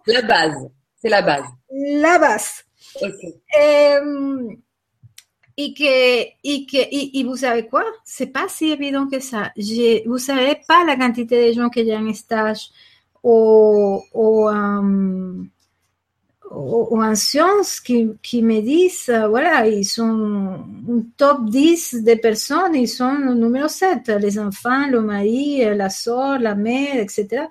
la 0.08 0.22
base. 0.22 0.70
C'est 1.02 1.10
la 1.10 1.22
base. 1.22 1.46
La 1.72 2.20
base. 2.20 2.64
Okay. 3.02 3.42
Et, 3.60 3.98
et 5.58 5.74
que, 5.74 6.22
et 6.44 6.66
que, 6.66 7.18
et, 7.18 7.24
vous 7.24 7.36
savez 7.38 7.68
quoi? 7.68 7.84
C'est 8.04 8.28
pas 8.28 8.48
si 8.48 8.72
évident 8.72 9.08
que 9.08 9.20
ça. 9.20 9.52
Je, 9.58 10.08
vous 10.08 10.18
savez 10.18 10.60
pas 10.68 10.84
la 10.86 10.96
quantité 10.96 11.50
de 11.50 11.54
gens 11.54 11.70
qui 11.70 11.82
ont 11.92 12.08
un 12.08 12.14
stage 12.14 12.70
ou, 13.24 14.02
ou, 14.14 14.50
um, 14.50 15.50
ou, 16.52 17.04
en 17.04 17.16
sciences 17.16 17.80
qui, 17.80 18.10
qui 18.22 18.42
me 18.42 18.62
disent, 18.62 19.10
euh, 19.10 19.28
voilà, 19.28 19.68
ils 19.68 19.86
sont 19.86 20.60
un 20.90 21.02
top 21.18 21.46
10 21.50 22.04
de 22.04 22.16
personnes, 22.16 22.76
ils 22.76 22.88
sont 22.88 23.14
le 23.14 23.34
numéro 23.34 23.68
7, 23.68 24.08
les 24.20 24.38
enfants, 24.38 24.88
le 24.88 25.02
mari, 25.02 25.64
la 25.76 25.90
soeur, 25.90 26.40
la 26.40 26.56
mère, 26.56 26.98
etc. 26.98 27.46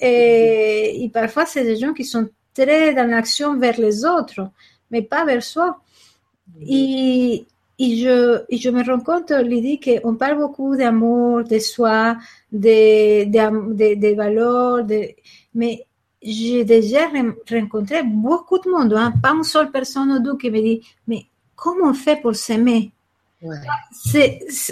Et, 0.00 1.04
et 1.04 1.08
parfois, 1.08 1.46
c'est 1.46 1.64
des 1.64 1.76
gens 1.76 1.92
qui 1.92 2.04
sont 2.04 2.28
très 2.54 2.94
dans 2.94 3.08
l'action 3.08 3.58
vers 3.58 3.78
les 3.78 4.04
autres, 4.04 4.50
mais 4.90 5.02
pas 5.02 5.24
vers 5.24 5.42
soi. 5.42 5.78
Et, 6.60 7.44
et, 7.78 7.96
je, 7.96 8.42
et 8.48 8.56
je 8.56 8.70
me 8.70 8.82
rends 8.82 9.00
compte 9.00 9.30
l'idée 9.30 9.78
qu'on 9.82 10.14
parle 10.14 10.38
beaucoup 10.38 10.76
d'amour, 10.76 11.44
de 11.44 11.58
soi, 11.58 12.16
de, 12.50 13.24
de, 13.24 13.74
de, 13.74 13.94
de 14.00 14.14
valeurs, 14.14 14.86
mais 15.54 15.84
j'ai 16.22 16.64
déjà 16.64 17.08
rencontré 17.50 18.02
beaucoup 18.02 18.58
de 18.58 18.70
monde, 18.70 18.94
hein, 18.94 19.12
pas 19.22 19.30
une 19.30 19.44
seule 19.44 19.70
personne 19.70 20.10
ou 20.12 20.18
deux 20.18 20.36
qui 20.36 20.50
me 20.50 20.60
dit, 20.60 20.80
mais 21.06 21.26
comment 21.54 21.90
on 21.90 21.94
fait 21.94 22.16
pour 22.16 22.34
s'aimer? 22.34 22.90
Ouais. 23.42 23.56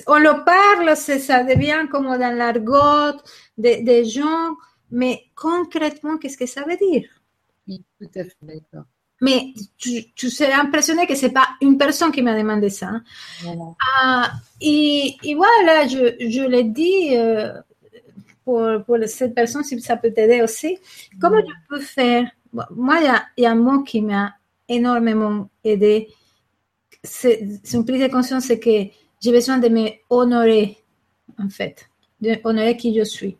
On 0.07 0.19
le 0.19 0.43
parle, 0.45 0.97
ça 0.97 1.45
devient 1.45 1.87
comme 1.91 2.07
dans 2.07 2.37
l'argot 2.37 3.19
des 3.59 3.83
de 3.83 4.03
gens, 4.05 4.57
mais 4.95 5.25
concrètement, 5.35 6.19
qu'est-ce 6.19 6.39
que 6.39 6.47
ça 6.47 6.63
veut 6.63 6.77
dire? 6.77 7.09
Oui, 7.67 7.83
tout 8.01 8.09
à 8.15 8.23
fait 8.23 8.37
d'accord. 8.43 8.85
Mais 9.21 9.53
tu, 9.77 10.13
tu, 10.15 10.31
serais 10.31 10.53
impressionné 10.53 11.07
que 11.07 11.17
c'est 11.17 11.33
pas 11.33 11.49
une 11.61 11.77
personne 11.77 12.13
qui 12.13 12.23
m'a 12.23 12.37
demandé 12.37 12.71
ça. 12.71 12.89
Hein. 12.89 13.05
Voilà. 13.43 13.65
Ah, 13.97 14.33
et, 14.61 15.17
et, 15.25 15.35
voilà, 15.35 15.89
je, 15.89 16.15
je 16.21 16.43
l'ai 16.47 16.63
dit 16.63 17.17
euh, 17.17 17.55
pour, 18.45 18.85
pour, 18.87 18.99
cette 19.07 19.35
personne, 19.35 19.65
si 19.65 19.81
ça 19.81 19.97
peut 19.97 20.13
t'aider 20.13 20.43
aussi. 20.43 20.79
Comment 21.21 21.41
je 21.41 21.55
peux 21.69 21.81
faire? 21.81 22.31
Moi, 22.71 22.99
il 23.01 23.13
y, 23.39 23.43
y, 23.43 23.47
a 23.47 23.51
un 23.51 23.57
mot 23.57 23.83
qui 23.83 24.01
m'a 24.01 24.35
énormément 24.69 25.51
aidé. 25.65 26.09
C'est 27.03 27.41
une 27.73 27.85
prise 27.85 28.03
de 28.03 28.09
conscience, 28.09 28.45
c'est 28.45 28.61
que 28.61 28.93
j'ai 29.21 29.33
besoin 29.33 29.59
de 29.59 29.69
me 29.69 29.89
honorer, 30.09 30.79
en 31.39 31.49
fait, 31.49 31.89
de 32.21 32.37
honorer 32.45 32.77
qui 32.77 32.97
je 32.97 33.03
suis. 33.03 33.37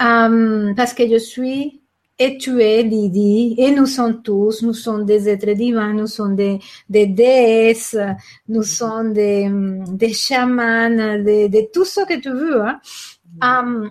Um, 0.00 0.74
parce 0.76 0.92
que 0.92 1.08
je 1.08 1.18
suis 1.18 1.80
et 2.18 2.38
tu 2.38 2.60
es 2.62 2.82
Lydie, 2.82 3.56
et 3.58 3.72
nous 3.72 3.86
sommes 3.86 4.22
tous, 4.22 4.62
nous 4.62 4.72
sommes 4.72 5.04
des 5.04 5.28
êtres 5.28 5.52
divins, 5.52 5.92
nous 5.92 6.06
sommes 6.06 6.36
des, 6.36 6.60
des 6.88 7.06
déesses, 7.06 7.96
nous 8.48 8.62
sommes 8.62 9.12
des, 9.12 9.50
des 9.88 10.12
chamans, 10.12 10.90
de, 10.90 11.48
de, 11.48 11.68
tout 11.72 11.84
ce 11.84 12.02
que 12.06 12.20
tu 12.20 12.30
veux. 12.30 12.62
Hein. 12.62 12.80
Um, 13.42 13.90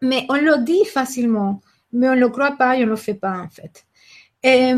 mais 0.00 0.26
on 0.28 0.34
le 0.34 0.62
dit 0.64 0.84
facilement, 0.84 1.60
mais 1.92 2.08
on 2.08 2.14
ne 2.14 2.20
le 2.20 2.28
croit 2.28 2.56
pas 2.56 2.76
et 2.76 2.82
on 2.82 2.86
ne 2.86 2.90
le 2.90 2.96
fait 2.96 3.14
pas 3.14 3.40
en 3.40 3.48
fait. 3.48 3.84
Et, 4.44 4.72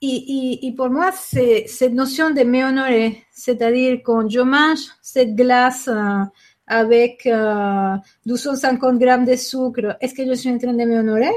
et, 0.00 0.66
et 0.66 0.72
pour 0.72 0.90
moi, 0.90 1.12
c'est 1.12 1.66
cette 1.68 1.92
notion 1.92 2.30
de 2.30 2.42
m'honorer, 2.42 3.22
c'est-à-dire 3.30 4.00
quand 4.04 4.28
je 4.28 4.40
mange 4.40 4.80
cette 5.00 5.36
glace 5.36 5.86
euh, 5.86 6.24
avec 6.66 7.26
euh, 7.26 7.96
250 8.26 8.98
grammes 8.98 9.24
de 9.24 9.36
sucre, 9.36 9.96
est-ce 10.00 10.14
que 10.14 10.26
je 10.26 10.34
suis 10.34 10.50
en 10.50 10.58
train 10.58 10.72
de 10.72 10.84
m'honorer? 10.84 11.32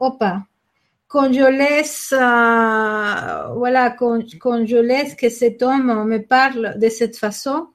Ou 0.00 0.10
pas 0.12 0.42
quand 1.08 1.32
je 1.32 1.40
laisse, 1.40 2.12
euh, 2.12 3.54
voilà, 3.54 3.90
quand, 3.90 4.20
quand, 4.38 4.66
je 4.66 4.76
laisse 4.76 5.14
que 5.14 5.30
cet 5.30 5.62
homme 5.62 6.06
me 6.06 6.18
parle 6.18 6.78
de 6.78 6.88
cette 6.90 7.16
façon, 7.16 7.68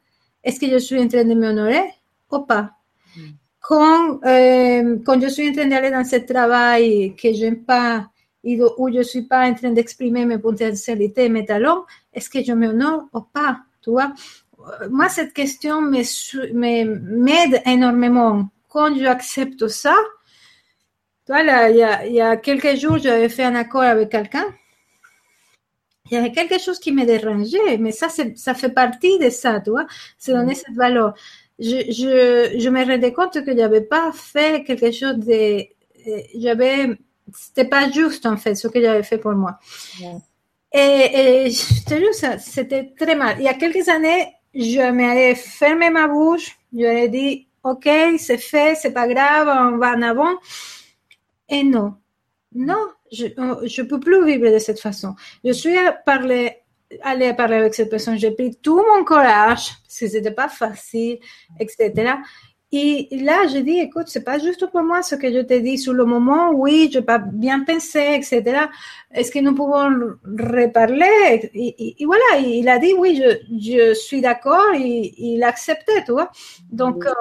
est-ce 0.44 0.60
que 0.60 0.70
je 0.70 0.78
suis 0.78 1.00
en 1.00 1.08
train 1.08 1.26
de 1.26 1.34
m'honorer? 1.34 1.84
Ou 2.32 2.40
pas 2.42 2.72
mm. 3.18 3.22
quand, 3.60 4.20
euh, 4.26 4.98
quand 5.04 5.20
je 5.20 5.28
suis 5.28 5.50
en 5.50 5.54
train 5.54 5.66
d'aller 5.66 5.90
dans 5.90 6.04
ce 6.04 6.18
travail 6.18 7.16
que 7.16 7.34
j'aime 7.34 7.64
pas, 7.64 8.08
et 8.44 8.60
où 8.78 8.94
je 8.94 9.02
suis 9.02 9.24
pas 9.24 9.50
en 9.50 9.54
train 9.56 9.72
d'exprimer 9.72 10.26
mes 10.26 10.38
potentialités, 10.38 11.28
mes 11.30 11.46
talents, 11.46 11.86
est-ce 12.14 12.30
que 12.30 12.44
je 12.44 12.54
m'honore? 12.54 13.06
Ou 13.14 13.22
pas 13.22 13.62
Tu 13.82 13.90
vois 13.90 14.14
Moi, 14.90 15.10
cette 15.10 15.34
question 15.34 15.82
m'aide 15.82 17.62
énormément. 17.66 18.50
Quand 18.70 18.96
j'accepte 18.98 19.68
ça, 19.68 19.96
il 21.30 21.76
y 21.76 21.84
a, 21.84 22.06
il 22.06 22.14
y 22.14 22.22
a 22.22 22.38
quelques 22.38 22.76
jours, 22.76 22.98
j'avais 22.98 23.30
fait 23.30 23.44
un 23.44 23.56
accord 23.56 23.82
avec 23.82 24.10
quelqu'un. 24.10 24.46
Il 26.12 26.16
y 26.16 26.18
avait 26.18 26.32
quelque 26.32 26.60
chose 26.60 26.80
qui 26.80 26.92
me 26.92 27.06
dérangeait, 27.06 27.78
mais 27.78 27.92
ça, 27.92 28.08
ça 28.10 28.54
fait 28.54 28.70
partie 28.70 29.18
de 29.20 29.30
ça, 29.30 29.62
tu 29.62 29.70
vois, 29.70 29.88
c'est 30.18 30.34
donner 30.34 30.54
cette 30.54 30.76
valeur. 30.76 31.14
Je, 31.60 31.78
je, 31.92 32.60
je 32.60 32.70
me 32.70 32.84
rendais 32.86 33.14
compte 33.14 33.44
que 33.46 33.56
j'avais 33.56 33.82
pas 33.82 34.12
fait 34.12 34.64
quelque 34.64 34.92
chose 34.92 35.18
de, 35.18 35.66
j'avais, 36.36 36.90
c'était 37.34 37.66
pas 37.66 37.90
juste 37.90 38.26
en 38.26 38.38
fait 38.38 38.56
ce 38.56 38.68
que 38.68 38.82
j'avais 38.82 39.04
fait 39.04 39.18
pour 39.18 39.34
moi. 39.34 39.60
Et, 40.74 40.80
et, 41.46 41.52
je 41.52 41.86
te 41.86 41.96
jure, 41.96 42.14
ça, 42.14 42.38
c'était 42.38 42.94
très 42.98 43.16
mal. 43.16 43.36
Il 43.40 43.46
y 43.46 43.48
a 43.48 43.54
quelques 43.54 43.88
années, 43.88 44.34
je 44.54 44.92
m'avais 44.92 45.36
fermé 45.36 45.90
ma 45.90 46.08
bouche, 46.08 46.58
j'aurais 46.74 47.10
dit, 47.10 47.48
ok, 47.64 47.90
c'est 48.18 48.38
fait, 48.38 48.76
c'est 48.76 48.94
pas 48.94 49.08
grave, 49.08 49.48
on 49.48 49.78
va 49.78 49.94
en 49.94 50.02
avant. 50.02 50.36
Et 51.50 51.64
non, 51.64 51.96
non, 52.54 52.88
je 53.12 53.26
ne 53.26 53.88
peux 53.88 54.00
plus 54.00 54.26
vivre 54.26 54.50
de 54.52 54.60
cette 54.60 54.80
façon. 54.80 55.16
Je 55.44 55.52
suis 55.52 55.76
parler, 56.06 56.58
allée 57.02 57.34
parler 57.34 57.56
avec 57.56 57.74
cette 57.74 57.90
personne, 57.90 58.18
j'ai 58.18 58.32
pris 58.32 58.56
tout 58.62 58.84
mon 58.96 59.04
courage, 59.04 59.70
parce 59.84 60.00
que 60.00 60.08
c'était 60.08 60.32
pas 60.32 60.50
facile, 60.50 61.20
etc. 61.60 62.14
Et 62.76 63.08
là, 63.12 63.46
j'ai 63.52 63.62
dit, 63.62 63.78
écoute, 63.78 64.08
c'est 64.08 64.24
pas 64.24 64.40
juste 64.40 64.66
pour 64.72 64.82
moi 64.82 65.04
ce 65.04 65.14
que 65.14 65.32
je 65.32 65.42
te 65.42 65.54
dis 65.54 65.78
sur 65.78 65.94
le 65.94 66.06
moment, 66.06 66.50
oui, 66.54 66.90
je 66.92 66.98
n'ai 66.98 67.06
pas 67.06 67.20
bien 67.20 67.64
pensé, 67.64 68.16
etc. 68.16 68.66
Est-ce 69.12 69.32
que 69.32 69.38
nous 69.38 69.54
pouvons 69.54 70.16
reparler? 70.26 71.52
Et, 71.54 71.96
voilà, 72.04 72.40
il 72.40 72.68
a 72.68 72.80
dit, 72.80 72.94
oui, 72.98 73.22
je, 73.22 73.60
je 73.60 73.94
suis 73.94 74.22
d'accord, 74.22 74.74
et 74.74 75.14
il 75.20 75.44
a 75.44 75.50
accepté, 75.50 75.94
tu 76.04 76.14
vois. 76.14 76.32
Donc, 76.72 77.06
euh, 77.06 77.14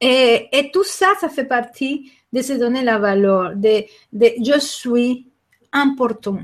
et, 0.00 0.48
et 0.52 0.70
tout 0.70 0.84
ça, 0.84 1.08
ça 1.20 1.28
fait 1.28 1.44
partie 1.44 2.10
de 2.32 2.40
se 2.40 2.54
donner 2.54 2.82
la 2.82 2.98
valeur, 2.98 3.54
de, 3.54 3.84
de 4.14 4.26
je 4.42 4.58
suis 4.58 5.28
important. 5.70 6.38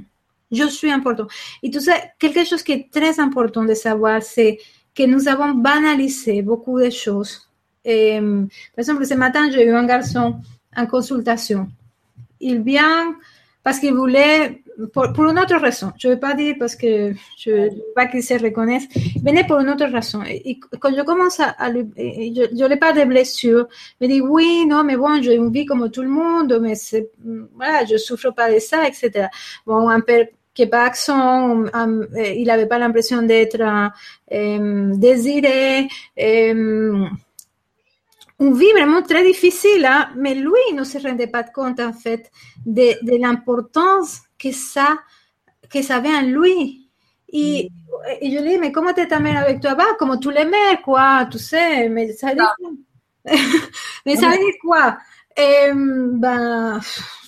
Je 0.52 0.64
suis 0.64 0.90
important. 0.90 1.28
Et 1.62 1.70
tout 1.70 1.80
ça, 1.80 1.94
quelque 2.18 2.44
chose 2.44 2.62
qui 2.62 2.72
est 2.72 2.92
très 2.92 3.18
important 3.20 3.64
de 3.64 3.72
savoir, 3.72 4.22
c'est 4.22 4.58
que 4.94 5.04
nous 5.04 5.28
avons 5.28 5.52
banalisé 5.54 6.42
beaucoup 6.42 6.78
de 6.78 6.90
choses. 6.90 7.49
Et, 7.84 8.18
par 8.20 8.78
exemple, 8.78 9.06
ce 9.06 9.14
matin, 9.14 9.50
j'ai 9.50 9.66
eu 9.66 9.72
un 9.74 9.86
garçon 9.86 10.40
en 10.76 10.86
consultation. 10.86 11.68
Il 12.40 12.62
vient 12.62 13.14
parce 13.62 13.78
qu'il 13.78 13.94
voulait 13.94 14.62
pour, 14.92 15.04
une 15.04 15.38
autre 15.38 15.56
raison. 15.56 15.92
Je 15.98 16.08
ne 16.08 16.14
vais 16.14 16.20
pas 16.20 16.34
dire 16.34 16.56
parce 16.58 16.76
que 16.76 17.12
je 17.36 17.50
ne 17.50 17.64
veux 17.64 17.92
pas 17.94 18.06
qu'il 18.06 18.22
se 18.22 18.34
reconnaisse. 18.34 18.84
Venez 19.22 19.44
pour 19.44 19.58
une 19.58 19.68
autre 19.68 19.86
raison. 19.86 20.22
Et, 20.26 20.58
quand 20.78 20.94
je 20.94 21.02
commence 21.02 21.40
à, 21.40 21.70
lui, 21.70 21.84
je, 21.96 22.64
n'ai 22.64 22.76
pas 22.76 22.92
de 22.92 23.04
blessure. 23.04 23.66
Il 24.00 24.08
me 24.08 24.12
dit 24.14 24.20
oui, 24.20 24.66
non, 24.66 24.84
mais 24.84 24.96
bon, 24.96 25.22
j'ai 25.22 25.34
une 25.34 25.50
vie 25.50 25.66
comme 25.66 25.90
tout 25.90 26.02
le 26.02 26.08
monde, 26.08 26.58
mais 26.62 26.74
voilà, 27.54 27.84
je 27.84 27.96
souffre 27.96 28.30
pas 28.30 28.52
de 28.52 28.58
ça, 28.58 28.86
etc. 28.86 29.28
Bon, 29.66 29.88
un 29.88 30.00
qui 30.52 30.66
pas 30.66 30.90
il 31.08 32.44
n'avait 32.46 32.66
pas 32.66 32.78
l'impression 32.78 33.22
d'être 33.22 33.90
désiré. 34.30 35.88
Une 38.40 38.54
vie 38.54 38.72
vraiment 38.72 39.02
très 39.02 39.22
difficile, 39.24 39.84
hein? 39.84 40.08
mais 40.16 40.34
lui 40.34 40.74
ne 40.74 40.82
se 40.82 40.98
rendait 40.98 41.26
pas 41.26 41.44
compte 41.44 41.78
en 41.78 41.92
fait 41.92 42.30
de, 42.64 42.94
de 43.04 43.20
l'importance 43.20 44.20
que 44.38 44.50
ça, 44.50 44.96
que 45.70 45.82
ça 45.82 45.96
avait 45.96 46.14
en 46.14 46.22
lui. 46.22 46.88
Et, 47.32 47.70
et, 48.20 48.30
je 48.30 48.42
lui 48.42 48.50
dis, 48.50 48.58
mais 48.58 48.72
comment 48.72 48.92
tu 48.94 49.06
t'amènes 49.06 49.36
avec 49.36 49.60
toi? 49.60 49.74
Bah, 49.74 49.84
Comme 49.98 50.18
tous 50.18 50.30
les 50.30 50.46
mères, 50.46 50.82
quoi, 50.82 51.26
tu 51.30 51.38
sais, 51.38 51.88
mais 51.88 52.12
ça 52.12 52.34
dit 52.34 52.40
quoi? 52.58 52.70
Mais 54.06 54.16
ça 54.16 54.32
quoi? 54.62 54.96
Et, 55.36 55.70
ben, 55.74 56.80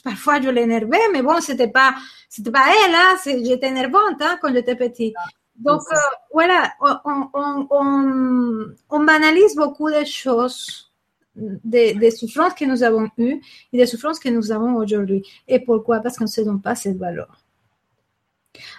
Parfois, 0.02 0.40
je 0.40 0.48
l'énervais, 0.48 1.08
mais 1.12 1.22
bon, 1.22 1.40
c'était 1.40 1.68
pas, 1.68 1.94
c'était 2.28 2.50
pas 2.50 2.64
elle, 2.84 2.94
hein, 2.94 3.16
j'étais 3.24 3.68
énervante 3.68 4.20
hein, 4.20 4.36
quand 4.42 4.52
j'étais 4.52 4.74
petite. 4.74 5.14
Donc, 5.54 5.82
euh, 5.92 5.96
voilà, 6.32 6.72
on, 6.80 7.28
on, 7.34 7.66
on, 7.70 8.66
on 8.90 9.04
banalise 9.04 9.54
beaucoup 9.54 9.90
de 9.90 10.04
choses 10.04 10.91
des, 11.34 12.10
souffrances 12.10 12.54
que 12.54 12.64
nous 12.64 12.82
avons 12.82 13.08
eues 13.18 13.40
et 13.72 13.76
des 13.76 13.86
souffrances 13.86 14.18
que 14.18 14.28
nous 14.28 14.52
avons 14.52 14.76
aujourd'hui. 14.76 15.22
Et 15.48 15.60
pourquoi? 15.60 16.00
Parce 16.00 16.16
qu'on 16.16 16.24
ne 16.24 16.28
se 16.28 16.40
donne 16.42 16.60
pas 16.60 16.74
cette 16.74 16.96
valeur. 16.96 17.38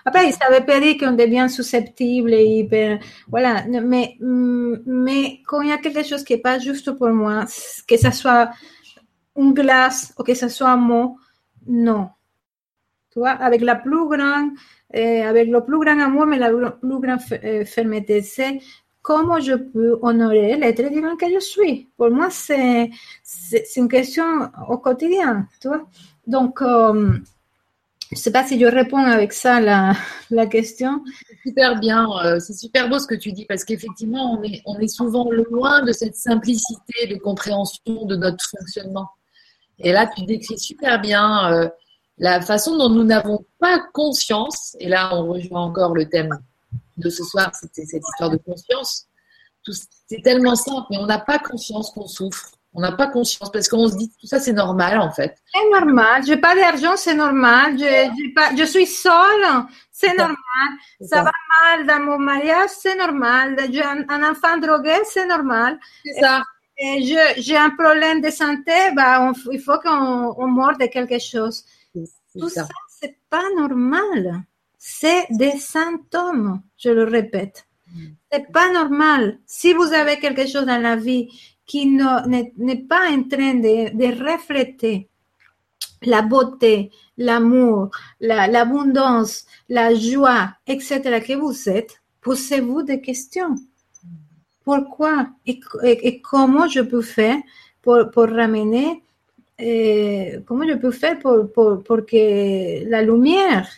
Après, 0.06 0.28
il 0.28 0.34
savait 0.34 0.64
pas 0.64 0.80
dire 0.80 0.98
qu'on 1.00 1.14
devient 1.14 1.48
susceptible 1.50 2.34
et 2.34 2.46
hyper... 2.46 3.00
Voilà, 3.28 3.66
mais, 3.68 4.18
mais 4.20 5.42
quand 5.48 5.62
il 5.62 5.70
y 5.70 5.72
a 5.72 5.80
quelque 5.80 6.04
chose 6.04 6.24
qui 6.24 6.34
n'est 6.34 6.40
pas 6.40 6.60
juste 6.60 6.92
pour 6.92 7.10
moi, 7.10 7.46
que 7.88 7.98
ce 7.98 8.12
soit 8.12 8.52
une 9.36 9.54
glace 9.54 10.14
ou 10.20 10.24
que 10.24 10.36
ce 10.36 10.48
soit 10.48 10.70
un 10.70 10.78
mot, 10.78 11.18
non. 11.66 12.10
tu 13.12 13.20
vois, 13.20 13.32
avec 13.32 13.62
la 13.62 13.76
plus 13.76 14.08
grande, 14.08 14.52
euh, 14.96 15.24
avec 15.24 15.50
le 15.50 15.64
plus 15.64 15.80
grand 15.80 16.00
amour, 16.00 16.28
mais 16.28 16.38
la 16.38 16.52
plus 16.52 17.00
grande 17.00 17.20
euh, 17.44 17.66
fermeté. 17.66 18.22
C'est 18.22 18.60
comment 19.04 19.40
je 19.40 19.54
peux 19.54 20.00
honorer 20.02 20.56
l'être 20.58 20.90
divin 20.90 21.16
que 21.16 21.30
je 21.32 21.40
suis? 21.40 21.90
Pour 21.98 22.10
moi, 22.10 22.30
c'est, 22.32 22.90
c'est, 23.22 23.76
une 23.76 23.90
question 23.90 24.50
au 24.70 24.80
quotidien, 24.80 25.48
tu 25.62 25.68
vois. 25.68 25.86
Donc, 26.26 26.62
euh, 26.62 27.12
je 28.12 28.18
ne 28.18 28.22
sais 28.22 28.32
pas 28.32 28.46
si 28.46 28.60
je 28.60 28.66
réponds 28.66 28.98
avec 28.98 29.34
ça 29.34 29.60
la, 29.60 29.94
la 30.32 30.48
question. 30.48 31.04
Super 31.46 31.80
bien, 31.80 32.08
euh, 32.24 32.40
c'est 32.40 32.54
super 32.54 32.90
beau 32.90 32.98
ce 32.98 33.06
que 33.06 33.16
tu 33.16 33.34
dis 33.34 33.46
parce 33.46 33.66
qu'effectivement, 33.66 34.40
on 34.40 34.44
est, 34.44 34.62
on 34.66 34.80
est 34.80 34.88
souvent 34.88 35.30
loin 35.30 35.84
de 35.84 35.92
cette 35.92 36.16
simplicité 36.16 37.08
de 37.08 37.18
compréhension 37.18 38.06
de 38.06 38.16
notre 38.16 38.44
fonctionnement. 38.50 39.10
Et 39.80 39.92
là, 39.92 40.10
tu 40.16 40.24
décris 40.24 40.58
super 40.58 41.02
bien 41.02 41.52
euh, 41.52 41.70
la 42.20 42.40
façon 42.40 42.78
dont 42.78 42.90
nous 42.90 43.04
n'avons 43.04 43.44
pas 43.60 43.80
conscience, 43.94 44.78
et 44.80 44.88
là, 44.88 45.14
on 45.14 45.28
rejoint 45.28 45.62
encore 45.62 45.94
le 45.94 46.08
thème 46.08 46.40
de 46.98 47.10
ce 47.10 47.24
soir, 47.24 47.52
c'était 47.54 47.86
cette 47.86 48.04
histoire 48.08 48.30
de 48.30 48.38
conscience. 48.38 49.08
C'est 50.08 50.22
tellement 50.24 50.56
simple, 50.56 50.88
mais 50.92 50.98
on 50.98 51.06
n'a 51.06 51.20
pas 51.20 51.40
conscience 51.40 51.92
qu'on 51.92 52.08
souffre. 52.08 52.52
On 52.76 52.82
n'a 52.82 52.92
pas 52.92 53.08
conscience 53.08 53.52
parce 53.52 53.68
qu'on 53.68 53.88
se 53.88 53.96
dit 53.96 54.12
tout 54.20 54.26
ça 54.26 54.40
c'est 54.40 54.54
normal 54.54 55.00
en 55.00 55.12
fait. 55.12 55.38
C'est 55.54 55.70
normal. 55.70 56.24
J'ai 56.26 56.38
pas 56.38 56.56
d'argent, 56.56 56.98
c'est 56.98 57.14
normal. 57.14 57.78
Je, 57.78 58.34
pas, 58.34 58.56
je 58.56 58.64
suis 58.64 58.88
seule, 58.88 59.46
c'est 59.92 60.16
normal. 60.18 60.38
Ça. 61.02 61.22
va 61.22 61.32
mal 61.62 61.86
dans 61.86 62.00
mon 62.00 62.18
mariage, 62.18 62.72
c'est 62.76 62.96
normal. 62.96 63.58
J'ai 63.72 63.84
un, 63.84 64.32
enfant 64.32 64.58
drogué, 64.58 64.96
c'est 65.06 65.28
normal. 65.28 65.80
C'est 66.04 66.20
ça. 66.20 66.42
J'ai 67.38 67.58
un 67.58 67.70
problème 67.70 68.22
de 68.22 68.32
santé, 68.32 68.74
bah, 68.96 69.32
il 69.52 69.60
faut 69.60 69.78
qu'on 69.78 70.34
on 70.36 70.48
meure 70.48 70.78
de 70.78 70.88
quelque 70.88 71.20
chose. 71.20 71.64
Tout 71.94 72.50
ça, 72.50 72.64
ça 72.64 72.70
c'est 72.88 73.18
pas 73.30 73.44
normal. 73.56 74.44
C'est 74.86 75.28
des 75.30 75.58
symptômes, 75.60 76.62
je 76.78 76.90
le 76.90 77.06
répète. 77.06 77.66
Mm. 77.96 78.06
C'est 78.30 78.52
pas 78.52 78.70
normal. 78.74 79.40
Si 79.46 79.72
vous 79.72 79.94
avez 79.94 80.20
quelque 80.20 80.46
chose 80.46 80.66
dans 80.66 80.82
la 80.82 80.98
vie 80.98 81.30
qui 81.66 81.86
n'est 81.86 82.84
pas 82.90 83.10
en 83.10 83.24
train 83.24 83.54
de, 83.54 83.96
de, 83.96 84.30
refléter 84.30 85.08
la 86.02 86.22
beauté, 86.22 86.92
l'amour, 87.18 87.92
l'abondance, 88.20 89.46
la, 89.70 89.96
joie, 89.96 90.50
etc. 90.68 91.00
que 91.26 91.36
vous 91.36 91.70
êtes, 91.70 92.02
posez-vous 92.20 92.84
des 92.84 93.00
questions. 93.00 93.56
Pourquoi 94.66 95.30
et, 95.46 95.62
et, 95.84 96.20
comment 96.20 96.68
je 96.68 96.82
peux 96.82 97.02
faire 97.02 97.38
pour, 97.82 98.12
pour 98.12 98.28
ramener, 98.28 99.02
euh, 99.62 100.42
comment 100.46 100.68
je 100.68 100.74
peux 100.74 100.92
faire 100.92 101.18
pour, 101.20 101.50
pour, 101.54 101.82
pour, 101.84 102.06
que 102.06 102.84
la 102.90 103.02
lumière 103.02 103.70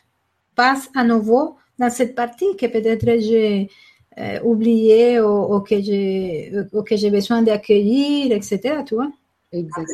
passe 0.55 0.89
à 0.95 1.03
nouveau 1.03 1.57
dans 1.79 1.89
cette 1.89 2.15
partie 2.15 2.55
que 2.57 2.65
peut-être 2.67 3.05
j'ai 3.19 3.69
euh, 4.17 4.39
oublié 4.43 5.19
ou, 5.19 5.59
que 5.61 5.81
j'ai 5.81 6.51
que 6.85 6.95
j'ai 6.95 7.11
besoin 7.11 7.41
d'accueillir, 7.41 8.31
etc. 8.31 8.83
Tu 8.85 8.95
vois 8.95 9.11
Exact. 9.51 9.87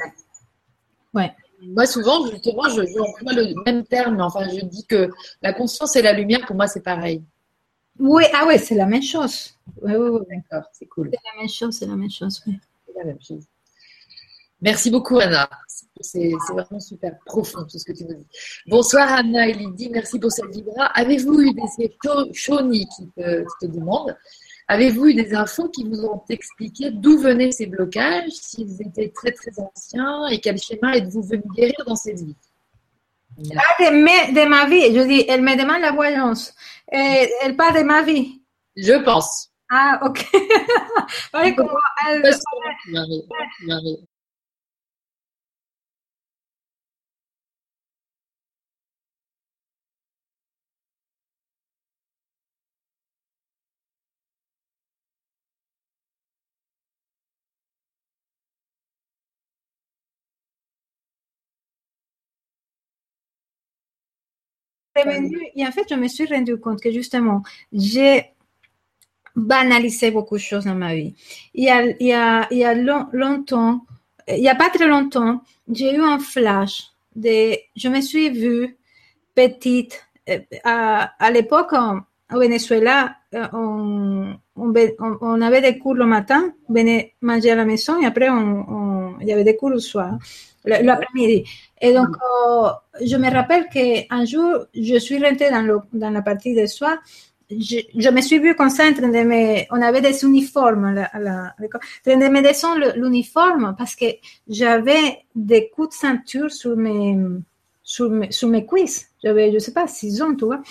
Ouais. 1.14 1.32
Moi, 1.62 1.86
souvent, 1.86 2.26
justement, 2.28 2.68
je, 2.70 2.82
je 2.82 3.36
le 3.36 3.64
même 3.66 3.84
terme. 3.86 4.20
Enfin, 4.20 4.48
je 4.50 4.66
dis 4.66 4.86
que 4.86 5.12
la 5.42 5.54
conscience 5.54 5.96
et 5.96 6.02
la 6.02 6.14
lumière, 6.14 6.46
pour 6.48 6.56
moi, 6.56 6.68
c'est 6.68 6.82
pareil. 6.82 7.24
Oui, 8.00 8.24
ah 8.34 8.48
ouais, 8.48 8.58
c'est 8.58 8.76
la 8.76 8.88
même 8.88 9.04
chose. 9.04 9.54
Oui, 9.82 9.94
oui, 9.94 10.10
oui. 10.10 10.22
D'accord, 10.30 10.68
c'est 10.74 10.88
cool. 10.88 11.12
C'est 11.12 11.20
la 11.36 11.42
même 11.42 11.50
chose, 11.50 11.76
c'est 11.78 11.86
la 11.86 11.96
même 11.96 12.10
chose. 12.10 12.42
Oui. 12.48 12.60
C'est 12.88 12.98
la 12.98 13.06
même 13.06 13.22
chose. 13.22 13.44
Merci 14.62 14.92
beaucoup, 14.92 15.20
Anna. 15.20 15.50
C'est 16.02 16.32
vraiment 16.52 16.80
super 16.80 17.18
profond 17.26 17.64
tout 17.64 17.78
ce 17.78 17.86
que 17.86 17.94
tu 17.94 18.06
nous 18.06 18.16
dis. 18.16 18.28
Bonsoir, 18.68 19.12
Anna 19.12 19.48
et 19.48 19.54
Lydie. 19.54 19.90
Merci 19.90 20.20
pour 20.20 20.32
cette 20.32 20.54
vibra. 20.54 20.86
Avez-vous 20.86 21.42
eu 21.42 21.54
des 21.54 21.62
qui 21.78 21.90
te, 21.90 23.42
qui 23.42 23.46
te 23.62 23.66
demande 23.66 24.16
Avez-vous 24.68 25.08
eu 25.08 25.14
des 25.14 25.34
infos 25.34 25.68
qui 25.70 25.84
vous 25.84 26.06
ont 26.06 26.24
expliqué 26.30 26.92
d'où 26.92 27.18
venaient 27.18 27.52
ces 27.52 27.66
blocages, 27.66 28.32
s'ils 28.32 28.82
étaient 28.82 29.10
très 29.10 29.32
très 29.32 29.52
anciens 29.60 30.28
et 30.28 30.40
quel 30.40 30.58
schéma 30.58 30.96
êtes-vous 30.96 31.24
venu 31.24 31.44
guérir 31.56 31.76
dans 31.86 31.98
cette 31.98 32.20
vie? 32.20 32.36
Ah, 33.56 33.84
de, 33.84 34.34
de, 34.34 34.48
ma 34.48 34.66
vie. 34.68 34.96
Je 34.96 35.02
dis, 35.08 35.26
elle 35.28 35.42
me 35.42 35.58
demande 35.58 35.82
la 35.82 35.92
voyance. 35.92 36.54
Et 36.92 37.30
elle 37.42 37.56
parle 37.56 37.80
de 37.80 37.84
ma 37.84 38.02
vie. 38.04 38.42
Je 38.76 38.94
pense. 39.04 39.50
Ah, 39.70 40.00
ok. 40.04 40.26
elle, 41.34 42.24
et 64.96 65.66
en 65.66 65.72
fait, 65.72 65.86
je 65.90 65.96
me 65.96 66.08
suis 66.08 66.26
rendu 66.26 66.58
compte 66.58 66.82
que 66.82 66.92
justement, 66.92 67.44
j'ai 67.72 68.26
banalisé 69.36 70.12
beaucoup 70.12 70.36
de 70.36 70.42
choses 70.42 70.66
dans 70.66 70.76
ma 70.76 70.94
vie. 70.94 71.16
Il 71.54 71.64
y 71.64 71.70
a, 71.70 71.86
il 71.86 72.08
y 72.08 72.14
a, 72.14 72.48
il 72.52 72.58
y 72.58 72.66
a 72.66 72.74
longtemps, 72.74 73.86
il 74.28 74.42
n'y 74.42 74.50
a 74.50 74.56
pas 74.56 74.70
très 74.70 74.88
longtemps, 74.88 75.42
j'ai 75.72 75.96
eu 75.96 76.02
un 76.02 76.20
flash 76.20 76.92
de, 77.16 77.56
je 77.76 77.90
me 77.90 78.02
suis 78.02 78.30
vue 78.30 78.78
petite. 79.36 80.06
Euh, 80.30 80.40
à, 80.64 81.14
à 81.24 81.32
l'époque, 81.32 81.74
au 81.74 82.40
Venezuela, 82.40 83.16
euh, 83.34 83.48
on, 83.54 84.36
on, 84.56 84.74
on, 85.22 85.42
avait 85.42 85.62
des 85.62 85.78
cours 85.78 85.96
le 85.96 86.06
matin, 86.06 86.54
on 86.70 86.74
venait 86.74 87.16
manger 87.22 87.52
à 87.52 87.56
la 87.56 87.66
maison 87.66 88.00
et 88.02 88.06
après, 88.06 88.30
on, 88.30 88.66
il 89.22 89.28
y 89.28 89.34
avait 89.34 89.44
des 89.44 89.56
cours 89.56 89.70
le 89.70 89.80
soir 89.80 90.18
l'après-midi. 90.66 91.44
Et 91.82 91.94
donc, 91.94 92.10
euh, 92.10 92.70
je 93.04 93.16
me 93.18 93.30
rappelle 93.32 93.68
qu'un 93.70 94.26
jour, 94.26 94.66
je 94.74 94.98
suis 94.98 95.24
rentrée 95.24 95.50
dans, 95.50 95.62
le, 95.62 95.80
dans 95.94 96.10
la 96.10 96.22
partie 96.22 96.54
de 96.56 96.66
soir. 96.66 96.98
Je, 97.50 97.80
je, 97.98 98.10
me 98.10 98.22
suis 98.22 98.40
vue 98.40 98.56
comme 98.56 98.70
ça 98.70 98.86
en 98.86 98.94
train 98.94 99.10
de 99.10 99.24
me... 99.24 99.62
On 99.72 99.82
avait 99.82 100.00
des 100.02 100.24
uniformes 100.24 100.94
la, 100.94 101.10
la, 101.20 101.54
en 101.60 101.68
train 102.04 102.18
de 102.18 102.30
me 102.30 102.42
descendre 102.42 102.94
l'uniforme 102.96 103.76
parce 103.78 103.96
que 103.96 104.06
j'avais 104.48 105.26
des 105.36 105.70
coups 105.70 105.90
de 105.90 105.94
ceinture 105.94 106.52
sur 106.52 106.78
mes, 106.78 107.18
sur 107.84 108.10
mes, 108.10 108.32
sur 108.32 108.48
mes 108.48 108.66
cuisses. 108.66 109.10
J'avais, 109.22 109.52
je 109.52 109.60
sais 109.60 109.74
pas, 109.74 109.88
six 109.88 110.22
ans, 110.22 110.34
tu 110.34 110.46
vois. 110.46 110.62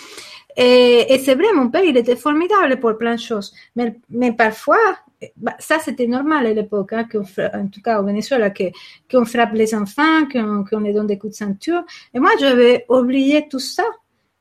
Et, 0.57 1.13
et 1.13 1.19
c'est 1.19 1.35
vrai, 1.35 1.53
mon 1.55 1.69
père, 1.69 1.85
il 1.85 1.97
était 1.99 2.17
formidable 2.17 2.81
pour 2.81 2.97
plein 2.97 3.17
de 3.17 3.21
choses. 3.21 3.53
Mais, 3.77 3.97
mais 4.09 4.33
parfois, 4.33 4.79
bah, 5.37 5.55
ça 5.59 5.79
c'était 5.79 6.07
normal 6.07 6.47
à 6.47 6.55
l'époque, 6.55 6.93
hein, 6.93 7.07
en 7.55 7.67
tout 7.69 7.83
cas 7.83 8.01
au 8.01 8.05
Venezuela, 8.05 8.51
qu'on 8.51 9.25
frappe 9.25 9.53
les 9.53 9.75
enfants, 9.75 10.27
qu'on 10.27 10.79
les 10.81 10.93
donne 10.93 11.07
des 11.07 11.19
coups 11.19 11.33
de 11.33 11.37
ceinture. 11.37 11.83
Et 12.15 12.21
moi, 12.21 12.31
j'avais 12.39 12.87
oublié 12.89 13.47
tout 13.49 13.59
ça. 13.59 13.85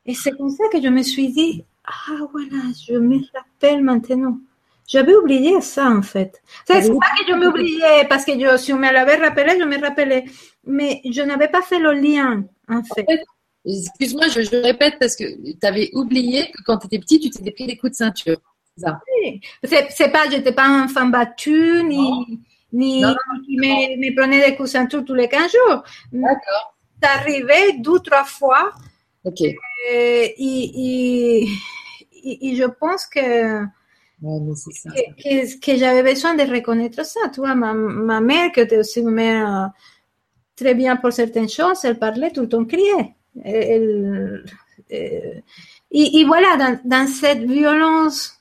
Et 0.06 0.14
c'est 0.14 0.32
comme 0.32 0.50
ça 0.50 0.64
que 0.72 0.82
je 0.82 0.88
me 0.88 1.04
suis 1.04 1.30
dit, 1.32 1.66
ah 1.86 2.28
voilà, 2.32 2.64
je 2.88 2.96
me 2.96 3.20
rappelle 3.34 3.84
maintenant. 3.84 4.40
J'avais 4.88 5.16
oublié 5.16 5.62
ça 5.62 5.88
en 5.88 6.02
fait. 6.02 6.42
C'est 6.66 6.90
pas 6.90 7.12
que 7.20 7.28
je 7.28 7.34
m'oubliais 7.34 8.08
parce 8.10 8.26
que 8.26 8.32
je, 8.32 8.58
si 8.58 8.74
on 8.74 8.78
me 8.78 8.92
l'avait 8.92 9.18
rappelé, 9.18 9.60
je 9.60 9.64
me 9.64 9.80
rappelais. 9.80 10.26
Mais 10.66 11.02
je 11.06 11.22
n'avais 11.22 11.48
pas 11.48 11.62
fait 11.62 11.78
le 11.78 11.94
lien 11.94 12.44
en 12.68 12.82
fait. 12.84 13.06
Excuse-moi, 13.66 14.30
je, 14.30 14.42
je, 14.42 14.56
répète 14.56 14.96
parce 15.00 15.16
que 15.16 15.26
tu 15.26 15.68
avais 15.68 15.92
oublié 15.94 16.50
que 16.52 16.64
quand 16.64 16.78
tu 16.78 16.88
étais 16.88 16.98
petit, 16.98 17.20
tu 17.20 17.30
t'étais 17.30 17.52
pris 17.52 17.68
des 17.68 17.78
coups 17.78 17.92
de 17.92 17.98
ceinture. 17.98 18.40
Oui. 18.78 19.42
C'est 19.64 20.12
pas, 20.12 20.30
j'étais 20.30 20.52
pas 20.52 20.66
un 20.66 20.86
enfant 20.86 21.08
battu, 21.08 21.84
ni, 21.84 22.42
ni, 22.72 23.04
qui 23.46 23.58
me, 23.58 23.98
me, 23.98 24.16
prenait 24.16 24.50
des 24.50 24.56
coups 24.56 24.72
ceinture 24.72 25.04
tous 25.04 25.16
les 25.16 25.28
15 25.28 25.52
jours. 25.52 25.84
D'accord. 26.12 26.76
C'est 27.02 27.10
arrivé 27.10 27.78
deux, 27.80 28.00
trois 28.00 28.24
fois. 28.24 28.72
Ok. 29.24 29.42
Et, 29.42 29.56
et, 30.38 31.44
et, 31.44 32.48
et 32.52 32.56
je 32.56 32.66
pense 32.66 33.06
que, 33.06 33.66
Ouais, 34.22 34.54
ça, 34.56 34.92
que, 34.92 35.24
que, 35.24 35.60
que 35.60 35.78
j'avais 35.78 36.04
besoin 36.04 36.36
de 36.36 36.44
reconnaître 36.44 37.06
ça. 37.06 37.30
Tu 37.34 37.40
vois, 37.40 37.56
ma, 37.56 37.74
ma 37.74 38.20
mère, 38.20 38.52
qui 38.52 38.60
était 38.60 38.78
aussi 38.78 39.00
une 39.00 39.12
mère 39.12 39.72
très 40.58 40.76
bien 40.76 40.98
pour 40.98 41.14
certaines 41.14 41.48
choses, 41.48 41.86
elle 41.86 41.98
parlait 41.98 42.32
tout 42.32 42.42
le 42.42 42.50
temps, 42.50 42.66
criait. 42.66 43.16
Elle, 43.44 44.44
elle, 44.90 45.44
et, 45.92 46.20
et, 46.20 46.26
voilà, 46.26 46.58
dans, 46.58 46.80
dans 46.84 47.08
cette 47.08 47.44
violence 47.44 48.39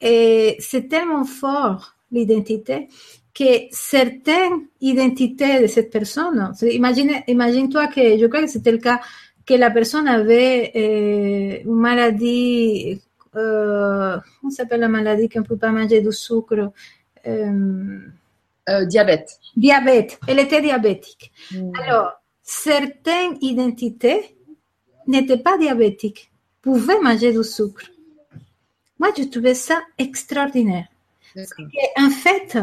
et 0.00 0.56
c'est 0.60 0.88
tellement 0.88 1.24
fort 1.24 1.94
l'identité 2.10 2.88
que 3.34 3.68
certaines 3.70 4.66
identités 4.80 5.60
de 5.62 5.66
cette 5.66 5.90
personne, 5.90 6.52
imagine, 6.62 7.12
imagine-toi 7.26 7.88
que 7.88 8.18
je 8.18 8.26
crois 8.26 8.42
que 8.42 8.46
c'était 8.46 8.72
le 8.72 8.78
cas 8.78 9.00
que 9.44 9.54
la 9.54 9.70
personne 9.70 10.08
avait 10.08 10.72
euh, 10.74 11.62
une 11.64 11.74
maladie, 11.74 13.00
euh, 13.36 14.16
comment 14.40 14.50
s'appelle 14.50 14.80
la 14.80 14.88
maladie 14.88 15.28
qu'on 15.28 15.40
ne 15.40 15.44
peut 15.44 15.56
pas 15.56 15.70
manger 15.70 16.00
du 16.00 16.12
sucre 16.12 16.72
euh, 17.26 17.98
euh, 18.68 18.84
Diabète. 18.86 19.38
Diabète. 19.56 20.18
Elle 20.26 20.40
était 20.40 20.60
diabétique. 20.60 21.30
Mm. 21.52 21.72
Alors, 21.84 22.12
certaines 22.42 23.36
identités 23.40 24.36
n'étaient 25.06 25.38
pas 25.38 25.56
diabétiques 25.58 26.32
pouvaient 26.62 27.00
manger 27.00 27.32
du 27.32 27.44
sucre. 27.44 27.84
Moi, 28.98 29.10
je 29.16 29.24
trouvais 29.24 29.54
ça 29.54 29.80
extraordinaire. 29.98 30.86
En 31.98 32.10
fait, 32.10 32.58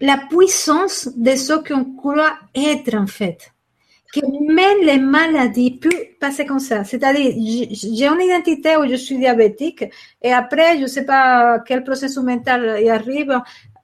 la 0.00 0.18
puissance 0.28 1.08
de 1.16 1.36
ce 1.36 1.54
qu'on 1.54 1.96
croit 1.96 2.34
être 2.54 2.94
en 2.94 3.06
fait 3.06 3.54
que 4.14 4.20
même 4.54 4.86
les 4.86 4.98
maladies 4.98 5.72
peuvent 5.72 6.06
passer 6.20 6.46
comme 6.46 6.60
ça. 6.60 6.84
C'est-à-dire, 6.84 7.32
j'ai 7.70 8.06
une 8.06 8.20
identité 8.20 8.76
où 8.76 8.86
je 8.88 8.94
suis 8.94 9.18
diabétique 9.18 9.84
et 10.22 10.32
après, 10.32 10.76
je 10.76 10.82
ne 10.82 10.86
sais 10.86 11.04
pas 11.04 11.58
quel 11.66 11.82
processus 11.82 12.22
mental 12.22 12.80
y 12.80 12.90
arrive. 12.90 13.40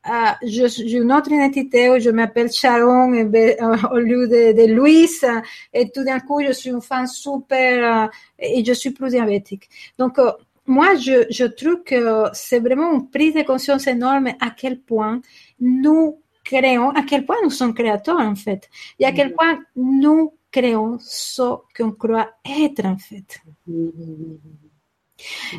Euh, 0.09 0.11
j'ai 0.45 0.97
une 0.97 1.13
autre 1.13 1.31
identité 1.31 1.91
où 1.91 1.99
je 1.99 2.11
m'appelle 2.11 2.51
Sharon 2.51 3.11
au 3.13 3.99
lieu 3.99 4.29
de, 4.29 4.53
de 4.53 4.73
Louise 4.73 5.27
et 5.75 5.91
tout 5.91 6.05
d'un 6.05 6.21
coup, 6.21 6.41
je 6.43 6.53
suis 6.53 6.71
une 6.71 6.81
femme 6.81 7.07
super 7.07 8.05
euh, 8.05 8.09
et 8.39 8.65
je 8.65 8.73
suis 8.73 8.91
plus 8.91 9.11
diabétique. 9.11 9.69
Donc, 9.99 10.19
euh, 10.19 10.31
moi, 10.67 10.95
je, 10.97 11.27
je 11.31 11.45
trouve 11.45 11.83
que 11.83 12.25
c'est 12.33 12.61
vraiment 12.61 12.93
une 12.93 13.11
prise 13.11 13.35
de 13.35 13.43
conscience 13.43 13.87
énorme 13.87 14.29
à 14.41 14.51
quel 14.51 14.81
point 14.81 15.21
nous 15.59 16.21
créons, 16.45 16.91
à 16.91 17.03
quel 17.03 17.25
point 17.27 17.37
nous 17.43 17.51
sommes 17.51 17.75
créateurs 17.75 18.19
en 18.19 18.35
fait, 18.35 18.69
et 18.99 19.05
à 19.05 19.13
quel 19.13 19.35
point 19.35 19.61
nous 19.77 20.35
créons 20.51 20.99
ce 21.01 21.43
qu'on 21.77 21.93
croit 21.93 22.31
être 22.45 22.85
en 22.85 22.97
fait. 22.99 23.41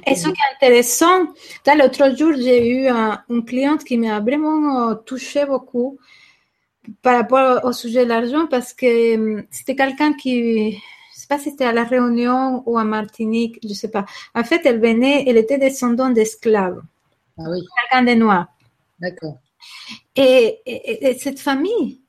Et 0.07 0.15
ce 0.15 0.27
qui 0.27 0.29
est 0.29 0.55
intéressant, 0.55 1.27
l'autre 1.77 2.17
jour, 2.17 2.33
j'ai 2.35 2.67
eu 2.67 2.87
un, 2.87 3.21
une 3.29 3.45
cliente 3.45 3.83
qui 3.83 3.97
m'a 3.97 4.19
vraiment 4.19 4.89
euh, 4.89 4.95
touché 4.95 5.45
beaucoup 5.45 5.99
par 7.01 7.15
rapport 7.17 7.63
au 7.63 7.71
sujet 7.71 8.03
de 8.05 8.09
l'argent 8.09 8.47
parce 8.47 8.73
que 8.73 9.15
hum, 9.15 9.43
c'était 9.51 9.75
quelqu'un 9.75 10.13
qui, 10.13 10.81
pas 11.31 11.39
si 11.39 11.51
c'était 11.51 11.63
à 11.63 11.71
la 11.71 11.85
Réunion 11.85 12.61
ou 12.65 12.77
à 12.77 12.83
Martinique, 12.83 13.57
je 13.63 13.73
sais 13.73 13.89
pas. 13.89 14.05
En 14.35 14.43
fait, 14.43 14.61
elle 14.65 14.81
venait, 14.81 15.23
elle 15.25 15.37
était 15.37 15.57
descendante 15.57 16.13
d'esclaves. 16.13 16.81
Ah 17.37 17.43
oui. 17.49 17.59
Quelqu'un 17.73 18.03
de 18.11 18.19
noir. 18.19 18.47
D'accord. 18.99 19.37
Et, 20.17 20.59
cette 21.17 21.39
famille, 21.39 22.01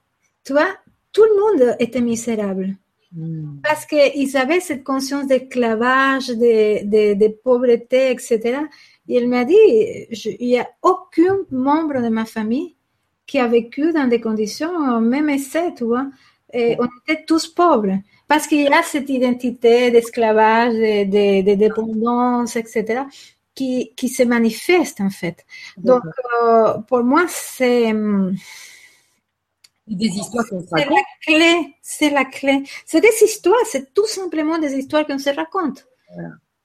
tu 0.45 0.55
vois, 0.55 0.73
tout 1.13 1.23
le 1.23 1.37
monde 1.41 1.77
était 1.79 2.01
misérable. 2.01 2.75
Hmm. 3.13 3.61
Parce 3.63 3.87
qu'ils 3.87 4.37
avaient 4.37 4.59
cette 4.59 4.83
conscience 4.83 5.29
d'esclavage, 5.29 6.27
de, 6.27 7.15
de, 7.15 7.29
pauvreté, 7.29 8.11
etc. 8.11 8.59
Et 9.09 9.19
elle 9.19 9.29
m'a 9.29 9.45
dit, 9.45 9.65
il 10.41 10.49
n'y 10.49 10.59
a 10.59 10.69
aucun 10.83 11.37
membre 11.53 12.03
de 12.03 12.09
ma 12.09 12.25
famille 12.25 12.75
qui 13.29 13.39
a 13.39 13.47
vécu 13.47 13.93
dans 13.93 14.09
des 14.09 14.21
conditions, 14.21 15.01
même 15.01 15.29
essai, 15.31 15.73
tu 15.77 15.85
vois. 15.85 16.09
Et 16.53 16.77
on 16.81 16.89
était 17.05 17.25
tous 17.25 17.47
pauvres. 17.47 17.99
Parce 18.33 18.47
qu'il 18.47 18.63
y 18.63 18.73
a 18.73 18.83
cette 18.83 19.11
identité 19.11 19.91
d'esclavage, 19.91 20.73
de, 20.75 21.43
de, 21.43 21.55
dépendance, 21.55 22.57
etc 22.57 23.03
qui, 23.55 23.93
qui 23.97 24.09
se 24.09 24.23
manifeste 24.23 25.01
en 25.01 25.11
fait. 25.11 25.45
Donc, 25.77 26.03
euh, 26.43 26.79
pour 26.89 27.03
moi, 27.05 27.25
c'est 27.29 27.93
des 29.87 30.07
histoires 30.07 30.47
qu'on 30.49 30.65
C'est 30.75 30.87
la 30.87 31.03
clé, 31.27 31.75
c'est 31.83 32.11
la 32.11 32.25
clé. 32.25 32.63
C'est 32.87 33.01
des 33.01 33.17
histoires, 33.23 33.67
c'est 33.67 33.93
tout 33.93 34.07
simplement 34.07 34.59
des 34.59 34.75
histoires 34.77 35.07
qu'on 35.07 35.19
se 35.19 35.31
raconte. 35.31 35.87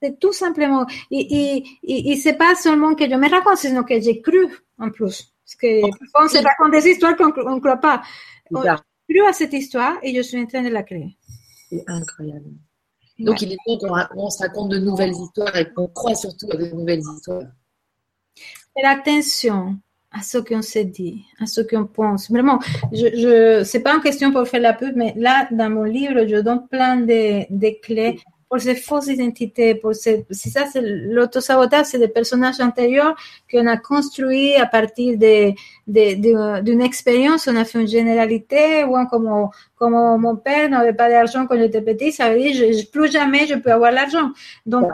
C'est 0.02 0.18
tout 0.18 0.32
simplement. 0.32 0.86
Et, 1.10 1.58
et, 1.82 2.12
et, 2.12 2.16
c'est 2.16 2.38
pas 2.44 2.54
seulement 2.54 2.94
que 2.94 3.04
je 3.04 3.14
me 3.14 3.28
raconte, 3.28 3.58
sinon 3.58 3.82
que 3.82 4.00
j'ai 4.00 4.20
cru 4.22 4.46
en 4.78 4.90
plus. 4.90 5.34
Parce 5.44 5.56
que 5.56 5.82
on 6.14 6.28
se 6.28 6.38
raconte 6.42 6.72
des 6.72 6.88
histoires 6.88 7.16
qu'on 7.16 7.26
ne 7.56 7.60
croit 7.60 7.76
pas. 7.76 8.02
J'ai 8.50 9.14
cru 9.14 9.26
à 9.26 9.32
cette 9.32 9.52
histoire 9.52 9.98
et 10.02 10.14
je 10.14 10.22
suis 10.22 10.40
en 10.40 10.46
train 10.46 10.62
de 10.62 10.68
la 10.68 10.82
créer. 10.82 11.16
C'est 11.68 11.84
incroyable. 11.86 12.50
Donc, 13.18 13.42
il 13.42 13.52
est 13.52 13.56
temps 13.66 13.78
qu'on 14.14 14.30
se 14.30 14.38
raconte 14.38 14.70
de 14.70 14.78
nouvelles 14.78 15.12
histoires 15.12 15.54
et 15.56 15.70
qu'on 15.72 15.88
croit 15.88 16.14
surtout 16.14 16.46
à 16.52 16.56
de 16.56 16.66
nouvelles 16.66 17.00
histoires. 17.00 17.48
Faire 18.74 18.90
attention 18.90 19.76
à 20.12 20.22
ce 20.22 20.38
qu'on 20.38 20.62
se 20.62 20.78
dit, 20.78 21.24
à 21.40 21.46
ce 21.46 21.60
qu'on 21.60 21.86
pense. 21.86 22.30
Vraiment, 22.30 22.60
je, 22.92 23.06
je 23.06 23.64
c'est 23.64 23.80
pas 23.80 23.94
une 23.94 24.00
question 24.00 24.32
pour 24.32 24.46
faire 24.46 24.60
la 24.60 24.72
pub, 24.72 24.96
mais 24.96 25.14
là, 25.16 25.48
dans 25.50 25.68
mon 25.68 25.82
livre, 25.82 26.26
je 26.26 26.36
donne 26.36 26.66
plein 26.68 26.96
de, 26.96 27.44
de 27.50 27.80
clés 27.82 28.20
pour 28.48 28.60
ces 28.60 28.74
fausses 28.74 29.08
identités, 29.08 29.74
pour 29.74 29.94
ces, 29.94 30.24
si 30.30 30.50
ça 30.50 30.64
c'est 30.72 30.80
l'autosabotage, 30.82 31.86
c'est 31.86 31.98
des 31.98 32.08
personnages 32.08 32.60
antérieurs 32.60 33.14
qu'on 33.50 33.66
a 33.66 33.76
construits 33.76 34.54
à 34.56 34.66
partir 34.66 35.18
de, 35.18 35.52
de, 35.86 36.60
d'une 36.62 36.80
expérience, 36.80 37.46
on 37.46 37.56
a 37.56 37.64
fait 37.64 37.80
une 37.80 37.86
généralité, 37.86 38.84
ou 38.84 38.94
comme, 39.06 39.50
comme 39.76 40.18
mon 40.18 40.36
père 40.36 40.70
n'avait 40.70 40.94
pas 40.94 41.10
d'argent 41.10 41.46
quand 41.46 41.58
j'étais 41.58 41.82
petit, 41.82 42.10
ça 42.10 42.30
veut 42.30 42.38
dire 42.38 42.54
je, 42.54 42.86
plus 42.86 43.12
jamais 43.12 43.46
je 43.46 43.54
peux 43.54 43.70
avoir 43.70 43.92
l'argent. 43.92 44.30
Donc, 44.64 44.90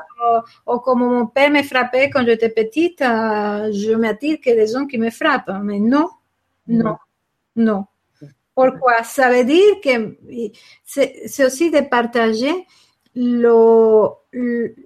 ou, 0.67 0.79
comme 0.79 1.01
mon 1.01 1.27
père 1.27 1.51
me 1.51 1.63
frappait 1.63 2.11
quand 2.11 2.25
j'étais 2.25 2.49
petite, 2.49 3.01
euh, 3.03 3.71
je 3.73 3.95
m'attire 3.95 4.39
que 4.45 4.51
des 4.51 4.67
gens 4.67 4.87
qui 4.87 4.99
me 4.99 5.11
frappent. 5.11 5.53
Mais 5.63 5.79
non, 5.79 6.09
non, 6.67 6.97
non. 7.55 7.87
Pourquoi? 8.55 9.03
Ça 9.03 9.31
veut 9.31 9.45
dire 9.45 9.81
que 9.83 10.17
c'est, 10.85 11.23
c'est 11.27 11.45
aussi 11.45 11.71
de 11.71 11.81
partager 11.81 12.53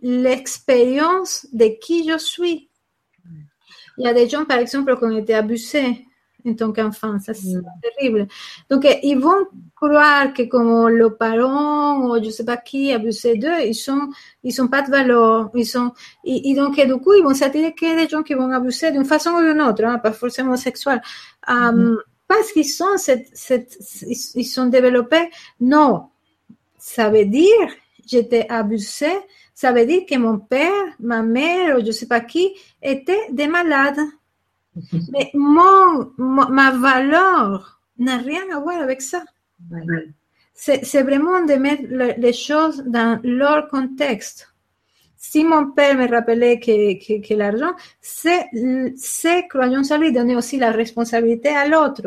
l'expérience 0.03 1.47
de 1.53 1.79
qui 1.81 2.09
je 2.09 2.19
suis. 2.19 2.69
Il 3.99 4.05
y 4.05 4.09
a 4.09 4.15
des 4.15 4.29
gens, 4.29 4.45
par 4.45 4.59
exemple, 4.59 4.97
qui 4.97 5.05
ont 5.05 5.17
été 5.17 5.35
abusés 5.35 6.05
en 6.47 6.55
tant 6.55 6.73
qu'enfant, 6.73 7.19
ça 7.19 7.35
c'est 7.35 7.57
mm. 7.57 7.65
terrible. 7.83 8.29
Donc, 8.71 8.87
ils 9.03 9.19
vont 9.19 9.47
croire 9.75 10.33
que 10.33 10.43
comme 10.43 10.89
le 10.89 11.15
parent 11.15 12.05
ou 12.05 12.17
je 12.17 12.27
ne 12.27 12.31
sais 12.31 12.45
pas 12.45 12.57
qui 12.57 12.93
abusé 12.93 13.37
d'eux, 13.37 13.61
ils 13.65 13.75
sont, 13.75 14.09
ils 14.45 14.53
sont 14.53 14.69
pas 14.69 14.83
de 14.83 14.91
valeur, 14.91 15.51
ils 15.55 15.67
sont, 15.67 15.93
et, 16.25 16.55
donc, 16.55 16.81
du 16.81 16.97
coup, 16.99 17.13
ils 17.15 17.25
vont 17.25 17.35
s'attirer 17.35 17.75
que 17.75 18.03
des 18.03 18.09
gens 18.09 18.23
qui 18.23 18.35
vont 18.35 18.51
abuser 18.51 18.93
d'une 18.93 19.05
façon 19.05 19.31
ou 19.31 19.41
d'une 19.41 19.61
autre, 19.61 19.85
hein, 19.85 19.99
pas 19.99 20.13
forcément 20.13 20.57
sexuelle. 20.57 21.03
Um, 21.49 21.73
mm. 21.73 21.99
Parce 22.29 22.53
qu'ils 22.53 22.69
sont, 22.69 22.99
cette, 22.99 23.27
cette, 23.33 23.79
ils 24.37 24.45
sont 24.45 24.67
développés. 24.67 25.31
Non. 25.61 26.09
Ça 26.77 27.09
veut 27.09 27.25
dire 27.25 27.69
j'étais 28.09 28.47
abusée, 28.49 29.19
ça 29.55 29.73
veut 29.73 29.87
dire 29.87 30.03
que 30.09 30.17
mon 30.17 30.39
père, 30.39 30.85
ma 31.01 31.23
mère, 31.23 31.77
ou 31.77 31.81
je 31.81 31.87
ne 31.87 31.93
sais 31.93 32.07
pas 32.07 32.21
qui, 32.21 32.55
étaient 32.83 33.27
des 33.31 33.49
malades. 33.49 33.99
Mais 35.13 35.31
mon, 35.35 36.13
ma 36.17 36.71
valeur 36.71 37.81
n'a 37.99 38.19
rien 38.19 38.43
à 38.55 38.61
voir 38.61 38.81
avec 38.81 39.03
ça. 39.03 39.25
C'est 40.55 41.03
vraiment 41.03 41.45
de 41.45 41.55
mettre 41.55 41.83
les 42.19 42.33
choses 42.33 42.83
dans 42.87 43.21
leur 43.23 43.69
contexte. 43.69 44.53
Si 45.17 45.43
mon 45.43 45.73
père 45.73 45.97
me 45.97 46.09
rappelait 46.09 46.61
que, 46.61 47.21
que, 47.21 47.35
l'argent, 47.35 47.73
c'est, 48.01 48.49
croyons 49.49 49.83
à 49.91 49.99
lui, 49.99 50.13
donner 50.13 50.37
aussi 50.37 50.59
la 50.59 50.71
responsabilité 50.71 51.49
à 51.49 51.67
l'autre. 51.67 52.03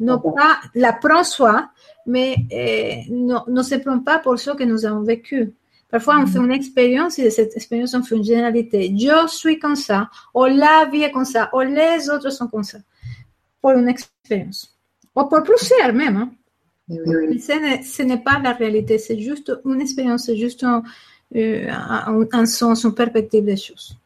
Non 0.00 0.18
pas 0.18 0.58
la 0.74 0.94
prend 0.94 1.24
soi, 1.24 1.68
mais 2.06 2.36
eh, 2.50 3.04
no, 3.10 3.40
no 3.48 3.62
se 3.62 3.76
prend 3.76 4.00
pas 4.00 4.18
pour 4.18 4.38
ce 4.38 4.50
que 4.50 4.64
nous 4.64 4.84
avons 4.84 5.02
vécu. 5.02 5.52
Parfois, 5.90 6.18
on 6.18 6.26
fait 6.26 6.38
une 6.38 6.50
expérience 6.50 7.18
et 7.18 7.24
de 7.24 7.30
cette 7.30 7.56
expérience, 7.56 7.94
on 7.94 8.02
fait 8.02 8.16
une 8.16 8.24
généralité. 8.24 8.92
Je 8.96 9.28
suis 9.28 9.58
comme 9.58 9.76
ça, 9.76 10.10
ou 10.34 10.44
la 10.44 10.88
vie 10.90 11.02
est 11.02 11.12
comme 11.12 11.24
ça, 11.24 11.50
ou 11.52 11.60
les 11.60 12.10
autres 12.10 12.30
sont 12.30 12.48
comme 12.48 12.64
ça. 12.64 12.78
Pour 13.60 13.72
une 13.72 13.88
expérience. 13.88 14.76
Ou 15.14 15.24
pour 15.24 15.42
plusieurs 15.42 15.92
même. 15.92 16.16
Hein. 16.16 16.30
Oui, 16.88 17.40
Ce 17.40 18.02
n'est 18.02 18.18
pas 18.18 18.40
la 18.40 18.52
réalité, 18.52 18.98
c'est 18.98 19.18
juste 19.18 19.52
une 19.64 19.80
expérience, 19.80 20.24
c'est 20.24 20.36
juste 20.36 20.64
un, 20.64 20.82
euh, 21.36 21.70
un, 21.70 22.26
un, 22.32 22.46
sens, 22.46 22.84
une 22.84 22.94
perspective 22.94 23.44
des 23.44 23.56
choses. 23.56 23.96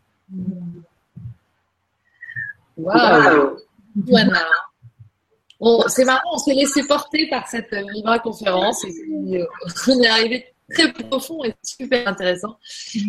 Wow! 2.76 3.56
Voilà. 3.96 4.44
Bon, 5.60 5.82
c'est 5.88 6.04
marrant, 6.04 6.20
on 6.32 6.38
s'est 6.38 6.54
laissé 6.54 6.86
porter 6.86 7.28
par 7.28 7.48
cette 7.48 7.74
Vibra 7.92 8.20
conférence 8.20 8.84
euh, 8.84 9.44
on 9.88 10.00
est 10.00 10.06
arrivé 10.06 10.46
très 10.72 10.92
profond 10.92 11.42
et 11.44 11.54
super 11.62 12.06
intéressant. 12.06 12.58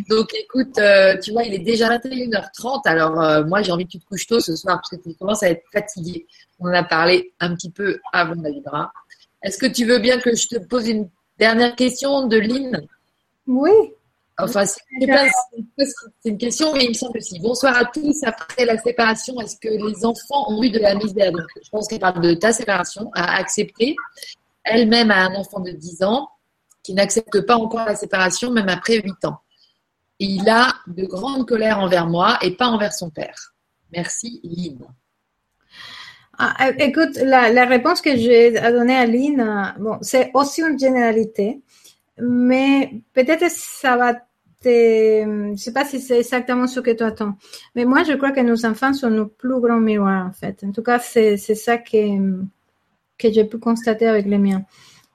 Donc 0.09 0.33
écoute, 0.33 0.77
euh, 0.79 1.17
tu 1.19 1.31
vois, 1.31 1.43
il 1.43 1.53
est 1.53 1.59
déjà 1.59 1.89
21h30, 1.97 2.81
alors 2.85 3.21
euh, 3.21 3.43
moi 3.43 3.61
j'ai 3.61 3.71
envie 3.71 3.85
que 3.85 3.91
tu 3.91 3.99
te 3.99 4.05
couches 4.05 4.27
tôt 4.27 4.39
ce 4.39 4.55
soir 4.55 4.77
parce 4.77 4.89
que 4.89 5.09
tu 5.09 5.15
commences 5.15 5.43
à 5.43 5.49
être 5.49 5.63
fatigué. 5.71 6.25
On 6.59 6.69
en 6.69 6.73
a 6.73 6.83
parlé 6.83 7.33
un 7.39 7.53
petit 7.55 7.69
peu 7.69 7.99
avant 8.13 8.41
la 8.41 8.49
Vibra. 8.49 8.91
Est-ce 9.43 9.57
que 9.57 9.67
tu 9.67 9.85
veux 9.85 9.99
bien 9.99 10.19
que 10.19 10.35
je 10.35 10.47
te 10.47 10.57
pose 10.57 10.87
une 10.87 11.09
dernière 11.37 11.75
question 11.75 12.27
de 12.27 12.37
Lynn? 12.37 12.87
Oui. 13.47 13.71
Enfin, 14.41 14.65
c'est 14.65 14.79
une 16.25 16.37
question, 16.37 16.73
mais 16.73 16.85
il 16.85 16.89
me 16.89 16.93
semble 16.93 17.17
aussi. 17.17 17.39
Bonsoir 17.39 17.75
à 17.75 17.85
tous. 17.85 18.23
Après 18.23 18.65
la 18.65 18.77
séparation, 18.77 19.39
est-ce 19.41 19.57
que 19.57 19.67
les 19.67 20.05
enfants 20.05 20.49
ont 20.49 20.63
eu 20.63 20.69
de 20.69 20.79
la 20.79 20.95
misère 20.95 21.31
Je 21.61 21.69
pense 21.69 21.87
qu'elle 21.87 21.99
parle 21.99 22.21
de 22.21 22.33
ta 22.33 22.53
séparation, 22.53 23.11
à 23.13 23.37
accepter. 23.37 23.95
Elle-même 24.63 25.11
a 25.11 25.25
un 25.25 25.35
enfant 25.35 25.59
de 25.59 25.71
10 25.71 26.03
ans 26.03 26.29
qui 26.83 26.93
n'accepte 26.93 27.41
pas 27.41 27.57
encore 27.57 27.85
la 27.85 27.95
séparation, 27.95 28.51
même 28.51 28.69
après 28.69 29.01
8 29.01 29.25
ans. 29.25 29.39
Il 30.19 30.49
a 30.49 30.73
de 30.87 31.05
grandes 31.05 31.47
colères 31.47 31.79
envers 31.79 32.07
moi 32.07 32.37
et 32.41 32.55
pas 32.55 32.67
envers 32.67 32.93
son 32.93 33.09
père. 33.09 33.53
Merci, 33.91 34.39
Lynn. 34.43 34.79
Ah, 36.37 36.71
écoute, 36.77 37.17
la, 37.17 37.65
réponse 37.65 37.99
que 37.99 38.15
j'ai 38.15 38.51
donnée 38.51 38.95
à 38.95 39.05
Lynn, 39.05 39.75
bon, 39.79 39.97
c'est 40.01 40.31
aussi 40.33 40.61
une 40.61 40.79
généralité. 40.79 41.61
mais 42.17 42.93
peut-être 43.13 43.49
ça 43.49 43.97
va 43.97 44.13
Je 44.63 45.53
sais 45.55 45.73
pas 45.73 45.85
si 45.85 45.99
c'est 45.99 46.19
exactement 46.19 46.67
ce 46.67 46.79
que 46.81 46.91
tu 46.91 47.03
attends. 47.03 47.35
Mais 47.75 47.85
moi, 47.85 48.03
je 48.03 48.13
crois 48.13 48.31
que 48.31 48.41
nos 48.41 48.65
enfants 48.65 48.93
sont 48.93 49.09
nos 49.09 49.27
plus 49.27 49.59
grands 49.61 49.79
miroirs, 49.79 50.27
en 50.27 50.33
fait. 50.33 50.63
En 50.63 50.71
tout 50.71 50.83
cas, 50.83 50.99
c'est 50.99 51.37
ça 51.37 51.77
que, 51.77 52.43
que 53.17 53.31
j'ai 53.31 53.45
pu 53.45 53.57
constater 53.57 54.07
avec 54.07 54.25
les 54.25 54.37
miens. 54.37 54.63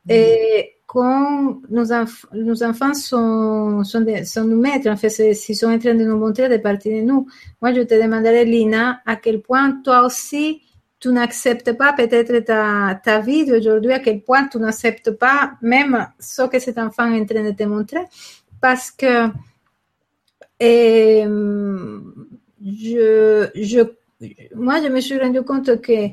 Et 0.09 0.77
quand 0.87 1.61
nos, 1.69 1.85
nos 2.33 2.63
enfants 2.63 2.95
sont, 2.95 3.85
sont, 3.85 4.05
sont 4.25 4.45
nos 4.45 4.57
maîtres, 4.57 4.89
en 4.89 4.97
fait, 4.97 5.11
s'ils 5.35 5.57
sont 5.57 5.67
en 5.71 5.79
train 5.79 5.95
de 5.95 6.05
nous 6.05 6.17
montrer 6.17 6.49
des 6.49 6.59
parties 6.59 7.01
de 7.01 7.03
nous, 7.03 7.27
moi, 7.61 7.75
je 7.75 7.83
te 7.83 7.95
demanderais, 7.95 8.45
Lina, 8.45 9.01
à 9.05 9.17
quel 9.17 9.43
point 9.43 9.81
toi 9.83 10.07
aussi, 10.07 10.63
tu 11.01 11.11
n'acceptes 11.11 11.77
pas 11.77 11.93
peut-être 11.93 12.39
ta, 12.47 12.99
ta 13.03 13.21
vie 13.21 13.45
d'aujourd'hui, 13.45 13.93
à 13.93 13.99
quel 13.99 14.23
point 14.23 14.49
tu 14.49 14.59
n'acceptes 14.59 15.11
pas 15.11 15.53
même 15.61 16.09
ce 16.19 16.43
que 16.49 16.59
cet 16.59 16.79
enfant 16.79 17.13
est 17.13 17.21
en 17.21 17.27
train 17.27 17.45
de 17.45 17.51
te 17.51 17.65
montrer, 17.65 18.05
parce 18.65 18.91
que 18.91 19.29
et, 20.59 21.23
je, 22.65 23.51
je, 23.55 23.81
moi, 24.55 24.81
je 24.83 24.89
me 24.89 25.03
suis 25.03 25.19
rendu 25.19 25.43
compte 25.43 25.83
que 25.83 26.09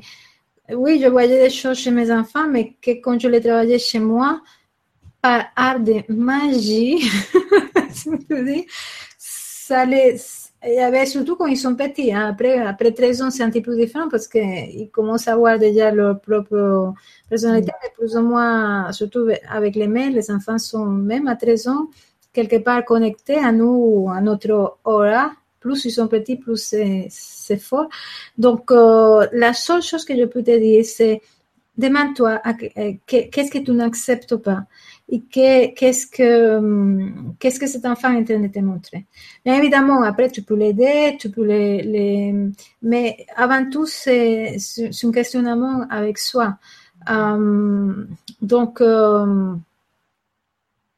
oui, 0.74 1.00
je 1.02 1.08
voyais 1.08 1.44
des 1.44 1.48
choses 1.48 1.78
chez 1.78 1.90
mes 1.90 2.12
enfants, 2.12 2.46
mais 2.46 2.76
que 2.82 2.90
quand 3.00 3.18
je 3.18 3.28
les 3.28 3.40
travaillais 3.40 3.78
chez 3.78 4.00
moi, 4.00 4.42
par 5.22 5.46
art 5.56 5.80
de 5.80 6.02
magie, 6.12 7.00
ça 9.18 9.86
les, 9.86 10.18
il 10.66 10.74
y 10.74 10.78
avait 10.78 11.06
surtout 11.06 11.36
quand 11.36 11.46
ils 11.46 11.56
sont 11.56 11.74
petits. 11.74 12.12
Hein. 12.12 12.28
Après, 12.28 12.58
après 12.58 12.92
13 12.92 13.22
ans, 13.22 13.30
c'est 13.30 13.44
un 13.44 13.48
petit 13.48 13.62
peu 13.62 13.74
différent 13.74 14.10
parce 14.10 14.28
qu'ils 14.28 14.90
commencent 14.92 15.26
à 15.26 15.32
avoir 15.32 15.58
déjà 15.58 15.90
leur 15.90 16.20
propre 16.20 16.92
personnalité. 17.30 17.72
Mm. 17.72 17.94
Plus 17.96 18.14
ou 18.14 18.20
moins, 18.20 18.92
surtout 18.92 19.30
avec 19.48 19.74
les 19.74 19.88
mails, 19.88 20.12
les 20.12 20.30
enfants 20.30 20.58
sont 20.58 20.84
même 20.84 21.28
à 21.28 21.36
13 21.36 21.68
ans 21.68 21.88
quelque 22.32 22.56
part 22.56 22.84
connectés 22.84 23.36
à 23.38 23.52
nous, 23.52 24.08
à 24.10 24.20
notre 24.20 24.78
aura. 24.84 25.32
Plus 25.60 25.84
ils 25.84 25.92
sont 25.92 26.08
petits, 26.08 26.36
plus 26.36 26.74
c'est 27.08 27.58
fort. 27.58 27.88
Donc, 28.36 28.72
euh, 28.72 29.26
la 29.32 29.52
seule 29.52 29.82
chose 29.82 30.04
que 30.04 30.16
je 30.16 30.24
peux 30.24 30.42
te 30.42 30.58
dire, 30.58 30.84
c'est 30.84 31.20
demande-toi 31.76 32.40
euh, 32.46 32.92
qu'est-ce 33.06 33.50
que 33.50 33.58
tu 33.58 33.72
n'acceptes 33.72 34.36
pas 34.36 34.64
et 35.08 35.20
qu'est-ce 35.22 36.06
que 36.06 37.32
qu'est-ce 37.38 37.58
que 37.58 37.66
cet 37.66 37.86
enfant 37.86 38.12
est 38.12 38.20
en 38.20 38.24
train 38.24 38.40
de 38.40 38.48
te 38.48 38.58
montrer. 38.58 39.06
Bien 39.44 39.56
évidemment, 39.56 40.02
après 40.02 40.30
tu 40.30 40.42
peux 40.42 40.54
l'aider, 40.54 41.16
tu 41.18 41.30
peux 41.30 41.44
les, 41.44 42.34
mais 42.82 43.26
avant 43.36 43.68
tout 43.70 43.86
c'est 43.86 44.56
un 45.02 45.12
questionnement 45.12 45.86
avec 45.90 46.18
soi. 46.18 46.58
Euh, 47.10 48.06
donc 48.40 48.80
euh, 48.80 49.54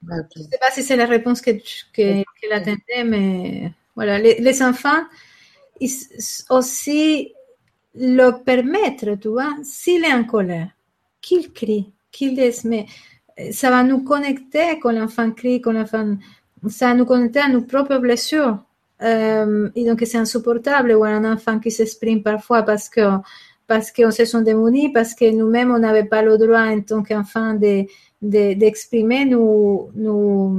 je 0.08 0.40
ne 0.40 0.44
sais 0.44 0.58
pas 0.58 0.70
si 0.70 0.82
c'est 0.82 0.96
la 0.96 1.06
réponse 1.06 1.40
que 1.40 1.50
qu'elle 1.92 2.52
attendait, 2.52 3.04
mais 3.04 3.72
voilà, 3.94 4.18
les, 4.18 4.40
les 4.40 4.62
enfants 4.62 5.02
ils, 5.80 5.90
aussi 6.50 7.32
le 7.94 8.42
permettre, 8.42 9.14
tu 9.20 9.28
vois, 9.28 9.54
s'il 9.62 10.04
est 10.04 10.12
en 10.12 10.24
colère, 10.24 10.68
qu'il 11.20 11.52
crie, 11.52 11.92
qu'il 12.10 12.36
laisse, 12.36 12.64
mais 12.64 12.86
ça 13.52 13.70
va 13.70 13.82
nous 13.82 14.02
connecter 14.02 14.78
quand 14.80 14.92
l'enfant 14.92 15.30
crie, 15.30 15.60
quand 15.60 15.72
l'enfant, 15.72 16.16
ça 16.68 16.88
va 16.88 16.94
nous 16.94 17.04
connecter 17.04 17.40
à 17.40 17.48
nos 17.48 17.62
propres 17.62 17.98
blessures. 17.98 18.58
Euh, 19.02 19.70
et 19.74 19.84
donc 19.84 20.02
c'est 20.06 20.18
insupportable 20.18 20.92
voir 20.92 21.12
un 21.12 21.32
enfant 21.32 21.58
qui 21.58 21.70
s'exprime 21.70 22.22
parfois 22.22 22.62
parce 22.62 22.88
que 22.88 23.00
parce 23.66 23.90
qu'on 23.90 24.10
se 24.10 24.24
sent 24.24 24.42
démunis, 24.42 24.92
parce 24.92 25.14
que 25.14 25.30
nous-mêmes 25.30 25.72
on 25.72 25.78
n'avait 25.78 26.04
pas 26.04 26.22
le 26.22 26.38
droit 26.38 26.60
en 26.60 26.80
tant 26.80 27.02
qu'enfant 27.02 27.54
de, 27.54 27.86
d'exprimer 28.24 29.24
nos, 29.24 29.90
nos, 29.94 30.56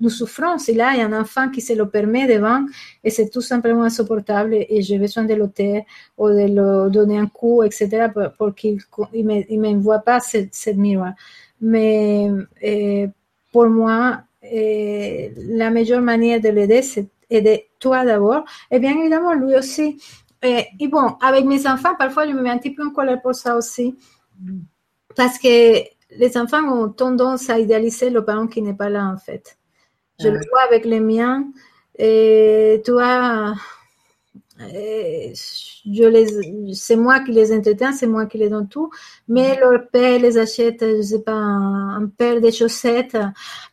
nos 0.00 0.08
souffrances. 0.08 0.68
Et 0.68 0.74
là, 0.74 0.92
il 0.94 0.98
y 0.98 1.02
a 1.02 1.06
un 1.06 1.20
enfant 1.20 1.48
qui 1.48 1.60
se 1.60 1.72
le 1.72 1.88
permet 1.88 2.26
devant 2.26 2.64
et 3.04 3.10
c'est 3.10 3.28
tout 3.28 3.40
simplement 3.40 3.82
insupportable 3.82 4.54
et 4.54 4.82
j'ai 4.82 4.98
besoin 4.98 5.24
de 5.24 5.46
taire 5.46 5.82
ou 6.16 6.28
de 6.28 6.46
le 6.48 6.90
donner 6.90 7.18
un 7.18 7.26
coup, 7.26 7.62
etc., 7.62 8.08
pour, 8.12 8.32
pour 8.36 8.54
qu'il 8.54 8.78
ne 8.96 9.56
m'envoie 9.60 10.00
pas 10.00 10.20
cette, 10.20 10.76
miroir. 10.76 11.12
Mais 11.60 12.30
euh, 12.64 13.06
pour 13.52 13.66
moi, 13.68 14.22
euh, 14.44 15.28
la 15.48 15.70
meilleure 15.70 16.02
manière 16.02 16.40
de 16.40 16.48
l'aider, 16.48 16.82
c'est 16.82 17.06
aider 17.30 17.68
toi 17.78 18.06
d'abord 18.06 18.44
et 18.70 18.78
bien 18.78 18.98
évidemment 18.98 19.34
lui 19.34 19.54
aussi. 19.54 20.00
Et, 20.42 20.86
bon, 20.86 21.16
avec 21.20 21.44
mes 21.44 21.66
enfants, 21.66 21.96
parfois 21.98 22.26
je 22.26 22.32
me 22.32 22.42
mets 22.42 22.50
un 22.50 22.58
petit 22.58 22.70
peu 22.70 22.86
en 22.86 22.90
colère 22.90 23.20
pour 23.20 23.34
ça 23.34 23.56
aussi. 23.56 23.96
Parce 25.16 25.36
que 25.38 25.80
les 26.10 26.36
enfants 26.36 26.64
ont 26.64 26.88
tendance 26.88 27.50
à 27.50 27.58
idéaliser 27.58 28.10
le 28.10 28.24
parent 28.24 28.46
qui 28.46 28.62
n'est 28.62 28.74
pas 28.74 28.88
là, 28.88 29.04
en 29.06 29.18
fait. 29.18 29.58
Je 30.20 30.28
le 30.28 30.40
vois 30.50 30.62
avec 30.62 30.84
les 30.84 31.00
miens. 31.00 31.46
Et 31.96 32.82
toi, 32.84 33.54
je 34.58 36.04
les, 36.08 36.74
c'est 36.74 36.96
moi 36.96 37.20
qui 37.20 37.32
les 37.32 37.52
entretiens, 37.52 37.92
c'est 37.92 38.06
moi 38.06 38.26
qui 38.26 38.38
les 38.38 38.48
donne 38.48 38.68
tout. 38.68 38.90
Mais 39.28 39.58
leur 39.58 39.88
père 39.88 40.18
les 40.20 40.38
achète, 40.38 40.80
je 40.80 41.02
sais 41.02 41.22
pas, 41.22 41.32
un, 41.32 42.06
paire 42.06 42.40
de 42.40 42.50
chaussettes. 42.50 43.16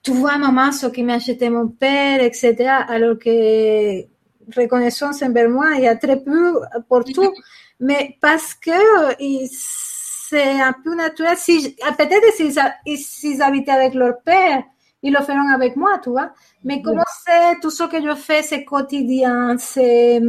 Tu 0.04 0.12
vois, 0.12 0.38
maman, 0.38 0.72
ce 0.72 0.88
qui 0.88 1.04
m'a 1.04 1.16
acheté 1.16 1.50
mon 1.50 1.68
père, 1.68 2.22
etc. 2.22 2.56
Alors 2.88 3.18
que 3.18 4.02
reconnaissance 4.56 5.24
envers 5.24 5.50
moi, 5.50 5.72
il 5.76 5.84
y 5.84 5.88
a 5.88 5.96
très 5.96 6.22
peu 6.22 6.60
pour 6.88 7.04
tout. 7.04 7.34
Mais 7.80 8.18
parce 8.22 8.54
que 8.54 9.16
c'est 10.30 10.62
un 10.62 10.74
peu 10.74 10.96
naturel. 10.96 11.38
Si, 11.38 11.76
peut-être 11.98 12.34
s'ils, 12.34 12.98
s'ils 12.98 13.42
habitaient 13.42 13.72
avec 13.72 13.94
leur 13.94 14.22
père, 14.22 14.64
ils 15.02 15.14
le 15.14 15.22
feront 15.22 15.48
avec 15.54 15.76
moi, 15.76 16.00
tu 16.04 16.10
vois. 16.10 16.32
Mais 16.64 16.82
comment 16.82 17.04
c'est, 17.26 17.60
tout 17.62 17.70
ce 17.70 17.84
que 17.84 18.02
je 18.02 18.16
fais, 18.16 18.42
c'est 18.42 18.66
quotidien, 18.66 19.56
c'est 19.58 20.20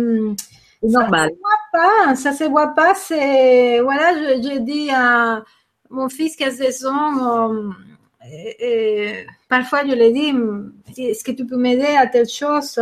normal. 0.83 1.31
Ça 1.31 1.35
se 1.35 1.39
voit 1.41 1.59
pas, 1.73 2.15
ça 2.15 2.33
se 2.33 2.45
voit 2.45 2.75
pas. 2.75 2.95
C'est 2.95 3.81
voilà, 3.81 4.13
je, 4.15 4.43
je, 4.43 4.59
dis 4.59 4.91
à 4.91 5.43
mon 5.91 6.09
fils 6.09 6.37
qui 6.37 6.45
a 6.45 6.51
16 6.51 6.87
ans, 6.87 7.49
euh, 7.49 7.71
et, 8.59 9.27
parfois 9.49 9.83
je 9.87 9.95
lui 9.95 10.13
dis, 10.13 11.03
est-ce 11.03 11.25
que 11.25 11.33
tu 11.33 11.47
peux 11.47 11.57
m'aider 11.57 11.97
à 11.97 12.07
telle 12.07 12.29
chose? 12.29 12.79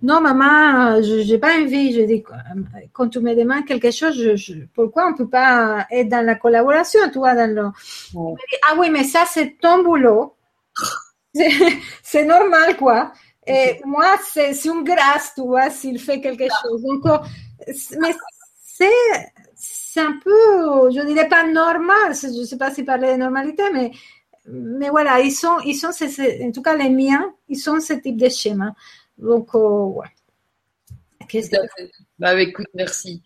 Non, 0.00 0.20
maman, 0.20 1.02
je 1.02 1.28
n'ai 1.28 1.38
pas 1.38 1.58
envie. 1.58 1.92
Je 1.92 2.02
dis, 2.02 2.22
quand 2.92 3.08
tu 3.08 3.20
me 3.20 3.34
demandes 3.34 3.64
quelque 3.64 3.90
chose, 3.90 4.14
je, 4.36 4.54
pourquoi 4.74 5.08
on 5.08 5.10
ne 5.12 5.16
peut 5.16 5.28
pas 5.28 5.86
être 5.90 6.08
dans 6.08 6.24
la 6.24 6.36
collaboration, 6.36 7.00
tu 7.12 7.18
vois, 7.18 7.34
dans 7.34 7.52
le... 7.52 7.62
ah 8.68 8.76
oui, 8.78 8.90
mais 8.90 9.04
ça, 9.04 9.24
c'est 9.26 9.56
ton 9.60 9.82
boulot. 9.82 10.34
c'est 12.02 12.24
normal, 12.24 12.76
quoi. 12.76 13.12
Et 13.46 13.80
moi, 13.84 14.16
c'est 14.30 14.52
une 14.66 14.84
grâce, 14.84 15.32
tu 15.34 15.42
vois, 15.42 15.70
s'il 15.70 15.98
fait 15.98 16.20
quelque 16.20 16.44
chose. 16.62 16.82
Donc, 16.82 17.04
mais 17.98 18.14
c'est 19.56 20.00
un 20.00 20.18
peu, 20.22 20.90
je 20.90 21.04
dirais 21.06 21.28
pas 21.28 21.44
normal, 21.44 22.14
je 22.14 22.28
ne 22.28 22.44
sais 22.44 22.58
pas 22.58 22.72
si 22.72 22.84
parler 22.84 23.12
de 23.12 23.18
normalité, 23.18 23.64
mais, 23.72 23.90
mais 24.46 24.90
voilà, 24.90 25.20
ils 25.20 25.32
sont, 25.32 25.58
ils 25.64 25.74
sont 25.74 25.88
en 25.88 26.52
tout 26.52 26.62
cas 26.62 26.76
les 26.76 26.90
miens, 26.90 27.32
ils 27.48 27.58
sont 27.58 27.80
ce 27.80 27.94
type 27.94 28.16
de 28.16 28.28
schéma. 28.28 28.74
Donc, 29.18 29.54
euh, 29.54 29.84
ouais. 29.84 30.06
Qu'est-ce 31.28 31.50
que... 31.50 31.56
Bah, 32.18 32.40
écoute, 32.40 32.68
merci. 32.74 33.22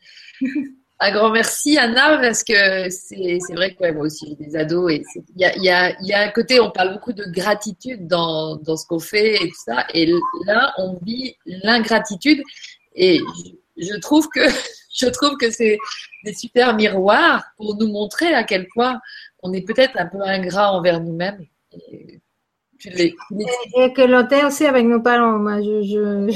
Un 1.05 1.11
grand 1.11 1.31
merci, 1.31 1.79
Anna, 1.79 2.19
parce 2.19 2.45
que 2.45 2.89
c'est 2.89 3.55
vrai 3.55 3.75
que 3.75 3.91
moi 3.91 4.05
aussi 4.07 4.37
j'ai 4.39 4.45
des 4.47 4.55
ados 4.55 4.93
et 4.93 5.03
il 5.35 5.41
y 5.41 5.45
a, 5.45 5.57
y, 5.59 5.69
a, 5.69 6.01
y 6.01 6.13
a, 6.13 6.21
un 6.21 6.29
côté, 6.29 6.61
on 6.61 6.71
parle 6.71 6.93
beaucoup 6.93 7.13
de 7.13 7.25
gratitude 7.25 8.07
dans, 8.07 8.55
dans 8.55 8.77
ce 8.77 8.87
qu'on 8.87 9.01
fait 9.01 9.35
et 9.35 9.49
tout 9.49 9.63
ça. 9.65 9.85
Et 9.95 10.07
là, 10.47 10.73
on 10.79 11.01
vit 11.03 11.35
l'ingratitude 11.45 12.41
et 12.95 13.21
je, 13.77 13.97
trouve 13.97 14.29
que 14.29 14.47
je 14.95 15.07
trouve 15.07 15.37
que 15.39 15.51
c'est 15.51 15.77
des 16.25 16.35
super 16.35 16.77
miroirs 16.77 17.43
pour 17.57 17.77
nous 17.77 17.89
montrer 17.89 18.33
à 18.33 18.45
quel 18.45 18.69
point 18.69 19.01
on 19.43 19.53
est 19.53 19.63
peut-être 19.63 19.99
un 19.99 20.07
peu 20.07 20.23
ingrat 20.23 20.71
envers 20.71 21.01
nous-mêmes. 21.01 21.45
Et, 22.87 23.15
et, 23.77 23.93
que 23.93 24.03
l'hôtel 24.03 24.47
aussi 24.47 24.67
avec 24.67 24.87
nos 24.87 25.01
parents. 25.01 25.39
Moi, 25.39 25.61
je, 25.63 25.83
je... 25.83 26.33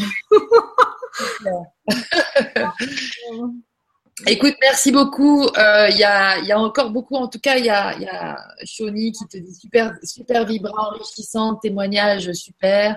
Écoute, 4.26 4.54
merci 4.60 4.92
beaucoup. 4.92 5.42
Euh, 5.42 5.88
il 5.90 5.98
y, 5.98 6.04
a, 6.04 6.38
y, 6.38 6.50
a, 6.50 6.58
encore 6.58 6.90
beaucoup, 6.90 7.16
en 7.16 7.28
tout 7.28 7.38
cas, 7.38 7.56
il 7.56 7.66
y 7.66 7.70
a, 7.70 7.98
y 7.98 8.06
a 8.06 8.36
Shoni 8.64 9.12
qui 9.12 9.26
te 9.26 9.36
dit 9.36 9.54
super, 9.54 9.92
super 10.02 10.46
vibrant, 10.46 10.88
enrichissant, 10.92 11.56
témoignage 11.56 12.32
super. 12.32 12.96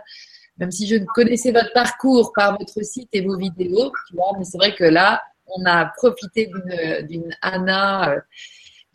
Même 0.57 0.71
si 0.71 0.87
je 0.87 0.95
ne 0.95 1.05
connaissais 1.05 1.51
votre 1.51 1.73
parcours 1.73 2.31
par 2.33 2.57
votre 2.57 2.83
site 2.83 3.09
et 3.13 3.21
vos 3.21 3.37
vidéos, 3.37 3.91
tu 4.07 4.15
vois, 4.15 4.31
mais 4.37 4.45
c'est 4.45 4.57
vrai 4.57 4.73
que 4.75 4.85
là, 4.85 5.21
on 5.47 5.65
a 5.65 5.85
profité 5.97 6.51
d'une 7.03 7.35
Anna, 7.41 8.11
euh, 8.11 8.21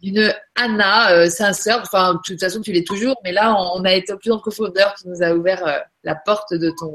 d'une 0.05 0.33
Anna 0.55 1.13
euh, 1.13 1.29
sincère. 1.29 1.81
Enfin, 1.83 2.15
de 2.15 2.19
toute 2.25 2.41
façon, 2.41 2.61
tu 2.61 2.73
l'es 2.73 2.85
toujours, 2.85 3.17
mais 3.25 3.33
là, 3.33 3.57
on, 3.75 3.85
a 3.85 3.93
été 3.93 4.15
plus 4.17 4.31
en 4.31 4.39
profondeur. 4.39 4.95
Tu 5.01 5.09
nous 5.09 5.23
as 5.23 5.35
ouvert 5.35 5.67
euh, 5.67 5.79
la 6.05 6.15
porte 6.15 6.55
de 6.55 6.71
ton, 6.79 6.95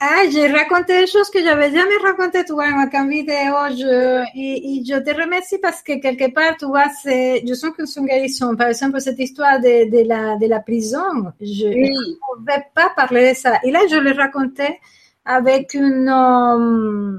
Ah, 0.00 0.22
j'ai 0.30 0.48
raconté 0.48 1.00
des 1.00 1.06
choses 1.06 1.28
que 1.30 1.42
j'avais 1.42 1.70
jamais 1.70 1.96
racontées, 2.02 2.44
tu 2.44 2.52
vois, 2.52 2.66
en 2.66 3.08
vidéo. 3.08 3.54
Je, 3.70 4.24
et, 4.36 4.82
je 4.84 4.98
te 4.98 5.20
remercie 5.20 5.58
parce 5.58 5.82
que 5.82 6.00
quelque 6.00 6.32
part, 6.32 6.56
tu 6.58 6.66
vois, 6.66 6.88
c'est, 7.02 7.44
je 7.46 7.54
sens 7.54 7.70
que 7.76 7.84
c'est 7.84 8.00
une 8.00 8.06
guérison. 8.06 8.56
Par 8.56 8.68
exemple, 8.68 9.00
cette 9.00 9.18
histoire 9.18 9.60
de, 9.60 9.90
de, 9.90 10.08
la, 10.08 10.36
de 10.36 10.46
la 10.46 10.60
prison, 10.60 11.32
je 11.40 11.66
ne 11.66 12.36
pouvais 12.36 12.64
pas 12.74 12.90
parler 12.96 13.30
de 13.32 13.36
ça. 13.36 13.58
Et 13.62 13.70
là, 13.70 13.80
je 13.90 13.96
le 13.96 14.12
racontais 14.12 14.78
avec 15.28 15.74
une 15.74 16.08
euh, 16.08 17.18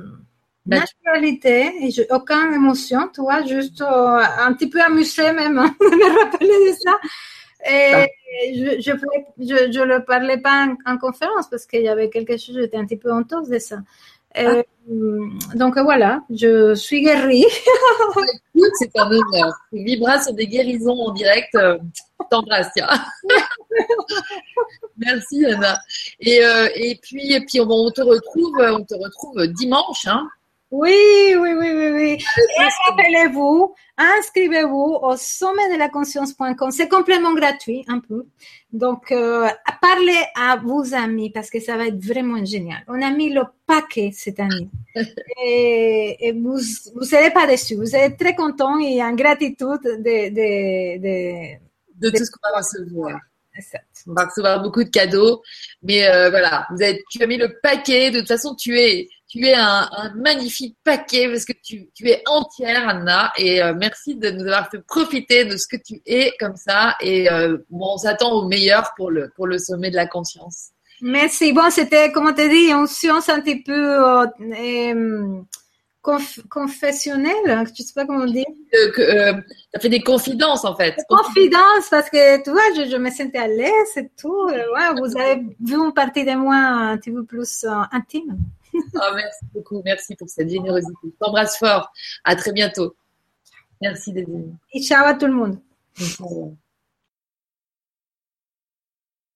naturalité 0.70 1.74
et 1.82 1.91
je, 1.91 2.04
aucune 2.10 2.54
émotion, 2.54 3.10
tu 3.14 3.22
vois, 3.22 3.46
juste 3.46 3.82
euh, 3.82 4.22
un 4.40 4.54
petit 4.54 4.70
peu 4.70 4.82
amusé 4.82 5.32
même 5.32 5.56
de 5.80 5.86
me 5.86 6.20
rappeler 6.20 6.48
de 6.48 6.76
ça. 6.78 6.98
Et 7.70 7.94
ah. 7.94 8.06
je, 8.54 8.80
je, 8.80 8.91
je, 9.40 9.72
je, 9.72 9.82
le 9.82 10.06
parlais 10.06 10.38
pas 10.38 10.68
en, 10.86 10.98
conférence 10.98 11.50
parce 11.50 11.66
qu'il 11.66 11.82
y 11.82 11.90
avait 11.90 12.10
quelque 12.10 12.38
chose, 12.38 12.56
j'étais 12.56 12.78
un 12.78 12.86
petit 12.86 12.98
peu 12.98 13.12
honteuse 13.12 13.50
de 13.50 13.60
ça. 13.60 13.80
Ah. 14.36 14.62
donc 15.56 15.80
voilà, 15.80 16.22
je 16.30 16.76
suis 16.76 17.02
guérie. 17.02 17.46
c'est 18.80 18.91
un 18.98 19.10
honneur. 19.10 19.54
Vibration 19.72 20.34
des 20.34 20.48
guérisons 20.48 21.00
en 21.00 21.14
direct. 21.14 21.56
Euh, 21.56 21.78
T'embrasse, 22.30 22.68
Merci 24.98 25.46
Anna. 25.46 25.80
Et, 26.20 26.44
euh, 26.44 26.68
et 26.76 27.00
puis 27.02 27.34
et 27.34 27.40
puis 27.41 27.62
on, 27.62 27.90
te 27.91 28.02
retrouve, 28.02 28.60
on 28.60 28.84
te 28.84 28.94
retrouve 28.94 29.48
dimanche, 29.48 30.06
hein. 30.06 30.28
Oui, 30.72 31.34
oui, 31.36 31.54
oui, 31.54 31.72
oui, 31.72 31.90
oui. 31.91 32.18
Et 32.18 32.68
rappelez-vous, 32.88 33.74
inscrivez-vous 33.98 35.00
au 35.02 35.18
sommet 35.18 35.74
de 35.74 35.80
la 35.80 35.90
conscience.com. 35.90 36.70
C'est 36.70 36.88
complètement 36.88 37.34
gratuit, 37.34 37.84
un 37.88 38.00
peu. 38.00 38.26
Donc, 38.72 39.12
euh, 39.12 39.50
parlez 39.82 40.22
à 40.36 40.58
vos 40.58 40.94
amis 40.94 41.32
parce 41.32 41.50
que 41.50 41.60
ça 41.60 41.76
va 41.76 41.88
être 41.88 42.04
vraiment 42.04 42.44
génial. 42.46 42.84
On 42.88 43.02
a 43.02 43.10
mis 43.10 43.32
le 43.32 43.41
paquet 43.66 44.12
cette 44.14 44.40
année. 44.40 44.70
et, 45.44 46.34
vous 46.34 46.60
vous 46.94 47.04
serez 47.04 47.32
pas 47.32 47.48
déçus. 47.48 47.76
Vous 47.76 47.96
êtes 47.96 48.18
très 48.18 48.36
contents 48.36 48.80
et 48.80 49.04
en 49.04 49.14
gratitude 49.14 49.58
de, 49.84 50.30
de, 50.30 50.98
de, 51.00 51.58
de 51.96 52.10
tout 52.16 52.26
ce 52.26 52.32
qu'on 52.32 52.50
va 52.52 52.58
recevoir. 52.60 53.20
On 54.08 54.14
va 54.14 54.26
recevoir 54.26 54.62
beaucoup 54.62 54.84
de 54.84 54.90
cadeaux. 54.90 55.41
Mais 55.82 56.08
euh, 56.08 56.30
voilà, 56.30 56.68
vous 56.72 56.82
avez, 56.82 57.04
tu 57.10 57.22
as 57.24 57.28
mis 57.28 57.38
le 57.38 57.60
paquet. 57.62 58.12
De 58.12 58.20
toute 58.20 58.28
façon, 58.28 58.56
tu 58.56 58.78
es, 58.80 59.10
tu 59.30 59.46
es 59.46 59.54
un, 59.54 59.88
magnifique 60.16 60.76
paquet 60.84 61.30
parce 61.30 61.46
que 61.46 61.54
tu, 61.64 61.88
tu 61.94 62.10
es 62.10 62.22
entière, 62.26 62.90
Anna. 62.90 63.32
Et 63.38 63.62
euh, 63.62 63.74
merci 63.78 64.16
de 64.16 64.32
nous 64.32 64.46
avoir 64.46 64.70
fait 64.70 64.80
profiter 64.80 65.46
de 65.46 65.56
ce 65.56 65.68
que 65.68 65.78
tu 65.78 66.02
es 66.06 66.34
comme 66.40 66.56
ça. 66.56 66.96
Et 67.00 67.32
euh, 67.32 67.58
bon, 67.70 67.94
on 67.94 67.98
s'attend 67.98 68.32
au 68.32 68.48
meilleur 68.48 68.92
pour 68.98 69.12
le, 69.12 69.30
pour 69.36 69.46
le 69.46 69.60
sommet 69.60 69.92
de 69.92 69.96
la 69.96 70.08
conscience. 70.08 70.70
Merci. 71.02 71.54
Bon, 71.54 71.70
c'était, 71.70 72.12
comment 72.12 72.34
te 72.34 72.50
dit, 72.50 72.72
une 72.72 72.88
science 72.88 73.30
un 73.30 73.40
petit 73.40 73.62
peu 73.62 74.00
confessionnel, 76.50 77.66
je 77.76 77.84
sais 77.84 77.94
pas 77.94 78.06
comment 78.06 78.26
dire. 78.26 78.46
Euh, 78.74 78.92
euh, 79.00 79.34
tu 79.74 79.82
fait 79.82 79.90
des 79.90 80.02
confidences 80.02 80.66
en 80.66 80.76
fait. 80.76 80.96
Confidences 81.08 81.90
parce 81.90 82.10
que 82.10 82.44
tu 82.44 82.52
vois, 82.52 82.62
je, 82.76 82.98
me 82.98 83.10
sentais 83.10 83.38
à 83.38 83.48
l'aise 83.48 83.98
et 83.98 84.10
tout. 84.18 84.46
Ouais, 84.48 84.94
vous 84.98 85.18
avez 85.18 85.42
vu 85.60 85.76
une 85.76 85.94
partie 85.94 86.24
de 86.24 86.36
moi 86.36 86.56
un 86.56 86.98
petit 86.98 87.12
peu 87.12 87.24
plus 87.24 87.64
euh, 87.66 87.82
intime. 87.92 88.38
Oh, 88.74 89.12
merci 89.16 89.46
beaucoup, 89.54 89.82
merci 89.86 90.16
pour 90.16 90.30
cette 90.30 90.50
générosité. 90.50 90.94
Je 91.04 91.10
t'embrasse 91.20 91.58
fort. 91.58 91.91
À 92.24 92.36
très 92.36 92.52
bientôt. 92.52 92.96
Merci 93.82 94.12
Dédine. 94.12 94.58
Et 94.74 94.82
ciao 94.82 95.06
à 95.06 95.14
tout 95.14 95.28
le 95.28 95.34
monde. 95.34 95.60